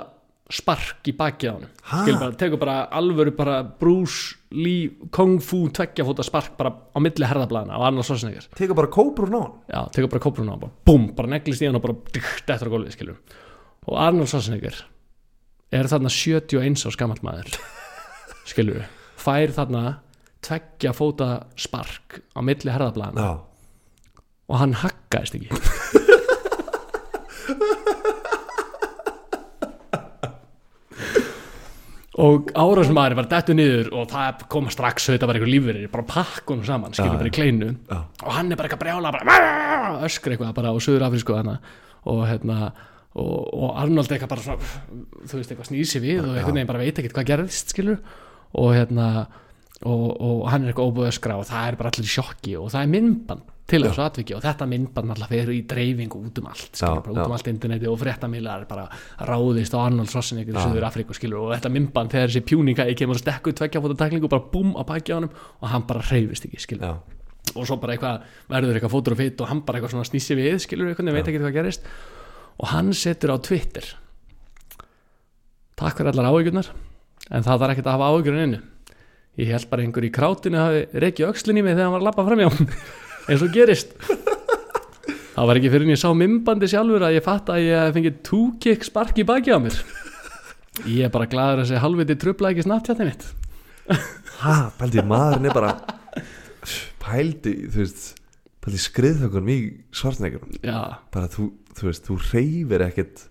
spark 0.49 1.05
í 1.09 1.13
bakið 1.13 1.49
á 1.49 1.53
honum. 1.53 1.73
Ha? 1.91 1.99
Skil 2.03 2.15
bara, 2.17 2.35
tekur 2.41 2.59
bara 2.61 2.77
alvöru 2.99 3.33
bara 3.37 3.59
Bruce 3.63 4.35
Lee 4.57 4.89
Kung 5.13 5.37
Fu 5.45 5.67
tveggja 5.69 6.05
fóta 6.07 6.25
spark 6.25 6.55
bara 6.57 6.71
á 6.73 6.97
milli 7.01 7.27
herðablaðina 7.29 7.77
á 7.77 7.85
Arnold 7.85 8.07
Schwarzenegger. 8.07 8.47
Tekur 8.57 8.77
bara 8.79 8.89
kóprur 8.89 9.29
ná 9.29 9.39
hann 9.43 9.53
já, 9.69 9.81
tekur 9.93 10.09
bara 10.09 10.23
kópruna 10.25 10.55
og 10.57 10.63
bara 10.63 10.73
búm, 10.89 11.09
bara 11.17 11.29
neglist 11.35 11.61
í 11.61 11.69
hann 11.69 11.77
og 11.77 11.85
bara 11.85 11.97
dykt 12.15 12.49
eftir 12.49 12.69
á 12.69 12.73
gólfið 12.73 12.95
skilur 12.97 13.19
og 13.85 13.99
Arnold 14.01 14.31
Schwarzenegger 14.31 14.79
er 15.79 15.89
þarna 15.91 16.09
71 16.09 16.81
á 16.81 16.89
skamall 16.97 17.21
maður 17.25 17.59
skilur 18.49 18.87
fær 19.21 19.53
þarna 19.53 19.83
tveggja 20.45 20.95
fóta 20.97 21.29
spark 21.59 22.23
á 22.33 22.41
milli 22.41 22.73
herðablaðina 22.73 23.27
Já, 23.27 23.35
og 24.49 24.61
hann 24.63 24.73
haggaðist 24.81 25.37
ekki 25.37 25.77
og 32.19 32.51
árásmaður 32.51 33.17
var 33.21 33.29
dettu 33.31 33.55
niður 33.55 33.89
og 33.95 34.09
það 34.11 34.45
koma 34.51 34.73
strax 34.73 35.09
þetta 35.13 35.29
var 35.29 35.39
einhver 35.39 35.53
lífverið, 35.53 35.89
bara 35.93 36.07
pakkunum 36.09 36.67
saman 36.67 36.95
skilur 36.95 37.19
bara 37.21 37.31
í 37.31 37.35
kleinu. 37.35 37.73
já. 37.87 37.99
og 38.25 38.31
hann 38.35 38.51
er 38.51 38.59
bara 38.59 38.69
eitthvað 38.69 38.83
brjála 38.83 39.13
bara, 39.15 39.41
öskra 40.07 40.35
eitthvað 40.35 40.55
bara 40.57 40.73
á 40.73 40.77
söður 40.83 41.07
afrísku 41.07 41.37
og 42.09 42.23
hérna 42.27 42.71
og, 43.17 43.53
og 43.53 43.77
Arnold 43.79 44.11
eitthvað 44.13 44.33
bara 44.33 44.45
svona 44.45 45.27
þú 45.27 45.39
veist 45.39 45.53
eitthvað 45.53 45.69
snýsi 45.71 46.01
við 46.03 46.23
og 46.23 46.33
einhvern 46.33 46.59
veginn 46.59 46.71
bara 46.71 46.83
veit 46.83 46.99
ekkert 46.99 47.15
hvað 47.17 47.29
gerðist 47.31 47.73
skilur. 47.73 48.01
Og 48.59 48.73
hérna 48.73 49.07
og, 49.85 50.05
og 50.19 50.43
hann 50.51 50.65
er 50.65 50.71
eitthvað 50.71 50.91
óbúið 50.91 51.11
öskra 51.13 51.39
og 51.39 51.47
það 51.49 51.69
er 51.69 51.79
bara 51.79 51.93
allir 51.93 52.09
í 52.09 52.13
sjokki 52.13 52.55
og 52.59 52.71
það 52.73 52.85
er 52.85 52.93
myndband 52.95 53.55
til 53.69 53.81
þessu 53.85 54.01
atviki 54.03 54.35
og 54.37 54.41
þetta 54.43 54.67
myndband 54.69 55.13
alltaf 55.13 55.29
fer 55.33 55.51
í 55.53 55.59
dreifingu 55.69 56.21
út 56.25 56.41
um 56.41 56.49
allt 56.51 56.79
skilur, 56.79 56.99
Já, 56.99 57.03
bara 57.05 57.13
út 57.13 57.21
um 57.21 57.33
já. 57.33 57.35
allt 57.37 57.49
interneti 57.51 57.89
og 57.89 57.99
fréttamilar 58.01 58.65
bara 58.69 58.87
ráðist 59.29 59.75
á 59.75 59.79
Arnold 59.83 60.09
Schwarzenegger 60.11 60.57
í 60.57 60.63
Suður 60.63 60.87
Afríku 60.89 61.17
skilur 61.17 61.45
og 61.45 61.53
þetta 61.55 61.71
myndband 61.75 62.13
þegar 62.15 62.33
þessi 62.33 62.43
pjúninga 62.49 62.87
ég 62.89 62.99
kemur 62.99 63.19
að 63.19 63.23
stekku 63.23 63.53
tveggja 63.59 63.83
fóta 63.85 63.97
tæklingu 64.03 64.31
bara 64.31 64.45
búm 64.53 64.73
á 64.73 64.83
baki 64.89 65.13
á 65.13 65.17
honum 65.19 65.33
og 65.61 65.71
hann 65.73 65.85
bara 65.89 66.03
hreyfist 66.09 66.49
ekki 66.49 66.61
skilur 66.65 66.89
já, 66.89 66.93
og 67.55 67.69
svo 67.69 67.79
bara 67.81 67.95
eitthvað 67.95 68.25
verður 68.51 68.79
eitthvað 68.79 68.95
fótur 68.97 69.15
og 69.15 69.21
fitt 69.21 69.41
og 69.41 69.51
hann 69.51 69.63
bara 69.67 69.79
eitthvað 69.79 69.95
svona 69.95 70.09
snýsi 70.09 70.37
við 70.39 70.59
skilur 70.65 70.91
eitthvað, 70.91 71.13
veit 71.15 71.29
ekki 71.29 71.41
hvað 71.41 71.55
gerist. 71.55 71.87
Og 72.59 72.67
hann 72.73 72.91
setur 72.93 73.31
á 73.33 73.37
Twitter. 73.39 73.85
Takk 75.79 75.95
fyrir 75.95 76.11
allar 76.11 76.27
áhyggjurnar 76.33 76.67
en 77.29 77.45
það 77.45 77.61
þarf 77.61 77.73
ekkert 77.73 77.87
að 77.87 77.95
hafa 77.95 78.09
áhyggjurinn 78.11 78.47
innu 78.49 78.59
ég 79.39 79.53
held 79.53 79.69
bara 79.71 79.85
einhver 79.85 80.07
í 80.07 80.11
krátinu 80.11 80.59
hafi 80.59 80.99
reykja 80.99 81.29
öxlin 81.31 81.59
í 81.61 81.63
mig 81.63 81.77
þegar 81.77 81.87
hann 81.87 81.95
var 81.95 82.03
að 82.03 82.09
lappa 82.09 82.25
framjá 82.27 82.49
eins 83.29 83.45
og 83.45 83.53
gerist. 83.53 83.93
Það 85.39 85.47
var 85.47 85.59
ekki 85.59 85.71
fyrir 85.71 85.87
en 85.87 85.93
ég 85.93 85.99
sá 86.01 86.09
mymbandi 86.17 86.67
sjálfur 86.67 87.05
að 87.07 87.15
ég 87.15 87.23
fatt 87.23 87.49
að 87.53 87.61
ég 87.63 87.83
hef 87.85 87.93
fengið 87.95 88.15
two-kick 88.27 88.87
spark 88.87 89.21
í 89.21 89.25
baki 89.27 89.53
á 89.55 89.59
mér. 89.63 89.77
Ég 90.83 91.05
er 91.07 91.13
bara 91.13 91.29
gladur 91.31 91.63
að 91.63 91.69
segja 91.69 91.83
halvviti 91.83 92.17
trubla 92.19 92.51
ekki 92.51 92.65
snabbt 92.65 93.03
mitt. 93.03 93.23
Ha, 94.39 94.55
pældi, 94.79 95.03
maðurinn 95.03 95.49
er 95.49 95.55
bara 95.55 95.71
pældi, 97.03 97.55
þú 97.71 97.81
veist 97.81 98.03
pældi 98.63 98.81
skriðþökunum 98.83 99.49
í 99.51 99.57
svartnegjum 99.95 100.59
já, 100.59 100.99
bara 101.11 101.31
þú, 101.31 101.49
þú 101.75 101.87
veist, 101.87 102.05
þú 102.07 102.19
reyfir 102.29 102.85
ekkert. 102.89 103.25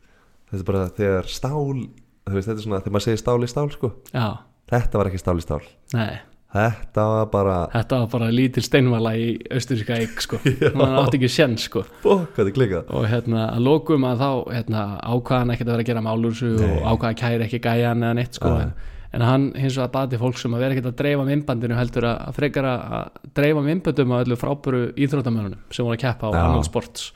Þetta 0.49 0.62
er 0.62 0.68
bara 0.70 0.88
þegar 0.96 1.30
stál 1.32 1.76
veist, 1.76 2.49
þetta 2.49 2.57
er 2.57 2.64
svona, 2.64 2.82
þegar 2.82 2.96
maður 2.96 3.07
segir 3.07 3.22
stál 3.22 3.38
í 3.44 3.53
stál 3.53 3.68
sko. 3.72 3.92
Já, 4.12 4.26
þetta 4.72 5.01
var 5.01 5.12
ekki 5.12 5.22
stál 5.22 5.38
í 5.38 5.44
stál. 5.44 5.62
Nei 5.96 6.12
þetta 6.53 7.05
var 7.12 7.26
bara, 7.32 7.57
Þetta 7.74 8.01
var 8.03 8.11
bara 8.14 8.28
lítil 8.32 8.64
steinvala 8.64 9.14
í 9.20 9.30
austuríska 9.53 9.99
eik 10.01 10.22
sko, 10.24 10.40
hann 10.78 10.99
átti 11.03 11.18
ekki 11.20 11.30
sén 11.32 11.57
sko. 11.61 11.84
Bók, 12.05 12.30
þetta 12.38 12.55
klikað 12.57 12.92
og 12.96 13.09
hérna 13.11 13.51
að 13.53 13.66
lokum 13.66 14.07
að 14.09 14.22
þá 14.24 14.30
hérna, 14.57 14.84
ákvaðan 15.05 15.55
ekkert 15.55 15.68
að 15.68 15.74
vera 15.76 15.84
að 15.84 15.90
gera 15.92 16.05
málursu 16.09 16.55
og 16.57 16.78
ákvaða 16.86 17.11
að 17.11 17.18
kæra 17.22 17.49
ekki 17.49 17.62
gæjan 17.68 18.07
eða 18.07 18.18
neitt 18.18 18.40
sko. 18.40 18.55
En, 18.64 18.74
en 19.18 19.26
hann 19.28 19.46
hins 19.61 19.76
vegar 19.76 19.94
bati 19.99 20.20
fólk 20.24 20.40
sem 20.40 20.57
að 20.57 20.64
vera 20.64 20.76
ekkert 20.76 20.90
að 20.92 20.99
dreifa 21.03 21.28
mymbandinu 21.28 21.78
heldur 21.78 22.09
að, 22.09 22.20
að 22.30 22.38
frekar 22.40 22.72
að 22.72 22.84
að 22.99 23.22
dreifa 23.40 23.64
mymbandum 23.68 24.16
á 24.16 24.22
öllu 24.22 24.40
frábæru 24.40 24.84
íþróttamönunum 24.96 25.64
sem 25.68 25.84
voru 25.84 26.01
að 26.01 26.05
keppa 26.07 26.32
á. 26.32 26.36
Arnold 26.46 26.68
Sports. 26.68 27.11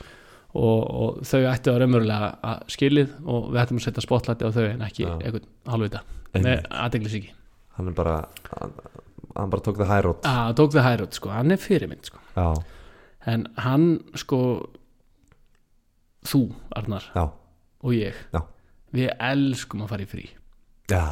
Og, 0.53 0.81
og 0.85 1.23
þau 1.25 1.47
ættu 1.49 1.73
að 1.73 1.79
raunverulega 1.81 2.35
að 2.45 2.65
skilið 2.75 3.15
og 3.25 3.47
við 3.55 3.63
ættum 3.63 3.79
að 3.81 3.87
setja 3.87 4.05
spotlæti 4.05 4.45
á 4.45 4.53
þau 4.53 4.67
en 4.67 4.85
ekki 4.85 5.07
einhvern 5.09 5.47
halvvita 5.73 6.03
með 6.37 6.67
aðdeglis 6.69 7.15
ekki 7.17 7.33
hann 7.79 7.89
er 7.89 7.97
bara, 7.97 8.17
hann, 8.51 8.75
hann 9.37 9.53
bara 9.53 9.65
tók 9.65 9.81
það 9.81 9.93
hærótt 9.93 10.29
að 10.29 10.55
tók 10.61 10.77
það 10.77 10.89
hærut 10.89 11.19
sko, 11.19 11.33
hann 11.35 11.55
er 11.55 11.61
fyrirmynd 11.63 12.11
sko. 12.11 12.23
Já, 12.37 12.47
en 13.33 13.47
hann 13.65 13.89
sko 14.19 14.41
þú 16.29 16.43
Arnar. 16.79 17.11
Já, 17.15 17.27
og 17.83 17.95
ég. 17.97 18.19
Já. 18.35 18.43
við 18.93 19.13
elskum 19.19 19.85
að 19.87 19.95
fara 19.95 20.05
í 20.05 20.11
frí. 20.11 20.27
Já 20.93 21.05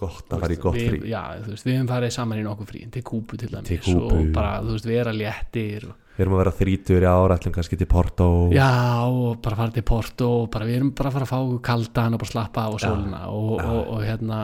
gott 0.00 0.32
að 0.32 0.44
fara 0.44 0.54
í 0.54 0.60
gott 0.60 0.76
við, 0.78 0.86
frí. 0.94 1.00
já, 1.10 1.20
þú 1.44 1.52
veist, 1.52 1.66
við 1.66 1.74
hefum 1.76 1.88
farið 1.90 2.12
saman 2.14 2.40
í 2.40 2.44
nokkuð 2.46 2.70
frí. 2.70 2.82
Til 2.94 3.02
Kúbu 3.04 3.38
til 3.40 3.50
dæmis 3.52 3.90
og 3.92 4.30
bara, 4.34 4.54
þú 4.64 4.76
veist, 4.76 4.88
vera 4.88 5.12
léttir 5.16 5.90
og, 5.90 5.98
Við 6.20 6.26
erum 6.26 6.34
að 6.36 6.40
vera 6.42 6.52
þrítur 6.58 7.04
í 7.04 7.08
ára 7.08 7.36
ætlum 7.38 7.52
kannski 7.54 7.76
til 7.80 7.86
Porto. 7.88 8.26
Já, 8.52 8.66
og 9.08 9.38
bara 9.40 9.56
fara 9.56 9.72
til 9.72 9.84
Porto 9.88 10.26
og 10.42 10.48
bara, 10.52 10.66
við 10.68 10.80
erum 10.80 10.90
bara 10.96 11.08
að 11.08 11.14
fara 11.16 11.28
að 11.28 11.30
fá 11.30 11.60
kaldan 11.70 12.16
og 12.16 12.20
bara 12.20 12.32
slappa 12.32 12.64
á 12.68 12.70
Já. 12.74 12.80
sólina 12.82 13.20
og, 13.32 13.54
Já. 13.56 13.68
og, 13.70 13.92
og 13.94 14.02
hérna 14.04 14.40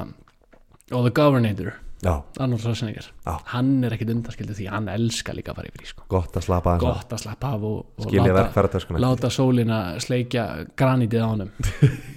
og 0.96 1.02
The 1.04 1.12
Governator, 1.18 1.72
Arnold 2.12 2.62
Schwarzenegger. 2.62 3.08
Já. 3.26 3.34
hann 3.52 3.84
er 3.84 3.96
ekkit 3.96 4.12
undarskildu 4.14 4.56
því 4.56 4.68
hann 4.72 4.90
elskar 4.92 5.36
líka 5.38 5.52
að 5.52 5.60
fara 5.60 5.70
yfir 5.70 5.86
í 5.86 5.88
sko. 5.90 6.04
gott 6.12 6.36
að 6.36 6.46
slapa 6.46 6.74
aðeins 6.74 7.00
gott 7.00 7.14
að 7.16 7.22
slappa 7.24 7.52
af 7.56 7.64
og, 7.70 7.78
og 7.96 8.06
Skilja 8.08 8.26
láta, 8.26 8.36
verkfæratöskuna 8.40 9.02
láta 9.02 9.30
sólina 9.32 9.80
sleikja 10.02 10.44
granítið 10.78 11.24
á 11.24 11.28
honum 11.28 11.50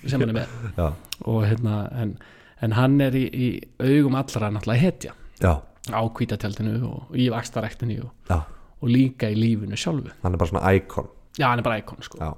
sem 0.05 0.19
hann 0.19 0.29
er 0.29 0.37
með. 0.41 0.53
Já, 0.81 0.87
og 1.25 1.41
hérna, 1.47 1.79
en, 2.01 2.13
en 2.65 2.77
hann 2.77 2.99
er 3.03 3.17
í, 3.17 3.25
í 3.29 3.49
augum 3.83 4.17
allra 4.19 4.51
náttúrulega 4.53 4.85
hetja. 4.85 5.15
Já, 5.39 5.53
á 5.89 6.01
kvítatjaldinu 6.15 6.77
og 6.87 7.17
í 7.17 7.29
vakstaræktinu 7.33 7.99
og, 8.03 8.11
já. 8.29 8.39
og 8.81 8.91
líka 8.91 9.29
í 9.31 9.37
lífinu 9.37 9.77
sjálfu. 9.79 10.13
Hann 10.23 10.35
er 10.35 10.41
bara 10.41 10.51
svona 10.51 10.73
íkon. 10.75 11.09
Já, 11.39 11.49
hann 11.49 11.61
er 11.61 11.67
bara 11.67 11.79
íkon 11.81 12.03
sko. 12.05 12.19
Já, 12.21 12.31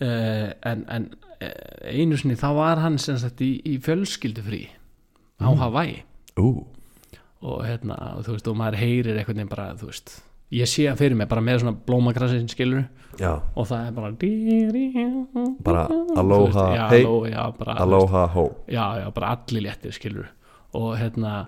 uh, 0.00 0.48
en, 0.70 0.84
en 0.88 1.08
uh, 1.40 1.48
einu 1.90 2.18
sinni 2.18 2.38
þá 2.40 2.48
var 2.56 2.82
hann 2.82 2.98
sem 3.02 3.18
sagt 3.20 3.42
í, 3.44 3.54
í 3.64 3.78
fjölskyldufrí 3.84 4.64
á 5.40 5.48
Hawaii. 5.62 6.00
Ú, 6.40 6.66
og 7.42 7.62
hérna, 7.64 7.96
og 8.18 8.24
þú 8.26 8.34
veist, 8.36 8.48
og 8.48 8.56
maður 8.60 8.76
heyrir 8.82 9.16
einhvern 9.18 9.36
veginn 9.40 9.48
bara, 9.52 9.68
þú 9.80 9.86
veist 9.90 10.16
ég 10.52 10.66
sé 10.66 10.88
hann 10.88 10.98
fyrir 10.98 11.14
mig 11.16 11.28
bara 11.30 11.40
með 11.46 11.60
svona 11.62 11.76
blómakrassin 11.86 12.48
skilur 12.50 12.84
já. 13.20 13.40
Og 13.56 13.66
það 13.70 13.86
er 13.86 13.92
bara 13.96 14.10
Bara 15.64 15.84
aloha, 16.18 16.44
veist, 16.46 16.76
já, 16.76 16.88
hey, 16.90 17.04
aloha, 17.04 17.28
já, 17.30 17.44
bara, 17.58 17.74
aloha 17.84 18.26
ho. 18.34 18.44
Já, 18.68 18.84
já, 19.00 19.10
bara 19.14 19.28
allir 19.36 19.62
léttir 19.68 19.92
skilur 19.94 20.26
og 20.74 20.96
hérna 20.98 21.46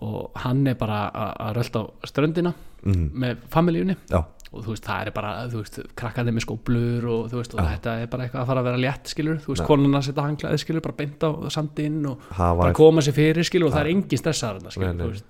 og 0.00 0.30
hann 0.36 0.66
er 0.66 0.74
bara 0.74 1.10
að- 1.10 1.36
að 1.46 1.54
rölda 1.56 1.80
á 1.82 2.06
ströndina 2.06 2.52
mm, 2.84 3.10
með 3.14 3.36
familíunni 3.50 3.96
Já, 4.10 4.24
og 4.50 4.64
þú 4.66 4.72
veist, 4.74 4.84
það 4.86 5.06
er 5.06 5.12
bara, 5.14 5.32
þú 5.52 5.60
veist, 5.62 5.76
krakkarnir 6.00 6.34
með 6.34 6.44
skóplur 6.46 7.04
og 7.06 7.26
þú 7.30 7.38
veist, 7.40 7.54
og 7.54 7.60
þetta 7.70 7.96
er 8.02 8.08
bara 8.10 8.24
eitthvað 8.26 8.42
að 8.42 8.48
fara 8.50 8.62
að 8.64 8.68
vera 8.70 8.80
létt 8.82 9.12
skilur, 9.12 9.36
þú 9.44 9.52
veist, 9.54 9.66
konuna 9.68 10.00
setja 10.02 10.24
hanglaði 10.26 10.58
skilur, 10.64 10.82
bara 10.86 10.98
beint 10.98 11.22
á 11.22 11.30
sandinn 11.54 12.00
og 12.10 12.24
hafa 12.34 12.56
bara 12.64 12.72
koma 12.80 13.04
sér 13.06 13.14
fyrir 13.20 13.46
skilur 13.46 13.70
og 13.70 13.76
það 13.76 13.84
er 13.86 13.92
engin 13.94 14.22
stressaður 14.24 14.72
skilur, 14.74 14.88
Nei, 14.90 14.96
nei. 14.98 15.04
þú 15.04 15.12
veist, 15.14 15.28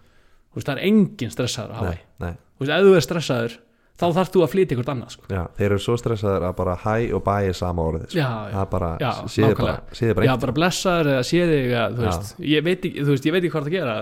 þú 0.50 0.60
veist, 0.60 0.68
það 0.70 0.76
er 0.78 0.86
engin 0.88 1.34
stressaður 1.36 1.74
að 1.74 1.82
hafa 1.82 1.90
Nei, 1.90 2.00
nei, 2.24 2.32
þú 2.56 2.64
veist, 2.64 2.72
ef 2.78 2.86
þú 2.88 2.94
er 2.96 3.06
stressaður 3.10 3.58
þá 4.00 4.06
þarf 4.16 4.30
þú 4.32 4.40
að 4.46 4.52
flytja 4.54 4.72
ykkur 4.78 4.90
annað, 4.94 5.10
sko. 5.12 5.26
Já, 5.28 5.40
þeir 5.58 5.66
eru 5.66 5.78
svo 5.84 5.94
stressaður 6.00 6.44
að 6.48 6.54
bara 6.56 6.74
hæ 6.80 6.94
og 7.12 7.20
bæ 7.26 7.34
er 7.50 7.56
sama 7.58 7.84
orðið 7.84 8.06
sko. 8.14 8.22
Það 8.24 8.54
er 8.62 8.68
bara, 8.72 8.88
Já, 8.96 9.10
séð 9.28 9.42
bara, 9.44 9.50
nákvæmlega. 9.52 9.98
séð 9.98 10.14
bara 10.16 10.24
eitt. 10.24 10.30
blessaður 10.56 11.10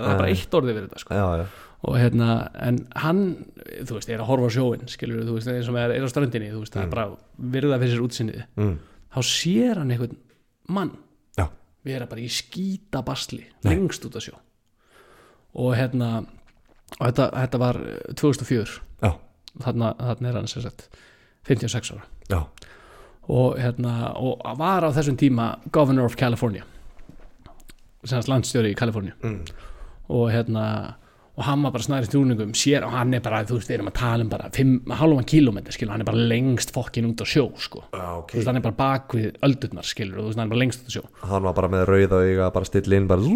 Já. 0.07 0.15
bara 0.23 0.31
Nei. 1.35 1.49
Við 1.79 1.89
og 1.89 1.95
hérna, 1.95 2.29
en 2.59 2.81
hann 2.99 3.21
þú 3.87 3.99
veist, 3.99 4.09
er 4.11 4.23
að 4.23 4.31
horfa 4.33 4.49
á 4.51 4.57
sjóin, 4.57 4.89
skilur 4.91 5.23
þú 5.27 5.37
veist, 5.37 5.51
eins 5.53 5.69
og 5.71 5.77
er, 5.79 5.95
er 5.95 6.07
á 6.07 6.11
ströndinni, 6.11 6.51
þú 6.51 6.63
veist, 6.65 6.75
það 6.75 6.87
er 6.87 6.91
bara 6.91 7.05
virða 7.55 7.79
fyrir 7.79 7.95
sér 7.95 8.07
útsinnið, 8.07 8.41
mm, 8.59 8.73
þá 9.15 9.21
sér 9.29 9.83
hann 9.83 9.93
einhvern 9.95 10.19
mann. 10.75 10.97
Já. 11.39 11.47
vera 11.87 12.09
bara 12.11 12.21
í 12.21 12.29
skýta 12.29 13.05
basli 13.07 13.45
Nei. 13.63 13.71
lengst 13.77 14.05
út 14.05 14.17
af 14.19 14.27
sjó. 14.27 14.35
Og 15.55 15.77
hérna 15.79 16.27
og 16.99 17.05
þetta, 17.07 17.29
þetta 17.37 17.61
var 17.63 17.79
eh, 17.79 18.15
2004 18.19 18.81
já, 19.05 19.13
þarna, 19.63 19.93
þarna 20.03 20.29
er 20.29 20.41
hann 20.41 20.51
sem 20.51 20.67
sagt 20.67 20.89
56 21.47 21.95
ára. 21.95 22.05
Já, 22.29 22.41
og 23.29 23.59
hérna, 23.61 24.15
og 24.19 24.43
var 24.59 24.83
á 24.83 24.91
þessum 24.91 25.17
tíma 25.21 25.53
Governor 25.71 26.09
of 26.11 26.17
California. 26.19 26.67
Sem 28.03 28.17
sagt 28.17 28.31
landstjóri 28.31 28.73
í 28.73 28.79
Kaliforníu. 28.79 29.15
Mm, 29.23 29.45
og 30.09 30.31
hérna 30.33 30.65
og 31.39 31.45
hann 31.47 31.63
var 31.63 31.71
bara 31.71 31.85
snæri 31.87 32.09
stjúningum 32.09 32.51
sér 32.59 32.83
og 32.83 32.95
hann 32.97 33.15
er 33.15 33.23
bara, 33.23 33.45
þú 33.47 33.61
veist, 33.61 33.71
við 33.71 33.77
erum 33.77 33.91
að 33.93 33.97
tala 34.01 34.25
um 34.25 34.31
bara 34.33 34.49
5, 34.55 34.73
halvan 34.99 35.27
kilometr, 35.31 35.75
skilur, 35.77 35.93
hann 35.95 36.03
er 36.03 36.09
bara 36.09 36.27
lengst 36.33 36.73
fokkin 36.75 37.07
út 37.07 37.23
á 37.23 37.27
sjó, 37.31 37.47
sko, 37.63 37.85
já, 37.95 38.07
ok. 38.19 38.35
Þú 38.35 38.41
veist, 38.41 38.51
hann 38.51 38.59
er 38.59 38.65
bara 38.67 38.79
bak 38.81 39.15
við 39.15 39.39
öldurnar, 39.47 39.87
skilur, 39.87 40.19
þú 40.19 40.27
veist, 40.27 40.41
hann 40.41 40.49
er 40.49 40.53
bara 40.57 40.63
lengst 40.65 40.83
út 40.83 40.91
á 40.91 40.95
sjó. 40.97 41.05
Hann 41.23 41.47
var 41.47 41.57
bara 41.61 41.71
með 41.77 41.85
rauða 41.93 42.23
auga, 42.27 42.51
bara 42.59 42.71
still 42.73 42.99
inn 42.99 43.07
bara, 43.11 43.33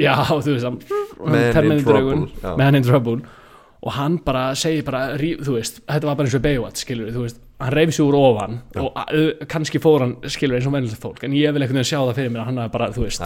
já, 0.00 0.14
þú 0.32 0.54
veist, 0.54 0.68
hann 0.70 0.78
in 0.80 1.48
terminator 1.58 1.90
trouble, 1.90 2.14
augun, 2.14 2.28
já. 2.40 2.54
man 2.62 2.80
in 2.80 2.88
trouble. 2.88 3.20
Og 3.84 3.92
hann 3.92 4.16
bara 4.24 4.46
segir 4.56 4.86
bara, 4.86 5.10
þú 5.20 5.58
veist 5.58 5.82
þetta 5.82 6.08
var 6.08 6.16
bara 6.16 6.30
eins 6.30 6.38
og 6.38 6.44
Baywatch, 6.46 6.86
skilur, 6.86 7.12
þú 7.12 7.26
veist 7.26 7.42
hann 7.60 7.76
reyf 7.76 7.92
sig 7.94 8.02
úr 8.06 8.16
ofan 8.18 8.56
og 8.80 8.96
uh, 8.96 9.44
kannski 9.52 9.78
fór 9.84 10.06
hann, 10.06 10.16
skilur, 10.32 10.56
eins 10.56 10.66
og 10.66 10.72
venjulegt 10.74 11.04
fólk 11.04 11.22
en 11.28 11.36
ég 11.36 11.52
vil 11.54 11.62
veginn 11.62 11.84
sjá 11.86 12.00
það 12.00 12.16
fyrir 12.16 12.32
mér 12.32 12.42
að 12.42 12.48
hann 12.50 12.72
bara, 12.72 12.88
þú 12.96 13.04
veist 13.04 13.22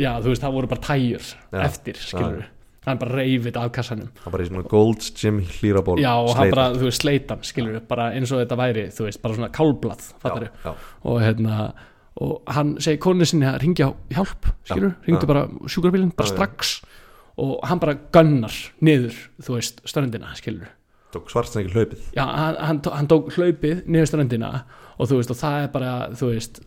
já, 0.00 0.10
þú 0.24 0.32
veist, 0.32 0.42
það 0.42 0.56
voru 0.56 0.70
bara 0.72 0.84
tæjur 0.88 1.28
Já. 1.28 1.60
eftir, 1.68 2.00
skilur 2.00 2.48
hann 2.86 2.98
bara 2.98 3.14
reyfið 3.20 3.56
af 3.60 3.70
kassanum. 3.76 4.08
Það 4.24 4.32
bara 4.34 4.42
í 4.44 4.48
svona 4.50 4.64
Gold's 4.72 5.12
Gym 5.14 5.40
hlýraból 5.46 6.00
Já, 6.02 6.12
og 6.18 6.34
hann 6.36 6.50
bara, 6.50 6.64
þú 6.74 6.88
veist, 6.88 7.02
sleitan, 7.04 7.42
skilur 7.46 7.80
bara 7.88 8.10
eins 8.16 8.32
og 8.34 8.42
þetta 8.42 8.58
væri, 8.58 8.84
þú 8.96 9.06
veist, 9.06 9.22
bara 9.22 9.38
svona 9.38 9.50
kálblað 9.54 10.04
fattar 10.22 10.48
já, 10.48 10.52
já, 10.66 10.74
og 11.04 11.20
hérna 11.22 11.60
og 12.22 12.42
hann 12.52 12.74
segir 12.82 12.98
konu 13.00 13.24
sinni 13.24 13.46
að 13.48 13.60
ringja 13.62 13.88
hjálp, 14.12 14.50
skilur, 14.68 14.92
Já, 14.98 15.06
ringdu 15.08 15.24
já. 15.24 15.30
bara 15.32 15.46
sjúkrabílinn, 15.70 16.12
bara 16.16 16.28
Já, 16.28 16.32
já. 16.32 16.36
strax. 16.36 16.74
Og 17.40 17.54
hann 17.64 17.80
bara 17.80 17.94
gunnar 18.12 18.52
niður, 18.84 19.14
þú 19.40 19.54
veist, 19.56 19.80
ströndina, 19.88 20.34
skilur 20.36 20.68
tók 21.12 21.28
svartsnækil 21.28 21.74
hlaupið? 21.76 22.04
Já, 22.16 22.24
hann, 22.24 22.56
hann, 22.56 22.78
tó- 22.80 22.92
hann 22.96 23.08
tók 23.10 23.26
hlaupið 23.36 23.82
niður 23.86 24.08
ströndina 24.08 24.50
og 24.54 24.62
þú 24.98 25.18
veist, 25.18 25.30
og 25.32 25.38
það 25.40 25.56
er 25.62 25.70
bara, 25.72 25.92
þú 26.18 26.28
veist 26.32 26.60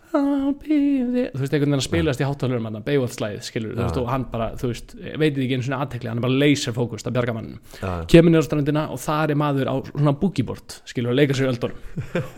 there, 0.65 1.29
þú 1.33 1.41
veist, 1.41 1.53
einhvern 1.53 1.71
veginn 1.71 1.77
að 1.79 1.85
spilast 1.85 2.21
í 2.23 2.27
háttalurum 2.27 2.67
hann, 2.69 2.79
Beowulf-slæðið, 2.85 3.43
skilur, 3.47 3.73
þú 3.75 3.81
Já. 3.81 3.85
veist, 3.85 3.99
og 4.01 4.09
hann 4.11 4.25
bara, 4.31 4.47
þú 4.59 4.71
veist, 4.71 4.95
veitir 5.21 5.45
ekki 5.45 5.57
einu 5.59 5.67
svona 5.67 5.81
aðtekli, 5.85 6.09
hann 6.11 6.21
er 6.21 6.25
bara 6.25 6.39
laser 6.45 6.75
fókust 6.75 7.09
að 7.09 7.15
bjarga 7.17 7.35
mannum 7.37 7.59
Já, 7.81 7.91
kemur 8.11 8.33
niður 8.33 8.45
á 8.45 8.47
strandina 8.49 8.85
og 8.95 9.01
þar 9.05 9.35
er 9.35 9.39
maður 9.41 9.71
á 9.71 9.75
svona 9.91 10.15
boogieboard, 10.23 10.79
skilur, 10.89 11.13
og 11.13 11.19
leikar 11.19 11.37
sér 11.39 11.49
í 11.49 11.53
öldunum. 11.53 11.79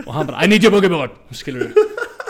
Og 0.08 0.14
hann 0.18 0.30
bara, 0.32 0.44
I 0.44 0.52
need 0.52 0.66
your 0.68 0.76
boogieboard 0.76 1.16
skilur, 1.38 1.72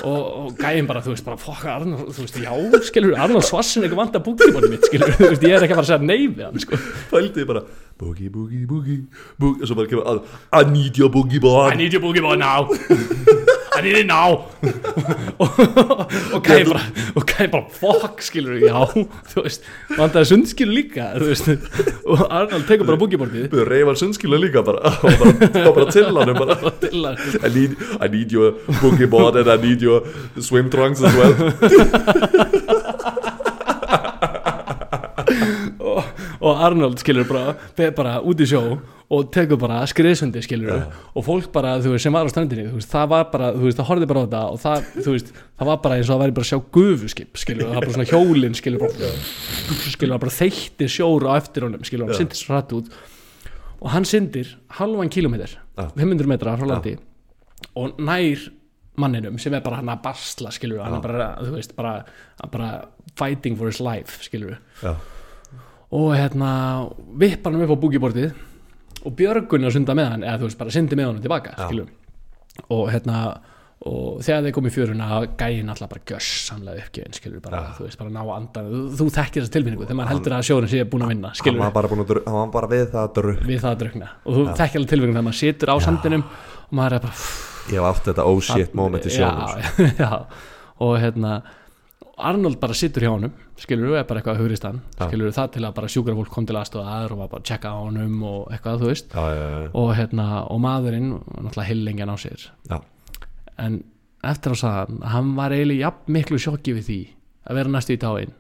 og, 0.04 0.22
og 0.22 0.62
gæðin 0.62 0.88
bara 0.90 1.02
þú 1.06 1.16
veist, 1.16 1.26
bara, 1.28 1.40
fuck, 1.42 1.66
Arnold, 1.74 2.12
þú 2.14 2.26
veist, 2.28 2.40
já, 2.44 2.82
skilur 2.92 3.18
Arnold 3.18 3.48
Schwarzenegger 3.48 3.98
vant 3.98 4.18
að 4.20 4.28
boogieboardið 4.30 4.76
mitt 4.76 4.90
skilur, 4.92 5.14
þú 5.18 5.32
veist, 5.34 5.46
ég 5.48 5.58
er 5.58 5.66
ekki 5.66 5.74
að 5.78 5.82
fara 5.82 5.88
að 5.88 5.92
segja 5.94 6.10
nei 6.12 6.28
við 6.28 6.46
hann, 6.46 6.64
sko 6.64 6.82
Boogie, 7.98 8.30
boogie, 8.30 8.66
boogie, 8.70 9.04
boogie. 9.40 9.62
Og 9.62 9.68
svo 9.68 9.76
bara 9.80 9.90
kemur 9.90 10.06
að 10.06 10.20
I 10.54 10.64
need 10.70 10.98
your 11.02 11.10
boogie 11.10 11.42
board 11.42 11.74
I 11.74 11.78
need 11.80 11.94
your 11.96 12.04
boogieboard 12.04 12.38
now. 12.38 12.68
I 13.78 13.82
need 13.82 13.98
it 13.98 14.08
now. 14.10 14.46
Og, 15.44 16.40
gæðin 16.46 16.70
bara 16.72 16.82
og 17.18 17.26
gæðin 17.30 17.52
bara, 17.54 17.66
fuck, 17.74 18.22
skilur, 18.26 18.56
já 18.62 18.80
þú 19.34 19.44
veist, 19.46 19.66
vantaði 19.98 20.30
sundskilu 20.32 20.74
líka 20.74 21.12
þú 21.14 21.28
veist, 21.30 21.50
og 22.10 22.24
Arnold 22.26 22.66
tekur 22.70 22.90
bara 22.90 23.00
boogieboardið 23.02 23.52
Við 23.54 23.64
reyfar 23.70 24.00
sunnskila 24.02 24.40
líka 24.42 24.64
bara 24.66 24.94
Og 25.06 25.20
bara, 25.22 25.74
bara 25.78 25.88
til 25.94 26.10
hann 26.10 26.34
bara. 26.38 26.58
Til 26.82 27.06
að 27.06 27.16
I 27.46 27.54
need, 27.54 27.78
I 28.02 28.10
need 28.14 28.34
your 28.34 28.58
boogie 28.82 29.10
board 29.10 29.38
And 29.42 29.50
I 29.50 29.58
need 29.62 29.82
your 29.86 30.06
swim 30.42 30.70
trunks 30.74 31.02
as 31.02 31.14
well 31.18 31.34
og, 35.98 36.14
og 36.42 36.62
Arnold 36.68 37.02
skilur 37.02 37.28
bara, 37.30 37.58
bara 37.98 38.20
út 38.22 38.44
í 38.44 38.48
sjó 38.50 38.64
og 39.08 39.30
tekur 39.32 39.60
bara 39.60 39.80
skriðsundi 39.88 40.42
skilur 40.44 40.82
og 41.16 41.24
fólk 41.24 41.48
bara, 41.54 41.78
þú 41.84 41.94
veist, 41.94 42.04
sem 42.04 42.16
var 42.16 42.28
á 42.28 42.32
strandinni 42.32 42.66
þú 42.68 42.80
veist, 42.82 42.92
það 42.92 43.12
var 43.14 43.28
bara, 43.32 43.52
þú 43.56 43.64
veist, 43.64 43.80
það 43.80 43.90
horfði 43.92 44.10
bara 44.10 44.20
á 44.20 44.26
þetta 44.26 44.42
og 44.52 44.60
það, 44.64 44.90
þú 44.98 45.14
veist, 45.14 45.30
það 45.62 45.70
var 45.72 45.80
bara 45.86 45.98
eins 45.98 46.10
og 46.10 46.14
það 46.14 46.24
væri 46.24 46.36
bara 46.38 46.48
að 46.48 46.52
sjá 46.52 46.60
gufuskip, 46.78 47.40
skilur, 47.40 47.70
það 47.70 47.78
var 47.78 47.88
bara 47.88 47.96
svona 47.96 48.10
hjólin 48.12 48.58
skilur, 48.60 48.84
bara, 48.84 49.12
skilur, 49.96 50.22
bara 50.26 50.36
þeytti 50.42 50.90
sjór 50.92 51.28
á 51.28 51.32
eftir 51.38 51.68
honum, 51.68 51.88
skilur, 51.88 52.12
hann 52.12 52.20
syndir 52.20 52.42
svo 52.42 52.58
hratt 52.58 52.76
út. 52.76 52.92
Og 53.78 53.90
hann 53.94 54.08
syndir 54.10 54.52
halvan 54.76 55.12
kilometr, 55.14 55.56
Já. 55.78 55.88
500 55.96 56.32
metra 56.34 56.58
frá 56.60 56.68
landi 56.68 56.98
og 57.78 58.00
nær 58.04 58.48
manninum 59.00 59.38
sem 59.40 59.54
er 59.54 59.64
bara 59.64 59.80
hann 59.80 59.92
að 59.94 60.04
basla 60.04 60.52
skilur, 60.52 60.82
hann 60.84 60.98
er 60.98 61.04
bara, 61.06 61.30
þú 61.46 61.56
veist, 61.56 61.78
bara, 61.78 62.02
bara 62.52 62.72
fighting 63.16 63.56
for 63.56 63.72
his 63.72 63.80
life, 63.80 64.20
skilur 64.26 64.58
Já, 64.82 64.98
og 65.96 66.08
hérna 66.16 66.50
vippar 67.20 67.54
hann 67.54 67.64
upp 67.64 67.76
á 67.78 67.84
búkibortið 67.84 68.32
og 69.08 69.14
Björgun 69.16 69.64
er 69.64 69.72
að 69.72 69.78
sunda 69.78 69.96
með 69.96 70.10
hann 70.14 70.26
eða 70.26 70.42
þú 70.42 70.50
veist 70.50 70.60
bara 70.60 70.74
syndi 70.76 70.98
með 71.00 71.12
hann 71.12 71.22
tilbaka 71.24 71.70
og 72.74 72.90
hérna 72.92 73.22
og 73.88 74.24
þegar 74.26 74.48
þeir 74.48 74.54
komið 74.56 74.74
fjöruna 74.74 75.20
gæin 75.38 75.70
alltaf 75.70 75.92
bara 75.92 76.02
gjössamlega 76.10 76.82
uppgefin 76.88 77.14
skilur 77.14 77.42
bara, 77.44 77.60
Já. 77.62 77.76
þú 77.78 77.86
veist 77.86 78.00
bara 78.02 78.14
ná 78.16 78.22
andan 78.34 78.70
þú, 78.72 78.80
þú 78.98 79.06
þekkir 79.14 79.44
þessa 79.44 79.54
tilfinningu 79.54 79.86
þegar 79.86 80.00
maður 80.00 80.12
heldur 80.16 80.36
að 80.38 80.48
sjórin 80.48 80.72
sé 80.72 80.88
búin 80.90 81.06
að 81.06 81.12
vinna 81.14 81.30
hann 81.30 81.38
skilur 81.38 81.62
var 81.62 81.76
bara 81.76 81.92
Hann 82.26 82.40
var 82.40 82.50
bara 82.56 82.72
við 82.72 82.84
það 82.96 83.04
að 83.04 83.14
dru 83.20 83.36
við 83.44 83.62
það 83.62 83.70
að 83.70 83.84
drukna. 83.84 84.10
Og 84.26 84.38
þú 84.40 84.46
þekkir 84.58 84.82
alveg 84.82 84.92
tilfinningu 84.94 85.18
þegar 85.18 85.28
maður 85.28 85.40
situr 85.44 85.72
á 85.72 85.76
sandinum 85.86 86.26
og 86.26 86.74
maður 86.80 86.98
er 86.98 87.06
bara 87.06 87.22
Ég 87.68 87.78
hef 87.78 87.88
átt 87.92 88.10
þetta 88.10 88.26
oh 88.32 88.42
shit 88.42 88.76
moment 88.80 89.06
í 89.06 89.14
sjónum 89.14 89.54
sko. 89.54 90.20
og 90.88 90.94
hérna 91.04 91.34
Arnold 92.18 92.58
bara 92.62 92.74
situr 92.74 93.04
hjá 93.06 93.12
honum 93.14 93.34
skilur 93.62 93.92
við, 93.92 93.98
er 94.00 94.06
bara 94.10 94.22
eitthvað 94.22 94.38
að 94.38 94.42
hugriðst 94.42 94.66
hann 94.66 94.80
Já. 94.98 95.04
skilur 95.10 95.34
það 95.36 95.52
til 95.54 95.64
að 95.68 95.76
bara 95.78 95.90
sjúkrafólk 95.94 96.32
kom 96.34 96.48
til 96.50 96.56
aðstoðar 96.58 97.14
og 97.14 97.20
var 97.22 97.30
bara 97.34 97.44
að 97.44 97.50
checka 97.52 97.74
á 97.74 97.78
honum 97.78 98.16
og 98.26 98.48
eitthvað 98.56 98.82
þú 98.82 98.90
veist. 98.90 99.12
Já, 99.14 99.26
já, 99.38 99.46
já, 99.54 99.70
og 99.82 99.92
hérna, 100.00 100.26
og 100.50 100.62
maðurinn 100.64 101.12
var 101.18 101.46
náttúrulega 101.46 101.70
heillengjan 101.70 102.14
á 102.14 102.18
sér. 102.18 102.48
Já. 102.72 102.78
en 103.58 103.78
eftir 104.26 104.54
að 104.56 104.60
sagði 104.64 104.98
hann 105.14 105.30
var 105.38 105.54
eiginlega 105.54 105.84
jafn 105.86 106.14
miklu 106.18 106.40
sjokki 106.42 106.74
við 106.78 106.90
því 106.90 107.00
að 107.48 107.60
vera 107.62 107.74
næstu 107.78 107.94
í 107.96 108.02
táin 108.02 108.34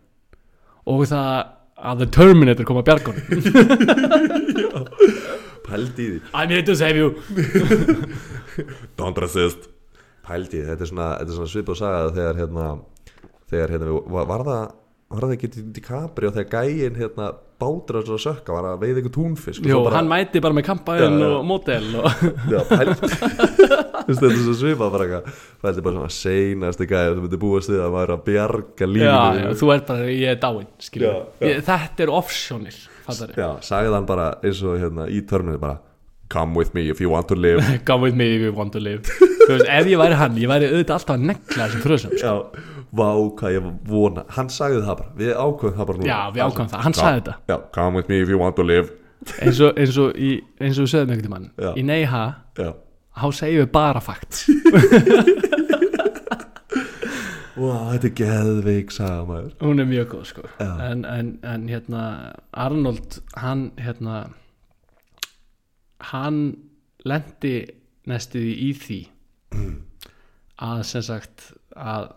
og 0.87 1.05
það 1.09 1.31
að 1.77 2.01
The 2.01 2.07
Terminator 2.17 2.65
kom 2.65 2.79
að 2.81 2.87
bjarga 2.89 3.13
honum 3.17 4.87
pældi 5.67 6.03
í 6.03 6.11
því. 6.13 6.19
I'm 6.33 6.49
here 6.49 6.63
to 6.63 6.75
save 6.79 6.95
you. 6.97 7.09
Don't 8.97 9.17
resist. 9.19 9.67
Pældi 10.27 10.59
í 10.59 10.61
því, 10.63 10.67
þetta 10.71 10.85
er 10.85 10.89
svona, 10.91 11.07
þetta 11.19 11.33
er 11.33 11.37
svona 11.37 11.51
svipað 11.53 11.79
saga 11.81 12.13
þegar 12.15 12.39
hérna 12.41 12.67
þegar 13.51 13.73
hérna, 13.75 13.89
við- 13.95 14.11
var, 14.13 14.45
það 14.47 14.67
var 15.07 15.23
það 15.23 15.33
ekki 15.37 15.49
DiCaprio 15.77 16.31
þegar 16.35 16.49
gæinn 16.67 16.97
hérna 16.99 17.27
bátur 17.57 18.01
að 18.03 18.09
sökka 18.21 18.53
var 18.53 18.65
að 18.73 18.81
veiða 18.83 18.99
ykkur 19.01 19.13
túnfisk 19.15 19.63
og 19.63 19.69
svo 19.71 19.79
bara, 19.87 19.95
hann 19.97 20.09
mæti 20.11 20.41
bara 20.43 20.53
með 20.57 20.65
kampaðin 20.67 21.15
Já, 21.15 21.23
já. 21.23 21.29
og 21.37 21.45
mótel 21.47 21.87
og 21.97 22.25
já, 22.53 22.59
veist, 24.07 24.19
þetta 24.19 24.29
er 24.29 24.43
svo 24.43 24.53
svipað 24.59 24.91
bara 24.93 25.07
eitthvað. 25.07 25.39
Pældi 25.63 25.85
bara 25.87 25.95
svona 25.97 26.11
seinasti 26.17 26.87
gæði 26.91 27.15
sem 27.15 27.23
myndi 27.25 27.39
búast 27.41 27.71
við 27.71 27.81
að 27.85 27.95
maður 27.95 28.11
er 28.11 28.15
að 28.17 28.25
bjarga 28.27 28.89
lífinu 28.91 29.07
já, 29.09 29.41
já, 29.41 29.49
þú 29.63 29.71
ert 29.73 29.89
bara, 29.89 30.11
ég 30.11 30.29
er 30.35 30.39
dáinn. 30.43 30.69
Ég, 31.47 31.65
þetta 31.71 32.05
er 32.05 32.13
optionil 32.19 32.77
fattar 33.07 33.33
Já, 33.39 33.49
sagði 33.71 33.95
hann 33.95 34.07
bara 34.11 34.29
eins 34.43 34.61
og 34.67 34.77
hérna 34.83 35.07
í 35.09 35.23
törninu 35.29 35.59
bara 35.63 35.79
Come 36.27 36.57
with 36.59 36.73
me 36.75 36.89
if 36.91 36.99
you 36.99 37.07
want 37.09 37.29
to 37.31 37.35
live. 37.39 37.61
Come 37.87 38.03
with 38.03 38.13
me 38.19 38.25
if 38.35 38.41
you 38.43 38.51
want 38.51 38.73
to 38.75 38.81
live. 38.83 39.07
Þú 39.07 39.45
veist, 39.53 39.69
ef 39.71 39.85
ég 39.87 39.95
væri 40.01 40.17
hann, 40.19 40.33
ég 40.35 40.49
væri 40.51 40.67
auðvitað 40.67 40.97
alltaf 40.97 41.13
að 41.15 41.21
negla 41.29 41.67
þessum 41.69 41.83
frösum 41.85 42.15
sko. 42.19 42.33
Vá 42.95 43.09
hvað 43.39 43.57
ég 43.57 43.67
vona. 43.89 44.23
Hann 44.37 44.49
sagði 44.53 44.83
það 44.85 44.99
bara, 45.01 45.11
við 45.19 45.33
ákveðum 45.35 45.75
það 45.77 45.89
bara 45.89 45.97
núna. 46.01 46.07
Já, 46.07 46.19
við 46.35 46.43
ákvæmum 46.45 46.71
það, 46.71 46.83
hann 46.85 46.97
sagði 46.97 47.19
þetta. 47.19 47.35
Já, 47.51 47.57
come 47.75 47.99
with 47.99 48.09
me 48.11 48.21
if 48.23 48.31
you 48.31 48.39
want 48.39 48.55
to 48.55 48.63
live. 48.67 48.93
Eins 49.41 49.59
og, 49.65 49.73
eins 49.75 49.97
og, 49.99 50.13
í, 50.15 50.31
eins 50.61 50.77
og 50.77 50.85
við 50.85 50.93
sögðum 50.93 51.15
einhvern 51.15 51.33
mann 51.33 51.47
Já. 51.57 51.71
í 51.73 51.83
neyha, 51.83 52.23
þá 52.55 53.27
segjum 53.35 53.65
við 53.65 53.71
bara 53.73 54.03
fakt. 54.03 54.43
Vá, 57.57 57.89
þetta 57.89 58.05
er 58.05 58.13
geðveik 58.19 58.91
sagði 58.93 59.23
maður. 59.31 59.53
Hún 59.63 59.81
er 59.81 59.87
mjög 59.89 60.09
góð 60.11 60.25
sko. 60.29 60.43
En, 60.61 61.01
en, 61.09 61.31
en 61.41 61.63
hérna 61.71 62.03
Arnold 62.53 63.17
hann 63.41 63.71
hérna 63.81 64.27
hann 66.11 66.41
lendi 67.07 67.55
næstuði 68.07 68.53
í 68.67 68.71
því 68.77 68.99
að 70.67 70.83
sem 70.89 71.05
sagt 71.05 71.49
að 71.73 72.11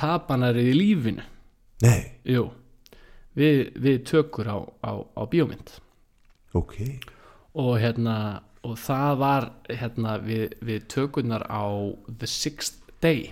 tapanarið 0.00 0.72
í 0.72 0.76
lífinu. 0.78 1.24
Nei, 1.84 2.00
jú, 2.28 2.46
við, 3.38 3.60
við 3.80 4.02
tökur 4.10 4.48
á, 4.52 4.58
á, 4.84 4.92
á 5.16 5.22
bíómynd. 5.32 5.76
Ok. 6.56 6.76
Og 7.60 7.76
hérna 7.80 8.16
og 8.66 8.74
það 8.76 9.14
var 9.22 9.46
hérna 9.72 10.18
við, 10.20 10.50
við 10.60 10.82
tökurnar 10.92 11.46
á 11.48 11.64
The 12.20 12.28
Sixth 12.28 12.82
Day. 13.00 13.30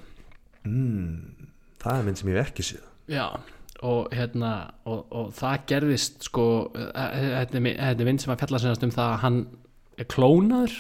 Það 0.64 1.94
er 1.98 2.06
mynd 2.06 2.20
sem 2.20 2.30
ég 2.32 2.38
ekki 2.42 2.64
séð. 2.66 2.84
Já, 3.12 3.26
og 3.86 4.08
hérna 4.16 4.52
og, 4.88 5.04
og 5.14 5.28
það 5.36 5.60
gerðist 5.70 6.24
sko 6.26 6.44
eh, 6.74 7.28
þetta 7.38 7.58
er 7.60 7.64
mi- 7.64 7.76
þetta 7.78 8.04
er 8.04 8.08
mynd 8.10 8.22
sem 8.24 8.32
að 8.34 8.40
fjalla 8.42 8.60
sinast 8.64 8.86
um 8.88 8.92
það 8.96 9.12
að 9.12 9.20
hann 9.24 9.38
er 9.98 10.08
klónaður. 10.14 10.74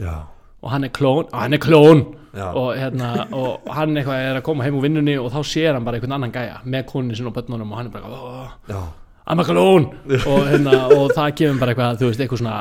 Já, 0.00 0.14
og 0.62 0.70
hann 0.70 0.84
er 0.84 0.92
klón, 0.94 1.26
og 1.30 1.38
hann 1.40 1.54
er 1.56 1.62
klón. 1.62 2.06
Já. 2.30 2.44
og 2.54 2.76
hérna 2.78 3.26
og 3.34 3.64
hann 3.74 3.96
eitthvað 3.98 4.20
er 4.22 4.36
að 4.38 4.44
koma 4.46 4.62
heim 4.62 4.76
úr 4.78 4.84
vinnunni 4.84 5.16
og 5.18 5.32
þá 5.34 5.40
sér 5.50 5.74
hann 5.74 5.82
bara 5.82 5.98
einhvern 5.98 6.12
annan 6.14 6.30
gæja 6.30 6.60
með 6.62 6.84
konin 6.86 7.16
sinni 7.18 7.26
og 7.26 7.34
börnunum 7.34 7.72
og 7.72 7.80
hann 7.80 7.88
er 7.88 7.94
bara 7.96 8.52
já, 8.70 8.82
I'm 9.26 9.40
a 9.42 9.46
klón 9.48 9.88
og, 10.06 10.46
hérna, 10.46 10.76
og 10.94 11.10
það 11.16 11.34
kemur 11.40 11.58
bara 11.58 11.74
eitthvað, 11.74 11.98
þú 11.98 12.06
veist, 12.12 12.22
eitthvað 12.22 12.42
svona 12.44 12.60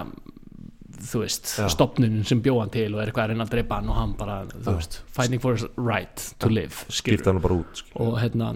þú 1.09 1.21
veist, 1.21 1.53
Já. 1.59 1.67
stopnun 1.69 2.17
sem 2.25 2.41
bjóð 2.41 2.59
hann 2.63 2.73
til 2.73 2.87
og 2.95 3.03
er 3.03 3.11
eitthvað 3.11 3.23
að 3.27 3.31
reyna 3.35 3.45
að 3.45 3.53
dreipa 3.53 3.77
hann 3.79 3.93
og 3.93 3.99
hann 3.99 4.17
bara, 4.17 4.39
þú 4.55 4.75
veist, 4.79 4.99
fighting 5.13 5.41
for 5.45 5.53
his 5.53 5.65
right 5.77 6.25
to 6.41 6.49
live, 6.49 6.83
skipta 6.89 7.29
hann 7.29 7.41
bara 7.41 7.59
út 7.61 7.83
skilur. 7.83 8.01
og 8.07 8.19
hérna 8.23 8.55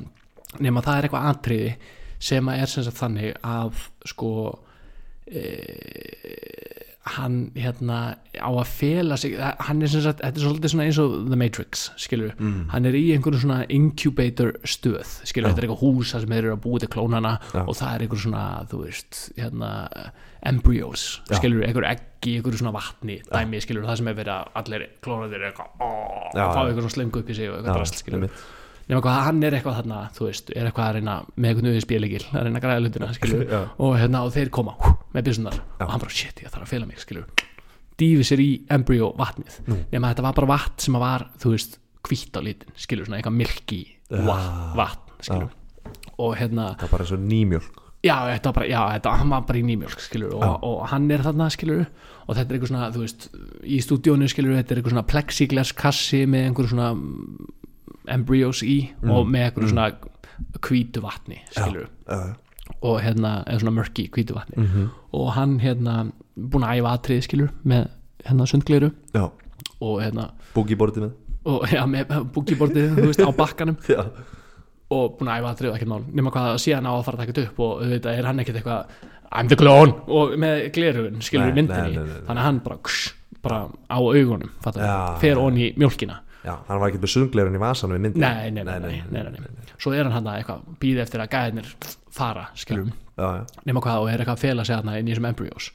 nema 0.66 0.82
það 0.82 0.98
er 0.98 1.08
eitthvað 1.08 1.30
atriði 1.30 1.76
sem 2.24 2.50
að 2.50 2.66
er 2.66 2.74
sem 2.74 2.86
sagt 2.90 2.98
þannig 2.98 3.38
að 3.46 3.86
sko 4.10 4.34
e, 5.30 5.46
hann 7.04 7.52
hérna 7.60 8.16
á 8.40 8.48
að 8.48 8.70
fela 8.72 9.18
sig 9.20 9.36
hann 9.36 9.84
er 9.84 9.92
sem 9.92 10.04
sagt, 10.06 10.22
þetta 10.24 10.40
er 10.40 10.46
svolítið 10.46 10.72
svona 10.72 10.86
eins 10.88 11.00
og 11.04 11.16
The 11.28 11.40
Matrix, 11.40 11.84
skilur 12.00 12.32
mm. 12.38 12.70
hann 12.72 12.88
er 12.88 12.96
í 12.96 13.04
einhverju 13.16 13.42
svona 13.44 13.58
incubator 13.68 14.54
stöð 14.64 15.18
skilur, 15.28 15.52
þetta 15.52 15.66
er 15.66 15.68
eitthvað 15.68 15.84
hús 15.84 16.14
þar 16.16 16.24
sem 16.24 16.36
þeir 16.36 16.42
eru 16.46 16.56
að 16.56 16.64
búið 16.64 16.86
til 16.86 16.92
klónana 16.96 17.34
Já. 17.44 17.60
og 17.66 17.76
það 17.76 17.92
er 17.92 18.06
einhverju 18.06 18.24
svona 18.24 18.46
þú 18.72 18.82
veist, 18.86 19.22
hérna 19.36 19.74
embryos, 20.48 21.06
Já. 21.28 21.38
skilur, 21.42 21.68
einhverju 21.68 21.92
eggi 21.92 22.38
einhverju 22.40 22.64
svona 22.64 22.76
vatni, 22.80 23.20
dæmi, 23.28 23.64
skilur 23.68 23.88
það 23.90 24.00
sem 24.00 24.12
er 24.14 24.20
verið 24.22 24.36
að 24.38 24.60
allir 24.64 24.90
klónaðir 25.04 25.42
er 25.42 25.52
eitthvað 25.52 25.84
ó, 25.84 25.92
og 25.92 26.40
fá 26.40 26.40
já. 26.40 26.66
einhverju 26.70 26.88
svona 26.88 26.98
slengu 26.98 27.24
upp 27.24 27.32
í 27.32 27.40
sig 27.42 27.52
og 27.52 27.60
eitthvað 27.60 27.82
drast, 27.82 28.00
skilur 28.00 28.22
einmitt. 28.22 28.44
Nema 28.94 29.02
hvað 29.04 29.20
hann 29.28 29.40
er 29.48 29.56
eitthvað 29.58 29.80
þarna 29.82 30.00
þú 30.14 30.28
veist, 30.30 30.52
er 30.54 30.68
eitthvað 30.70 30.86
að 30.86 30.98
reyna 31.00 31.16
með 31.34 31.50
eitthvað 31.50 31.68
nöðu 31.68 31.84
spílegil 31.84 32.22
að 32.30 32.46
reyna 32.46 32.60
að 32.60 32.66
græða 32.68 32.84
hlutina, 32.84 33.10
Já. 33.54 33.62
og, 33.74 33.96
hérna, 33.98 34.22
og 34.28 34.34
þeir 34.36 34.52
koma 34.54 34.76
hú, 34.78 34.94
með 35.16 35.28
byssunar 35.30 35.58
og 35.80 35.94
hann 35.94 36.04
bara, 36.04 36.14
shit, 36.14 36.44
ég 36.44 36.54
þarf 36.54 36.68
að 36.68 36.74
fela 36.76 36.90
mig, 36.90 37.02
skilur 37.02 37.26
dýfi 38.00 38.26
sér 38.26 38.42
í 38.42 38.50
embryo 38.74 39.12
vatnið. 39.20 39.60
Nú. 39.70 39.78
nema 39.92 40.10
þetta 40.14 40.26
var 40.26 40.38
bara 40.40 40.52
vatn 40.56 40.86
sem 40.86 40.98
að 40.98 41.06
var, 41.06 41.26
þú 41.42 41.54
veist 41.54 41.80
hvítt 42.04 42.36
á 42.38 42.42
litin, 42.44 42.74
skilur, 42.76 43.08
svona 43.08 43.20
eitthvað 43.22 43.38
milky 43.40 43.82
vatn, 44.12 44.74
vatn 44.78 45.24
skilur 45.24 45.52
og 46.22 46.36
hérna, 46.38 46.74
Það 46.78 46.88
er 46.88 46.94
bara 46.94 47.06
eins 47.06 47.16
og 47.16 47.24
nýmjölk 47.32 47.80
já, 48.04 48.16
þetta 48.28 48.50
var 48.50 48.56
bara, 48.58 48.68
já, 48.68 48.80
þetta, 48.98 49.14
hann 49.22 49.32
var 49.32 49.46
bara 49.48 49.60
í 49.62 49.66
nýmjölk, 49.68 50.02
skilur, 50.04 50.34
og, 50.36 50.66
og 50.68 50.82
hann 50.92 51.08
er 51.14 51.24
þarna, 51.24 51.48
skilur 51.54 51.86
og 52.28 52.36
þetta 52.36 52.44
er 52.44 52.58
eitthvað 52.58 52.72
svona, 52.74 52.90
þú 52.94 53.04
veist 53.06 53.28
í 53.64 53.80
stúdíónu, 53.84 54.30
skilur, 54.32 54.58
þetta 54.60 54.76
er 54.76 54.82
eitthvað 54.82 54.96
svona 54.98 55.08
plexiglas 55.14 55.72
kassi 55.78 56.24
með 56.30 56.50
einhverju 56.50 56.74
svona 56.74 56.90
embryos 58.12 58.64
í 58.66 58.78
og 59.04 59.28
með 59.30 59.48
einhverju 59.48 59.70
svona 59.74 59.92
hvítu 60.64 61.02
vatni, 61.04 61.40
skilur 61.54 61.88
Já, 62.08 62.36
og 62.84 63.00
hérna, 63.04 63.44
eða 63.48 63.60
svona 63.64 63.76
mörki 63.82 64.10
hvítu 64.12 64.36
vatni. 64.36 64.58
Mhm. 64.64 64.90
og 65.14 65.32
hann 65.38 65.60
hérna 65.60 66.12
búin 66.38 66.64
að 66.66 66.80
æfa 66.82 66.94
atrið, 66.98 67.22
skilur, 67.28 67.50
með 67.66 67.88
hérna 68.26 68.48
sundgleiru 68.50 68.92
já, 69.14 69.30
og 69.82 70.00
hérna 70.02 70.30
búkibortið 70.56 71.06
með 71.08 71.12
og 71.46 71.68
já, 71.68 71.84
með 71.86 72.14
búkibortið, 72.34 72.94
þú 72.96 73.10
veist, 73.10 73.20
á 73.20 73.32
bakkanum. 73.36 73.76
Já, 73.92 74.00
og 74.94 75.18
búin 75.20 75.28
að 75.32 75.42
æfa 75.42 75.50
aðrið 75.52 75.70
og 75.70 75.76
ekkert 75.76 75.90
mál. 75.92 76.04
Nema 76.14 76.32
hvað 76.32 76.46
að 76.54 76.62
síðan 76.64 76.86
á 76.88 76.94
að 76.94 77.02
fara 77.04 77.18
að 77.18 77.22
taka 77.24 77.34
þetta 77.34 77.50
upp 77.50 77.60
og 77.66 77.82
auðvitað 77.82 78.20
er 78.20 78.28
hann 78.30 78.40
ekkert 78.44 78.60
eitthvað 78.62 78.86
I'm 79.34 79.50
the 79.50 79.58
clone. 79.58 79.94
Og 80.08 80.36
með 80.40 80.60
glerugun 80.76 81.22
skilur 81.26 81.50
Nei, 81.50 81.56
myndinni. 81.58 81.96
nei, 81.98 82.06
nei, 82.06 82.22
þannig 82.28 82.42
að 82.44 82.48
hann 82.48 82.60
bara, 82.64 82.78
ksh, 82.86 83.14
bara 83.44 83.60
á 83.92 83.98
augunum 84.00 84.52
fattar, 84.64 85.18
fer 85.20 85.42
onni 85.42 85.66
í 85.68 85.74
mjólkina 85.82 86.20
já, 86.44 86.56
hann 86.68 86.82
var 86.82 86.90
ekki 86.90 87.04
með 87.04 87.14
sundglerun 87.16 87.56
í 87.58 87.62
vasanum 87.64 88.00
í 88.00 88.04
myndin 88.08 88.24
nei 88.24 88.52
nei 88.52 88.64
nei, 88.68 88.80
nei, 88.84 89.00
nei, 89.12 89.32
nei, 89.32 89.70
svo 89.78 89.94
er 89.96 90.08
hann 90.08 90.18
hann 90.18 90.34
eitthvað 90.36 90.66
býði 90.82 91.06
eftir 91.06 91.24
að 91.24 91.32
gæðinir 91.38 91.72
fara 92.14 92.50
Já, 93.14 93.28
já, 93.38 93.64
nema 93.70 93.82
hvað 93.86 94.04
og 94.04 94.08
er 94.10 94.22
eitthvað 94.22 94.38
að 94.40 94.44
fela 94.48 94.64
sig 94.66 94.80
hann 94.80 94.90
inn 94.98 95.10
í 95.10 95.14
þessum 95.14 95.28
embryos 95.30 95.72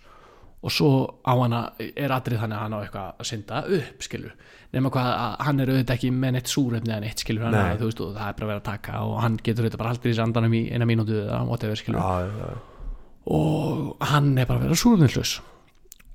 og 0.59 0.75
svo 0.75 0.91
á 1.23 1.33
hann 1.39 1.55
að, 1.55 1.83
er 1.95 2.15
atrið 2.15 2.41
þannig 2.43 2.57
að 2.59 2.65
hann 2.65 2.75
á 2.75 2.79
eitthvað 2.83 3.11
að 3.23 3.29
synda 3.31 3.61
upp 3.79 4.07
skilur 4.07 4.33
nema 4.75 4.91
hvað 4.93 5.11
að 5.13 5.37
hann 5.47 5.63
er 5.63 5.71
auðvitað 5.73 5.95
ekki 5.95 6.11
með 6.15 6.35
neitt 6.35 6.51
súrefni 6.51 6.93
eða 6.93 7.05
neitt 7.05 7.23
skilur 7.23 7.47
hann 7.47 7.59
að, 7.61 7.77
þú 7.79 7.91
veist 7.91 8.03
og 8.05 8.17
það 8.17 8.25
er 8.33 8.35
bara 8.41 8.49
að 8.49 8.51
vera 8.51 8.63
að 8.63 8.67
taka 8.67 9.03
og 9.07 9.15
hann 9.23 9.39
getur 9.39 9.65
auðvitað 9.65 9.83
bara 9.83 9.93
haldið 9.95 10.11
í 10.11 10.19
sandanum 10.19 10.57
í 10.59 10.65
eina 10.75 10.89
mínútu 10.91 11.21
eða 11.21 11.39
whatever 11.47 11.85
já. 11.85 12.49
og 13.39 14.09
hann 14.11 14.33
er 14.35 14.51
bara 14.51 14.59
að 14.59 14.67
vera 14.67 14.81
súrefnislaus 14.83 15.39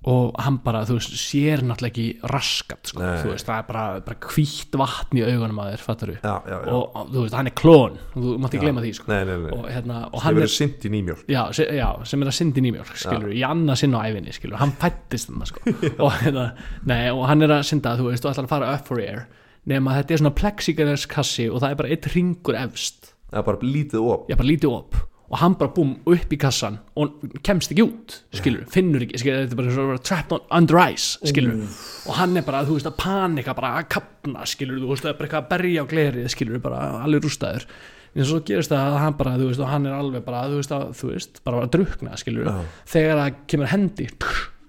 og 0.04 0.34
hann 0.44 0.58
bara, 0.66 0.82
þú 0.88 0.98
veist, 0.98 1.14
sér 1.16 1.62
náttúrulega 1.64 1.92
ekki 1.94 2.06
raskat, 2.28 2.90
sko, 2.92 3.00
Nei. 3.00 3.22
þú 3.22 3.30
veist, 3.32 3.48
það 3.48 3.60
er 3.62 3.68
bara, 3.70 3.84
bara 4.04 4.32
hvítt 4.34 4.76
vatn 4.82 5.20
í 5.20 5.24
augunum 5.24 5.62
að 5.64 5.70
þér, 5.72 5.84
fattar 5.86 6.12
Já, 6.14 6.34
já, 6.50 6.58
já. 6.58 6.74
og 6.76 7.14
þú 7.14 7.22
veist, 7.24 7.38
hann 7.40 7.50
er 7.50 7.56
klón. 7.62 7.96
Þú 8.16 8.34
mátti 8.44 8.60
glema 8.60 8.84
því, 8.84 8.92
sko. 8.98 9.08
Nei, 9.14 9.22
nei, 9.30 9.38
nei. 9.46 9.54
Og 9.56 9.70
hérna, 9.72 10.02
og 10.10 10.18
Það 10.18 10.26
hann 10.28 10.42
er 10.44 10.52
sint 10.56 10.84
í 10.84 10.92
nýmjölk 10.92 11.32
já, 11.32 11.42
se, 11.56 11.68
já, 11.80 11.88
sem 12.12 12.26
er 12.26 12.32
að 12.34 12.38
syndi 12.40 12.66
nýmjólk 12.66 12.92
skilur, 13.06 13.32
í 13.32 13.46
annað 13.48 13.80
sinn 13.84 13.96
á 13.96 14.00
æfinni, 14.04 14.36
skilur, 14.36 14.60
hann 14.60 14.76
fættist 14.84 15.32
þannig, 15.32 15.54
sko, 15.54 15.64
og 16.04 16.20
hérna 16.20 16.46
nei, 16.90 17.06
og 17.14 17.24
hann 17.32 17.48
er 17.48 17.56
að 17.60 17.64
synda, 17.72 17.96
þú 18.00 18.10
veist, 18.12 18.28
og 18.28 18.36
ætlar 18.36 18.50
að 18.50 18.54
fara 18.58 18.76
up 18.76 18.92
for 18.92 19.00
air 19.00 19.24
nema 19.72 19.96
þetta 19.96 20.12
er 20.18 20.20
svona 20.20 20.36
plexiglas 20.36 21.08
kassi 21.08 21.48
og 21.48 21.62
það 21.64 21.72
er 21.72 21.78
bara 21.80 21.96
eitt 21.96 22.08
ringur 22.12 22.58
efst. 22.60 23.14
Það 23.32 23.40
er 23.40 23.46
bara 23.48 23.64
lítið 23.64 24.08
op. 24.12 24.26
Ég 24.28 24.40
bara 24.42 24.50
lítið 24.52 24.74
upp 24.76 24.98
og 25.34 25.40
hann 25.42 25.56
bara 25.58 25.74
búm 25.74 25.96
upp 26.06 26.34
í 26.36 26.38
kassan 26.38 26.76
og 27.00 27.24
kemst 27.46 27.72
ekki 27.74 27.86
út 27.88 28.20
skilur, 28.38 28.68
finnur 28.70 29.02
ekki, 29.02 29.18
skilur, 29.24 29.40
þetta 29.42 29.56
er 29.56 29.62
bara 29.64 29.74
svona 29.74 30.04
trapped 30.06 30.36
on, 30.38 30.46
under 30.60 30.80
ice, 30.86 31.18
skilur 31.26 31.64
og 32.06 32.20
hann 32.20 32.38
er 32.38 32.46
bara, 32.46 32.62
þú 32.68 32.78
veist, 32.78 32.90
að 32.92 33.00
panika, 33.02 33.58
bara 33.58 33.74
að 33.80 33.90
kapna 33.96 34.46
skilur, 34.50 34.78
þú 34.84 34.92
veist, 34.92 35.08
það 35.08 35.14
er 35.14 35.20
bara 35.20 35.30
eitthvað 35.30 35.44
að 35.44 35.52
berja 35.56 35.84
á 35.84 35.92
glerið 35.96 36.32
skilur, 36.36 36.64
bara 36.64 36.82
alveg 37.02 37.26
rústaður. 37.26 37.68
En 38.14 38.28
svo 38.30 38.44
gerist 38.46 38.70
það 38.70 38.92
að 38.92 39.00
hann 39.02 39.16
bara, 39.18 39.38
þú 39.40 39.50
veist, 39.50 39.62
og 39.64 39.72
hann 39.72 39.88
er 39.90 39.96
alveg 39.98 40.26
bara, 40.28 40.44
þú 40.52 40.60
veist, 40.60 40.74
að, 40.76 40.90
þú 41.00 41.12
veist, 41.16 41.40
bara 41.48 41.64
að 41.64 41.72
drukna 41.74 42.20
skilur, 42.22 42.50
Já. 42.52 42.76
þegar 42.94 43.22
það 43.24 43.40
kemur 43.54 43.72
hendi 43.74 44.10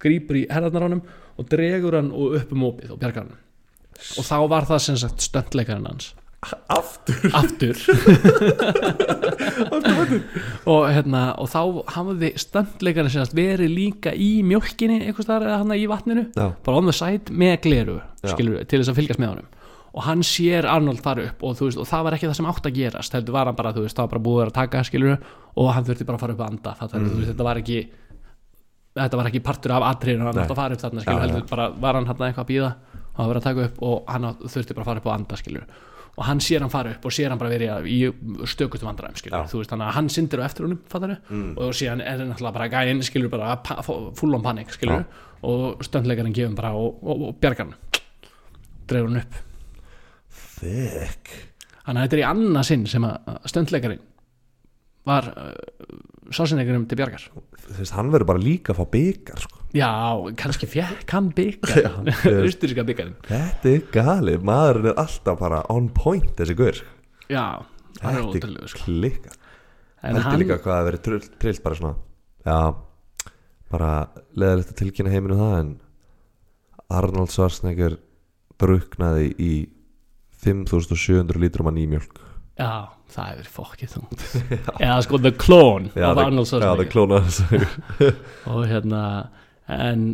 grípur 0.05 0.39
í 0.41 0.45
herðarnar 0.53 0.87
honum 0.89 1.03
og 1.35 1.49
dregur 1.51 1.97
hann 1.99 2.13
og 2.15 2.37
upp 2.39 2.53
um 2.55 2.69
opið 2.71 2.95
og 2.95 3.01
bjargar 3.03 3.27
hann 3.27 3.41
og 4.19 4.27
þá 4.27 4.37
var 4.51 4.69
það 4.69 4.83
sem 4.85 4.99
sagt 5.01 5.25
stöndleikarinn 5.25 5.89
hans 5.89 6.13
Aftur. 6.75 7.27
Aftur. 7.35 7.77
Og 10.73 10.87
hérna 10.91 11.23
og 11.41 11.49
þá 11.53 11.61
hafði 11.97 12.31
standleikarinn 12.41 13.13
sagt 13.13 13.37
verið 13.37 13.71
líka 13.73 14.11
í 14.15 14.43
mjólkinni 14.47 15.03
einhvers 15.03 15.27
staðar 15.29 15.49
eða 15.51 15.61
hann 15.63 15.77
í 15.77 15.91
vatninu 15.91 16.25
Já. 16.33 16.47
bara 16.65 16.81
on 16.81 16.89
the 16.89 16.97
side 16.97 17.27
með 17.33 17.55
gleru 17.67 17.99
skilur, 18.25 18.65
til 18.69 18.81
þess 18.81 18.93
að 18.93 18.99
fylgjast 19.01 19.23
með 19.23 19.35
honum. 19.35 19.49
Og 19.95 20.03
hann 20.09 20.25
sér 20.27 20.67
Arnold 20.67 21.01
fara 21.05 21.29
upp 21.29 21.45
og, 21.47 21.53
veist, 21.61 21.79
og 21.79 21.87
það 21.87 22.07
var 22.07 22.17
ekki 22.17 22.27
það 22.27 22.39
sem 22.41 22.49
átt 22.51 22.67
að 22.67 22.79
gerast 22.81 23.13
heldur 23.15 23.37
var 23.37 23.47
hann 23.51 23.59
bara, 23.59 23.75
þú 23.77 23.85
veist, 23.85 23.95
það 23.95 24.09
var 24.09 24.15
bara 24.17 24.25
búið 24.25 24.41
að 24.43 24.49
að 24.49 24.57
taka 24.57 24.87
skilur 24.89 25.29
og 25.55 25.69
hann 25.71 25.87
þurfti 25.87 26.07
bara 26.09 26.19
að 26.19 26.25
fara 26.25 26.35
upp 26.35 26.43
að 26.43 26.51
anda 26.51 26.71
mm. 26.81 27.13
veist, 27.13 27.31
þetta 27.31 27.47
var 27.47 27.61
ekki 27.63 27.79
þetta 28.95 29.21
var 29.21 29.31
ekki 29.31 29.43
partur 29.45 29.75
af 29.75 29.87
atriðinu 29.93 30.27
hann 30.27 30.41
átti 30.43 30.55
að 30.55 30.61
fara 30.61 30.77
upp 30.77 30.83
þarna 30.83 31.05
skilur 31.05 31.21
Já, 31.21 31.25
heldur 31.29 31.49
bara 31.51 31.69
var 31.85 31.99
hann 31.99 32.09
hann 32.11 32.23
eitthvað 32.29 32.45
að 32.45 32.51
býða 32.51 32.71
og 33.05 33.19
það 33.19 33.31
var 33.31 33.41
að 33.41 33.49
taka 33.49 33.67
upp 33.69 33.83
og 33.89 34.11
hann 34.11 34.29
átt- 34.31 34.45
þurfti 34.55 34.77
bara 34.77 34.85
að 34.85 34.91
fara 34.91 35.03
upp 35.03 35.09
á 35.11 35.13
anda 35.15 35.39
skilur 35.39 35.67
og 36.17 36.25
hann 36.29 36.39
sér 36.45 36.61
hann 36.63 36.71
fara 36.71 36.93
upp 36.95 37.05
og 37.09 37.13
sér 37.17 37.33
hann 37.33 37.39
bara 37.41 37.51
verið 37.51 37.89
í 37.91 37.99
stökustu 38.47 38.87
vandræðum 38.87 39.17
skilur. 39.19 39.35
Já. 39.41 39.49
þú 39.51 39.61
veist 39.63 39.73
þannig 39.73 39.89
að 39.89 39.97
hann 39.99 40.09
syndir 40.15 40.43
á 40.43 40.47
eftir 40.47 40.67
honum 40.69 40.81
fattar 40.89 41.17
Mm. 41.31 41.55
og 41.59 41.73
síðan 41.75 42.01
er 42.05 42.19
hann 42.23 42.31
náttúrulega 42.31 42.53
bara 42.59 42.69
gæinn 42.71 43.03
skilur 43.03 43.31
bara 43.33 43.57
full 44.15 44.35
on 44.35 44.43
panik 44.43 44.71
skilur. 44.71 45.05
Og 45.45 45.83
stöndleikarinn 45.85 46.33
gefum 46.37 46.55
bara 46.57 46.71
og, 46.79 47.03
og, 47.03 47.23
og 47.29 47.35
bjargar 47.41 47.67
hann 47.67 47.75
dreifur 48.89 49.09
hann 49.11 49.21
upp. 49.25 49.35
Þekk 50.61 51.35
þannig 51.85 51.99
að 51.99 52.05
þetta 52.07 52.17
er 52.17 52.23
í 52.23 52.29
annað 52.31 52.69
sinn 52.71 52.87
sem 52.89 53.05
að 53.09 53.41
stöndleikarinn 53.51 54.05
var 55.05 55.27
uh, 55.37 55.53
sásinleikarinn 56.33 56.87
til 56.89 56.97
bjargar. 56.97 57.27
Þú 57.67 57.77
veist, 57.83 57.93
hann 57.97 58.09
verður 58.15 58.31
bara 58.31 58.41
líka 58.41 58.73
að 58.73 58.79
fá 58.81 58.87
byggar 58.95 59.43
sko. 59.45 59.61
Já, 59.75 59.91
kannski 60.41 60.69
fjekk 60.71 61.15
hann 61.17 61.31
byggar 61.35 61.87
austuríska 62.45 62.85
byggarinn 62.87 63.17
Þetta 63.29 63.73
er 63.75 63.87
galið, 63.95 64.43
maðurinn 64.47 64.91
er 64.93 65.01
alltaf 65.05 65.39
bara 65.41 65.63
on 65.73 65.89
point 65.95 66.33
þessi 66.39 66.57
sko. 66.59 66.91
já, 67.33 67.45
hann 68.03 68.15
er 68.15 68.21
Þetta 68.23 68.41
ótrúlega 68.41 68.73
sko. 68.73 68.85
klikka 68.87 69.35
en 70.05 70.19
Heldur 70.19 70.27
hann, 70.31 70.43
líka 70.45 70.59
hvað 70.63 70.79
að 70.81 70.89
verið 70.91 71.05
trillt, 71.09 71.31
trillt 71.43 71.63
bara 71.65 71.79
svona 71.81 71.95
Já, 72.45 72.59
bara 73.73 73.93
leðalegt 74.37 74.75
að 74.75 74.81
tilkynna 74.83 75.15
heiminu 75.15 75.39
það 75.41 75.55
en 75.63 75.71
Arnold 76.95 77.33
Schwarzenegger 77.33 77.97
druknaði 78.61 79.31
í 79.41 79.53
5700 80.45 81.41
lítrum 81.41 81.71
af 81.71 81.75
nýmjölk 81.79 82.21
já, 82.61 82.93
það 83.11 83.31
hefur 83.33 83.49
fokkið 83.57 83.95
þú 83.95 84.03
eða 84.85 84.99
sko 85.07 85.19
The 85.25 85.33
Clone 85.41 85.91
Já, 85.97 86.11
klónaði 86.93 87.33
þessu 87.33 88.11
og 88.53 88.61
hérna 88.71 89.01
en 89.73 90.07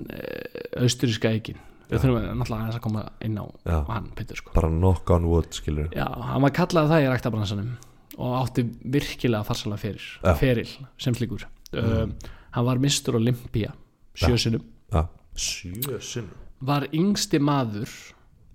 austuríska 0.79 1.33
eikin 1.35 1.59
við 1.91 2.05
þurfum 2.05 2.27
náttúrulega 2.39 2.65
aðeins 2.65 2.79
að 2.79 2.85
koma 2.85 3.05
inn 3.27 3.39
á 3.41 3.47
Já. 3.67 3.79
hann, 3.89 4.11
Petur 4.19 4.39
sko 4.39 4.55
Bara 4.55 4.71
knock 4.71 5.11
on 5.11 5.27
wood, 5.31 5.51
skilur 5.57 5.89
Já, 5.97 6.07
hann 6.07 6.45
var 6.45 6.55
kallað 6.55 6.93
það 6.93 7.07
í 7.07 7.09
ræktabransanum 7.11 7.73
og 8.21 8.37
átti 8.37 8.67
virkilega 8.95 9.47
farsalega 9.49 9.95
Já. 9.97 10.35
feril 10.39 10.69
sem 11.01 11.17
slíkur 11.17 11.47
um, 11.73 12.15
hann 12.55 12.69
var 12.69 12.83
Mr. 12.83 13.19
Olympia 13.19 13.75
sjösunum, 14.15 14.63
Já, 14.93 15.07
sjö 15.35 16.01
sinn 16.05 16.31
var 16.61 16.87
yngsti 16.93 17.41
maður 17.43 17.91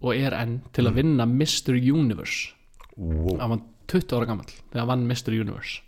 og 0.05 0.13
er 0.13 0.35
enn 0.37 0.59
til 0.75 0.85
að 0.85 0.99
vinna 0.99 1.25
Mr. 1.25 1.73
Universe 1.75 2.53
wow. 2.95 3.35
hann 3.41 3.55
var 3.55 3.63
20 3.91 4.17
ára 4.17 4.29
gammal 4.29 4.51
þegar 4.51 4.83
hann 4.83 4.91
vann 4.93 5.07
Mr. 5.09 5.33
Universe 5.33 5.81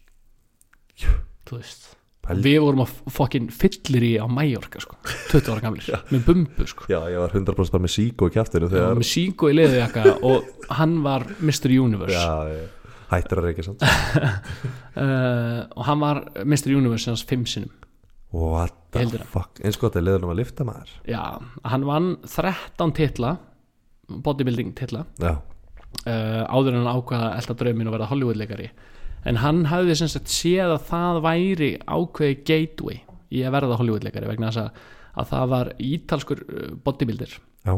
þú 1.47 1.59
veist 1.59 1.93
við 2.35 2.57
vorum 2.63 2.83
að 2.83 2.93
fokkin 3.13 3.47
fyllir 3.53 4.05
í 4.07 4.11
á 4.19 4.25
Mallorca 4.31 4.81
sko, 4.83 4.97
20 5.31 5.51
ára 5.53 5.63
gamlir. 5.63 5.89
Með 6.13 6.25
bumbu 6.27 6.67
sko. 6.69 6.87
Já, 6.91 6.99
ég 7.11 7.21
var 7.21 7.35
100% 7.35 7.75
bara 7.75 7.85
með 7.85 7.93
sík 7.93 8.23
og 8.25 8.33
kjæftinu 8.35 8.67
og 8.67 8.73
þegar 8.73 8.99
með 8.99 9.09
síku 9.11 9.51
í 9.51 9.57
leðujakka 9.57 10.05
og 10.27 10.71
hann 10.79 10.97
var 11.05 11.27
Mr. 11.39 11.73
Universe. 11.73 12.17
Já, 12.17 12.53
ég, 12.53 12.93
hættur 13.11 13.41
að 13.41 13.49
reykja 13.49 13.67
samt. 13.69 13.85
Uh, 13.87 15.61
og 15.77 15.83
hann 15.87 16.01
var 16.03 16.23
Mr. 16.43 16.71
Universe 16.75 17.11
hans 17.11 17.25
fimm 17.27 17.45
sinnum. 17.49 17.73
What 18.35 18.75
the 18.91 19.23
fuck? 19.23 19.61
Eins 19.63 19.79
gott 19.79 19.95
er 19.95 20.03
leðunum 20.03 20.33
að 20.33 20.41
lifta 20.41 20.65
maður. 20.67 20.91
Já, 21.07 21.39
hann 21.71 21.85
vann 21.87 22.17
13 22.27 22.91
titla 22.97 23.37
bodybuilding 24.07 24.75
titla. 24.75 25.05
Já, 25.21 25.37
uh, 26.03 26.43
áður 26.51 26.75
en 26.75 26.83
hann 26.83 26.99
ákvaða 26.99 27.33
elda 27.39 27.55
drauminn 27.61 27.89
og 27.89 27.95
verða 27.95 28.11
Hollywoodleikari 28.11 28.69
en 29.25 29.39
hann 29.41 29.65
hafði 29.71 29.95
sem 29.95 30.07
sagt 30.11 30.29
séð 30.31 30.75
að 30.77 30.85
það 30.91 31.21
væri 31.25 31.71
ákveði 31.87 32.37
gateway 32.47 32.99
í 33.33 33.43
að 33.43 33.55
verða 33.57 33.77
Hollywoodleikari 33.81 34.29
vegna 34.29 34.51
þess 34.51 34.61
að, 34.63 34.81
að 35.17 35.29
það 35.33 35.47
var 35.53 35.71
ítalskur 35.89 36.43
uh, 36.47 36.65
bodybuilder 36.85 37.37
já, 37.67 37.73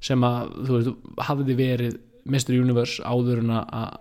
sem 0.00 0.24
að 0.26 0.54
þú 0.66 0.78
veist, 0.78 1.10
hafði 1.30 1.56
verið 1.58 1.98
Mr. 2.28 2.56
Universe 2.60 3.02
áður 3.04 3.40
en 3.44 3.52
að 3.56 3.98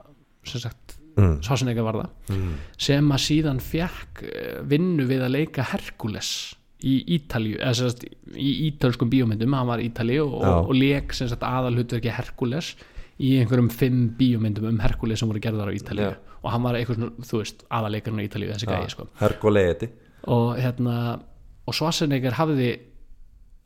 sem 0.49 0.61
sagt, 0.63 0.95
mm. 1.19 1.37
Schwarzenegger 1.45 1.85
var 1.87 1.99
það 2.01 2.15
Mm. 2.29 2.53
sem 2.77 3.07
að 3.11 3.21
síðan 3.25 3.59
fjakk 3.63 4.23
vinnu 4.69 5.05
við 5.09 5.23
að 5.25 5.31
leika 5.33 5.63
Herkules 5.71 6.55
í 6.85 6.99
Ítalju 7.15 7.57
eða 7.57 7.73
sem 7.75 7.89
sagt 7.89 8.05
í 8.37 8.51
ítalskum 8.69 9.09
bíómyndum 9.11 9.55
hann 9.57 9.67
var 9.67 9.81
í 9.81 9.87
Ítalju 9.89 10.27
og, 10.27 10.43
og 10.69 10.75
leik 10.77 11.15
sem 11.17 11.27
sagt 11.27 11.43
aðalhutverki 11.43 12.13
Herkules 12.13 12.75
í 13.19 13.33
einhverjum 13.41 13.69
fimm 13.73 14.03
bíómyndum 14.19 14.69
um 14.71 14.79
Herkules 14.83 15.19
sem 15.19 15.29
voru 15.31 15.41
gerðar 15.43 15.71
á 15.71 15.75
Ítalju 15.75 16.05
Já. 16.07 16.13
og 16.39 16.51
hann 16.53 16.63
var 16.63 16.77
eitthvað 16.79 17.01
svona, 17.01 17.29
þú 17.31 17.41
veist, 17.41 17.65
aðaleikarinn 17.79 18.21
á 18.23 18.27
Ítalju 18.27 18.51
þessi 18.53 18.69
gæði 18.69 18.93
sko. 18.93 19.07
Herkuleiti 19.19 19.89
og 20.29 20.53
hérna 20.59 20.95
og 21.67 21.75
Schwarzenegger 21.75 22.37
hafði 22.39 22.69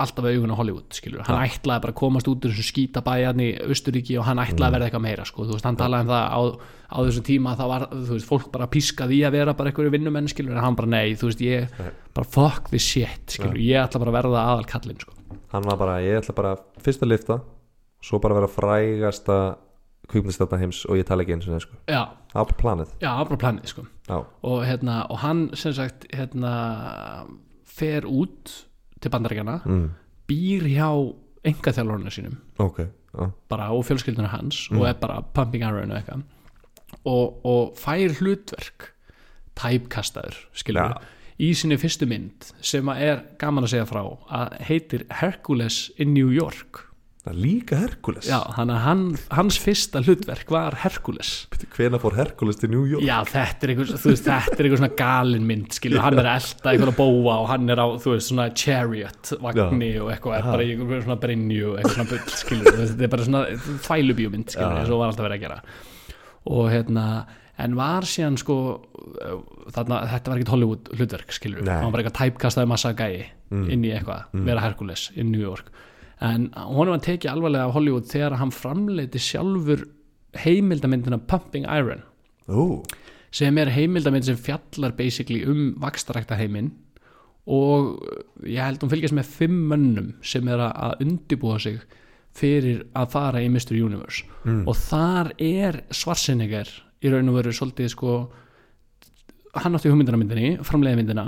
alltaf 0.03 0.25
augun 0.25 0.51
á 0.51 0.57
Hollywood 0.57 0.95
skilur, 0.97 1.21
hann 1.27 1.43
ætlaði 1.45 1.83
bara 1.83 1.93
að 1.93 1.99
komast 1.99 2.27
út 2.27 2.43
úr 2.47 2.51
þessu 2.51 2.65
skítabæjan 2.65 3.41
í 3.45 3.49
Austuríki 3.69 4.17
og 4.19 4.25
hann 4.25 4.41
ætlaði 4.41 4.65
að 4.65 4.73
verða 4.75 4.87
eitthvað 4.89 5.03
meira 5.05 5.25
sko, 5.29 5.45
þú 5.45 5.53
veist, 5.55 5.67
hann 5.69 5.77
talaði 5.79 6.07
um 6.07 6.09
það 6.09 6.25
á, 6.33 6.41
á 6.89 6.97
þessum 6.97 7.25
tíma 7.29 7.53
það 7.59 7.69
var, 7.71 7.85
þú 7.93 8.17
veist, 8.17 8.27
fólk 8.27 8.47
bara 8.55 8.67
pískaði 8.73 9.19
í 9.19 9.23
að 9.27 9.37
vera 9.37 9.53
bara 9.59 9.69
einhverju 9.69 9.93
vinnumenn 9.93 10.31
skilur, 10.33 10.57
en 10.57 10.65
hann 10.65 10.79
bara 10.79 10.91
nei, 10.95 11.13
þú 11.13 11.29
veist, 11.29 11.45
ég 11.45 11.77
bara 12.17 12.31
fuck 12.33 12.73
this 12.73 12.89
shit, 12.89 13.37
skilur, 13.37 13.61
ég 13.61 13.85
ætla 13.85 14.01
bara 14.01 14.15
að 14.15 14.17
verða 14.17 14.45
aðal 14.49 14.67
kallinn 14.73 14.99
sko, 15.05 15.13
Hann 15.53 15.69
var 15.69 15.77
bara, 15.77 15.99
ég 16.01 16.17
ætla 16.23 16.33
bara 16.41 16.55
fyrst 16.81 17.05
að 17.05 17.13
lifta 17.13 17.39
Svo 18.03 18.19
bara 18.23 18.37
vera 18.37 18.49
frægasta 18.51 19.37
kvikmyndstjarnar 20.11 20.59
heims 20.59 20.83
og 20.89 20.99
ég 20.99 21.07
tala 21.07 21.23
ekki 21.23 21.37
eins 21.37 21.47
og 21.47 21.55
það 21.55 21.63
sko. 21.63 21.79
Já, 21.87 22.01
Á 22.33 22.41
planið. 22.49 22.95
Já, 22.99 23.11
bara 23.23 23.39
planið 23.39 23.69
sko. 23.71 23.85
Já, 24.09 24.17
og 24.19 24.65
hérna, 24.67 25.03
og 25.13 25.21
hann 25.23 25.45
sem 25.55 25.75
sagt 25.77 26.07
hérna, 26.11 26.55
fer 27.63 28.07
út 28.09 28.57
til 28.99 29.13
bandaríkjana, 29.13 29.61
mm. 29.63 29.87
býr 30.27 30.67
hjá 30.73 30.89
engaþjálfurinn 31.47 32.11
sínum. 32.11 32.37
Ok 32.59 32.83
já. 33.13 33.31
bara 33.49 33.71
og 33.71 33.85
fjölskylduna 33.85 34.27
hans 34.27 34.69
og 34.71 34.87
er 34.87 34.93
bara 34.93 35.21
pumping 35.21 35.63
iron 35.63 35.91
og 35.91 35.97
eitthvað. 35.97 36.23
Og, 37.05 37.45
og 37.45 37.75
fær 37.77 38.13
hlutverk 38.19 38.93
tæpkastaður 39.57 40.37
skilur 40.53 40.97
í 41.41 41.51
sinni 41.57 41.77
fyrstu 41.81 42.07
mynd 42.09 42.53
sem 42.61 42.89
að 42.89 43.01
er 43.07 43.21
gaman 43.41 43.65
að 43.65 43.73
segja 43.73 43.89
frá 43.89 44.01
að 44.05 44.57
heitir 44.67 45.05
Hercules 45.21 45.89
in 45.97 46.13
New 46.13 46.31
York 46.33 46.85
líka 47.31 47.77
Herkules 47.79 48.27
já, 48.27 48.41
hann, 48.57 49.15
hans 49.31 49.57
fyrsta 49.61 50.01
hlutverk 50.03 50.49
var 50.51 50.75
Hercules. 50.83 51.47
Hvena 51.71 51.95
fór 52.01 52.17
Herkules 52.17 52.57
til 52.59 52.73
New 52.73 52.83
York? 52.83 53.05
já, 53.07 53.15
þetta 53.29 53.63
er 53.63 53.71
einhver, 53.71 53.91
þú 53.95 54.09
veist, 54.11 54.25
þetta 54.27 54.57
er 54.57 54.67
einhver 54.67 54.81
svona 54.81 54.97
galin 54.99 55.45
mynd 55.47 55.77
skilur, 55.77 56.01
hann 56.03 56.19
er 56.19 56.27
elda 56.33 56.73
einhverja 56.73 56.95
bóa 56.97 57.37
og 57.37 57.47
hann 57.53 57.71
er 57.71 57.79
á, 57.79 57.87
þú 57.95 58.15
veist, 58.17 58.27
svona 58.27 58.49
chariot 58.51 59.31
vagni 59.39 59.93
og 60.01 60.11
eitthvað, 60.11 60.35
er 60.41 60.49
bara 60.49 60.65
í 60.65 60.73
einhver 60.75 61.05
svona 61.05 61.17
brinju 61.23 61.77
eitthvað 61.77 61.95
svona 61.95 62.09
bull, 62.11 62.35
skilur, 62.41 62.81
þetta 62.81 63.07
er 63.07 63.13
bara 63.15 63.29
svona 63.29 63.45
þvælubíumynd, 63.87 64.51
skilur, 64.57 64.75
eins 64.81 64.91
og 64.91 64.99
var 64.99 65.13
alltaf 65.13 65.27
verið 65.29 65.39
að 65.39 65.45
gera. 65.47 65.61
Og 66.51 66.67
hérna 66.73 67.05
en 67.63 67.79
var 67.79 68.09
síðan 68.09 68.35
sko 68.41 68.57
þarna, 69.71 70.01
þetta 70.11 70.33
var 70.33 70.41
ekkert 70.41 70.53
Hollywood 70.57 70.91
hlutverk 70.97 71.31
skilur, 71.39 71.63
Nei. 71.63 71.79
hann 71.85 71.95
var 71.95 72.03
eitthvað 72.03 72.19
tæpkastaði 72.19 72.71
massa 72.73 72.91
gæi 72.97 73.29
inn 73.53 73.87
í 73.87 73.95
eitthvað, 73.95 74.27
vera 74.43 74.67
Hercules 74.67 75.07
í 75.15 75.23
New 75.23 75.39
York 75.39 75.71
en 76.23 76.49
honum 76.55 76.93
var 76.95 77.03
tekið 77.03 77.31
alvarlega 77.33 77.67
af 77.67 77.73
Hollywood 77.75 78.07
þegar 78.07 78.37
hann 78.39 78.51
framleiti 78.55 79.19
sjálfur 79.19 79.83
heimildamyndina 80.43 81.19
Pumping 81.27 81.65
Iron. 81.67 82.01
Ó, 82.47 82.83
sem 83.33 83.57
er 83.57 83.71
heimildamynd 83.73 84.25
sem 84.27 84.37
fjallar 84.39 84.95
basically 84.97 85.43
um 85.49 85.73
vakstarækta 85.81 86.37
heiminn 86.39 86.71
og 87.45 87.99
ég 88.47 88.63
held 88.63 88.79
hún 88.85 88.91
fylgjast 88.93 89.15
með 89.17 89.31
fimm 89.35 89.57
mönnum 89.71 90.13
sem 90.23 90.47
er 90.47 90.57
að- 90.63 90.77
að 90.85 91.01
undibúa 91.05 91.59
sig 91.59 91.81
fyrir 92.33 92.85
að 92.95 93.11
fara 93.11 93.41
í 93.43 93.49
Mr. 93.51 93.75
Universe. 93.83 94.23
Og 94.67 94.75
þar 94.75 95.31
er 95.39 95.83
Schwarzenegger 95.91 96.69
í 97.03 97.11
raun 97.11 97.29
og 97.29 97.35
veru 97.43 97.51
svolítið 97.51 97.89
sko 97.89 98.31
hann 99.55 99.75
átti 99.75 99.89
hugmyndina 99.91 100.17
myndinni, 100.17 100.57
framleiði 100.65 100.97
myndina 101.03 101.25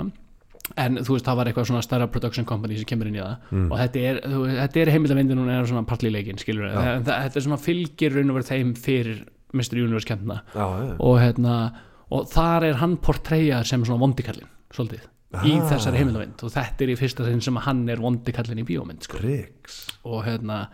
en 0.76 0.98
þú 1.00 1.14
veist 1.16 1.24
það 1.28 1.36
var 1.40 1.48
eitthvað 1.50 1.68
svona 1.70 1.82
stærra 1.86 2.06
production 2.12 2.44
company 2.48 2.76
sem 2.76 2.84
kemur 2.90 3.08
inn 3.08 3.16
í 3.16 3.22
það 3.22 3.64
og 3.72 3.76
þetta 3.80 4.04
er, 4.10 4.20
þetta 4.60 4.80
er 4.82 4.90
heimildamyndin 4.94 5.40
hún 5.40 5.50
er 5.54 5.66
svona 5.70 5.86
partlíleikin 5.88 6.38
skilur 6.42 6.68
Já. 6.68 7.00
þetta 7.06 7.40
er 7.40 7.44
svona 7.48 7.58
fylgir 7.62 8.12
raun 8.16 8.30
og 8.34 8.38
veru 8.40 8.48
þeim 8.50 8.74
fyrir 8.76 9.24
Mr. 9.56 9.78
Universe 9.80 10.06
kemna 10.08 10.42
já, 10.54 10.66
já 10.66 10.94
og 11.00 11.20
hérna 11.22 11.56
og 12.12 12.26
þar 12.30 12.64
er 12.68 12.80
hann 12.82 12.96
portreyjað 13.02 13.64
sem 13.72 13.84
svona 13.88 14.02
vondikallin 14.04 14.50
svolítið 14.74 15.06
í 15.44 15.56
Ah. 15.58 15.64
þessari 15.68 15.98
heimildamynd 16.00 16.42
og 16.46 16.52
þetta 16.54 16.84
er 16.86 16.90
í 16.92 16.96
fyrsta 16.96 17.24
sinn 17.26 17.40
sem 17.44 17.56
hann 17.64 17.80
er 17.92 17.98
vondikallin 18.00 18.60
í 18.62 18.64
bíómynd 18.64 19.02
sko. 19.04 19.18
Og 20.06 20.22
hérna 20.24 20.68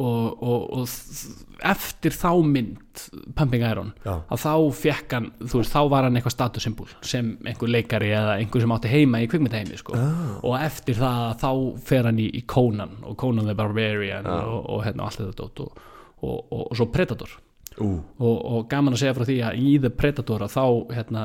og, 0.00 0.42
og, 0.42 0.62
og 0.74 1.64
eftir 1.70 2.14
þá 2.16 2.30
mynd 2.42 3.02
Pumping 3.38 3.62
Iron 3.62 3.92
Já, 4.02 4.16
að 4.26 4.42
þá 4.42 4.54
fekk 4.80 5.14
hann, 5.14 5.28
þú 5.44 5.60
veist, 5.60 5.74
þá 5.74 5.90
var 5.92 6.08
hann 6.08 6.18
eitthvað 6.18 6.34
statussymbol 6.34 6.90
sem 7.06 7.30
einhver 7.46 7.70
leikari 7.70 8.10
eða 8.10 8.34
einhver 8.40 8.64
sem 8.64 8.74
átti 8.74 8.90
heima 8.90 9.22
í 9.22 9.28
kvikmyndaheimi 9.30 9.78
sko. 9.78 9.94
Ah. 9.94 10.36
og 10.42 10.58
eftir 10.58 10.98
það 10.98 11.38
þá 11.44 11.50
fer 11.86 12.10
hann 12.10 12.18
í, 12.18 12.28
í 12.34 12.42
Conan 12.50 12.98
og 13.06 13.16
Conan 13.22 13.46
the 13.46 13.56
Barbarian 13.58 14.26
og, 14.26 14.60
og 14.74 14.84
hérna 14.86 15.06
allt 15.06 15.22
þetta 15.22 15.38
dót 15.44 15.64
og, 15.66 15.82
og, 16.20 16.38
og, 16.42 16.62
og 16.66 16.78
svo 16.78 16.90
Predator 16.94 17.38
og, 17.78 18.36
og 18.38 18.66
gaman 18.70 18.94
að 18.94 19.02
segja 19.02 19.16
frá 19.16 19.26
því 19.28 19.38
að 19.46 19.62
í 19.62 19.74
The 19.82 19.90
Predator 19.94 20.44
að 20.46 20.54
þá 20.54 20.64
hérna, 20.94 21.24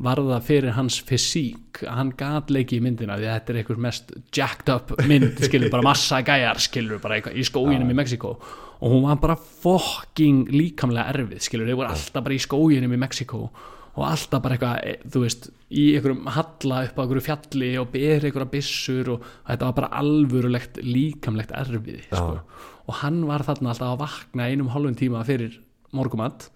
var 0.00 0.20
það 0.24 0.46
fyrir 0.46 0.76
hans 0.76 0.96
fysík. 1.06 1.82
Hann 1.84 2.14
gat 2.18 2.50
leiki 2.52 2.78
í 2.78 2.84
myndina 2.84 3.18
því 3.18 3.28
að 3.28 3.34
þetta 3.36 3.52
er 3.52 3.60
einhver 3.60 3.82
mest 3.86 4.14
jacked 4.36 4.72
up 4.72 4.94
mynd 5.08 5.40
skilur 5.46 5.72
bara 5.72 5.86
massa 5.86 6.22
gæjar 6.24 6.60
skilur 6.62 7.02
bara 7.02 7.20
í 7.20 7.44
skóginum 7.46 7.92
í 7.92 7.98
Mexiko 7.98 8.34
og 8.80 8.94
hún 8.94 9.04
var 9.04 9.20
bara 9.20 9.36
fucking 9.36 10.48
líkamlega 10.54 11.12
erfið 11.12 11.44
skilur, 11.44 11.68
þeir 11.68 11.78
voru 11.82 11.92
alltaf 11.92 12.24
bara 12.24 12.36
í 12.36 12.40
skóginum 12.40 12.96
í 12.96 13.00
Mexiko 13.00 13.42
og 13.90 14.04
alltaf 14.06 14.42
bara 14.44 14.56
eitthvað 14.56 14.86
e, 14.86 14.94
þú 15.12 15.22
veist, 15.24 15.48
í 15.68 15.84
einhverjum 15.96 16.30
halla 16.32 16.82
upp 16.86 16.96
á 16.96 17.02
einhverju 17.02 17.24
fjalli 17.26 17.70
og 17.80 17.90
beri 17.92 18.30
einhverja 18.30 18.52
byssur 18.54 19.12
og 19.16 19.26
þetta 19.50 19.68
var 19.68 19.76
bara 19.80 19.92
alvörulegt 20.00 20.80
líkamlegt 20.86 21.52
erfið 21.58 22.06
sko. 22.08 22.40
og 22.86 23.00
hann 23.02 23.24
var 23.28 23.44
þarna 23.44 23.74
alltaf 23.74 23.92
að 23.92 24.02
vakna 24.06 24.48
einum 24.48 24.72
hálfum 24.72 24.96
tíma 24.96 25.24
fyrir 25.28 25.60
morgumat 25.96 26.48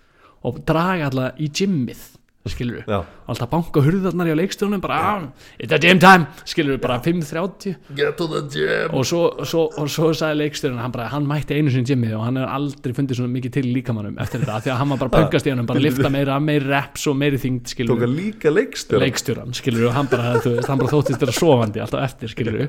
og 0.47 0.62
draga 0.69 1.11
alltaf 1.11 1.43
í 1.43 1.51
gymmið 1.53 2.07
skilur 2.53 2.83
já, 2.85 2.99
alltaf 3.31 3.49
banka 3.49 3.81
hurðarnar 3.85 4.29
í 4.29 4.35
á 4.35 4.37
leikstjónum 4.37 4.83
bara, 4.85 4.97
ah, 5.01 5.23
it's 5.57 5.73
a 5.73 5.79
gym 5.81 6.01
time. 6.03 6.27
Skilur 6.45 6.77
bara 6.83 6.99
5.30 7.01 7.77
get 7.97 8.19
to 8.19 8.27
the 8.29 8.43
gym. 8.53 8.93
Og 8.93 9.07
svo, 9.09 9.23
svo, 9.49 9.65
og 9.81 9.89
svo 9.89 10.11
sagði 10.12 10.43
leikstjórun 10.43 10.83
hann, 10.83 10.93
bara, 10.93 11.09
hann 11.12 11.25
mætti 11.29 11.57
einu 11.57 11.73
sinni 11.73 11.89
gymmið 11.89 12.19
og 12.19 12.27
hann 12.27 12.41
hefur 12.41 12.53
aldrei 12.59 12.97
fundið 12.99 13.21
svona 13.21 13.35
mikið 13.39 13.57
til 13.57 13.65
líkamannum 13.71 14.21
eftir 14.21 14.45
þetta 14.45 14.61
því 14.66 14.75
að 14.75 14.81
hann 14.83 14.93
var 14.93 15.03
bara 15.05 15.15
pöngast 15.16 15.49
í 15.49 15.55
hann 15.55 15.71
bara 15.71 15.85
lifta 15.87 16.12
meira, 16.19 16.37
meiri 16.43 16.69
reps 16.69 17.09
og 17.09 17.16
meiri 17.21 17.41
þyngd 17.41 17.73
skilur 17.73 17.97
tók 17.97 18.05
að 18.09 18.19
líka 18.19 18.53
leikstjóran, 18.53 19.57
skilur 19.57 19.89
og 19.89 19.97
hann 19.97 20.12
bara, 20.12 20.37
þú 20.45 20.59
veist, 20.59 20.69
hann 20.69 20.83
bara 20.85 20.93
þóttist 20.93 21.25
þeirra 21.25 21.39
sofandi 21.41 21.85
alltaf 21.85 22.05
eftir, 22.11 22.35
skilur 22.35 22.61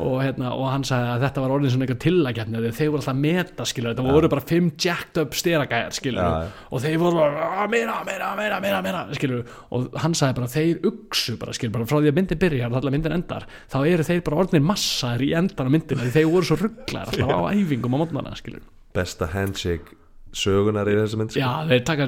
og, 0.00 0.16
hérna, 0.24 0.50
og 0.56 0.66
hann 0.72 0.84
sagði 0.88 1.10
að 1.14 1.24
þetta 1.26 1.42
var 1.44 1.54
orðin 1.54 1.72
svona 1.74 1.86
eitthvað 1.86 2.00
tillagjarni 2.04 2.60
þegar 2.60 2.76
þeir 2.78 2.90
voru 2.90 3.00
alltaf 3.00 3.12
að 3.14 3.20
meta, 3.24 3.66
skilur 3.70 3.92
þetta 3.94 4.06
voru 4.06 4.30
bara 4.32 4.44
fimm 4.50 4.70
jacked 4.84 5.20
up 5.22 5.36
styragæjar, 5.38 5.96
skilur 5.98 6.24
Já, 6.24 6.30
já. 6.46 6.66
og 6.70 6.82
þeir 6.84 6.98
voru 7.02 7.20
bara, 7.20 7.48
"Ah, 7.60 7.66
meira, 7.70 7.96
meira, 8.08 8.30
meira, 8.36 8.60
meira, 8.64 8.82
meira 8.82 9.04
skilur, 9.18 9.44
og 9.70 9.90
hann 10.02 10.14
sagði 10.14 10.38
bara 10.40 10.50
þeir 10.56 10.90
uksu 10.90 11.36
bara, 11.40 11.52
skilur, 11.52 11.72
bara 11.78 11.88
frá 11.90 11.98
því 12.00 12.12
að 12.12 12.18
myndin 12.20 12.42
byrjar 12.44 12.70
og 12.70 12.80
allar 12.80 12.96
myndin 12.96 13.16
endar, 13.18 13.46
þá 13.70 13.78
eru 13.86 14.08
þeir 14.10 14.22
bara 14.26 14.42
orðinir 14.44 14.66
massar 14.72 15.18
í 15.20 15.32
endan 15.36 15.68
á 15.68 15.70
myndina, 15.70 16.02
því 16.02 16.12
þeir 16.18 16.30
voru 16.32 16.44
svo 16.50 16.56
rugglar 16.60 17.08
alltaf 17.08 17.30
á 17.30 17.40
æfingum 17.54 17.94
á 17.94 17.98
mótnana, 18.00 18.36
skilur 18.36 18.62
besta 18.94 19.26
handshake 19.30 19.96
sögunar 20.32 20.88
í 20.90 20.94
þessu 20.98 21.18
mynd 21.18 21.30
sko. 21.34 21.40
já, 21.42 21.66
þeir 21.68 21.84
taka 21.84 22.06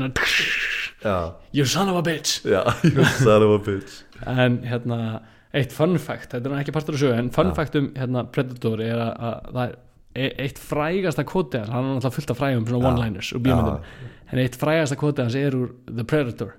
já, 1.03 1.35
you 1.53 1.65
son 1.65 1.89
of 1.89 1.97
a 1.97 2.03
bitch. 2.03 2.41
You 2.47 3.05
son 3.05 3.43
of 3.43 3.51
a 3.51 3.59
bitch. 3.59 4.03
En 4.27 4.61
hérna 4.63 5.21
eitt 5.53 5.73
fun 5.75 5.99
fact, 6.01 6.33
þetta 6.33 6.49
er 6.49 6.63
ekki 6.63 6.75
partur 6.75 6.97
af 6.97 7.03
sögu 7.03 7.19
en 7.19 7.31
fun 7.35 7.51
Já. 7.51 7.57
fact 7.59 7.77
um 7.79 7.91
hérna, 7.97 8.25
Predator 8.33 8.81
er 8.85 9.01
að, 9.03 9.13
að 9.13 9.51
það 9.57 9.75
er 10.23 10.35
eitt 10.45 10.59
frægasta 10.61 11.25
kvoti 11.29 11.61
hans, 11.61 11.71
hann 11.73 11.87
er 11.87 11.95
náttúrulega 11.97 12.17
fullt 12.19 12.33
af 12.33 12.41
frægum 12.41 12.67
svona 12.69 12.83
Já. 12.83 12.89
one-liners 12.93 13.31
og 13.37 13.45
bíómyndum 13.45 14.09
en 14.33 14.41
eitt 14.41 14.57
frægasta 14.61 14.99
kvoti 15.01 15.25
hans 15.25 15.37
er 15.37 15.57
úr 15.57 15.71
The 15.89 16.07
Predator 16.09 16.55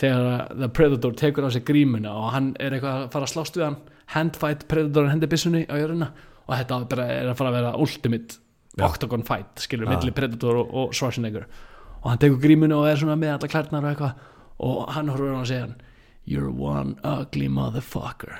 þegar 0.00 0.46
The 0.52 0.70
Predator 0.76 1.16
tekur 1.20 1.48
á 1.48 1.50
sig 1.52 1.64
grímuna 1.68 2.12
og 2.12 2.30
hann 2.36 2.52
er 2.60 2.76
eitthvað 2.76 3.02
að 3.02 3.10
fara 3.16 3.28
að 3.28 3.34
slást 3.34 3.58
við 3.58 3.66
hann 3.68 3.78
handfight 4.14 4.66
Predator 4.68 5.08
hendi 5.12 5.30
byssunni 5.32 5.64
á 5.68 5.74
jöruna 5.80 6.10
og 6.44 6.56
þetta 6.58 6.80
er 7.08 7.30
að 7.32 7.36
fara 7.40 7.52
að 7.52 7.58
vera 7.60 7.76
ultimate 7.80 8.40
octagon 8.84 9.24
fight, 9.24 9.62
skilur, 9.62 9.88
Já. 9.88 9.94
milli 9.94 10.12
Predator 10.12 10.60
og, 10.60 10.74
og 10.74 10.94
Schwarzenegger 10.96 11.48
og 12.02 12.10
hann 12.10 12.20
tekur 12.20 12.40
grímuna 12.42 12.76
og 12.76 12.90
er 12.90 13.00
svona 13.00 13.16
með 13.16 13.38
alla 13.38 13.52
klærnar 13.52 13.84
og 13.84 13.92
eitthvað 13.92 14.30
og 14.64 14.80
hann 14.96 15.12
horfur 15.12 15.28
á 15.28 15.32
hann 15.32 15.44
og 15.44 15.48
segja 15.48 15.66
hann 15.66 15.76
You're 16.24 16.50
one 16.50 16.96
ugly 17.04 17.48
motherfucker. 17.52 18.38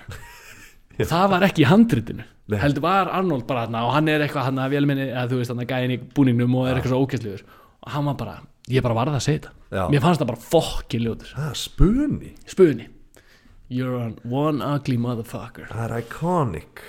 Það 1.12 1.26
var 1.32 1.44
ekki 1.48 1.64
í 1.64 1.68
handritinu. 1.68 2.24
Nei. 2.44 2.58
heldur 2.60 2.84
var 2.84 3.08
Arnold 3.08 3.46
bara 3.48 3.62
hann 3.64 3.76
og 3.80 3.94
hann 3.94 4.08
er 4.12 4.20
eitthvað 4.20 4.50
hann 4.50 4.58
að 4.60 4.74
velminni 4.76 5.06
að 5.16 5.30
þú 5.30 5.36
veist 5.38 5.52
hann 5.54 5.62
að 5.62 5.70
gæðin 5.70 5.94
í 5.94 6.00
búningnum 6.12 6.56
og 6.60 6.66
er 6.68 6.76
eitthvað 6.76 6.92
svo 6.92 6.98
ókessluður 7.06 7.44
og 7.48 7.86
hann 7.94 8.04
var 8.10 8.18
bara, 8.20 8.34
ég 8.68 8.84
bara 8.84 8.96
varð 8.98 9.16
að 9.16 9.22
segja 9.24 9.38
þetta. 9.46 9.86
Mér 9.94 10.02
fannst 10.04 10.20
það 10.20 10.28
bara 10.28 10.42
fokkin 10.52 11.04
ljótur. 11.06 11.30
Það 11.32 11.46
er 11.48 11.60
spuni. 11.62 12.32
Spuni. 12.52 12.88
You're 13.72 13.96
an 13.96 14.18
one 14.28 14.60
ugly 14.60 14.98
motherfucker. 15.00 15.70
Það 15.72 15.86
er 15.86 15.96
iconic. 16.02 16.84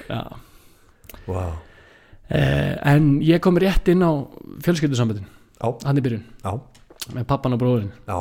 Wow. 1.24 1.56
Eh, 2.28 2.76
en 2.92 3.08
ég 3.24 3.40
kom 3.44 3.56
rétt 3.62 3.88
inn 3.94 4.04
á 4.04 4.12
fjölskyldusamböndin 4.66 5.30
já, 5.30 5.68
hann 5.88 6.02
í 6.02 6.04
byrjun. 6.04 6.28
Já, 6.44 6.52
með 7.16 7.30
pappan 7.32 7.56
og 7.56 7.64
bróðurinn. 7.64 7.96
Já 8.12 8.20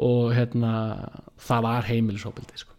og 0.00 0.34
hérna 0.34 0.72
það 1.40 1.64
var 1.66 1.88
heimilisofbildi 1.88 2.60
sko. 2.62 2.74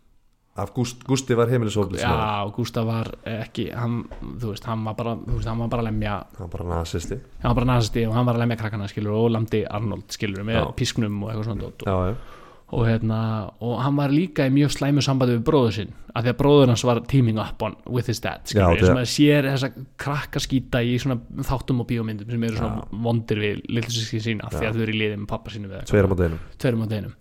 af 0.61 0.73
Gúst, 0.75 1.03
Gústi 1.07 1.37
var 1.37 1.47
heimilisoflis 1.47 2.01
já, 2.03 2.51
Gústaf 2.55 2.85
var 2.85 3.13
ekki 3.23 3.69
hann, 3.71 4.01
þú 4.41 4.51
veist, 4.51 4.65
hann 4.67 4.83
var 4.85 4.97
bara 4.99 5.15
veist, 5.15 5.47
hann 5.47 5.61
var 5.63 5.71
bara 5.71 5.85
lemja 5.87 6.17
hann 6.37 6.49
var 6.49 6.51
bara 6.57 6.69
nasisti 6.75 7.15
hann 7.41 7.53
var 7.53 7.59
bara 7.61 7.69
nazisti 7.75 8.05
og 8.07 8.17
hann 8.17 8.27
var 8.27 8.35
að 8.35 8.43
lemja 8.43 8.59
krakkana 8.59 8.89
skilur 8.91 9.15
og 9.15 9.31
lamdi 9.31 9.63
Arnold 9.69 10.11
skilur 10.11 10.43
með 10.47 10.59
Já. 10.59 10.65
písknum 10.81 11.23
og 11.23 11.31
eitthvað 11.31 11.49
svona 11.51 11.71
já, 11.71 11.95
já, 12.11 12.40
og 12.71 12.85
hérna 12.87 13.19
og 13.59 13.81
hann 13.83 13.97
var 13.99 14.13
líka 14.13 14.45
í 14.47 14.53
mjög 14.53 14.71
slæmu 14.77 15.03
sambandi 15.03 15.35
við 15.35 15.43
bróður 15.49 15.73
sinn 15.75 15.89
af 16.11 16.23
því 16.23 16.31
að 16.31 16.37
bróður 16.39 16.71
hans 16.71 16.83
var 16.87 17.01
teaming 17.11 17.39
up 17.43 17.65
on 17.67 17.75
with 17.91 18.07
his 18.07 18.21
dad 18.23 18.47
Já, 18.47 18.63
sem 18.79 18.99
að 19.01 19.09
sér 19.11 19.49
þessa 19.49 19.71
krakkaskýta 19.99 20.83
í 20.87 20.93
svona 21.01 21.19
þáttum 21.47 21.83
og 21.83 21.89
bíómyndum 21.89 22.31
sem 22.31 22.45
eru 22.47 22.61
svona 22.61 23.03
vondir 23.07 23.43
við 23.43 23.59
lillusíski 23.67 24.21
sína 24.23 24.47
af 24.47 24.55
því 24.55 24.63
Já. 24.63 24.69
að 24.69 24.79
þau 24.79 24.85
eru 24.85 24.95
í 24.95 25.01
liði 25.01 25.19
með 25.19 25.27
pappa 25.33 25.53
sínu 25.55 25.83
tverum 25.91 26.15
á 26.15 26.87
deginum 26.93 27.13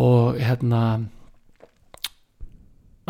og 0.00 0.38
hérna 0.38 0.82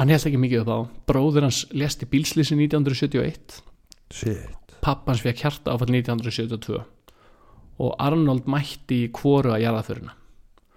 hann 0.00 0.14
held 0.14 0.30
ekki 0.30 0.40
mikið 0.40 0.62
upp 0.62 0.72
á. 0.72 0.78
Bróður 1.10 1.46
hans 1.48 1.64
lést 1.76 2.06
í 2.06 2.08
bílslýsi 2.08 2.56
1971 2.56 3.60
shit. 4.14 4.78
Pappa 4.80 5.12
hans 5.12 5.24
fekk 5.24 5.44
hjarta 5.44 5.74
áfall 5.74 5.92
1972 5.92 6.80
og 7.80 7.94
Arnold 8.00 8.48
mætti 8.50 9.04
í 9.06 9.10
kvoru 9.14 9.54
að 9.54 9.64
jarðaföruna 9.64 10.14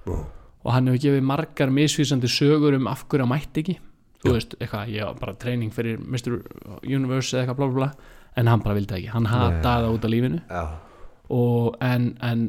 wow. 0.07 0.25
Og 0.63 0.71
hann 0.71 0.87
hefur 0.87 1.03
gefið 1.05 1.27
margar 1.27 1.73
misvísandi 1.73 2.29
sögur 2.31 2.77
um 2.77 2.87
af 2.91 3.05
hverju 3.07 3.25
hann 3.25 3.33
mætti 3.33 3.63
ekki. 3.63 3.77
Þú 4.23 4.33
veist, 4.37 4.55
eitthvað, 4.59 4.91
ég 4.95 5.07
var 5.09 5.19
bara 5.19 5.35
treyning 5.35 5.73
fyrir 5.75 5.99
Mr. 5.99 6.37
Universe 6.87 7.35
eða 7.35 7.43
eitthvað 7.43 7.59
blá 7.59 7.71
blá 7.75 7.87
en 8.39 8.49
hann 8.49 8.63
bara 8.63 8.77
vildi 8.77 8.95
ekki, 8.97 9.11
hann 9.13 9.27
hataði 9.29 9.87
það 9.87 9.95
út 9.97 10.05
af 10.07 10.13
lífinu. 10.13 10.41
Og 11.33 11.75
en, 11.83 12.13
en 12.23 12.45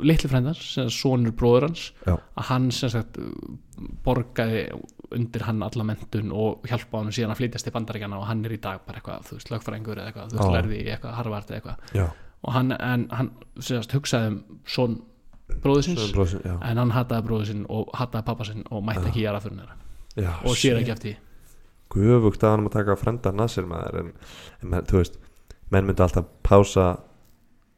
litli 0.00 0.30
sagt 0.30 0.94
sonur 0.94 1.34
bróður 1.36 1.68
hans 1.68 1.84
Já. 2.06 2.16
að 2.16 2.48
hann 2.48 2.70
sem 2.74 2.90
sagt 2.92 3.18
borgaði 4.06 4.64
undir 5.12 5.44
hann 5.44 5.62
alla 5.66 5.84
mentun 5.84 6.32
og 6.32 6.66
hjálpa 6.68 7.02
hann 7.02 7.12
síðan 7.12 7.34
að 7.34 7.42
flytjast 7.42 7.68
til 7.68 7.74
bandaríkjana 7.74 8.18
og 8.20 8.28
hann 8.30 8.44
er 8.46 8.56
í 8.56 8.60
dag 8.62 8.82
bara 8.86 9.00
eitthvað, 9.00 9.26
þú 9.28 9.38
veist, 9.38 9.52
lögfræðingur 9.52 10.00
eða 10.00 10.12
eitthvað, 10.12 10.32
þú 10.32 10.40
veist, 10.40 10.54
lærði 10.56 10.82
eitthvað 10.86 11.16
Harvard 11.18 11.50
eða 11.50 11.58
eitthvað. 11.60 11.96
Já, 11.98 12.06
og 12.42 12.56
hann, 12.56 12.74
en 12.74 13.08
hann 13.12 13.32
sem 13.60 13.82
sagt 13.82 13.96
hugsaði 13.96 14.32
um 14.32 14.38
son 14.66 15.00
bróðusins 15.64 16.36
já, 16.44 16.54
en 16.56 16.80
hann 16.82 16.94
hataði 16.94 17.26
bróður 17.28 17.50
sinn 17.50 17.66
og 17.68 17.92
hataði 17.98 18.26
pappa 18.30 18.48
sinn 18.48 18.64
og 18.70 18.82
mætti 18.86 19.10
ekki 19.10 19.26
gera 19.26 19.42
fyrir 19.44 19.70
já 20.16 20.32
og 20.40 20.56
sér 20.58 20.80
ekki 20.80 20.94
eftir 20.96 21.20
gufugt 21.92 22.44
að 22.44 22.56
hann 22.56 22.66
að 22.70 22.76
taka 22.78 22.96
frenda 23.00 23.32
nasir 23.36 23.68
maður 23.68 24.02
en, 24.02 24.12
en 24.62 24.78
þú 24.88 25.02
veist 25.02 25.20
menn 25.72 25.88
myndi 25.88 26.04
alltaf 26.04 26.28
pása 26.46 26.88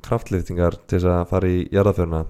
kraftlýftingar 0.04 0.78
til 0.84 0.98
þess 0.98 1.10
að 1.10 1.28
fara 1.30 1.50
í 1.50 1.62
jarðaföruna 1.72 2.24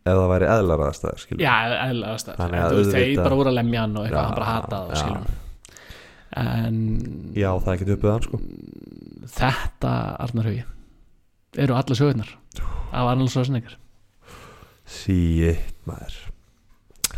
ef 0.00 0.16
það 0.16 0.30
væri 0.32 0.48
eðlar 0.54 0.82
aðstæður 0.86 1.22
skilur 1.22 1.44
Já, 1.44 1.54
eðlaðast 1.90 2.30
það 2.30 2.40
Þannig 2.40 2.60
að 2.60 2.64
En 2.64 2.72
þú 2.72 2.80
veist, 2.80 2.96
þeir 2.96 3.20
bara 3.20 3.38
voru 3.40 3.50
að 3.50 3.56
lemja 3.58 3.84
hann 3.84 3.96
og 3.96 4.06
eitthvað, 4.06 4.26
hann 4.26 4.38
bara 4.38 4.50
hataði 4.54 4.96
já. 4.96 5.00
skilum 5.04 5.38
En 6.40 6.76
já, 7.34 7.48
það 7.58 7.70
er 7.72 7.76
ekki 7.76 7.94
uppið 7.96 8.12
hann 8.12 8.22
sko. 8.22 8.38
Þetta, 9.34 9.94
Arnar 10.24 10.46
Haugi 10.46 10.60
eru 11.58 11.74
alla 11.74 11.96
sögurnar 11.98 12.28
af 12.60 13.08
Arnold 13.10 13.32
Schwarzenegger 13.32 13.74
Shit, 14.90 15.74
maður. 15.88 16.18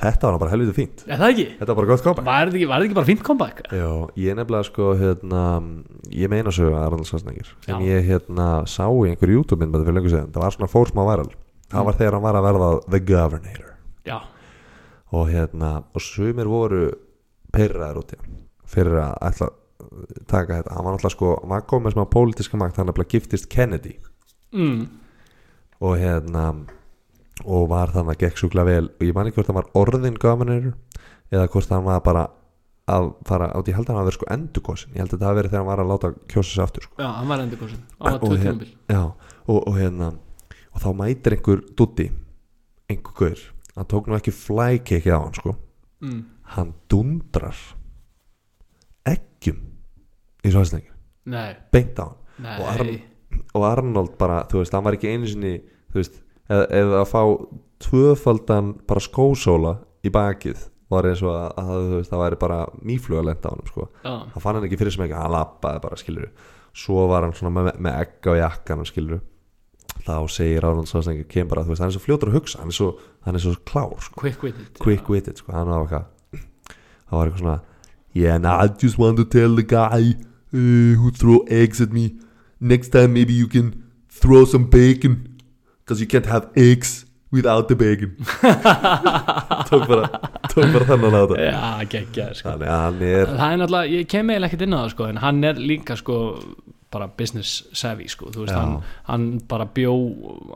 Þetta 0.03 0.31
var 0.32 0.39
bara 0.43 0.51
helviti 0.51 0.74
fínt. 0.74 1.05
Er 1.07 1.20
það 1.20 1.32
ekki? 1.32 1.44
Þetta 1.61 1.69
var 1.70 1.78
bara 1.78 1.90
gott 1.93 2.03
comeback. 2.03 2.27
Var 2.27 2.49
þetta 2.49 2.59
ekki, 2.59 2.69
var 2.69 2.81
þetta 2.81 2.89
ekki 2.89 2.99
bara 2.99 3.09
fínt 3.09 3.23
comeback? 3.27 3.61
Já, 3.70 3.90
ég 4.19 4.36
nefnilega 4.39 4.66
sko 4.66 4.89
hérna, 4.99 5.43
ég 6.11 6.32
meina 6.32 6.55
sögu 6.55 6.74
að 6.74 6.86
Arnold 6.89 7.09
Schwarzenegger 7.09 7.53
Já. 7.69 7.77
ég 7.86 8.09
hérna 8.09 8.49
sá 8.70 8.85
í 8.89 9.12
einhverju 9.12 9.39
YouTube 9.39 9.62
myndbæði 9.62 9.86
fyrir 9.89 9.99
lengur 9.99 10.15
séðan, 10.15 10.32
það 10.35 10.44
var 10.47 10.57
svona 10.57 10.70
fórsmá 10.73 11.07
væral 11.07 11.28
það 11.73 11.86
var 11.89 11.99
þegar 12.01 12.16
hann 12.16 12.27
var 12.27 12.39
að 12.39 12.47
verða 12.49 12.70
The 12.89 13.01
Governor 13.12 13.62
Já, 14.09 14.19
og 15.12 15.31
hérna, 15.31 15.73
og 15.93 16.05
sumir 16.05 16.51
voru 16.51 16.82
pyrraður 17.55 18.03
út 18.03 18.15
í 18.16 18.20
hann 18.20 18.39
fyrir 18.73 18.99
að 19.05 19.16
ætla 19.28 19.49
að 19.53 19.59
taka 20.31 20.59
þetta. 20.59 20.74
Hann 20.77 20.86
var 20.86 20.94
náttúrulega 20.94 21.15
sko, 21.15 21.32
hann 21.43 21.53
var 21.53 21.65
komið 21.69 21.89
með 21.89 21.94
smá 21.97 22.05
pólitíska 22.12 22.59
makt 22.61 22.78
hann 22.81 22.89
nefnilega 22.89 23.12
giftist 23.12 23.49
Kennedy. 23.53 23.99
Mm. 24.53 24.82
og 25.81 25.94
hérna 25.97 26.43
og 27.44 27.68
var 27.72 27.90
þannig 27.94 28.14
að 28.16 28.20
gekk 28.26 28.38
sjúkla 28.42 28.64
vel. 28.68 28.84
Og 29.00 29.06
ég 29.09 29.14
man 29.16 29.26
ekki 29.26 29.40
hvort 29.40 29.50
hann 29.50 29.59
var 29.62 29.70
orðin 29.78 30.18
governor 30.20 30.72
eða 31.32 31.48
hvort 31.48 31.72
hann 31.72 31.84
var 31.86 32.00
bara 32.04 32.26
að 32.92 33.12
fara 33.24 33.46
átt, 33.54 33.68
ég 33.70 33.76
held 33.78 33.88
að 33.88 33.96
hann 33.96 34.06
verið 34.09 34.16
sko 34.18 34.26
endurkosin 34.34 34.90
ég 34.96 35.00
held 35.04 35.12
að 35.14 35.22
hafi 35.28 35.38
verið 35.38 35.52
þegar 35.52 35.60
hann 35.62 35.68
var 35.70 35.80
að 35.84 35.90
láta 35.92 36.09
kjósa 36.32 36.50
sér 36.50 36.62
aftur 36.64 36.82
sko. 36.82 36.94
já, 36.98 37.06
hann 37.14 37.28
var 37.30 37.42
endur 37.44 37.60
kosin 37.60 37.82
Á 38.02 38.04
Og 38.10 38.20
tvö 38.26 38.36
hér- 38.36 38.42
tímabil. 38.42 38.72
já, 38.90 39.02
og, 39.46 39.59
og 39.68 39.76
hérna 39.78 40.09
og 40.74 40.80
þá 40.82 40.88
mætir 40.98 41.36
einhver 41.36 41.62
dutti 41.78 42.09
einhver 42.90 43.14
gaur, 43.20 43.38
hann 43.76 43.86
tók 43.86 44.10
nú 44.10 44.16
ekki 44.18 44.34
flækeki 44.34 45.14
á 45.14 45.18
hann 45.22 45.32
sko, 45.38 45.54
mm. 46.02 46.20
hann 46.59 46.74
dundrar 46.90 47.56
eggjum 49.09 49.62
í 50.42 50.50
svaðsningin, 50.52 50.92
beint 51.72 51.98
á 52.02 52.06
hann. 52.10 52.18
Og 52.59 52.66
Arn- 52.66 53.00
og 53.54 53.64
Arnold 53.68 54.16
bara, 54.18 54.42
þú 54.50 54.59
veist, 54.62 54.74
hann 54.74 54.84
var 54.84 54.96
ekki 54.98 55.12
einu 55.14 55.28
sinni 55.30 55.54
þú 55.92 56.00
veist, 56.02 56.18
eða, 56.53 56.69
eða 56.81 57.01
að 57.01 57.09
fá 57.11 57.23
tvöfaldan 57.83 58.70
bara 58.89 59.03
skósóla 59.03 59.74
í 60.07 60.12
bakið 60.12 60.69
var 60.93 61.09
eins 61.09 61.23
og 61.24 61.33
að, 61.33 61.51
að, 61.62 61.85
veist, 61.97 62.12
það 62.12 62.23
væri 62.23 62.41
bara 62.43 62.61
mýfluga 62.85 63.27
lenda 63.31 63.51
á 63.51 63.53
hann 63.55 63.69
sko. 63.70 63.89
já, 64.05 64.12
hann 64.35 64.45
fann 64.45 64.59
hann 64.59 64.69
ekki 64.69 64.81
fyrir 64.81 64.95
sem 64.95 65.05
ekki, 65.07 65.19
hann 65.19 65.35
lappaði 65.35 65.85
bara 65.87 66.01
skilur 66.01 66.31
svo 66.77 67.07
var 67.11 67.27
hann 67.27 67.37
svona 67.37 67.55
með, 67.57 67.73
með 67.83 68.01
egg 68.05 68.29
á 68.29 68.33
jakkan 68.43 68.87
skilur 68.89 69.23
þá 70.03 70.15
segir 70.33 70.65
Arnold 70.66 70.89
Schwarzenegger 70.91 71.29
kem 71.31 71.51
bara, 71.51 71.65
þú 71.65 71.74
veist, 71.74 71.85
hann 71.85 71.93
er 71.93 71.97
svo 71.97 72.05
fljótur 72.05 72.33
að 72.33 72.39
hugsa 72.41 72.62
hann 72.62 72.73
er 72.73 72.77
svo, 72.77 72.93
hann 73.27 73.39
er 73.39 73.45
svo 73.45 73.55
klár 73.69 73.99
sko. 74.03 74.20
quick 74.20 74.45
witted 74.45 74.81
quick 74.83 75.11
witted, 75.12 75.41
sko, 75.41 75.55
hann 75.57 75.70
var 75.70 75.85
eitthvað 75.87 76.09
það 77.09 77.19
var 77.19 77.29
eitthvað 77.29 77.45
svona 77.45 77.59
yeah, 78.12 78.35
and 78.35 78.47
I 78.47 78.69
just 78.69 78.99
want 78.99 79.16
to 79.16 79.24
tell 79.24 79.55
the 79.55 79.62
guy 79.62 80.15
uh, 80.53 80.97
who 81.01 81.11
throw 81.11 81.45
eggs 81.49 81.81
at 81.81 81.93
me. 81.93 82.19
Next 82.61 82.89
time 82.91 83.15
maybe 83.15 83.33
you 83.33 83.49
can 83.49 83.85
throw 84.09 84.45
some 84.45 84.66
bacon 84.66 85.31
because 85.84 86.00
you 86.00 86.06
can't 86.09 86.26
have 86.26 86.48
eggs 86.56 87.04
without 87.32 87.68
the 87.68 87.74
bacon 87.76 88.12
tók 89.70 89.86
bara 89.88 90.09
tók 90.52 90.66
bara 90.74 90.84
þannig 90.90 91.14
að 91.16 91.32
þetta 91.32 91.46
já, 91.46 91.88
geggja 91.94 92.26
sko. 92.36 92.50
þannig 92.52 92.68
að 92.68 92.82
hann 92.84 93.02
er 93.09 93.32
það 93.32 93.52
er 93.54 93.60
náttúrulega, 93.62 93.92
ég 93.96 94.09
kem 94.12 94.30
eiginlega 94.32 94.50
ekkert 94.50 94.66
inn 94.66 94.76
á 94.76 94.80
það 94.82 94.92
sko, 94.94 95.09
en 95.12 95.20
hann 95.22 95.44
er 95.48 95.60
líka 95.72 95.96
sko 96.00 96.18
bara 96.92 97.06
business 97.16 97.62
savvy 97.72 98.04
sko, 98.12 98.28
þú 98.34 98.42
veist, 98.44 98.52
Já. 98.52 98.59
hann, 98.60 98.74
hann 99.09 99.22
bara 99.48 99.64
bjó 99.64 99.94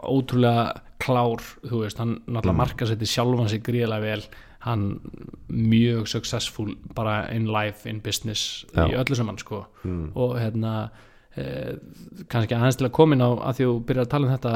ótrúlega 0.05 0.67
klár, 1.01 1.41
þú 1.65 1.81
veist, 1.87 1.97
hann 2.03 2.19
náttúrulega 2.27 2.53
Mm. 2.53 2.61
markasetti 2.61 3.09
sjálfan 3.09 3.49
sig 3.49 3.63
gríðlega 3.65 4.01
vel 4.05 4.27
hann 4.67 5.01
mjög 5.49 6.09
successful 6.11 6.75
bara 6.95 7.29
in 7.33 7.47
life, 7.49 7.87
in 7.89 8.01
business 8.05 8.67
í 8.75 8.91
Já. 8.93 9.01
öllu 9.01 9.17
saman 9.17 9.39
sko 9.39 9.65
mm, 9.85 10.11
og 10.15 10.37
hérna 10.41 10.91
kannski 11.37 12.55
aðeins 12.57 12.79
til 12.81 12.87
að 12.89 12.93
komin 12.97 13.21
á 13.21 13.29
að 13.29 13.59
því 13.59 13.65
þú 13.69 13.73
byrjar 13.89 14.07
að 14.07 14.13
tala 14.15 14.27
um 14.27 14.33
þetta 14.33 14.53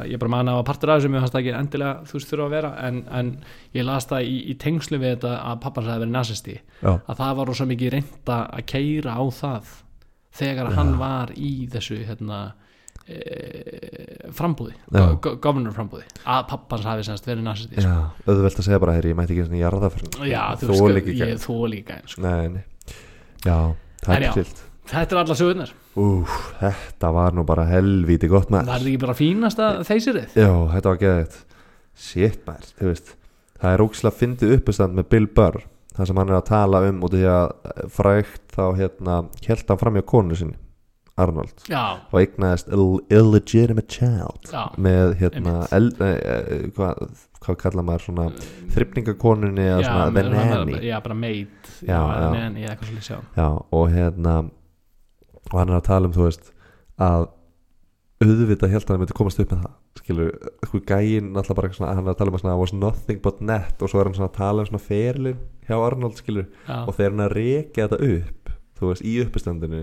að 0.00 0.08
ég 0.12 0.20
bara 0.20 0.32
man 0.34 0.50
að 0.52 0.58
partur 0.68 0.92
af 0.92 0.98
þessu 1.00 1.10
mér 1.14 1.22
fannst 1.24 1.36
það 1.36 1.42
ekki 1.46 1.54
endilega 1.60 2.08
þú 2.10 2.16
veist 2.18 2.32
þurfa 2.32 2.46
að 2.48 2.54
vera 2.56 2.72
en, 2.88 2.98
en 3.20 3.30
ég 3.78 3.86
las 3.88 4.08
það 4.10 4.28
í, 4.28 4.36
í 4.52 4.56
tengslu 4.60 5.00
við 5.00 5.14
þetta 5.16 5.32
að 5.50 5.60
pappan 5.64 5.86
sagði 5.88 6.04
verið 6.04 6.14
nazisti 6.18 6.56
já, 6.58 6.92
að 6.92 7.22
það 7.22 7.36
var 7.40 7.50
rosa 7.52 7.68
mikið 7.72 7.94
reynda 7.96 8.38
að 8.58 8.66
keira 8.74 9.16
á 9.16 9.24
það 9.40 9.72
þegar 10.40 10.72
hann 10.76 10.92
var 11.00 11.32
í 11.40 11.50
þessu 11.72 12.00
hérna 12.06 12.40
e, 13.08 13.18
frambúði 14.36 14.76
Já. 14.92 15.04
go 15.24 15.34
governor 15.42 15.74
frambúði 15.74 16.04
að 16.28 16.44
pappans 16.52 16.86
hafi 16.86 17.06
semst 17.08 17.26
verið 17.26 17.46
nazisti 17.48 17.80
sko. 17.80 17.90
já, 17.90 18.28
auðvelt 18.28 18.60
að 18.60 18.68
segja 18.68 18.82
bara 18.84 18.96
heyri, 18.98 19.10
ég 19.14 19.18
mætti 19.18 19.36
ekki 19.38 19.48
svona 19.48 19.62
jarðaförn 19.64 20.28
já, 20.30 20.42
þú 20.60 20.68
Þoli 20.70 20.80
veist, 20.84 21.00
ekki 21.02 21.16
ég 21.16 21.32
gegn. 21.32 21.44
þó 21.48 21.54
líka 21.74 21.96
eins 21.98 22.14
sko. 22.14 22.26
nei, 22.28 22.48
nei. 22.58 22.64
já, 23.48 23.56
það 24.04 24.16
er 24.20 24.28
já. 24.28 24.34
Þetta 24.90 25.16
er 25.16 25.20
alla 25.22 25.36
sögurnar, 25.38 25.72
Úf, 26.00 26.36
þetta 26.60 27.12
var 27.16 27.32
nú 27.36 27.44
bara 27.48 27.64
helvíti 27.70 28.28
gott 28.30 28.50
maður. 28.52 28.74
Er 28.76 28.86
ekki 28.86 29.00
bara 29.02 29.16
fínasta 29.18 29.70
þeysirið 29.88 30.36
Já, 30.38 30.50
þetta 30.76 30.92
var 30.94 31.00
geðið 31.04 31.38
Shit 32.00 32.40
maður, 32.46 32.70
þú 32.80 32.88
veist. 32.92 33.14
Það 33.60 33.74
er 33.76 33.82
ógislega 33.84 34.16
fyndið 34.22 34.54
uppestand 34.56 34.96
með 34.96 35.08
Bill 35.12 35.26
Burr 35.36 35.60
Það 35.96 36.06
sem 36.06 36.16
hann 36.22 36.30
er 36.30 36.36
að 36.38 36.46
tala 36.48 36.78
um 36.88 37.00
út 37.04 37.12
því 37.12 37.24
að 37.28 37.88
frægt 37.92 38.54
þá 38.54 38.62
hérna 38.78 39.16
held 39.46 39.64
hann 39.68 39.80
fram 39.82 39.96
hjá 39.98 40.04
konu 40.06 40.36
sinni 40.38 40.56
Arnold. 41.20 41.50
Já, 41.68 41.98
og 42.08 42.14
eignaðist 42.22 42.70
ill- 42.72 43.02
illegitimate 43.12 43.90
child 43.92 44.46
Já, 44.48 44.62
með 44.80 45.18
hérna 45.20 45.66
el, 45.76 45.90
eh, 46.00 46.70
hvað, 46.72 47.10
hvað 47.42 47.58
kalla 47.60 47.82
maður 47.84 48.06
svona 48.06 48.28
þryfningakonunni 48.72 49.66
eða 49.66 49.82
svona 49.84 50.06
með- 50.14 50.30
nanny? 50.32 50.78
já, 50.86 50.96
bara 51.04 51.14
meit 51.18 51.68
Já, 51.84 51.98
já. 51.98 52.30
eða 52.30 52.70
eitthvað 52.70 52.88
svolítið 52.88 53.08
sjá 53.10 53.18
Já, 53.36 53.48
og 53.72 53.90
hérna 53.92 54.50
og 55.50 55.58
hann 55.58 55.72
er 55.72 55.78
að 55.80 55.86
tala 55.90 56.10
um, 56.10 56.16
þú 56.16 56.26
veist 56.26 56.50
að 57.00 57.28
auðvitað 58.20 58.74
held 58.74 58.84
hann 58.88 58.98
að 58.98 59.02
myndi 59.04 59.16
komast 59.16 59.40
upp 59.40 59.52
með 59.54 59.62
það 59.64 60.02
skilur, 60.02 60.34
sko 60.68 60.80
gæinn 60.90 61.30
alltaf 61.40 61.56
bara 61.56 61.70
svona, 61.72 61.94
hann 61.96 62.04
er 62.04 62.12
að 62.12 62.18
tala 62.20 62.32
um 62.32 62.36
að 62.36 62.42
svona 62.44 62.58
was 62.60 62.74
nothing 62.76 63.22
but 63.24 63.40
net 63.40 63.80
og 63.80 63.90
svo 63.90 64.02
er 64.02 64.10
hann 64.10 64.26
að 64.26 64.36
tala 64.36 64.64
um 64.64 64.68
svona 64.68 64.84
ferilin 64.84 65.40
hjá 65.66 65.76
Arnold 65.78 66.20
skilur, 66.20 66.50
já, 66.66 66.76
og 66.84 66.92
þegar 66.98 67.14
hann 67.14 67.24
er 67.24 67.30
að 67.30 67.38
rekja 67.40 67.86
þetta 67.88 68.10
upp 68.18 68.52
þú 68.80 68.92
veist, 68.92 69.04
í 69.04 69.16
uppistandinu 69.24 69.82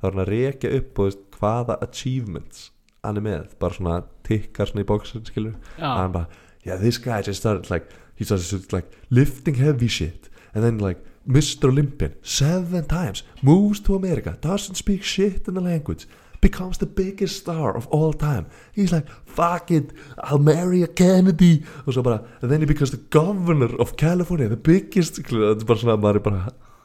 þá 0.00 0.06
er 0.06 0.14
hann 0.14 0.24
að 0.24 0.32
rekja 0.32 0.72
upp, 0.78 0.88
þú 0.94 1.08
veist, 1.08 1.22
hvaða 1.36 1.78
achievements 1.84 2.64
hann 3.06 3.20
er 3.20 3.24
með. 3.26 3.52
Bara 3.62 3.76
svona 3.76 3.98
tikkar 4.26 4.70
svona 4.70 4.82
í 4.82 4.88
bóksin 4.88 5.26
skilur 5.28 5.54
já, 5.78 5.86
and 5.86 6.00
I'm 6.06 6.16
like, 6.16 6.40
yeah, 6.66 6.80
this 6.80 6.98
guy 6.98 7.22
just 7.22 7.40
started 7.40 7.70
like, 7.70 7.92
he 8.16 8.24
started 8.24 8.72
like 8.74 8.90
lifting 9.10 9.60
heavy 9.60 9.88
shit, 9.88 10.30
and 10.54 10.64
then 10.64 10.78
like 10.78 11.02
Mr. 11.26 11.68
Olympian, 11.68 12.12
seven 12.22 12.84
times, 12.86 13.24
moves 13.42 13.80
to 13.80 13.94
America, 13.96 14.36
doesn't 14.40 14.76
speak 14.76 15.02
shit 15.02 15.48
in 15.48 15.54
the 15.54 15.60
language, 15.60 16.06
becomes 16.40 16.78
the 16.78 16.86
biggest 16.86 17.36
star 17.36 17.76
of 17.76 17.86
all 17.88 18.12
time. 18.12 18.46
He's 18.72 18.92
like, 18.92 19.08
fuck 19.24 19.70
it, 19.70 19.92
I'll 20.18 20.38
marry 20.38 20.82
a 20.82 20.86
Kennedy, 20.88 21.64
og 21.86 21.94
svo 21.96 22.02
bara, 22.06 22.20
then 22.42 22.60
he 22.60 22.66
becomes 22.66 22.90
the 22.94 23.02
governor 23.10 23.74
of 23.80 23.96
California, 23.96 24.48
the 24.48 24.56
biggest, 24.56 25.18
þetta 25.22 25.56
er 25.60 25.66
bara 25.66 25.82
svona, 25.82 25.96
maður 25.98 26.20
er 26.20 26.26
bara, 26.28 26.42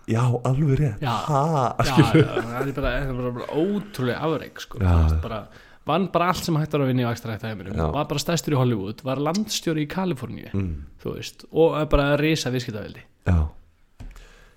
já, 0.09 0.23
alveg 0.43 0.79
rétt, 0.79 1.01
Já. 1.03 1.13
ha, 1.27 1.43
já, 1.85 1.97
já, 2.17 2.25
það 2.41 2.71
er 2.71 2.73
bara, 2.79 2.95
bara, 3.13 3.35
bara 3.37 3.51
ótrúlega 3.61 4.17
afreik 4.25 4.63
sko, 4.63 4.81
bara 4.81 5.43
vann 5.85 6.09
bara 6.13 6.27
allt 6.29 6.45
sem 6.45 6.57
hægt 6.59 6.75
var 6.75 6.83
að 6.85 6.91
vinna 6.91 7.05
í 7.05 7.75
Já. 7.75 7.87
var 7.93 8.05
bara 8.09 8.21
stæstur 8.21 8.53
í 8.53 8.59
Hollywood, 8.59 9.01
var 9.05 9.17
landstjóri 9.17 9.85
í 9.85 9.89
Kaliforníu 9.89 10.51
mm, 10.53 10.75
þú 11.01 11.15
veist, 11.15 11.45
og 11.51 11.77
bara 11.89 12.15
risa 12.21 12.51
viðskiptaveldi 12.53 13.01
já, 13.25 13.37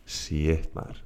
shit, 0.06 0.68
maður. 0.76 1.00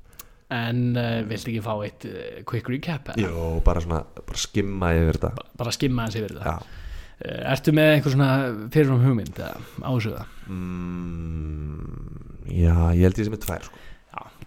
en 0.50 0.96
uh, 0.96 1.20
viltu 1.28 1.50
ekki 1.52 1.60
fá 1.64 1.74
eitt 1.84 2.04
uh, 2.08 2.40
quick 2.48 2.68
recap? 2.72 3.10
Jó, 3.20 3.58
bara 3.66 3.80
svona, 3.84 3.98
bara 4.24 4.38
skimma 4.40 4.94
yfir 4.96 5.18
þetta. 5.20 5.48
bara 5.60 5.72
skimma 5.76 6.06
hans 6.06 6.16
yfir 6.16 6.32
þetta 6.38 6.54
Já. 6.54 6.62
uh, 6.62 7.52
ertu 7.52 7.74
með 7.76 7.90
einhver 7.98 8.14
svona 8.16 8.30
fyrirfram 8.72 9.04
hugmynd 9.06 9.38
eða 9.38 9.54
ásöða 9.92 10.24
Mm, 10.48 12.48
já, 12.48 12.72
ég 12.96 13.02
held 13.04 13.18
ég 13.20 13.26
sem 13.28 13.34
er 13.36 13.40
tvær 13.42 13.66
sko. 13.68 13.76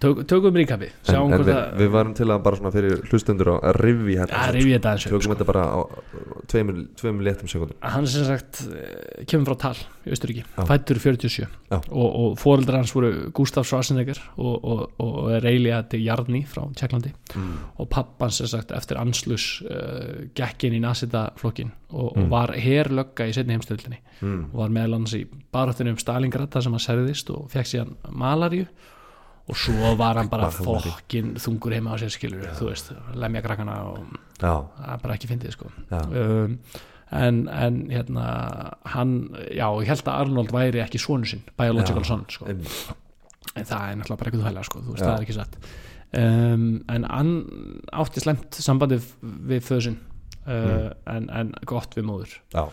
Tök, 0.02 0.24
tökum 0.26 0.56
recapi 0.58 0.88
en, 1.14 1.16
en 1.36 1.44
við, 1.46 1.50
að 1.54 1.76
við 1.78 1.90
varum 1.94 2.14
til 2.18 2.26
að 2.34 2.40
bara 2.42 2.58
svona 2.58 2.72
fyrir 2.74 3.04
hlustendur 3.12 3.52
að 3.54 3.76
rifi 3.78 4.16
ja, 4.16 4.24
hérna 4.26 4.48
rifið 4.56 4.72
þetta 4.76 4.90
aðeins 4.92 5.06
tökum 5.12 5.34
þetta 5.36 5.48
bara 5.52 5.66
á 5.70 5.80
tveimur, 6.50 7.22
léttum 7.28 7.52
sekundum 7.52 7.78
hann 7.86 8.08
sem 8.10 8.26
sagt 8.26 8.64
eh, 8.66 9.26
kemur 9.30 9.52
frá 9.52 9.60
Tal 9.62 9.78
í 10.10 10.14
Östuríki, 10.16 10.42
fættur 10.66 10.98
47 11.04 11.44
Já. 11.46 11.78
og, 11.78 12.08
og 12.08 12.40
fóreldrar 12.42 12.82
hans 12.82 12.94
voru 12.96 13.12
Gustaf 13.38 13.68
Schwarzenegger 13.70 14.18
og, 14.42 14.56
og, 14.66 14.82
og 15.06 15.20
Reylia 15.46 15.84
de 15.92 16.02
Jarni 16.02 16.42
frá 16.50 16.64
Tjekklandi. 16.78 17.14
Mm. 17.38 17.52
og 17.80 17.88
pappan 17.94 18.34
sem 18.34 18.50
sagt 18.50 18.74
eftir 18.76 18.98
anslus 19.00 19.62
uh, 19.64 20.26
gekk 20.36 20.66
inn 20.68 20.80
í 20.80 20.82
nasitaflokkin 20.84 21.70
og, 21.92 22.10
Mm. 22.12 22.24
og 22.24 22.30
var 22.32 22.52
herlögga 22.58 23.26
í 23.30 23.34
setni 23.36 23.54
heimstöldinni 23.58 24.00
Mm. 24.22 24.52
og 24.54 24.58
var 24.60 24.70
meðal 24.70 24.94
hans 25.00 25.14
í 25.18 25.24
baráttunum 25.54 25.96
um 25.96 26.02
Stalingrad 26.02 26.52
þar 26.54 26.62
sem 26.66 26.74
hann 26.76 26.84
serðist 26.84 27.30
og 27.34 27.48
fekk 27.50 27.70
síðan 27.72 27.96
malaríu 28.14 28.68
og 29.52 29.60
svo 29.60 29.92
var 30.00 30.20
hann 30.20 30.30
bara 30.32 30.48
fokkin 30.54 31.34
þungur 31.42 31.76
heima 31.76 31.94
á 31.94 32.00
sér 32.00 32.14
skilur 32.14 32.46
þú 32.56 32.70
veist, 32.70 32.94
lemja 33.20 33.44
krakkana 33.44 33.76
og 33.90 34.16
það 34.40 34.94
er 34.94 35.04
bara 35.04 35.18
ekki 35.18 35.30
fyndið 35.30 35.56
sko. 35.58 35.72
Um, 35.92 36.56
en, 37.12 37.42
en 37.52 37.80
hérna 37.92 38.26
hann, 38.94 39.14
já, 39.52 39.68
ég 39.68 39.92
held 39.92 40.06
að 40.08 40.22
Arnold 40.24 40.54
væri 40.56 40.84
ekki 40.86 41.02
svonu 41.04 41.28
sinn, 41.28 41.44
biological 41.60 42.08
son 42.08 42.24
sko. 42.32 42.48
en 42.52 43.68
það 43.68 43.90
er 43.90 44.00
náttúrulega 44.00 44.22
bara 44.22 44.32
eitthvað 44.32 44.48
hæglega 44.48 44.70
sko, 44.70 44.84
þú 44.86 44.96
veist, 44.96 45.04
Já. 45.04 45.10
það 45.10 45.18
er 45.18 45.26
ekki 45.26 45.38
satt. 45.40 45.60
Um, 46.12 46.64
en 46.92 47.08
hann 47.08 47.34
átti 47.96 48.24
slemt 48.24 48.58
sambandi 48.60 48.98
við 49.52 49.62
föðsinn 49.68 50.00
uh, 50.48 50.92
en, 51.12 51.28
en 51.32 51.54
gott 51.68 51.96
við 52.00 52.08
móður. 52.08 52.38
Já, 52.56 52.66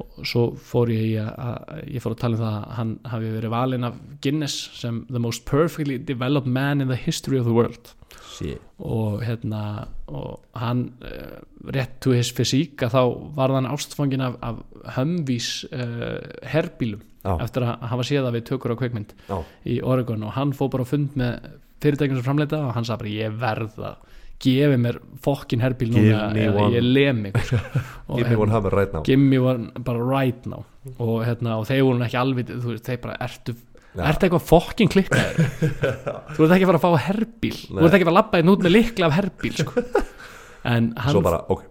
og 0.00 0.26
svo 0.26 0.44
fór 0.56 0.90
ég 0.94 1.20
að, 1.20 1.30
að 1.44 1.80
ég 1.94 2.04
fór 2.04 2.14
að 2.16 2.20
tala 2.22 2.36
um 2.36 2.42
það 2.42 2.56
að 2.58 2.76
hann 2.78 2.92
hafi 3.12 3.32
verið 3.36 3.54
valinn 3.54 3.88
af 3.88 4.02
Guinness 4.24 4.58
sem 4.80 5.04
the 5.10 5.22
most 5.22 5.46
perfectly 5.48 5.98
developed 5.98 6.50
man 6.50 6.80
in 6.80 6.88
the 6.88 6.98
history 6.98 7.40
of 7.40 7.48
the 7.48 7.54
world. 7.56 7.92
Shit. 8.30 8.62
Og 8.80 9.20
hérna 9.26 9.86
og 10.08 10.40
hann 10.56 10.86
uh, 11.04 11.38
rétt 11.76 12.00
to 12.00 12.14
his 12.16 12.32
fysík 12.32 12.82
að 12.86 12.96
þá 12.96 13.02
var 13.36 13.54
hann 13.54 13.68
ástfangin 13.70 14.24
af, 14.24 14.38
af 14.42 14.62
hömvís 14.96 15.50
uh, 15.70 16.18
herbílum 16.48 17.02
já, 17.20 17.34
eftir 17.36 17.66
að 17.68 17.88
hafa 17.92 18.06
séð 18.08 18.24
það 18.26 18.38
við 18.38 18.46
tökur 18.50 18.74
á 18.74 18.80
kveikmynd 18.80 19.16
já, 19.28 19.36
í 19.68 19.80
Oregon. 19.84 20.24
Og 20.26 20.36
hann 20.38 20.54
fór 20.56 20.72
bara 20.72 20.88
á 20.88 20.92
fund 20.92 21.18
með 21.20 21.50
fyrirtækjum 21.80 22.20
sem 22.20 22.26
framleita 22.26 22.62
og 22.66 22.74
hann 22.76 22.88
sagði 22.88 23.04
bara 23.04 23.18
ég 23.18 23.36
verð 23.40 23.84
að 23.90 24.09
gefi 24.40 24.76
mér 24.80 24.98
fokkin 25.24 25.60
herbíl 25.64 25.90
núna 25.92 26.30
eða 26.32 26.68
ég 26.74 26.84
lem 26.86 27.24
mig 27.26 27.36
sko. 27.44 27.58
Give 28.16 28.28
me 28.30 28.36
one 28.40 28.52
hammer 28.54 28.72
right 28.74 28.92
now. 28.94 29.02
give 29.06 29.20
me 29.20 29.38
one 29.38 29.70
bara 29.86 30.04
right 30.04 30.46
now. 30.48 30.64
Og, 30.96 31.20
hérna, 31.26 31.58
og 31.60 31.66
þeir 31.68 31.82
voru 31.84 32.06
ekki 32.06 32.16
alveg 32.20 32.48
þú 32.54 32.72
veist, 32.72 32.86
þeir 32.88 33.02
bara 33.04 33.18
ertu 33.26 33.56
Já. 33.90 34.04
Ertu 34.06 34.26
eitthvað 34.28 34.44
fokkin 34.46 34.86
klikkaður? 34.86 35.48
Þú 36.36 36.44
ert 36.44 36.52
ekki 36.54 36.62
að 36.62 36.68
fara 36.70 36.78
að 36.78 36.84
fá 36.84 37.06
herbíl 37.08 37.56
Þú 37.58 37.74
Nei. 37.74 37.80
ert 37.88 37.96
ekki 37.96 38.04
að 38.04 38.06
fara 38.06 38.12
að 38.12 38.18
labba 38.20 38.38
einn 38.38 38.52
út 38.52 38.62
með 38.62 38.72
likla 38.76 39.08
af 39.08 39.16
herbíl 39.16 39.56
sko. 39.58 39.82
En 40.70 40.90
hann, 41.00 41.18
bara, 41.24 41.40
ok, 41.50 41.64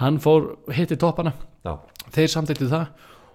hann 0.00 0.20
fór 0.22 0.44
hitti 0.72 0.96
toppana. 1.02 1.32
Já, 1.66 1.72
Þeir 2.14 2.30
samtættu 2.30 2.68
það. 2.70 2.86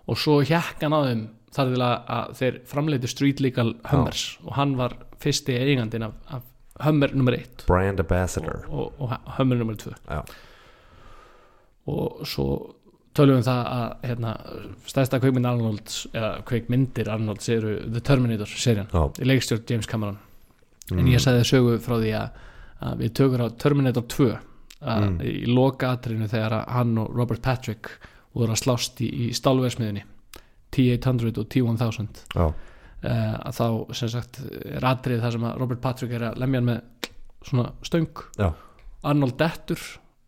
Og 0.10 0.18
svo 0.18 0.38
hjekk 0.48 0.86
hann 0.86 0.96
á 0.96 1.02
þeim 1.04 1.24
þar 1.52 1.74
til 1.76 1.84
að, 1.84 2.30
þeir 2.40 2.60
framleitu 2.72 3.10
street 3.12 3.44
legal 3.44 3.74
Hummers. 3.92 4.24
Og 4.48 4.56
hann 4.56 4.78
var 4.80 4.96
fyrsti 5.22 5.58
eigandinn 5.60 6.08
af, 6.08 6.16
af 6.32 6.46
Hummer 6.86 7.14
nummer 7.16 7.36
1 7.38 7.66
brand 7.68 8.00
ambassador. 8.04 8.66
Og, 8.70 8.94
og, 9.00 9.12
og 9.12 9.34
Hummer 9.38 9.62
nummer 9.62 9.76
2 9.80 9.94
já, 10.10 10.22
og 11.92 12.22
svo 12.30 12.46
tölum 13.18 13.40
við 13.40 13.42
um 13.42 13.48
það 13.48 13.64
að 13.76 14.06
hérna, 14.08 14.34
stærsta 14.88 15.20
kveikmynd 15.20 15.50
Arnolds 15.50 15.98
eða 16.14 16.30
kveikmyndir 16.48 17.10
Arnolds 17.12 17.50
eru 17.52 17.74
The 17.92 18.04
Terminator 18.08 18.48
serien, 18.48 18.88
í 19.20 19.28
leikstjórn 19.28 19.66
James 19.68 19.90
Cameron. 19.90 20.20
Mm, 20.92 21.00
en 21.02 21.10
ég 21.12 21.24
sagði 21.24 21.44
sögu 21.50 21.76
frá 21.84 21.98
því 22.00 22.14
að, 22.20 22.40
að 22.88 23.04
við 23.04 23.14
tökur 23.20 23.44
á 23.44 23.48
Terminator 23.60 24.08
2 24.16 24.30
að 24.32 24.40
Mm. 24.82 25.20
í 25.22 25.46
loka 25.46 25.92
atrinu 25.94 26.26
þegar 26.26 26.64
hann 26.74 26.96
og 26.98 27.12
Robert 27.14 27.42
Patrick 27.46 27.92
voru 28.34 28.56
að 28.56 28.64
slást 28.64 29.02
í, 29.06 29.12
í 29.28 29.34
stálversmiðinni 29.38 30.02
T-800 30.74 31.38
og 31.38 31.50
T-1000 31.54 32.24
já, 32.34 32.48
uh, 32.48 32.71
að 33.10 33.56
þá 33.58 33.66
sem 33.98 34.12
sagt 34.14 34.42
er 34.46 34.86
atrið 34.86 35.24
þar 35.24 35.36
sem 35.36 35.46
að 35.50 35.56
Robert 35.62 35.82
Patrick 35.82 36.18
er 36.18 36.28
að 36.30 36.42
lemja 36.42 36.62
hann 36.62 36.68
með 36.70 37.08
svona 37.48 37.72
stöng. 37.88 38.26
Já, 38.38 38.52
Arnold 39.10 39.38
dettur 39.40 39.82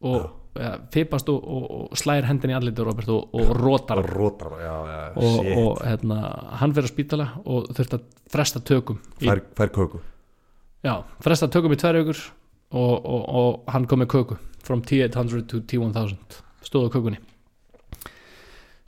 og 0.04 0.24
ja, 0.58 0.72
fipast 0.94 1.30
og, 1.32 1.44
og, 1.44 1.66
og 1.76 1.98
slæðir 1.98 2.28
hendin 2.30 2.54
í 2.54 2.56
andliti 2.58 2.86
Robert 2.86 3.12
og, 3.14 3.36
og 3.38 3.52
rótar 3.58 4.02
hann. 4.02 4.10
Rótar 4.10 4.56
já, 4.62 4.74
já, 4.90 5.04
og, 5.18 5.52
og 5.58 5.84
hérna, 5.86 6.18
hann 6.62 6.74
fyrir 6.76 6.90
að 6.90 6.94
spítala 6.94 7.28
og 7.44 7.70
þurfti 7.74 8.00
að 8.00 8.08
fresta 8.34 8.64
tökum 8.66 9.02
í, 9.20 9.28
fær, 9.28 9.44
fær 9.58 9.74
köku. 9.76 10.02
Já, 10.84 10.96
fresta 11.24 11.50
tökum 11.54 11.76
í 11.76 11.80
tvær 11.80 12.02
ykkur 12.02 12.24
og, 12.74 12.96
og, 12.98 13.22
og 13.24 13.72
hann 13.74 13.86
kom 13.90 14.04
með 14.04 14.12
köku 14.16 14.40
from 14.64 14.82
T800 14.82 15.46
to 15.52 15.62
T1000 15.70 16.42
stóð 16.64 16.90
á 16.90 16.94
kökunni. 16.96 17.22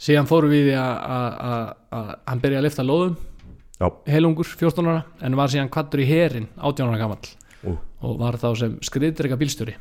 Síðan 0.01 0.27
fórum 0.27 0.51
við 0.51 0.73
að 0.75 1.71
hann 1.93 2.41
byrja 2.43 2.59
að 2.59 2.67
lifta 2.67 2.83
lóðum 2.83 3.15
Já. 3.75 3.89
heilungur 4.07 4.47
14 4.47 4.87
ára 4.87 5.01
en 5.25 5.35
var 5.35 5.51
síðan 5.51 5.71
kvattur 5.73 6.03
í 6.03 6.07
herin 6.07 6.47
18 6.55 6.87
ára 6.87 6.99
gamall 7.01 7.31
Ú. 7.65 7.75
og 7.75 8.19
var 8.21 8.37
þá 8.39 8.47
sem 8.59 8.77
skriðdrega 8.85 9.35
bílstjóri 9.39 9.75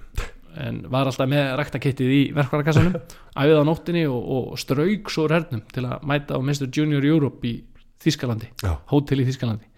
en 0.64 0.80
var 0.90 1.06
alltaf 1.10 1.28
með 1.30 1.52
ræktakittið 1.60 2.14
í 2.14 2.22
verkvarakassanum 2.34 2.96
æfið 3.40 3.60
á 3.62 3.64
nóttinni 3.66 4.04
og, 4.10 4.18
og 4.18 4.58
strauk 4.58 5.12
svo 5.14 5.28
hernum 5.30 5.62
til 5.74 5.86
að 5.86 6.02
mæta 6.10 6.34
á 6.34 6.40
Mr. 6.42 6.66
Junior 6.74 7.06
Europe 7.06 7.46
í 7.46 7.54
Þískalandi 8.02 8.50
hótel 8.90 9.22
í 9.22 9.28
Þískalandi 9.30 9.70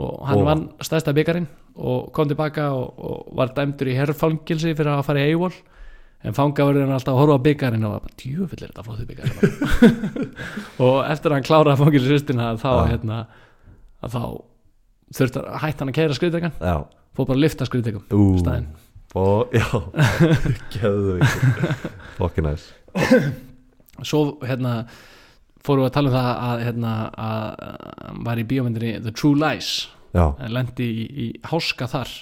og 0.00 0.22
hann 0.26 0.46
vann 0.46 0.68
stærsta 0.82 1.14
byggarinn 1.14 1.46
og 1.80 2.10
kom 2.16 2.28
tilbaka 2.30 2.70
og, 2.74 2.98
og 2.98 3.34
var 3.38 3.52
dæmdur 3.54 3.92
í 3.92 3.98
herrfangilsi 3.98 4.74
fyrir 4.74 4.96
að 4.96 5.06
fara 5.06 5.22
í 5.22 5.30
Eivól 5.30 5.52
en 6.20 6.36
fangaverðin 6.36 6.92
alltaf 6.92 7.14
að 7.14 7.20
horfa 7.22 7.36
á 7.40 7.46
byggarinn 7.46 7.86
og 7.88 7.94
bara 7.96 8.16
djúvill 8.20 8.60
er 8.60 8.72
þetta 8.72 8.84
flóðu 8.84 9.06
byggarinn 9.08 9.36
og 10.86 10.96
eftir 11.08 11.32
að 11.32 11.36
hann 11.38 11.46
kláraði 11.48 11.80
fangilsistina 11.80 12.50
þá 12.60 12.70
Já. 12.70 12.82
hérna 12.92 13.20
að 14.04 14.16
þá 14.16 14.22
þurfti 15.16 15.42
að 15.42 15.60
hætta 15.64 15.82
hann 15.84 15.92
að 15.92 15.98
keira 15.98 16.16
skriðdegan 16.18 16.56
já, 16.60 16.76
fór 17.16 17.28
bara 17.30 17.38
að 17.38 17.44
lifta 17.44 17.68
skriðdegum 17.68 18.04
ú. 18.14 18.26
staðinn. 18.40 18.68
Og, 19.18 19.50
já, 19.50 19.66
geðu 20.76 21.16
fokkin 22.14 22.46
næs. 22.46 22.68
Svo 24.06 24.20
hérna 24.46 24.84
fórum 25.66 25.82
við 25.82 25.88
að 25.88 25.96
tala 25.96 26.12
um 26.12 26.14
það 26.14 26.28
að 26.50 26.62
hérna 26.68 26.92
að 27.10 27.48
að 27.64 28.20
var 28.28 28.40
í 28.40 28.44
bíómyndinni 28.52 28.92
The 29.02 29.14
True 29.16 29.40
Lies. 29.40 29.72
Já, 30.14 30.24
lendi 30.50 30.86
í, 30.86 31.08
í 31.10 31.26
háska 31.50 31.90
þar 31.90 32.14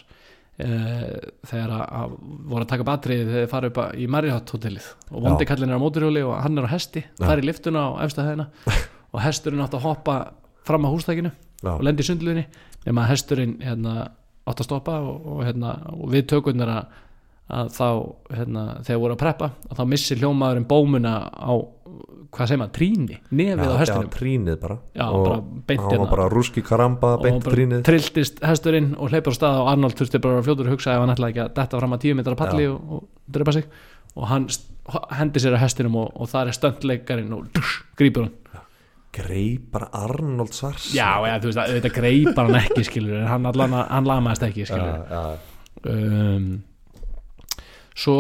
þegar 0.59 1.73
að, 1.87 2.15
voru 2.51 2.65
að 2.65 2.71
taka 2.73 2.87
batriði 2.87 3.27
þegar 3.29 3.45
þeir 3.45 3.51
fara 3.53 3.69
upp 3.71 3.77
í 3.95 4.07
Marriott 4.11 4.51
hotellið 4.51 4.89
og 5.13 5.23
vondi 5.23 5.47
kallin 5.47 5.71
er 5.71 5.79
á 5.79 5.85
móturhjóli 5.85 6.25
og 6.27 6.33
hann 6.43 6.59
er 6.59 6.67
á 6.67 6.75
hesti 6.75 7.05
fær 7.21 7.39
í 7.39 7.47
liftuna 7.47 7.85
á 7.87 7.91
efsta 8.03 8.25
hæðina 8.27 8.49
og 9.15 9.21
hesturinn 9.23 9.63
átt 9.63 9.77
að 9.79 9.87
hoppa 9.87 10.17
fram 10.67 10.89
á 10.89 10.91
hústækinu 10.91 11.31
já, 11.31 11.71
og 11.77 11.85
lendi 11.87 12.03
í 12.03 12.09
sundluðinni 12.09 12.47
nema 12.89 13.07
hesturinn 13.07 13.55
hérna, 13.63 14.09
átt 14.49 14.65
að 14.65 14.69
stoppa 14.69 14.99
og, 15.05 15.29
og, 15.37 15.45
hérna, 15.47 15.77
og 15.95 16.11
við 16.13 16.27
tökurnar 16.33 16.75
að, 16.75 16.99
að 17.61 17.73
þá 17.79 17.89
hérna, 18.41 18.65
þegar 18.87 19.03
voru 19.05 19.17
að 19.17 19.23
preppa 19.23 19.51
að 19.69 19.81
þá 19.81 19.85
missi 19.95 20.19
hljómaðurinn 20.19 20.69
bómuna 20.71 21.15
á 21.31 21.53
hvað 22.35 22.51
segir 22.51 22.61
maður, 22.61 22.73
tríni, 22.77 23.19
nefið 23.31 23.63
á 23.65 23.73
já, 23.73 23.79
hestinum 23.83 24.11
trínið 24.15 24.59
bara. 24.63 24.79
Já, 24.95 25.05
og 25.07 25.27
bara 25.27 25.39
beint 25.71 25.85
hérna. 25.85 26.01
var 26.03 26.11
bara 26.13 26.27
rúski 26.33 26.65
karamba 26.65 27.13
og 27.17 27.25
beint 27.25 27.47
trínið 27.49 27.85
trilltist 27.89 28.43
hesturinn 28.45 28.91
og 28.97 29.13
hleypur 29.13 29.35
á 29.35 29.39
stað 29.39 29.61
og 29.63 29.71
Arnold 29.73 29.99
þurfti 29.99 30.23
bara 30.25 30.41
að 30.41 30.49
fljótur 30.49 30.73
hugsa 30.73 30.95
ef 30.95 31.05
hann 31.05 31.15
ætlaði 31.15 31.35
ekki 31.35 31.45
að 31.45 31.55
detta 31.61 31.81
fram 31.83 31.97
að 31.97 32.03
tíu 32.05 32.19
metrar 32.19 32.39
palli 32.41 32.67
Já. 32.67 32.73
og, 32.75 32.93
og 32.99 33.33
drepa 33.39 33.57
sig. 33.57 33.71
Og 34.19 34.29
hann 34.33 34.49
hendi 35.19 35.43
sér 35.43 35.57
að 35.57 35.65
hestinum 35.67 35.99
og, 36.01 36.13
og 36.17 36.31
það 36.31 36.51
er 36.53 36.59
stöndleikarinn 36.59 37.35
og 37.37 37.51
dush, 37.57 37.83
grípur 37.99 38.29
hann. 38.29 38.65
Greip 39.19 39.71
bara 39.73 39.89
Arnold 39.97 40.53
Svars? 40.55 40.91
Já, 40.95 41.09
ja, 41.27 41.39
þú 41.41 41.49
veist 41.49 41.61
að 41.63 41.79
þetta 41.79 41.91
greipar 41.97 42.49
hann 42.51 42.59
ekki 42.61 42.85
skilur 42.87 43.23
en 43.23 43.31
hann, 43.31 43.79
hann 43.89 44.09
lamaðist 44.09 44.45
ekki 44.51 44.67
skilur 44.69 44.85
já, 44.85 45.07
já, 45.09 45.95
um, 45.95 46.51
svo 47.99 48.15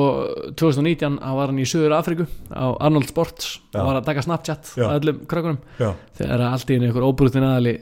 2019 0.58 1.20
hann 1.22 1.36
var 1.38 1.52
hann 1.52 1.60
í 1.62 1.66
Suður 1.68 1.94
Afríku 1.98 2.26
á 2.50 2.66
Arnold 2.82 3.10
Sports 3.10 3.58
og 3.70 3.78
var 3.86 4.00
að 4.00 4.08
taka 4.08 4.24
Snapchat 4.26 4.72
Já. 4.74 4.88
á 4.90 4.96
öllum 4.96 5.20
krökkunum. 5.30 5.60
Þegar 6.18 6.44
allt 6.48 6.72
í 6.72 6.78
einu 6.78 6.90
ykkur 6.90 7.06
óbrútin 7.06 7.46
aðali 7.46 7.76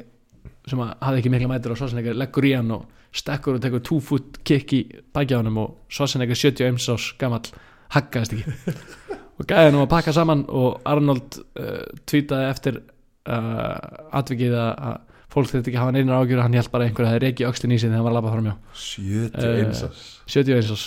sem 0.66 0.82
að 0.82 0.92
hafði 1.06 1.22
ekki 1.22 1.32
mikla 1.32 1.50
mætur 1.54 1.72
og 1.72 1.80
Schwarzenegger 1.80 2.18
leggur 2.18 2.48
í 2.48 2.52
hann 2.56 2.74
og 2.76 2.84
stekkur 3.16 3.56
og 3.56 3.64
tekur 3.64 3.84
two 3.86 4.00
foot 4.04 4.42
kick 4.44 4.74
í 4.76 4.82
bækjáðunum 5.16 5.62
og 5.62 5.76
Schwarzenegger 5.88 6.36
71 6.36 6.90
ás 6.92 7.08
gamall 7.20 7.48
haggaðist 7.94 8.36
ekki. 8.36 8.76
Og 9.36 9.44
gæði 9.44 9.66
hann 9.68 9.76
um 9.76 9.82
að 9.84 9.90
pakka 9.92 10.14
saman 10.16 10.46
og 10.48 10.78
Arnold 10.88 11.34
uh, 11.60 11.82
tweetaði 12.08 12.46
eftir 12.48 12.78
uh, 12.80 13.74
atvikið 14.16 14.56
að 14.56 14.70
að 14.88 14.94
fólk 15.36 15.50
þetta 15.50 15.68
ekki 15.68 15.80
hafa 15.80 15.92
neinar 15.92 16.22
ágjur 16.22 16.40
hann 16.40 16.54
held 16.56 16.70
bara 16.72 16.86
að 16.86 16.90
einhver 16.90 17.04
að 17.04 17.10
það 17.12 17.24
reiki 17.26 17.44
öxlin 17.44 17.74
í 17.74 17.78
sig 17.78 17.90
þegar 17.90 17.98
hann 17.98 18.06
var 18.06 18.14
að 18.14 18.16
labba 18.16 18.32
fram 18.32 18.46
hjá. 18.48 18.54
71 18.80 19.82
ás 19.84 20.04
71 20.32 20.70
ás 20.72 20.84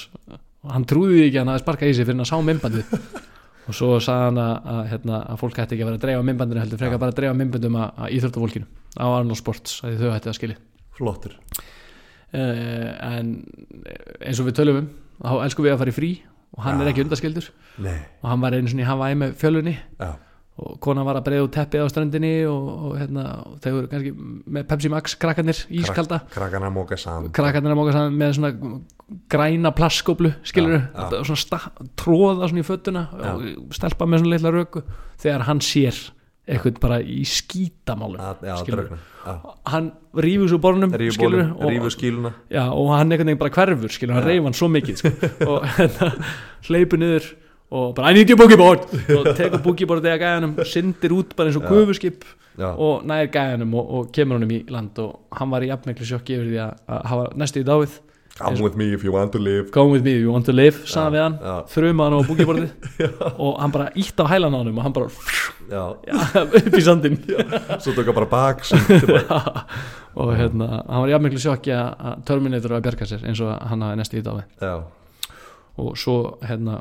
og 0.65 0.75
hann 0.75 0.85
trúði 0.89 1.25
ekki 1.25 1.37
að 1.37 1.43
hann 1.43 1.51
hafði 1.53 1.63
sparkað 1.65 1.91
í 1.91 1.97
sig 1.97 2.07
fyrir 2.07 2.17
hann 2.17 2.25
að 2.25 2.31
sá 2.31 2.37
mymbandið 2.49 2.95
og 3.69 3.77
svo 3.77 3.89
sagði 4.03 4.27
hann 4.27 4.41
að, 4.43 4.53
að, 4.73 4.81
hérna, 4.93 5.19
að 5.33 5.41
fólk 5.43 5.59
hætti 5.61 5.75
ekki 5.75 5.85
að 5.85 5.91
vera 5.91 5.99
að 5.99 6.05
dreifa 6.05 6.25
mymbandinu 6.29 6.63
heldur 6.63 6.81
frekar 6.81 7.01
bara 7.03 7.13
að 7.13 7.19
dreifa 7.21 7.37
mymbandum 7.37 7.77
að, 7.79 7.91
að 7.99 8.15
íþróttafólkinu. 8.17 8.69
Á 8.97 9.05
Arnold 9.07 9.39
Sports 9.39 9.75
að 9.85 9.99
þau 10.01 10.13
hætti 10.15 10.31
að 10.31 10.37
skilja. 10.39 10.61
Flottur. 10.97 11.35
Uh, 12.29 12.89
en 13.09 13.29
eins 14.21 14.41
og 14.41 14.49
við 14.49 14.57
tölum 14.59 14.81
um 14.83 14.89
þá 15.19 15.45
elskum 15.45 15.65
við 15.65 15.73
að 15.73 15.79
fara 15.81 15.93
í 15.93 15.95
frí 15.95 16.09
og 16.55 16.65
hann 16.65 16.79
Já. 16.79 16.83
er 16.83 16.91
ekki 16.91 17.05
undaskildur. 17.05 17.51
Nei, 17.85 17.99
og 18.23 18.27
hann 18.31 18.43
var 18.43 18.57
einu 18.57 18.71
svona 18.71 18.83
í 18.83 18.89
Hawaii 18.89 19.17
með 19.21 19.37
fjölunni. 19.39 19.75
Já, 19.99 20.11
og 20.59 20.75
konan 20.83 21.07
var 21.07 21.19
að 21.19 21.25
breiða 21.29 21.45
út 21.47 21.53
teppið 21.55 21.85
á 21.85 21.87
ströndinni 21.91 22.31
og, 22.49 22.67
og, 22.89 22.93
hérna, 22.99 23.23
og 23.47 23.57
þeir 23.63 23.75
voru 23.77 23.89
kannski 23.93 24.13
með 24.57 24.67
Pepsi 24.69 24.91
Max 24.93 25.15
krakkarnir 25.21 25.63
ískalda. 25.81 26.21
krakkana 26.33 26.69
móka 26.75 26.97
saman. 26.99 27.31
Krakkarnir 27.35 27.73
að 27.75 27.79
móka 27.79 27.95
saman 27.95 28.19
með 28.19 28.35
svona 28.37 28.53
græna 29.31 29.71
plasskóplu 29.75 30.33
skilur 30.45 30.77
Já, 30.77 30.85
já. 30.93 31.19
og 31.19 31.25
svona 31.31 31.89
tróða 31.97 32.49
svona 32.51 32.61
í 32.63 32.67
föttuna 32.67 33.03
og 33.33 33.75
stelpa 33.75 34.05
með 34.05 34.23
svona 34.23 34.35
litla 34.35 34.53
röku 34.53 34.83
þegar 35.21 35.47
hann 35.49 35.63
sér 35.65 35.97
eitthvað 36.49 36.79
bara 36.81 36.99
í 37.01 37.21
skítamálum 37.29 38.21
Að- 39.29 39.43
hann 39.69 39.91
rífur 40.15 40.49
svo 40.49 40.57
borunum 40.63 40.93
rífu 40.95 41.91
skíluna. 41.93 42.31
Og 42.73 42.89
hann 42.95 43.09
veginn 43.13 43.37
bara 43.37 43.51
hverfur 43.53 43.91
skilur, 43.93 44.15
hann 44.17 44.25
reyf 44.25 44.43
hann 44.47 44.55
svo 44.57 44.69
mikið 44.71 45.01
sko. 45.01 45.11
og 45.51 45.67
hérna 45.77 46.09
hleypur 46.69 47.01
niður 47.01 47.27
og 47.69 47.95
bara 47.95 48.11
I 48.11 48.17
need 48.17 48.29
your 48.29 48.39
boogie 48.39 48.57
board. 48.57 48.85
Og 49.17 49.31
tekur 49.37 49.61
boogie 49.63 49.87
board 49.89 50.05
eða 50.05 50.19
gæjanum 50.23 50.57
syndir 50.65 51.13
út 51.15 51.35
bara 51.37 51.51
eins 51.51 51.59
og 51.59 51.67
gufuskip 51.69 52.25
og 52.59 53.05
nær 53.07 53.29
gæjanum 53.31 53.73
og, 53.79 53.91
og 53.95 54.11
kemur 54.15 54.39
honum 54.39 54.51
í 54.51 54.63
land. 54.73 54.97
Og 54.99 55.37
hann 55.37 55.51
var 55.53 55.63
í 55.63 55.69
jafnmiklu 55.69 56.07
sjokki 56.09 56.39
yfir 56.39 56.49
því 56.49 56.61
að, 56.65 56.77
að 56.89 57.03
hafa 57.13 57.27
næstu 57.39 57.61
í 57.61 57.67
dáið. 57.67 57.99
Come 58.39 58.63
with 58.63 58.75
me 58.77 58.93
if 58.93 59.03
you 59.03 59.11
want 59.11 59.33
to 59.33 59.39
live. 59.39 59.69
Come 59.71 59.91
with 59.91 60.03
me 60.03 60.13
if 60.15 60.21
you 60.21 60.31
want 60.31 60.45
to 60.47 60.53
live, 60.55 60.77
sagði 60.87 61.17
við 61.17 61.23
hann 61.25 61.65
þrjum 61.73 62.01
hann 62.03 62.13
á 62.15 62.19
búkiborðið 62.23 62.99
og 63.43 63.57
hann 63.59 63.73
bara 63.73 63.89
ítt 63.99 64.21
á 64.23 64.25
hælan 64.31 64.55
á 64.55 64.59
hann 64.61 64.69
og 64.71 64.85
hann 64.85 64.95
bara 64.95 65.09
já, 65.67 65.81
já, 66.07 66.45
upp 66.45 66.77
í 66.79 66.83
sandin 66.85 67.17
svo 67.83 67.95
tók 67.97 68.07
hann 68.07 68.15
bara 68.15 68.29
bak 68.31 68.63
og 70.15 70.31
hérna, 70.39 70.69
hann 70.87 71.03
var 71.03 71.11
jafnmiklu 71.11 71.41
sjokki 71.43 71.73
að 71.75 71.89
að 71.99 72.23
Terminator 72.31 72.75
var 72.75 72.79
að 72.79 72.87
bjarga 72.87 73.09
sér 73.11 73.27
eins 73.27 73.43
og 73.43 73.51
hann 73.73 73.83
hafi 73.83 73.99
næstu 73.99 74.21
í 74.21 74.23
dáið. 74.23 74.47
Já, 74.63 74.73
og 75.83 75.99
svo 75.99 76.17
hérna 76.45 76.79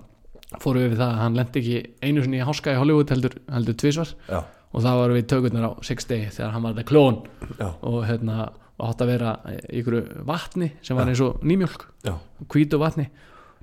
fórum 0.62 0.86
við 0.86 0.96
það 0.96 1.10
að 1.10 1.20
hann 1.22 1.36
lendi 1.38 1.60
ekki 1.62 1.80
einu 2.04 2.24
sinni 2.24 2.40
í 2.40 2.46
háska 2.48 2.74
í 2.74 2.78
Hollywood 2.80 3.12
heldur, 3.12 3.36
heldur 3.52 3.76
tvisvar. 3.82 4.14
Já, 4.28 4.38
og 4.68 4.84
það 4.84 5.00
var 5.00 5.14
við 5.16 5.28
tökurnar 5.32 5.68
á 5.68 5.72
Six 5.84 6.08
Day 6.08 6.30
þegar 6.32 6.54
hann 6.54 6.64
var 6.64 6.76
þetta 6.76 6.88
klón 6.88 7.20
já, 7.58 7.68
og 7.68 7.98
hérna 8.08 8.48
átt 8.78 9.02
að 9.02 9.10
vera 9.10 9.34
ykkur 9.74 9.98
vatni 10.28 10.70
sem 10.86 10.98
var 10.98 11.10
eins 11.10 11.22
og 11.24 11.42
nýmjólk. 11.42 11.86
Já, 12.06 12.14
hvítu 12.52 12.80
vatni. 12.80 13.08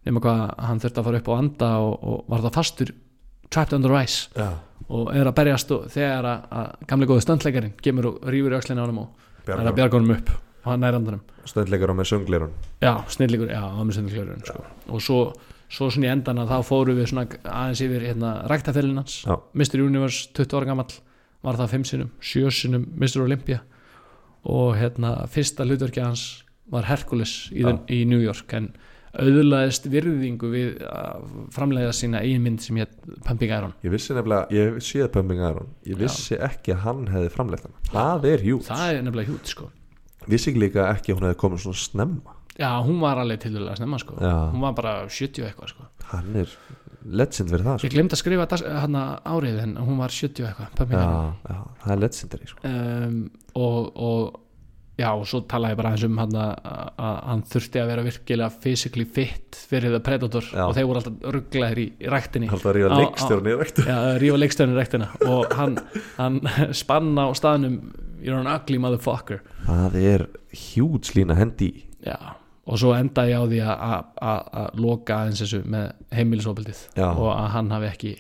Nema 0.06 0.22
hvað 0.22 0.42
hann 0.68 0.82
þurfti 0.84 1.02
að 1.02 1.08
fara 1.10 1.20
upp 1.22 1.30
og 1.32 1.40
anda 1.40 1.70
og, 1.82 1.94
og 2.06 2.26
var 2.30 2.44
það 2.46 2.58
fastur 2.60 2.92
trapped 3.50 3.78
under 3.78 3.96
ice. 4.02 4.28
Já. 4.36 4.52
Og 4.86 5.10
er 5.16 5.26
að 5.26 5.38
berjast 5.40 5.72
og 5.74 5.88
þegar 5.90 6.28
að, 6.30 6.50
að 6.60 6.90
gamlega 6.90 7.14
góði 7.14 7.24
stöndleikarin 7.26 7.78
kemur 7.82 8.12
og 8.12 8.28
rýfur 8.30 8.54
í 8.54 8.60
öxlinni 8.60 8.84
á 8.84 8.86
honum 8.86 9.06
og 9.06 9.50
er 9.50 9.64
að 9.64 9.78
bjarga 9.80 9.98
honum 9.98 10.14
upp. 10.18 10.30
Og 10.66 10.72
hann 10.74 10.86
er 10.86 10.98
andanum. 10.98 11.24
Stöðleikar 11.46 11.94
á 11.94 11.96
með 11.96 12.10
söngleirun 12.10 12.54
já, 12.82 12.92
snillíkur, 13.14 13.52
já, 13.54 13.62
það 13.62 13.84
með 13.86 13.98
snillíkur 14.00 14.32
sko. 14.50 14.64
og 14.90 15.04
svo, 15.06 15.20
svo 15.72 15.90
svona 15.90 16.10
í 16.10 16.12
endan 16.14 16.42
að 16.44 16.52
þá 16.54 16.58
fóru 16.68 16.96
við 16.98 17.10
svona 17.12 17.26
aðeins 17.44 17.84
yfir 17.86 18.08
hérna 18.10 18.32
ræktafellin 18.50 19.02
hans 19.02 19.22
Já. 19.26 19.36
Mr. 19.54 19.82
Universe, 19.86 20.30
20 20.38 20.58
ára 20.60 20.70
gamall 20.72 20.98
var 21.46 21.60
það 21.60 21.78
5 21.78 21.88
sinum, 21.92 22.12
7 22.22 22.52
sinum 22.54 22.90
Mr. 22.98 23.24
Olympia 23.26 23.62
og 24.46 24.76
hérna 24.78 25.16
fyrsta 25.32 25.66
hlutverki 25.66 26.04
hans 26.04 26.26
var 26.72 26.86
Hercules 26.90 27.48
í, 27.52 27.62
Já. 27.64 27.70
den, 27.72 27.82
í 27.90 28.04
New 28.10 28.22
York 28.22 28.54
en 28.58 28.72
auðlaðist 29.16 29.86
virðingu 29.88 30.50
við 30.52 30.82
að 30.90 31.28
framleiða 31.56 31.94
sína 31.96 32.20
eigin 32.26 32.44
mynd 32.44 32.64
sem 32.66 32.80
hétt 32.82 32.98
Pumping 33.24 33.54
Iron 33.54 33.76
Ég 33.86 33.94
vissi 33.94 34.16
nefnilega, 34.16 34.50
ég 34.52 34.80
séð 34.84 35.08
Pumping 35.14 35.40
Iron 35.40 35.70
Ég 35.88 36.00
vissi 36.00 36.36
ekki 36.36 36.76
að 36.76 36.82
hann 36.84 37.06
hefði 37.14 37.32
framleitt 37.32 37.68
hann 37.68 37.78
Það 37.94 38.28
er 38.34 38.46
hjút 38.50 38.68
það 38.68 38.86
er 38.90 39.06
nefnilega 39.08 39.32
hjút 39.32 39.54
sko 39.54 39.70
Vissi 40.26 40.52
ekki 40.52 40.66
líka 40.66 40.90
ekki 40.92 41.14
að 41.14 41.20
hún 41.20 41.30
hefði 41.30 41.40
komið 41.46 41.64
svona 41.64 41.82
snemma 41.86 42.35
já, 42.60 42.70
hún 42.86 43.00
var 43.04 43.18
alveg 43.24 43.40
til 43.46 43.54
að 43.60 43.76
snemma 43.80 44.00
sko. 44.00 44.16
Já. 44.22 44.34
hún 44.54 44.62
var 44.64 44.74
bara 44.78 44.94
70 45.10 45.44
og 45.44 45.50
eitthvað 45.50 45.74
sko. 45.74 45.90
Hann 46.14 46.36
er 46.44 46.56
legend 47.06 47.52
verið 47.52 47.66
það 47.68 47.78
sko. 47.82 47.88
ég 47.88 47.94
glemt 47.98 48.14
að 48.16 48.22
skrifa 48.24 48.48
dags- 48.50 48.66
hana 48.82 49.04
árið 49.26 49.60
en 49.66 49.76
hún 49.78 49.98
var 50.02 50.10
70 50.10 50.44
og 50.46 50.50
eitthvað 50.50 50.90
Iron 50.90 51.06
já, 51.06 51.54
já, 51.54 51.60
það 51.84 51.94
er 51.96 52.02
legendary 52.06 52.48
sko. 52.50 52.60
um, 52.72 53.20
og, 53.56 53.92
og 53.96 54.42
já, 54.98 55.10
og 55.12 55.26
svo 55.28 55.42
talaði 55.52 55.76
ég 55.76 55.80
bara 55.82 55.92
eins 55.92 56.04
um 56.08 56.18
hann 56.18 56.32
að, 56.40 56.54
að 56.98 57.18
hann 57.30 57.44
þurfti 57.52 57.82
að 57.82 57.90
vera 57.92 58.06
virkilega 58.08 58.50
physically 58.64 59.06
fit 59.06 59.58
fyrir 59.70 59.92
það 59.98 60.04
Predator 60.08 60.48
Já. 60.54 60.64
og 60.70 60.74
þeir 60.78 60.88
voru 60.88 61.02
alltaf 61.02 61.36
rugglaðir 61.36 61.82
í, 61.84 61.86
í 62.00 62.10
ræktinni. 62.14 62.48
Alltaf 62.50 62.72
að 62.72 62.78
ríða 62.80 62.90
Á- 62.90 62.96
á- 62.96 63.00
leikstjórn 63.04 63.50
í 63.52 63.56
rektu 63.60 63.86
Já, 63.90 63.98
rífa 64.24 64.40
leikstjörnir 64.40 64.80
ræktina 64.80 65.10
og 65.28 65.54
hann, 65.60 65.76
hann 66.18 66.40
spanna 66.82 67.28
á 67.28 67.32
staðnum 67.36 67.78
you're 68.24 68.40
an 68.40 68.48
ugly 68.50 68.80
motherfucker. 68.82 69.44
Það 69.68 70.00
er 70.02 70.26
hjút 70.56 71.12
slína 71.12 71.36
hendi 71.38 71.70
já, 72.02 72.16
og 72.66 72.80
svo 72.82 72.94
endaði 72.98 73.34
ég 73.34 73.42
á 73.42 73.46
því 73.52 73.60
að- 73.72 74.80
loka 74.82 75.18
aðeins 75.20 75.42
þessu 75.44 75.60
með 75.70 75.92
heimilisofbildið 76.18 76.80
og 77.06 77.28
að 77.36 77.50
hann 77.58 77.70
hafi 77.76 77.92
ekki 77.92 78.14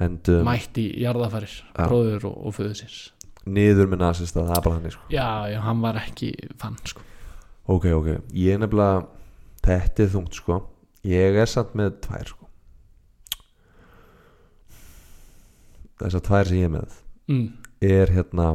Endum 0.00 0.44
mætt 0.46 0.78
í 0.78 0.86
jarðafarir 1.02 1.50
Já. 1.50 1.86
bróður 1.88 2.24
og, 2.30 2.34
og 2.46 2.52
föðu 2.54 2.74
síns. 2.78 2.98
Niður 3.46 3.88
með 3.90 3.98
nasista, 4.04 4.44
það 4.46 4.56
er 4.56 4.62
bara 4.62 4.74
hann 4.78 4.90
sko. 4.94 5.02
já, 5.10 5.28
já, 5.50 5.60
hann 5.64 5.80
var 5.82 5.94
ekki 5.98 6.28
fann 6.60 6.76
sko. 6.86 7.00
Ok, 7.68 7.86
ok, 7.92 8.06
ég 8.32 8.54
er 8.54 8.58
nefnilega 8.62 9.06
Þetta 9.68 10.02
er 10.04 10.08
þungt 10.12 10.34
sko. 10.38 10.58
Ég 11.04 11.34
er 11.36 11.46
samt 11.50 11.74
með 11.76 11.96
tvær 12.00 12.28
sko. 12.30 12.46
Þessar 15.98 16.22
tvær 16.28 16.48
sem 16.48 16.60
ég 16.60 16.68
er 16.68 16.72
með 16.76 16.96
mm, 17.28 17.46
Er 17.84 18.12
hérna 18.14 18.46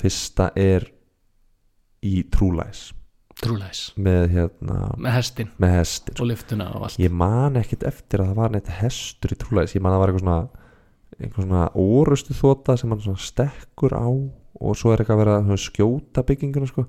Fyrsta 0.00 0.50
er 0.56 0.86
Í 2.06 2.22
Trúlæs 2.32 2.90
trúleis 3.38 3.82
Með 4.00 4.24
hérna 4.34 4.78
með 4.98 5.16
hestin 5.18 5.52
Með 5.62 5.76
hestir. 5.78 6.16
Og 6.20 6.30
liftuna 6.30 6.70
og 6.74 6.88
allt. 6.88 6.98
Ég 7.00 7.14
man 7.14 7.58
ekkit 7.60 7.86
eftir 7.88 8.24
að 8.24 8.32
það 8.32 8.40
var 8.42 8.56
neitt 8.56 8.72
hestur 8.80 9.34
í 9.34 9.38
Trúlæs 9.40 9.76
Ég 9.76 9.84
man 9.84 9.94
að 9.94 9.98
það 9.98 10.02
var 10.04 10.12
eitthvað 10.12 10.26
svona 10.26 10.40
Eitthvað 11.20 11.46
svona 11.46 11.64
orustu 11.84 12.36
þóta 12.36 12.76
sem 12.80 12.92
hann 12.92 13.02
svona 13.04 13.24
stekkur 13.24 13.96
á 13.96 14.08
Og 14.60 14.76
svo 14.76 14.92
er 14.92 15.02
eitthvað 15.02 15.16
að 15.16 15.22
vera 15.22 15.36
að 15.40 15.60
skjóta 15.62 16.24
bygginguna 16.26 16.68
sko. 16.68 16.84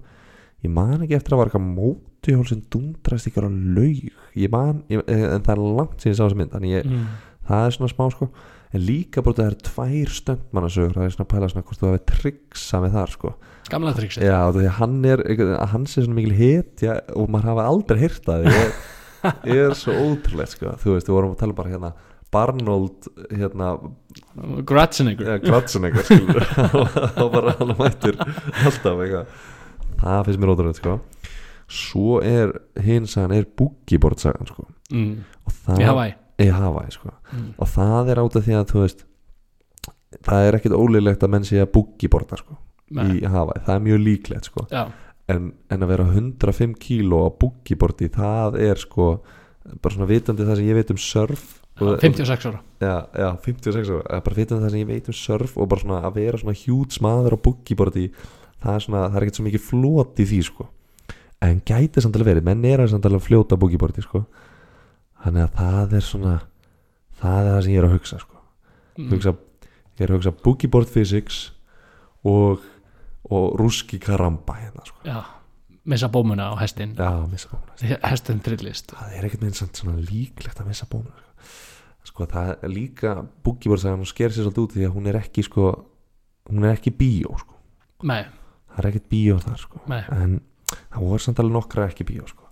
Ég 0.62 0.72
man 0.74 1.02
ekki 1.02 1.16
eftir 1.18 1.32
að 1.32 1.38
það 1.38 1.40
var 1.42 1.50
eitthvað 1.50 1.70
mótuhjól 1.78 2.48
sem 2.50 2.64
dundrast 2.74 3.30
ykkur 3.30 3.48
á 3.48 3.52
laug. 3.52 4.02
Ég 4.38 4.52
man, 4.52 4.82
ég, 4.92 5.04
en 5.08 5.46
það 5.46 5.54
er 5.54 5.62
langt 5.80 6.04
síðan 6.04 6.12
ég 6.12 6.18
sá 6.18 6.24
þessa 6.26 6.40
mynd 6.42 6.56
Þannig 6.56 6.74
ég, 6.76 6.90
mm, 6.90 7.06
það 7.48 7.68
er 7.68 7.76
svona 7.78 7.92
smá 7.94 8.04
sko 8.14 8.28
En 8.72 8.84
líka 8.88 9.24
bara 9.24 9.36
það 9.42 9.50
er 9.50 9.58
tvær 9.68 10.14
stöndmannasögur 10.16 10.94
Það 10.96 11.08
er 11.08 11.16
svona 11.16 11.26
að 11.26 11.32
pæla 11.34 11.50
svona 11.52 11.66
hvort 11.68 11.82
þú 11.82 11.90
hefur 11.90 12.06
tryggsað 12.12 12.86
með 12.86 12.94
þar 12.96 13.14
sko. 13.16 13.34
Gamla 13.72 13.92
trikset 13.98 14.24
Já, 14.24 14.38
því 14.56 14.64
að 14.68 14.78
hann 14.78 14.96
er 15.12 15.24
hans 15.74 15.98
er 15.98 16.06
svona 16.06 16.18
mikil 16.18 16.38
hetja 16.40 16.96
og 17.20 17.28
maður 17.32 17.52
hafa 17.52 17.68
aldrei 17.72 18.00
heyrt 18.06 18.32
að 18.32 18.46
því. 18.46 18.56
Ég, 18.56 18.80
ég 19.52 19.66
er 19.66 19.76
svo 19.78 19.98
ótrúlega 19.98 20.54
sko. 20.54 20.74
Þú 20.82 20.96
veist, 20.96 21.12
við 21.12 21.18
vorum 21.18 21.36
að 21.36 21.44
tala 21.44 21.58
bara 21.60 21.74
hérna 21.76 21.92
Barnold 22.32 23.10
hérna, 23.28 23.74
Gratzenegger 24.68 25.34
eitthvað 25.36 26.08
skilur 26.08 26.46
og 27.26 27.34
bara 27.34 27.56
hann 27.60 27.74
mættir 27.76 28.16
alltaf 28.24 29.04
eitthvað. 29.04 29.34
Það 30.00 30.24
finnst 30.30 30.42
mér 30.42 30.54
ótrúlega 30.54 30.80
sko. 30.80 30.96
Svo 31.72 32.22
er 32.24 32.56
hins 32.84 33.18
að 33.18 33.28
hann 33.28 33.36
er 33.36 33.50
boogieboard 33.60 34.24
sagan 34.24 34.48
sko. 34.48 34.68
Mm, 34.96 35.26
og 35.44 35.58
það, 35.60 36.16
í 36.44 36.50
Hawaii 36.56 36.92
sko. 36.94 37.14
Mm, 37.32 37.48
og 37.58 37.72
það 37.72 38.12
er 38.14 38.22
át 38.22 38.38
af 38.40 38.46
því 38.48 38.58
að 38.58 38.68
þú 38.72 38.84
veist 38.84 39.06
það 40.28 40.48
er 40.48 40.58
ekkit 40.58 40.76
ólíklegt 40.76 41.24
að 41.24 41.34
menn 41.36 41.48
sé 41.48 41.62
að 41.62 41.72
boogieboarda 41.78 42.42
sko 42.42 42.58
nei, 42.96 43.22
í 43.22 43.30
Hawaii, 43.32 43.64
það 43.66 43.78
er 43.78 43.86
mjög 43.88 44.04
líklegt 44.06 44.50
sko. 44.50 44.66
En, 45.32 45.52
en 45.72 45.86
að 45.86 45.94
vera 45.94 46.08
105 46.10 46.76
kíló 46.82 47.24
á 47.24 47.30
boogieboardi, 47.42 48.10
það 48.12 48.60
er 48.66 48.82
sko 48.82 49.14
bara 49.80 49.94
svona 49.94 50.10
vitandi 50.10 50.46
það 50.48 50.60
sem 50.60 50.68
ég 50.68 50.80
veit 50.80 50.92
um 50.92 51.00
surf 51.00 51.48
og, 51.82 51.96
56 52.02 52.48
ára. 52.50 52.60
Já, 52.82 52.96
já, 53.16 53.30
56 53.46 53.94
ára, 53.96 54.22
bara 54.26 54.38
vitandi 54.38 54.66
það 54.66 54.76
sem 54.76 54.84
ég 54.84 54.90
veit 54.90 55.10
um 55.10 55.18
surf 55.18 55.56
og 55.56 55.72
bara 55.72 55.86
svona 55.86 56.02
að 56.04 56.20
vera 56.20 56.42
svona 56.42 56.58
hjút 56.58 56.98
smaður 56.98 57.38
á 57.38 57.44
boogieboardi, 57.48 58.06
það 58.62 58.78
er 58.78 58.86
svona 58.88 59.08
það 59.08 59.18
er 59.18 59.28
ekkert 59.28 59.40
svo 59.40 59.48
mikið 59.48 59.68
flot 59.70 60.22
í 60.22 60.28
því 60.34 60.44
sko. 60.50 60.68
En 61.42 61.62
gæti 61.66 62.04
samt 62.04 62.18
alveg 62.18 62.36
verið, 62.36 62.48
menn 62.50 62.68
er 62.70 62.84
að 62.84 62.92
samt 62.92 63.08
alveg 63.08 63.24
að 63.24 63.30
fljóta 63.30 63.58
á 63.58 63.62
boogieboardi 63.62 64.04
sko 64.06 64.26
þannig 65.24 65.46
að 65.46 65.56
það 65.60 65.96
er 65.98 66.06
svona 66.06 66.36
það 67.22 67.40
er 67.40 67.50
það 67.50 67.60
sem 67.66 67.74
ég 67.74 67.82
er 67.82 67.88
að 67.88 67.96
hugsa 67.96 68.22
sko. 68.22 68.40
Mm, 68.98 69.10
hugsa, 69.14 69.34
ég 69.98 70.06
er 70.06 70.12
að 70.12 70.18
hugsa 70.20 70.34
boogieboard 70.46 70.92
physics 70.92 71.42
og, 72.28 72.66
og 73.30 73.46
rúski 73.60 74.00
karamba 74.02 74.58
hérna 74.60 74.86
sko. 74.88 75.02
Já, 75.08 75.20
missa 75.86 76.10
bómuna 76.14 76.52
á 76.52 76.56
hestin 76.62 76.96
Já, 76.98 77.12
missa 77.30 77.52
bómuna 77.52 78.00
hestin 78.10 78.42
trillist. 78.46 78.96
Það 78.98 79.16
er 79.18 79.30
ekkert 79.30 79.46
með 79.46 79.54
eins 79.54 79.82
svona 79.82 80.10
líklegt 80.10 80.62
að 80.62 80.72
missa 80.74 80.90
bómuna 80.92 81.16
sko. 81.22 81.56
sko 82.12 82.30
það 82.34 82.54
er 82.58 82.74
líka 82.74 83.16
búkibórsagan 83.46 84.02
hún 84.02 84.10
sker 84.10 84.34
sér 84.34 84.48
svolítið 84.48 84.66
út 84.66 84.78
því 84.78 84.86
að 84.88 84.96
hún 84.98 85.10
er 85.12 85.22
ekki 85.22 85.46
sko 85.46 85.72
hún 86.50 86.66
er 86.66 86.78
ekki 86.78 86.94
bíó 86.98 87.36
sko. 87.38 87.58
Nei, 88.10 88.24
það 88.74 88.80
er 88.82 88.92
ekkert 88.92 89.12
bíó 89.12 89.42
þar 89.44 89.60
sko. 89.62 89.84
Nei, 89.92 90.02
en 90.16 90.40
það 90.72 91.04
voru 91.04 91.22
samt 91.22 91.42
alveg 91.44 91.58
nokkra 91.60 91.90
ekki 91.92 92.08
bíó 92.10 92.26
sko. 92.30 92.48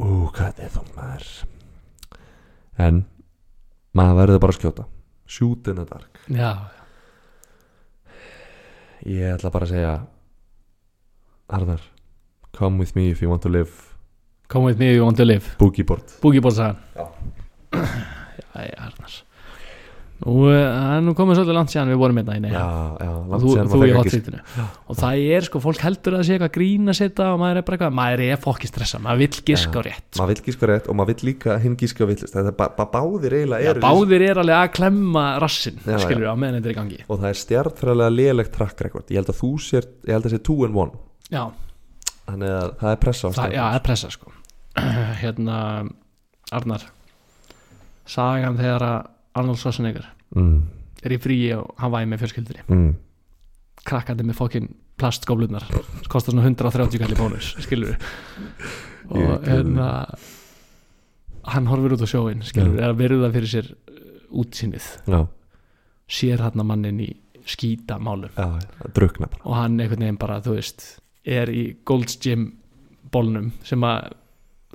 Ú, 0.00 0.28
hvað 0.32 0.62
er 0.64 0.70
það 0.72 0.92
maður 0.96 1.32
en 2.78 3.04
maður 3.96 4.20
verður 4.20 4.42
bara 4.42 4.54
að 4.54 4.60
skjóta. 4.60 4.84
Shoot 5.30 5.68
in 5.70 5.78
the 5.78 5.86
dark. 5.86 6.20
Já, 6.28 6.52
ég 9.06 9.34
ætla 9.34 9.50
bara 9.54 9.66
að 9.66 9.74
segja 9.74 9.92
Arnar 11.50 11.80
come 12.52 12.78
with 12.78 12.94
me 12.96 13.10
if 13.10 13.22
you 13.22 13.30
want 13.30 13.42
to 13.42 13.48
live. 13.48 13.70
Come 14.48 14.64
with 14.66 14.78
me 14.78 14.92
you 14.94 15.04
want 15.04 15.16
to 15.16 15.24
live. 15.24 15.56
Boogieboard 15.58 16.18
búgibór 16.22 16.52
sagan 16.52 16.76
Já. 16.96 17.06
já, 18.54 18.62
já, 18.66 18.74
Arnar 18.78 19.10
nú, 20.20 20.32
eh, 20.52 20.60
það 20.60 20.94
er 20.96 21.02
nú 21.06 21.12
komið 21.16 21.38
svolítið 21.38 21.56
langt 21.56 21.70
síðan 21.72 21.90
við 21.90 21.98
vorum 22.00 22.18
hérna 22.20 22.34
í 22.36 22.40
neina 22.44 22.60
og 22.60 23.40
þú, 23.40 23.52
þú 23.70 23.78
í 23.78 23.84
fékk 23.86 23.96
hot 23.96 24.06
ekki- 24.06 24.12
seatinu 24.18 24.40
og 24.90 24.98
það 25.00 25.22
er 25.36 25.46
sko, 25.46 25.60
fólk 25.64 25.80
heldur 25.84 26.16
að 26.18 26.24
sé 26.28 26.34
eitthvað 26.36 26.52
grín 26.56 26.90
að 26.92 26.98
setja 27.00 27.28
og 27.32 27.38
maður 27.40 27.60
er 27.60 27.64
bara 27.68 27.76
eitthvað, 27.78 27.94
maður 28.00 28.22
er 28.26 28.40
fokki 28.44 28.68
stressa 28.68 29.00
maður 29.00 29.18
vill 29.22 29.44
giska 29.50 29.80
á 29.80 29.82
rétt 29.86 30.20
maður 30.20 30.32
vill 30.34 30.44
gíska 30.50 30.68
rétt 30.70 30.90
og 30.90 30.98
maður 31.00 31.12
vill 31.14 31.28
líka 31.30 31.56
hinn 31.62 31.76
gíska 31.80 32.06
villist. 32.10 32.34
Það 32.34 32.50
er 32.52 32.56
bara 32.60 32.74
ba 32.76 32.86
báðir 32.98 33.36
eiginlega 33.38 33.70
eru 33.70 33.80
báðir 33.80 34.26
er 34.28 34.40
alveg 34.44 34.58
að 34.60 34.72
klemma 34.76 35.24
rassin 35.40 35.78
Já, 35.86 35.96
skilur 36.04 36.24
við 36.26 36.32
á 36.32 36.36
meðan 36.36 36.58
þetta 36.60 36.68
er 36.68 36.74
í 36.74 36.78
gangi. 36.80 37.00
Og 37.08 37.20
það 37.20 37.28
er 37.30 37.38
stjartfræðilega 37.40 38.16
lélegt 38.18 38.52
track 38.52 38.80
record 38.84 39.08
ég 39.08 39.16
held 39.22 39.32
að 39.32 39.40
þú 39.40 39.50
sér, 39.60 39.88
ég 40.04 40.12
held 40.18 40.26
að 40.28 40.34
sé 40.36 40.42
2 40.50 40.64
and 40.68 40.74
1 40.76 40.92
já, 41.30 41.44
þannig 42.28 42.52
að 42.60 42.68
það 42.80 42.90
er 42.92 43.00
pressa 43.06 43.24
á 43.24 43.30
það, 43.32 43.54
já, 43.56 43.64
er 43.74 43.80
pressa 43.88 44.10
sko. 44.10 44.32
Hérna, 45.22 45.56
Arnar 46.52 46.84
Arnold 49.38 49.60
Schwarzenegger. 49.60 50.06
Mm, 50.34 50.58
er 51.04 51.14
í 51.14 51.20
fríi 51.22 51.52
á 51.54 51.60
Hawaii 51.82 52.08
með 52.10 52.24
fjölskyldinni 52.24 52.64
mm, 52.66 52.90
krakkandi 53.88 54.26
með 54.26 54.38
fokkin 54.38 54.68
plastskóflunar 55.00 55.64
kostar 56.12 56.34
svona 56.34 56.44
130 56.50 57.00
kalli 57.00 57.16
bónus 57.16 57.54
skilur 57.64 57.96
og 59.16 59.46
hérna 59.46 59.88
hann 61.48 61.68
horfir 61.70 61.96
út 61.96 62.04
á 62.04 62.08
sjóin 62.10 62.44
skilur 62.44 62.76
Já. 62.76 62.84
er 62.84 62.92
að 62.92 63.00
virða 63.00 63.30
fyrir 63.34 63.52
sér 63.54 63.70
uh, 63.72 64.06
útsýnið. 64.42 64.88
Já, 65.10 65.20
sér 66.20 66.44
hann 66.44 66.66
mannin 66.66 67.02
í 67.02 67.10
já, 68.36 68.46
það 68.78 68.94
drukna 68.94 69.28
bara. 69.30 69.44
Og 69.48 69.56
hann 69.56 69.80
einhvern 69.80 70.04
veginn 70.04 70.20
bara, 70.20 70.40
þú 70.44 70.56
veist 70.58 70.86
er 71.26 71.50
í 71.50 71.64
Gold's 71.88 72.18
Gym 72.22 72.50
bólnum 73.10 73.50
sem 73.66 73.82
að, 73.86 74.12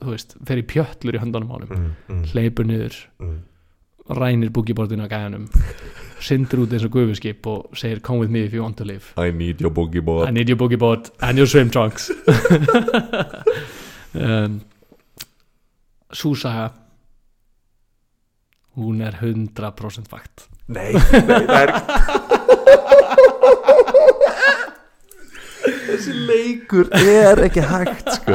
þú 0.02 0.11
veist 0.11 0.36
fer 0.49 0.61
í 0.61 0.65
pjöllur 0.68 1.18
í 1.18 1.22
höndunum 1.23 1.52
á 1.52 1.56
honum. 1.56 1.72
Mm, 1.72 1.91
mm, 2.10 2.23
hleypur 2.34 2.68
niður, 2.68 2.98
mm. 3.22 3.38
Rænir 4.10 4.49
búkibortinu 4.53 5.03
á 5.06 5.07
gæjanum 5.10 5.48
syndir 6.22 6.60
út 6.64 6.73
eins 6.73 6.84
og 6.86 6.91
gufuskip 6.94 7.48
og 7.48 7.69
segir 7.77 7.99
come 7.99 8.19
with 8.19 8.32
me 8.32 8.40
if 8.45 8.53
you 8.53 8.61
want 8.64 8.77
to 8.77 8.84
live. 8.84 9.03
I 9.18 9.32
need 9.32 9.61
your 9.61 9.72
boogie 9.72 10.02
board 10.02 10.27
I 10.30 10.32
need 10.32 10.49
your 10.49 10.57
boogie 10.57 10.77
board 10.80 11.10
and 11.22 11.38
your 11.38 11.48
swim 11.48 11.69
trunks. 11.69 12.11
Um, 14.15 14.61
Súsaga 16.14 16.72
hún 18.77 19.02
er 19.02 19.11
100% 19.19 20.07
fakt. 20.07 20.48
Nei, 20.68 20.94
nei, 20.94 21.45
það 21.49 21.60
er 21.60 21.72
þessi 25.90 26.14
leikur 26.30 26.88
er 26.95 27.44
ekki 27.49 27.61
hægt 27.68 28.07
sko. 28.22 28.34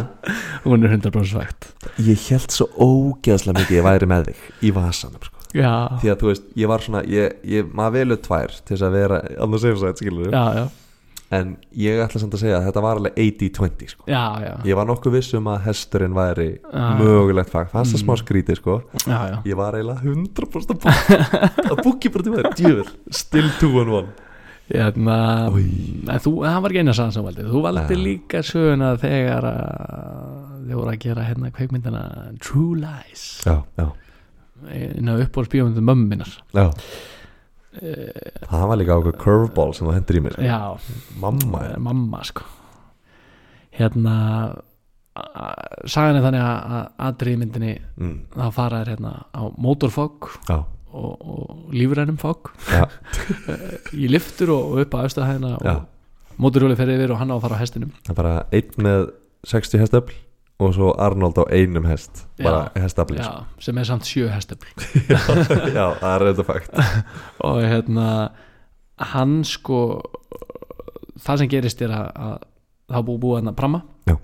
Hún 0.69 0.85
er 0.85 0.91
100% 0.99 1.33
fakt. 1.33 1.73
Ég 1.97 2.21
held 2.29 2.53
svo 2.53 2.69
ógeðslega 2.77 3.57
mikið 3.63 3.81
ég 3.81 3.85
væri 3.89 4.05
með 4.13 4.23
þig 4.35 4.41
í 4.69 4.71
vasanum 4.77 5.25
sko 5.25 5.40
já, 5.55 5.73
því 6.03 6.13
að 6.13 6.21
þú 6.23 6.29
veist, 6.31 6.45
ég 6.57 6.69
var 6.71 6.85
svona 6.85 7.03
ég, 7.11 7.41
ég, 7.45 7.73
maður 7.75 7.97
velur 7.99 8.21
tvær 8.27 8.55
til 8.61 8.77
þess 8.77 8.87
að 8.87 8.95
vera 9.01 9.19
annars 9.47 9.65
og 9.71 9.83
þetta 9.83 10.03
skilur 10.05 10.31
já, 10.35 10.69
en 11.31 11.53
ég 11.79 12.01
ætla 12.03 12.19
samt 12.23 12.33
að 12.35 12.41
segja 12.43 12.57
að 12.59 12.65
þetta 12.67 12.83
var 12.83 12.99
alveg 12.99 13.19
80-20 13.23 13.93
sko. 13.93 14.05
ég 14.67 14.75
var 14.81 14.89
nokkuð 14.91 15.13
viss 15.15 15.35
um 15.39 15.47
að 15.53 15.61
hesturinn 15.69 16.15
væri 16.17 16.49
mögulegt 16.99 17.53
fag, 17.53 17.69
fannst 17.71 17.95
það 17.95 18.01
Mm. 18.01 18.07
smá 18.07 18.17
skrítið 18.19 18.57
sko. 18.59 18.81
ég 19.47 19.55
var 19.57 19.75
eiginlega 19.79 20.03
100% 20.03 20.89
að 21.71 21.85
búki 21.85 22.11
bara 22.11 22.23
til 22.27 22.33
maður, 22.35 22.51
djöfur 22.59 22.91
still 23.11 23.49
2-1-1 23.61 24.11
Hérna, 24.71 25.51
Oj. 25.51 25.65
en 26.07 26.21
þú, 26.23 26.31
það 26.47 26.61
var 26.63 26.71
ekki 26.71 26.79
eina 26.85 26.93
sagan 26.95 27.11
sem 27.17 27.25
valdi 27.27 27.43
þú 27.43 27.63
valdi 27.65 27.95
Nei. 27.97 28.03
líka 28.05 28.39
söguna 28.47 28.93
þegar 29.03 29.47
að 29.49 30.69
þið 30.69 30.77
voru 30.79 30.93
að 30.93 30.99
gera 31.03 31.25
hérna 31.27 31.51
kveikmyndina 31.57 32.03
True 32.39 32.77
Lies. 32.79 33.25
Já, 33.43 33.57
já, 33.81 33.89
inn 34.75 35.09
á 35.11 35.15
uppbólsbíómyndu 35.25 35.81
mömminar 35.85 36.31
já. 36.55 36.67
Það 38.51 38.65
var 38.67 38.79
líka 38.81 38.97
ákveð 38.99 39.19
curveball 39.23 39.75
sem 39.77 39.87
þú 39.87 39.93
hendur 39.95 40.17
í 40.19 40.23
mér 40.25 40.35
sko. 40.35 40.43
já, 40.43 40.59
mamma, 41.23 41.61
eh, 41.69 41.77
mamma 41.79 42.23
sko. 42.27 42.43
Hérna 43.79 44.15
sagan 45.87 46.17
er 46.19 46.25
þannig 46.25 46.43
að- 46.43 46.75
að 46.75 46.89
atriðmyndinni 47.07 47.73
mm, 47.99 48.17
þá 48.35 48.51
fara 48.55 48.81
þær 48.85 48.91
hérna 48.95 49.13
á 49.35 49.43
motorfog 49.59 50.29
já, 50.49 50.57
og, 50.93 51.13
og 51.21 51.71
lífrænum 51.73 52.19
fog. 52.19 52.51
Já, 52.71 52.89
í 54.03 54.09
liftur 54.11 54.51
og, 54.55 54.79
upp 54.83 54.95
á 54.95 55.03
austuðahæðina 55.07 55.53
já. 55.63 55.77
og 55.77 56.41
móturhjóli 56.41 56.77
fer 56.79 56.89
yfir 56.95 57.13
og 57.15 57.19
hann 57.23 57.31
á 57.31 57.37
að 57.39 57.43
fara 57.47 57.55
á 57.59 57.63
hestinum. 57.63 57.93
Það 58.07 58.11
er 58.11 58.19
bara 58.23 58.35
einn 58.51 58.71
með 58.83 59.11
60 59.47 59.79
hestöfl 59.85 60.15
og 60.61 60.75
svo 60.77 60.93
Arnold 61.01 61.41
á 61.41 61.45
einum 61.57 61.87
hest 61.89 62.25
bara 62.41 62.69
hestafli 62.77 63.19
já, 63.21 63.45
sem 63.63 63.79
er 63.81 63.89
samt 63.89 64.09
sjö 64.09 64.29
hestöfl 64.29 64.69
já, 65.79 65.87
það 66.01 66.11
er 66.13 66.25
reynda 66.27 66.47
fakt. 66.47 66.81
Og 67.49 67.61
hérna 67.65 68.07
hann 69.13 69.41
sko 69.49 69.81
það 71.21 71.43
sem 71.43 71.53
gerist 71.53 71.81
er 71.85 71.95
að, 71.97 72.11
að 72.13 72.35
það 72.91 73.07
búið 73.09 73.23
búið 73.25 73.39
hann 73.41 73.53
að 73.53 73.59
pramma. 73.63 73.83
Já. 74.11 74.17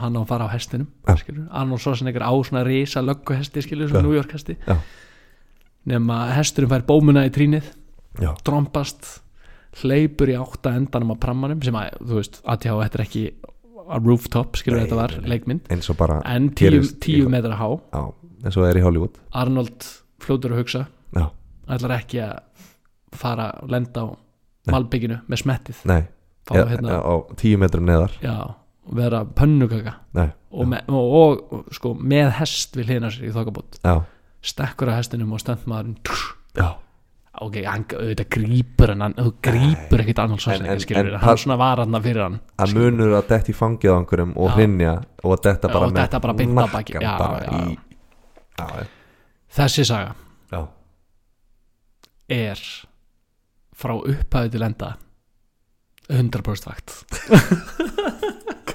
hann 0.00 0.16
á 0.16 0.20
að 0.20 0.28
fara 0.30 0.48
á 0.48 0.54
hestinum. 0.54 0.90
Arnold 1.50 1.82
Schwarzenegger 1.82 2.24
á 2.26 2.32
svona 2.44 2.64
risa 2.66 3.02
lögguhesti 3.04 3.64
svona 3.64 4.04
New 4.04 4.14
York 4.16 4.36
hesti. 4.36 4.56
Já. 4.66 4.76
nema 5.88 6.26
hesturinn 6.36 6.70
fær 6.70 6.84
bómuna 6.86 7.24
í 7.24 7.32
trínið 7.32 7.72
já, 8.20 8.34
drompast 8.44 9.20
hleypur 9.80 10.32
í 10.32 10.36
átta 10.38 10.74
endanum 10.76 11.14
á 11.14 11.22
prammanum 11.22 11.62
sem 11.62 11.76
að, 11.78 11.94
þú 12.02 12.18
veist, 12.18 12.40
já, 12.42 12.72
þetta 12.74 12.98
er 12.98 13.04
ekki 13.04 13.24
a 13.90 13.98
rooftop, 14.00 14.58
skilur 14.60 14.84
þetta 14.84 14.98
var 14.98 15.16
leikmynd, 15.26 15.66
en 15.70 16.48
tíu, 16.58 16.82
tíu 17.02 17.30
metra 17.32 17.58
há. 17.58 17.68
Eins 18.40 18.56
og 18.56 18.62
það 18.62 18.70
er 18.70 18.80
í 18.80 18.84
Hollywood. 18.86 19.18
Arnold 19.36 19.88
fljótur 20.22 20.54
að 20.54 20.62
hugsa. 20.64 20.86
Ætlar 21.70 21.96
ekki 22.00 22.22
að 22.24 22.64
fara 23.14 23.50
og 23.62 23.70
lenda 23.70 24.06
á 24.06 24.06
malbygginu 24.70 25.20
með 25.30 25.42
smettið. 25.44 25.82
Fá 26.48 26.54
ja, 26.56 26.64
hérna, 26.70 26.96
á 26.98 27.14
tíu 27.38 27.58
metrum 27.60 27.86
neðar. 27.86 28.14
Já, 28.24 28.56
vera 28.96 29.22
pönnukaka. 29.38 29.98
Nei, 30.18 30.30
og, 30.50 30.70
me, 30.72 30.80
og, 30.88 31.12
og, 31.20 31.44
og 31.54 31.76
sko, 31.76 31.92
með 31.94 32.32
hest 32.40 32.78
við 32.78 32.94
hlýna 32.94 33.12
sér 33.14 33.28
í 33.28 33.34
þokkabót 33.36 33.78
stekkur 34.40 34.90
að 34.90 35.02
hestinum 35.02 35.34
og 35.36 35.42
stöndmaðurinn 35.42 35.98
já 36.56 36.68
ok, 37.40 37.56
hann 37.64 37.84
auðvitað 37.94 38.28
grípur 38.34 38.90
hann, 38.90 39.02
hann 39.06 39.14
þú 39.14 39.32
grípur 39.46 40.00
ekkit 40.02 40.18
Arnold 40.18 40.42
En- 40.50 40.66
en- 40.66 40.96
en 40.98 41.20
hann 41.22 41.38
svona 41.38 41.56
var 41.60 41.78
hann 41.84 42.02
fyrir 42.02 42.22
hann 42.24 42.40
að 42.58 42.74
munur 42.74 43.14
að 43.20 43.28
detti 43.30 43.52
í 43.52 43.56
fangið 43.56 43.92
á 43.94 43.96
einhverjum 44.00 44.32
og 44.36 44.48
Já. 44.50 44.54
hrinja 44.56 44.94
og 45.22 45.30
að 45.36 45.42
detta 45.46 45.68
Já, 45.68 45.72
bara 45.74 45.86
og 45.86 45.92
með 45.92 46.00
detta 46.02 46.20
bara 46.20 46.32
á 46.32 46.36
hnakkann 46.40 47.02
Já, 47.02 47.18
bara 47.18 47.38
já. 47.44 47.50
í 47.50 47.78
já, 48.58 48.66
já, 48.66 48.86
þessi 49.56 49.84
saga 49.86 50.14
já, 50.50 50.60
er 52.28 52.60
frá 53.80 53.94
upphæðu 53.96 54.50
til 54.56 54.62
enda 54.66 54.90
100% 56.10 56.66
vakt 56.66 56.88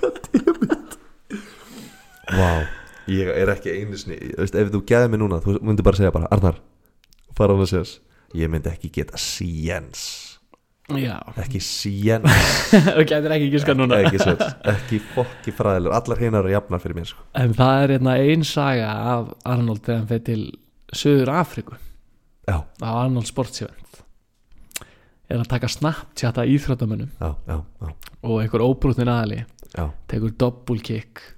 Vá, 2.36 2.66
ég 3.12 3.28
er 3.30 3.52
ekki 3.54 3.70
einu 3.76 3.94
veist, 3.94 4.56
ef 4.58 4.72
þú 4.74 4.80
gæði 4.90 5.12
mig 5.14 5.20
núna, 5.22 5.38
þú 5.44 5.60
myndir 5.62 5.86
bara 5.86 6.00
segja 6.00 6.12
bara 6.16 6.30
Arnar, 6.34 6.58
fara 7.38 7.54
hann 7.54 7.62
að 7.68 7.70
sérs 7.76 7.92
ég 8.36 8.52
myndi 8.52 8.72
ekki 8.72 8.92
geta 9.00 9.20
séns 9.22 10.06
já, 10.94 11.16
ekki 11.42 11.62
séns 11.64 12.28
þú 12.72 13.06
getur 13.10 13.34
ekki 13.34 13.50
giska 13.56 13.74
núna. 13.78 13.98
ekki, 14.06 14.20
séns, 14.22 14.44
ekki 14.70 15.00
fokki 15.16 15.54
fræðilegur. 15.56 15.96
Allar 15.98 16.22
hinar 16.22 16.46
eru 16.46 16.54
jafnar 16.54 16.84
fyrir 16.84 17.00
mér 17.00 17.10
sko. 17.10 17.26
en 17.42 17.56
það 17.58 17.82
er 17.84 17.96
hérna 17.96 18.18
ein 18.22 18.46
saga 18.46 18.92
af 19.16 19.34
Arnold 19.56 19.82
þegar 19.88 20.02
hann 20.04 20.12
fyrir 20.12 20.26
til 20.30 20.44
Suður 20.96 21.34
Afríku 21.40 21.78
já, 22.46 22.58
á 22.62 22.90
Arnold 22.94 23.26
Sportsevent 23.30 24.02
er 25.26 25.42
að 25.42 25.50
taka 25.56 25.72
Snapchat 25.74 26.38
að 26.38 26.52
já, 27.50 27.58
og 28.22 28.42
einhver 28.44 28.62
óbrúttin 28.66 29.10
aðli 29.10 29.42
tekur 30.08 30.36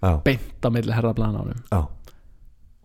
já, 0.03 0.11
beint 0.26 0.60
á 0.60 0.69
milli 0.69 0.94
herðablana 0.94 1.40
á 1.40 1.44
honum. 1.45 1.61
Já, 1.72 1.80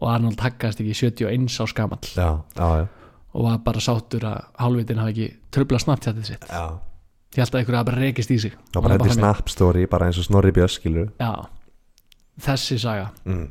og 0.02 0.09
Arnold 0.14 0.39
takkast 0.39 0.80
ekki 0.82 0.94
71 0.94 1.59
á 1.59 1.64
skamall 1.66 2.06
já, 2.14 2.28
já, 2.55 2.68
já, 2.84 2.86
og 3.32 3.46
var 3.46 3.59
bara 3.64 3.80
sáttur 3.80 4.26
að 4.28 4.42
hálfvitin 4.60 5.00
hafi 5.02 5.12
ekki 5.14 5.28
tröfla 5.54 5.80
Snapchatið 5.82 6.28
sitt. 6.28 6.44
Já. 6.50 6.78
ég 7.32 7.40
held 7.40 7.54
að 7.54 7.59
einhverju 7.62 7.78
hafi 7.80 7.90
bara 7.90 8.02
rekist 8.02 8.30
í 8.30 8.38
sig. 8.42 8.52
Bara 8.74 8.76
Og 8.76 8.82
hann 8.84 8.92
hendi 8.98 9.09
þannig. 9.09 9.20
snap 9.20 9.48
story 9.48 9.86
bara 9.86 10.06
eins 10.10 10.20
og 10.20 10.28
Snorri 10.28 10.52
Björns 10.52 10.76
skilur 10.76 11.10
já, 11.20 11.32
þessi 12.44 12.78
saga. 12.82 13.10
Mm. 13.24 13.48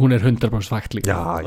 hún 0.00 0.12
er 0.12 0.22
100% 0.22 0.70
fakt 0.70 0.94
líka. 0.94 1.12
Já, 1.12 1.42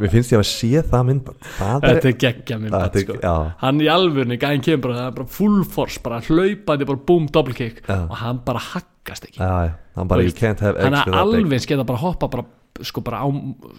mér 0.00 0.10
finnst 0.12 0.32
ég 0.34 0.40
að 0.40 0.48
sé 0.50 0.82
það 0.90 1.04
myndband. 1.08 1.48
Það 1.56 1.76
er, 1.76 1.86
þetta 1.86 2.10
er 2.10 2.16
geggja 2.24 2.58
er 2.60 3.04
sko. 3.04 3.36
hann 3.62 3.80
í 3.80 3.88
alvörni, 3.92 4.38
gæðin 4.40 4.64
kemur 4.66 4.82
bara, 4.88 4.96
það 4.98 5.06
er 5.10 5.16
bara 5.18 5.34
full 5.38 5.60
force, 5.76 6.02
bara 6.04 6.20
hlaupandi 6.26 6.88
bara 6.90 7.02
boom, 7.10 7.28
double 7.32 7.56
kick. 7.56 7.82
Og 7.88 8.16
hann 8.20 8.42
bara 8.46 8.62
haggast 8.70 9.28
ekki. 9.28 9.38
Já, 9.40 9.76
hann 9.96 10.10
bara 10.10 10.26
you 10.26 10.34
can't 10.36 10.60
have 10.64 10.76
hann 10.80 10.98
eggs 10.98 11.06
er 11.06 11.20
alveg 11.22 11.68
geta 11.70 11.86
bara 11.86 12.02
hoppa 12.02 12.28
bara, 12.32 12.44
sko 12.86 13.02
bara 13.06 13.22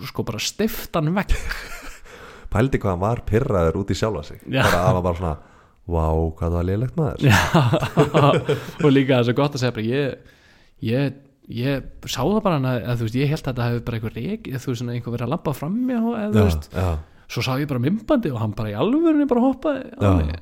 sko 0.10 0.26
bara 0.28 0.42
stiftan 0.42 1.14
vekk 1.16 1.36
pældi 2.54 2.82
hvað 2.82 2.94
hann 2.96 3.04
var 3.06 3.24
pyrraður 3.28 3.80
út 3.82 3.94
í 3.94 3.98
sjálfa 3.98 4.26
sig. 4.28 4.42
Já. 4.46 4.64
bara 4.66 4.86
hann 4.88 5.00
var 5.00 5.08
bara 5.10 5.20
svona 5.22 5.38
Vá, 5.92 6.06
hvað 6.38 6.46
það 6.46 6.54
var 6.56 6.66
lélegt 6.68 6.98
maður. 7.00 7.24
Já, 7.26 7.40
og 8.86 8.92
líka 8.94 9.18
það 9.18 9.22
er 9.24 9.26
svo 9.28 9.34
gott 9.40 9.56
að 9.58 9.64
segja 9.64 9.74
bara 9.76 9.86
ég, 9.88 10.36
ég, 10.86 11.16
ég 11.58 11.88
sá 12.06 12.20
það 12.22 12.38
bara 12.46 12.60
hann 12.60 12.68
að, 12.70 12.78
að 12.94 13.02
veist, 13.02 13.18
ég 13.18 13.32
held 13.32 13.42
að 13.42 13.48
þetta 13.50 13.66
hefði 13.68 13.82
bara 13.88 13.98
einhver 13.98 14.16
reik, 14.16 14.52
þú 14.54 14.72
veist, 14.76 14.86
einhver 14.86 15.16
verið 15.16 15.26
að 15.26 15.34
labba 15.34 15.56
fram 15.58 15.80
með 15.90 16.06
eða 16.12 16.30
þú 16.36 16.46
veist, 16.46 16.70
já, 16.78 16.86
svo 17.34 17.44
sá 17.48 17.52
ég 17.58 17.72
bara 17.74 17.84
mymbandi 17.88 18.32
og 18.32 18.40
hann 18.44 18.54
bara 18.62 18.72
í 18.72 18.78
alvörunni 18.78 19.28
bara 19.32 19.44
hoppaði 19.48 20.38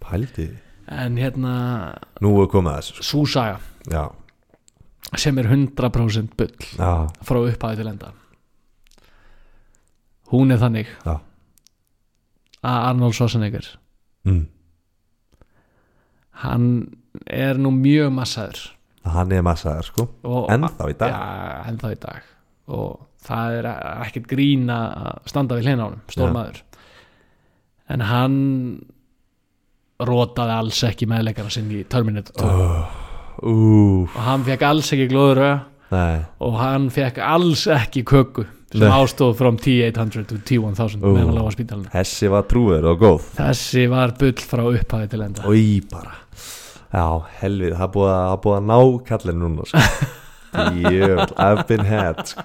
pældi. 0.00 0.48
En 0.90 1.20
hérna, 1.20 1.52
Nú 2.24 2.32
er 2.40 2.48
komið 2.50 2.72
að 2.72 2.80
þessu 2.80 3.06
svo 3.12 3.22
saga. 3.30 3.60
Já, 3.92 4.06
sem 5.18 5.38
er 5.42 5.48
100% 5.50 6.36
bull 6.38 6.66
já, 6.76 6.92
frá 7.26 7.40
upphæði 7.40 7.80
til 7.80 7.90
enda. 7.90 8.12
Hún 10.30 10.54
er 10.54 10.60
þannig. 10.62 10.90
Já. 11.02 11.16
Að 12.60 12.82
Arnold 12.90 13.16
Schwarzenegger. 13.16 13.66
Mm. 14.28 14.46
hann 16.44 16.66
er 17.26 17.58
nú 17.60 17.72
mjög 17.74 18.12
massaður. 18.14 18.60
Hann 19.08 19.32
er 19.32 19.44
massaður 19.44 19.88
sko. 19.88 20.06
Ennþá 20.52 20.88
í 20.92 20.96
dag. 21.00 21.14
Já, 21.14 21.62
ennþá 21.70 21.92
í 21.94 21.98
dag. 22.00 22.30
Og 22.70 23.00
það 23.24 23.58
er 23.58 23.68
ekkert 24.06 24.28
grín 24.30 24.70
að 24.72 25.28
standa 25.28 25.58
við 25.58 25.70
hlina 25.70 25.84
á 25.84 25.88
honum, 25.88 26.04
stór 26.12 26.32
maður. 26.36 26.62
En 27.90 28.04
hann 28.06 28.36
rótaði 30.00 30.56
alls 30.56 30.80
ekki 30.86 31.08
meðleikara 31.10 31.52
sinn 31.52 31.72
í 31.74 31.82
Terminator. 31.90 32.40
2 32.40 32.99
Ú, 33.40 34.04
og 34.04 34.22
hann 34.26 34.42
fekk 34.44 34.62
alls 34.68 34.90
ekki 34.92 35.06
glóður 35.10 35.42
nei 35.90 36.20
og 36.44 36.56
hann 36.60 36.88
fekk 36.92 37.18
alls 37.24 37.66
ekki 37.72 38.02
köku 38.06 38.44
sem 38.70 38.84
Nei. 38.84 38.90
ástóð 38.94 39.32
from 39.38 39.56
T800 39.58 40.26
to 40.30 40.36
T1000 40.46 41.00
Ú. 41.00 41.10
meðan 41.10 41.30
hann 41.32 41.38
lág 41.40 41.48
á 41.50 41.52
spítalinu 41.56 41.90
Hessi 41.94 42.28
var 42.30 42.44
trúður 42.50 42.90
og 42.92 43.00
góð 43.02 43.24
þessi 43.40 43.86
var 43.90 44.12
bull 44.20 44.36
frá 44.44 44.62
upphæði 44.68 45.10
til 45.14 45.24
enda 45.26 45.46
Og 45.48 45.56
í 45.58 45.80
bara 45.90 46.14
Já, 46.90 47.06
helvið, 47.40 47.74
það 47.78 47.90
búið 47.94 48.08
að, 48.10 48.22
það 48.28 48.40
búið 48.44 48.56
að 48.56 48.64
ná 48.66 48.78
kallin 49.06 49.36
núna 49.38 49.66
sko. 49.70 49.82
Jöfn, 50.90 51.34
I've 51.38 51.66
been 51.68 51.84
had 51.86 52.22
sko. 52.26 52.42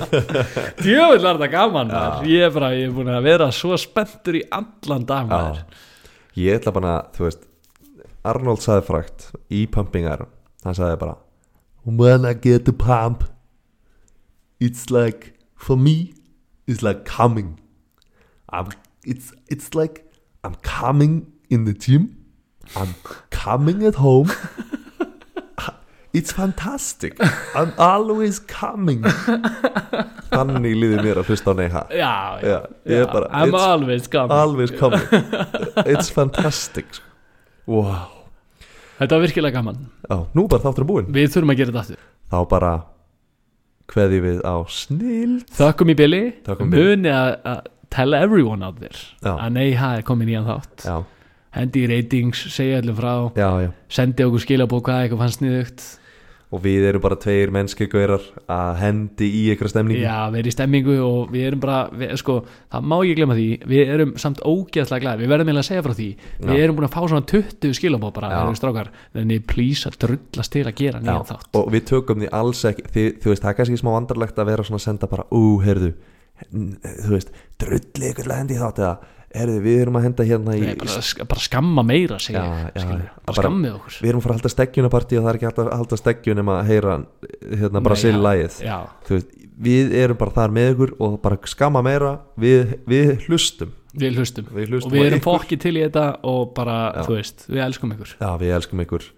djöfull 0.82 1.22
var 1.22 1.38
þetta 1.38 1.50
gaman 1.52 1.92
ég 2.26 2.48
er 2.48 2.50
bara, 2.56 2.72
ég 2.74 2.88
er 2.88 2.96
búin 2.96 3.12
að 3.14 3.28
vera 3.28 3.46
svo 3.54 3.78
spenntur 3.78 4.40
í 4.40 4.42
allan 4.50 5.06
dag. 5.06 5.62
Ég 6.34 6.58
ætla 6.58 6.74
bara, 6.74 6.96
þú 7.14 7.28
veist 7.28 7.46
Arnold 8.24 8.60
sagði 8.64 8.86
frækt 8.90 9.26
í 9.50 9.64
Pumping 9.70 10.06
Iron 10.06 10.28
Hann 10.64 10.76
sagði 10.76 10.98
bara 11.00 11.16
When 11.84 12.26
I 12.28 12.34
get 12.34 12.66
the 12.68 12.72
pump 12.72 13.24
It's 14.60 14.90
like 14.90 15.34
For 15.56 15.76
me 15.76 16.12
It's 16.70 16.82
like 16.82 17.04
coming. 17.04 17.58
I'm, 18.48 18.68
it's, 19.04 19.32
it's 19.48 19.74
like 19.74 20.04
I'm 20.44 20.54
coming 20.62 21.32
in 21.48 21.64
the 21.64 21.72
gym. 21.72 22.16
I'm 22.76 22.94
coming 23.30 23.84
at 23.84 23.96
home. 23.96 24.30
It's 26.12 26.32
fantastic. 26.32 27.16
I'm 27.54 27.72
always 27.78 28.40
coming. 28.40 29.02
Þannig 30.32 30.74
líði 30.74 30.96
mér 31.04 31.20
að 31.22 31.28
hlusta 31.30 31.54
á 31.54 31.58
Neha. 31.58 31.82
Já, 31.94 32.14
já, 32.42 32.48
Já, 32.50 32.56
ég 32.90 33.04
er 33.04 33.12
bara 33.12 33.28
I'm 33.30 33.54
always 33.54 34.08
gaman 34.10 34.34
Always 34.34 34.72
coming. 34.74 35.06
It's 35.92 36.10
fantastic 36.10 36.90
sko. 36.98 37.09
Wow. 37.70 38.08
Þetta 39.00 39.16
var 39.16 39.22
virkilega 39.24 39.56
gaman. 39.56 39.84
Já, 40.04 40.16
nú 40.36 40.46
bara 40.50 40.64
þáttur 40.66 40.88
búinn. 40.88 41.12
Við 41.14 41.30
þurfum 41.32 41.52
að 41.54 41.60
gera 41.62 41.72
þetta 41.72 41.84
aftur. 41.86 42.08
Þá 42.30 42.38
bara 42.50 42.72
kveði 43.90 44.18
við 44.22 44.42
á 44.46 44.54
snill 44.70 45.40
Þökkum 45.56 45.90
í 45.90 45.96
Billy 45.98 46.20
Þökkum 46.46 46.68
í 46.68 46.74
Billy. 46.74 46.90
Muni 46.94 47.10
að 47.14 47.30
að 47.50 47.62
tell 47.90 48.14
everyone 48.14 48.62
out 48.62 48.76
there 48.78 48.94
Já. 49.18 49.32
að 49.34 49.56
nei, 49.56 49.72
það 49.74 49.96
er 49.96 50.04
komin 50.06 50.30
í 50.30 50.36
hann 50.38 50.46
þátt. 50.46 50.84
Já, 50.86 50.98
Hendi 51.50 51.80
í 51.82 51.88
ratings, 51.90 52.44
segja 52.54 52.78
öllum 52.78 52.94
frá. 52.94 53.14
Já, 53.34 53.48
já. 53.64 53.70
Sendi 53.90 54.22
okkur 54.22 54.44
skilabók 54.44 54.84
hvað 54.86 55.00
eitthvað 55.02 55.22
fannst 55.24 55.40
sniðugt 55.40 55.86
Og 56.50 56.62
við 56.64 56.82
erum 56.88 57.02
bara 57.04 57.14
tveir 57.20 57.52
mennskir 57.54 57.86
gaurar 57.92 58.24
að 58.50 58.70
hendi 58.80 59.28
í 59.38 59.42
ykkur 59.52 59.70
stemningu. 59.70 60.00
Já, 60.02 60.26
við 60.32 60.40
erum 60.40 60.50
í 60.50 60.54
stemmingu 60.56 60.96
og 61.06 61.30
við 61.30 61.46
erum 61.46 61.62
bara 61.62 61.76
við, 61.94 62.14
sko, 62.18 62.40
það 62.74 62.88
má 62.90 62.96
ekki 62.96 63.16
glemma 63.20 63.36
því 63.38 63.46
við 63.70 63.92
erum 63.94 64.14
samt 64.18 64.42
ógeðslega 64.42 65.04
glæð, 65.04 65.22
við 65.22 65.30
verðum 65.30 65.52
eiginlega 65.52 65.62
að 65.62 65.68
segja 65.70 65.84
frá 65.86 65.94
því. 66.00 66.08
Við 66.42 66.58
Já. 66.58 66.64
erum 66.64 66.80
búin 66.80 66.88
að 66.88 66.96
fá 66.96 67.00
svona 67.04 67.28
20 67.30 67.78
skilabók 67.78 68.16
bara, 68.18 68.32
þegar 68.34 68.50
við 68.50 68.60
strákar. 68.62 68.92
Þannig 69.14 69.46
please 69.54 69.90
að 69.92 70.00
drullast 70.06 70.56
til 70.56 70.66
að 70.66 70.78
gera 70.82 71.04
nýjan 71.04 71.28
þátt. 71.30 71.50
Og 71.60 71.70
við 71.70 71.86
tökum 71.92 72.24
því 72.24 72.32
alls 72.40 72.64
ekki 72.72 72.88
því, 72.90 73.06
þú 73.22 73.30
veist, 73.30 73.44
það 73.46 73.52
er 73.52 73.60
kannski 73.60 73.82
smá 73.84 73.92
vandarlegt 73.94 74.42
að 74.42 74.50
vera 74.50 74.66
svona 74.66 74.82
að 74.82 74.88
senda 74.88 75.10
bara, 75.14 75.28
ú, 75.30 75.44
heyrðu 75.62 75.94
þú 76.48 77.14
veist, 77.14 77.32
drulli 77.60 78.10
ykkur 78.10 78.30
að 78.30 78.38
hendi 78.40 78.58
þátt 78.60 78.80
eða, 78.80 78.92
heyrðu, 79.34 79.58
við 79.64 79.80
erum 79.84 79.98
að 80.00 80.06
henda 80.08 80.24
hérna 80.26 80.54
í 80.58 80.62
Nei, 80.64 80.74
bara, 80.80 81.26
bara 81.30 81.40
skamma 81.44 81.84
meira 81.86 82.18
segja, 82.18 82.42
Já, 82.42 82.70
já, 82.74 82.86
bara, 82.86 83.10
Bara- 83.26 83.42
skammið 83.42 83.74
okkur. 83.76 83.98
við 84.02 84.08
erum 84.10 84.20
að 84.20 84.24
fara 84.26 84.34
að 84.34 84.40
halda 84.40 84.52
stekkjunapartí 84.54 85.18
og 85.20 85.24
það 85.26 85.30
er 85.34 85.38
ekki 85.40 85.50
að 85.50 85.70
halda 85.76 85.98
stekkjun 86.00 86.40
nema 86.40 86.56
að 86.60 86.70
heyra 86.72 86.96
hérna 87.62 87.82
bara 87.84 87.94
Nei, 87.98 88.02
sér 88.02 88.16
já, 88.16 88.22
lægið 88.26 88.58
Já, 88.66 88.78
þú 89.06 89.14
veist, 89.18 89.36
við 89.60 89.92
erum 90.00 90.16
bara 90.16 90.30
þar 90.40 90.50
með 90.56 90.70
ykkur 90.74 90.94
og 91.04 91.16
bara 91.20 91.36
skamma 91.44 91.82
meira. 91.84 92.14
Við, 92.40 92.78
við 92.88 93.10
hlustum. 93.28 93.74
Við 93.92 94.16
hlustum. 94.16 94.46
Við 94.56 94.70
hlustum 94.72 94.88
og 94.88 94.96
við 94.96 95.06
erum 95.10 95.20
ykkur. 95.20 95.26
fokki 95.36 95.58
til 95.60 95.74
í 95.76 95.82
þetta 95.84 96.06
og 96.24 96.54
bara, 96.56 96.78
Já. 96.96 97.02
þú 97.04 97.16
veist, 97.18 97.44
við 97.50 97.64
elskum 97.66 97.92
ykkur. 97.92 98.14
Já, 98.22 98.30
við 98.40 98.54
elskum 98.56 98.80
ykkur. 98.86 99.10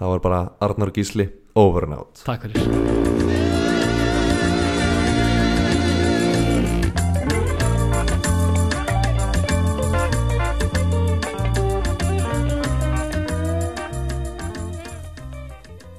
Það 0.00 0.14
var 0.14 0.24
bara 0.24 0.40
Arnar 0.64 0.90
Gísli 0.96 1.28
over 1.54 1.84
and 1.84 1.98
out. 2.00 2.24
Takk 2.24 2.48
fyrir 2.48 3.29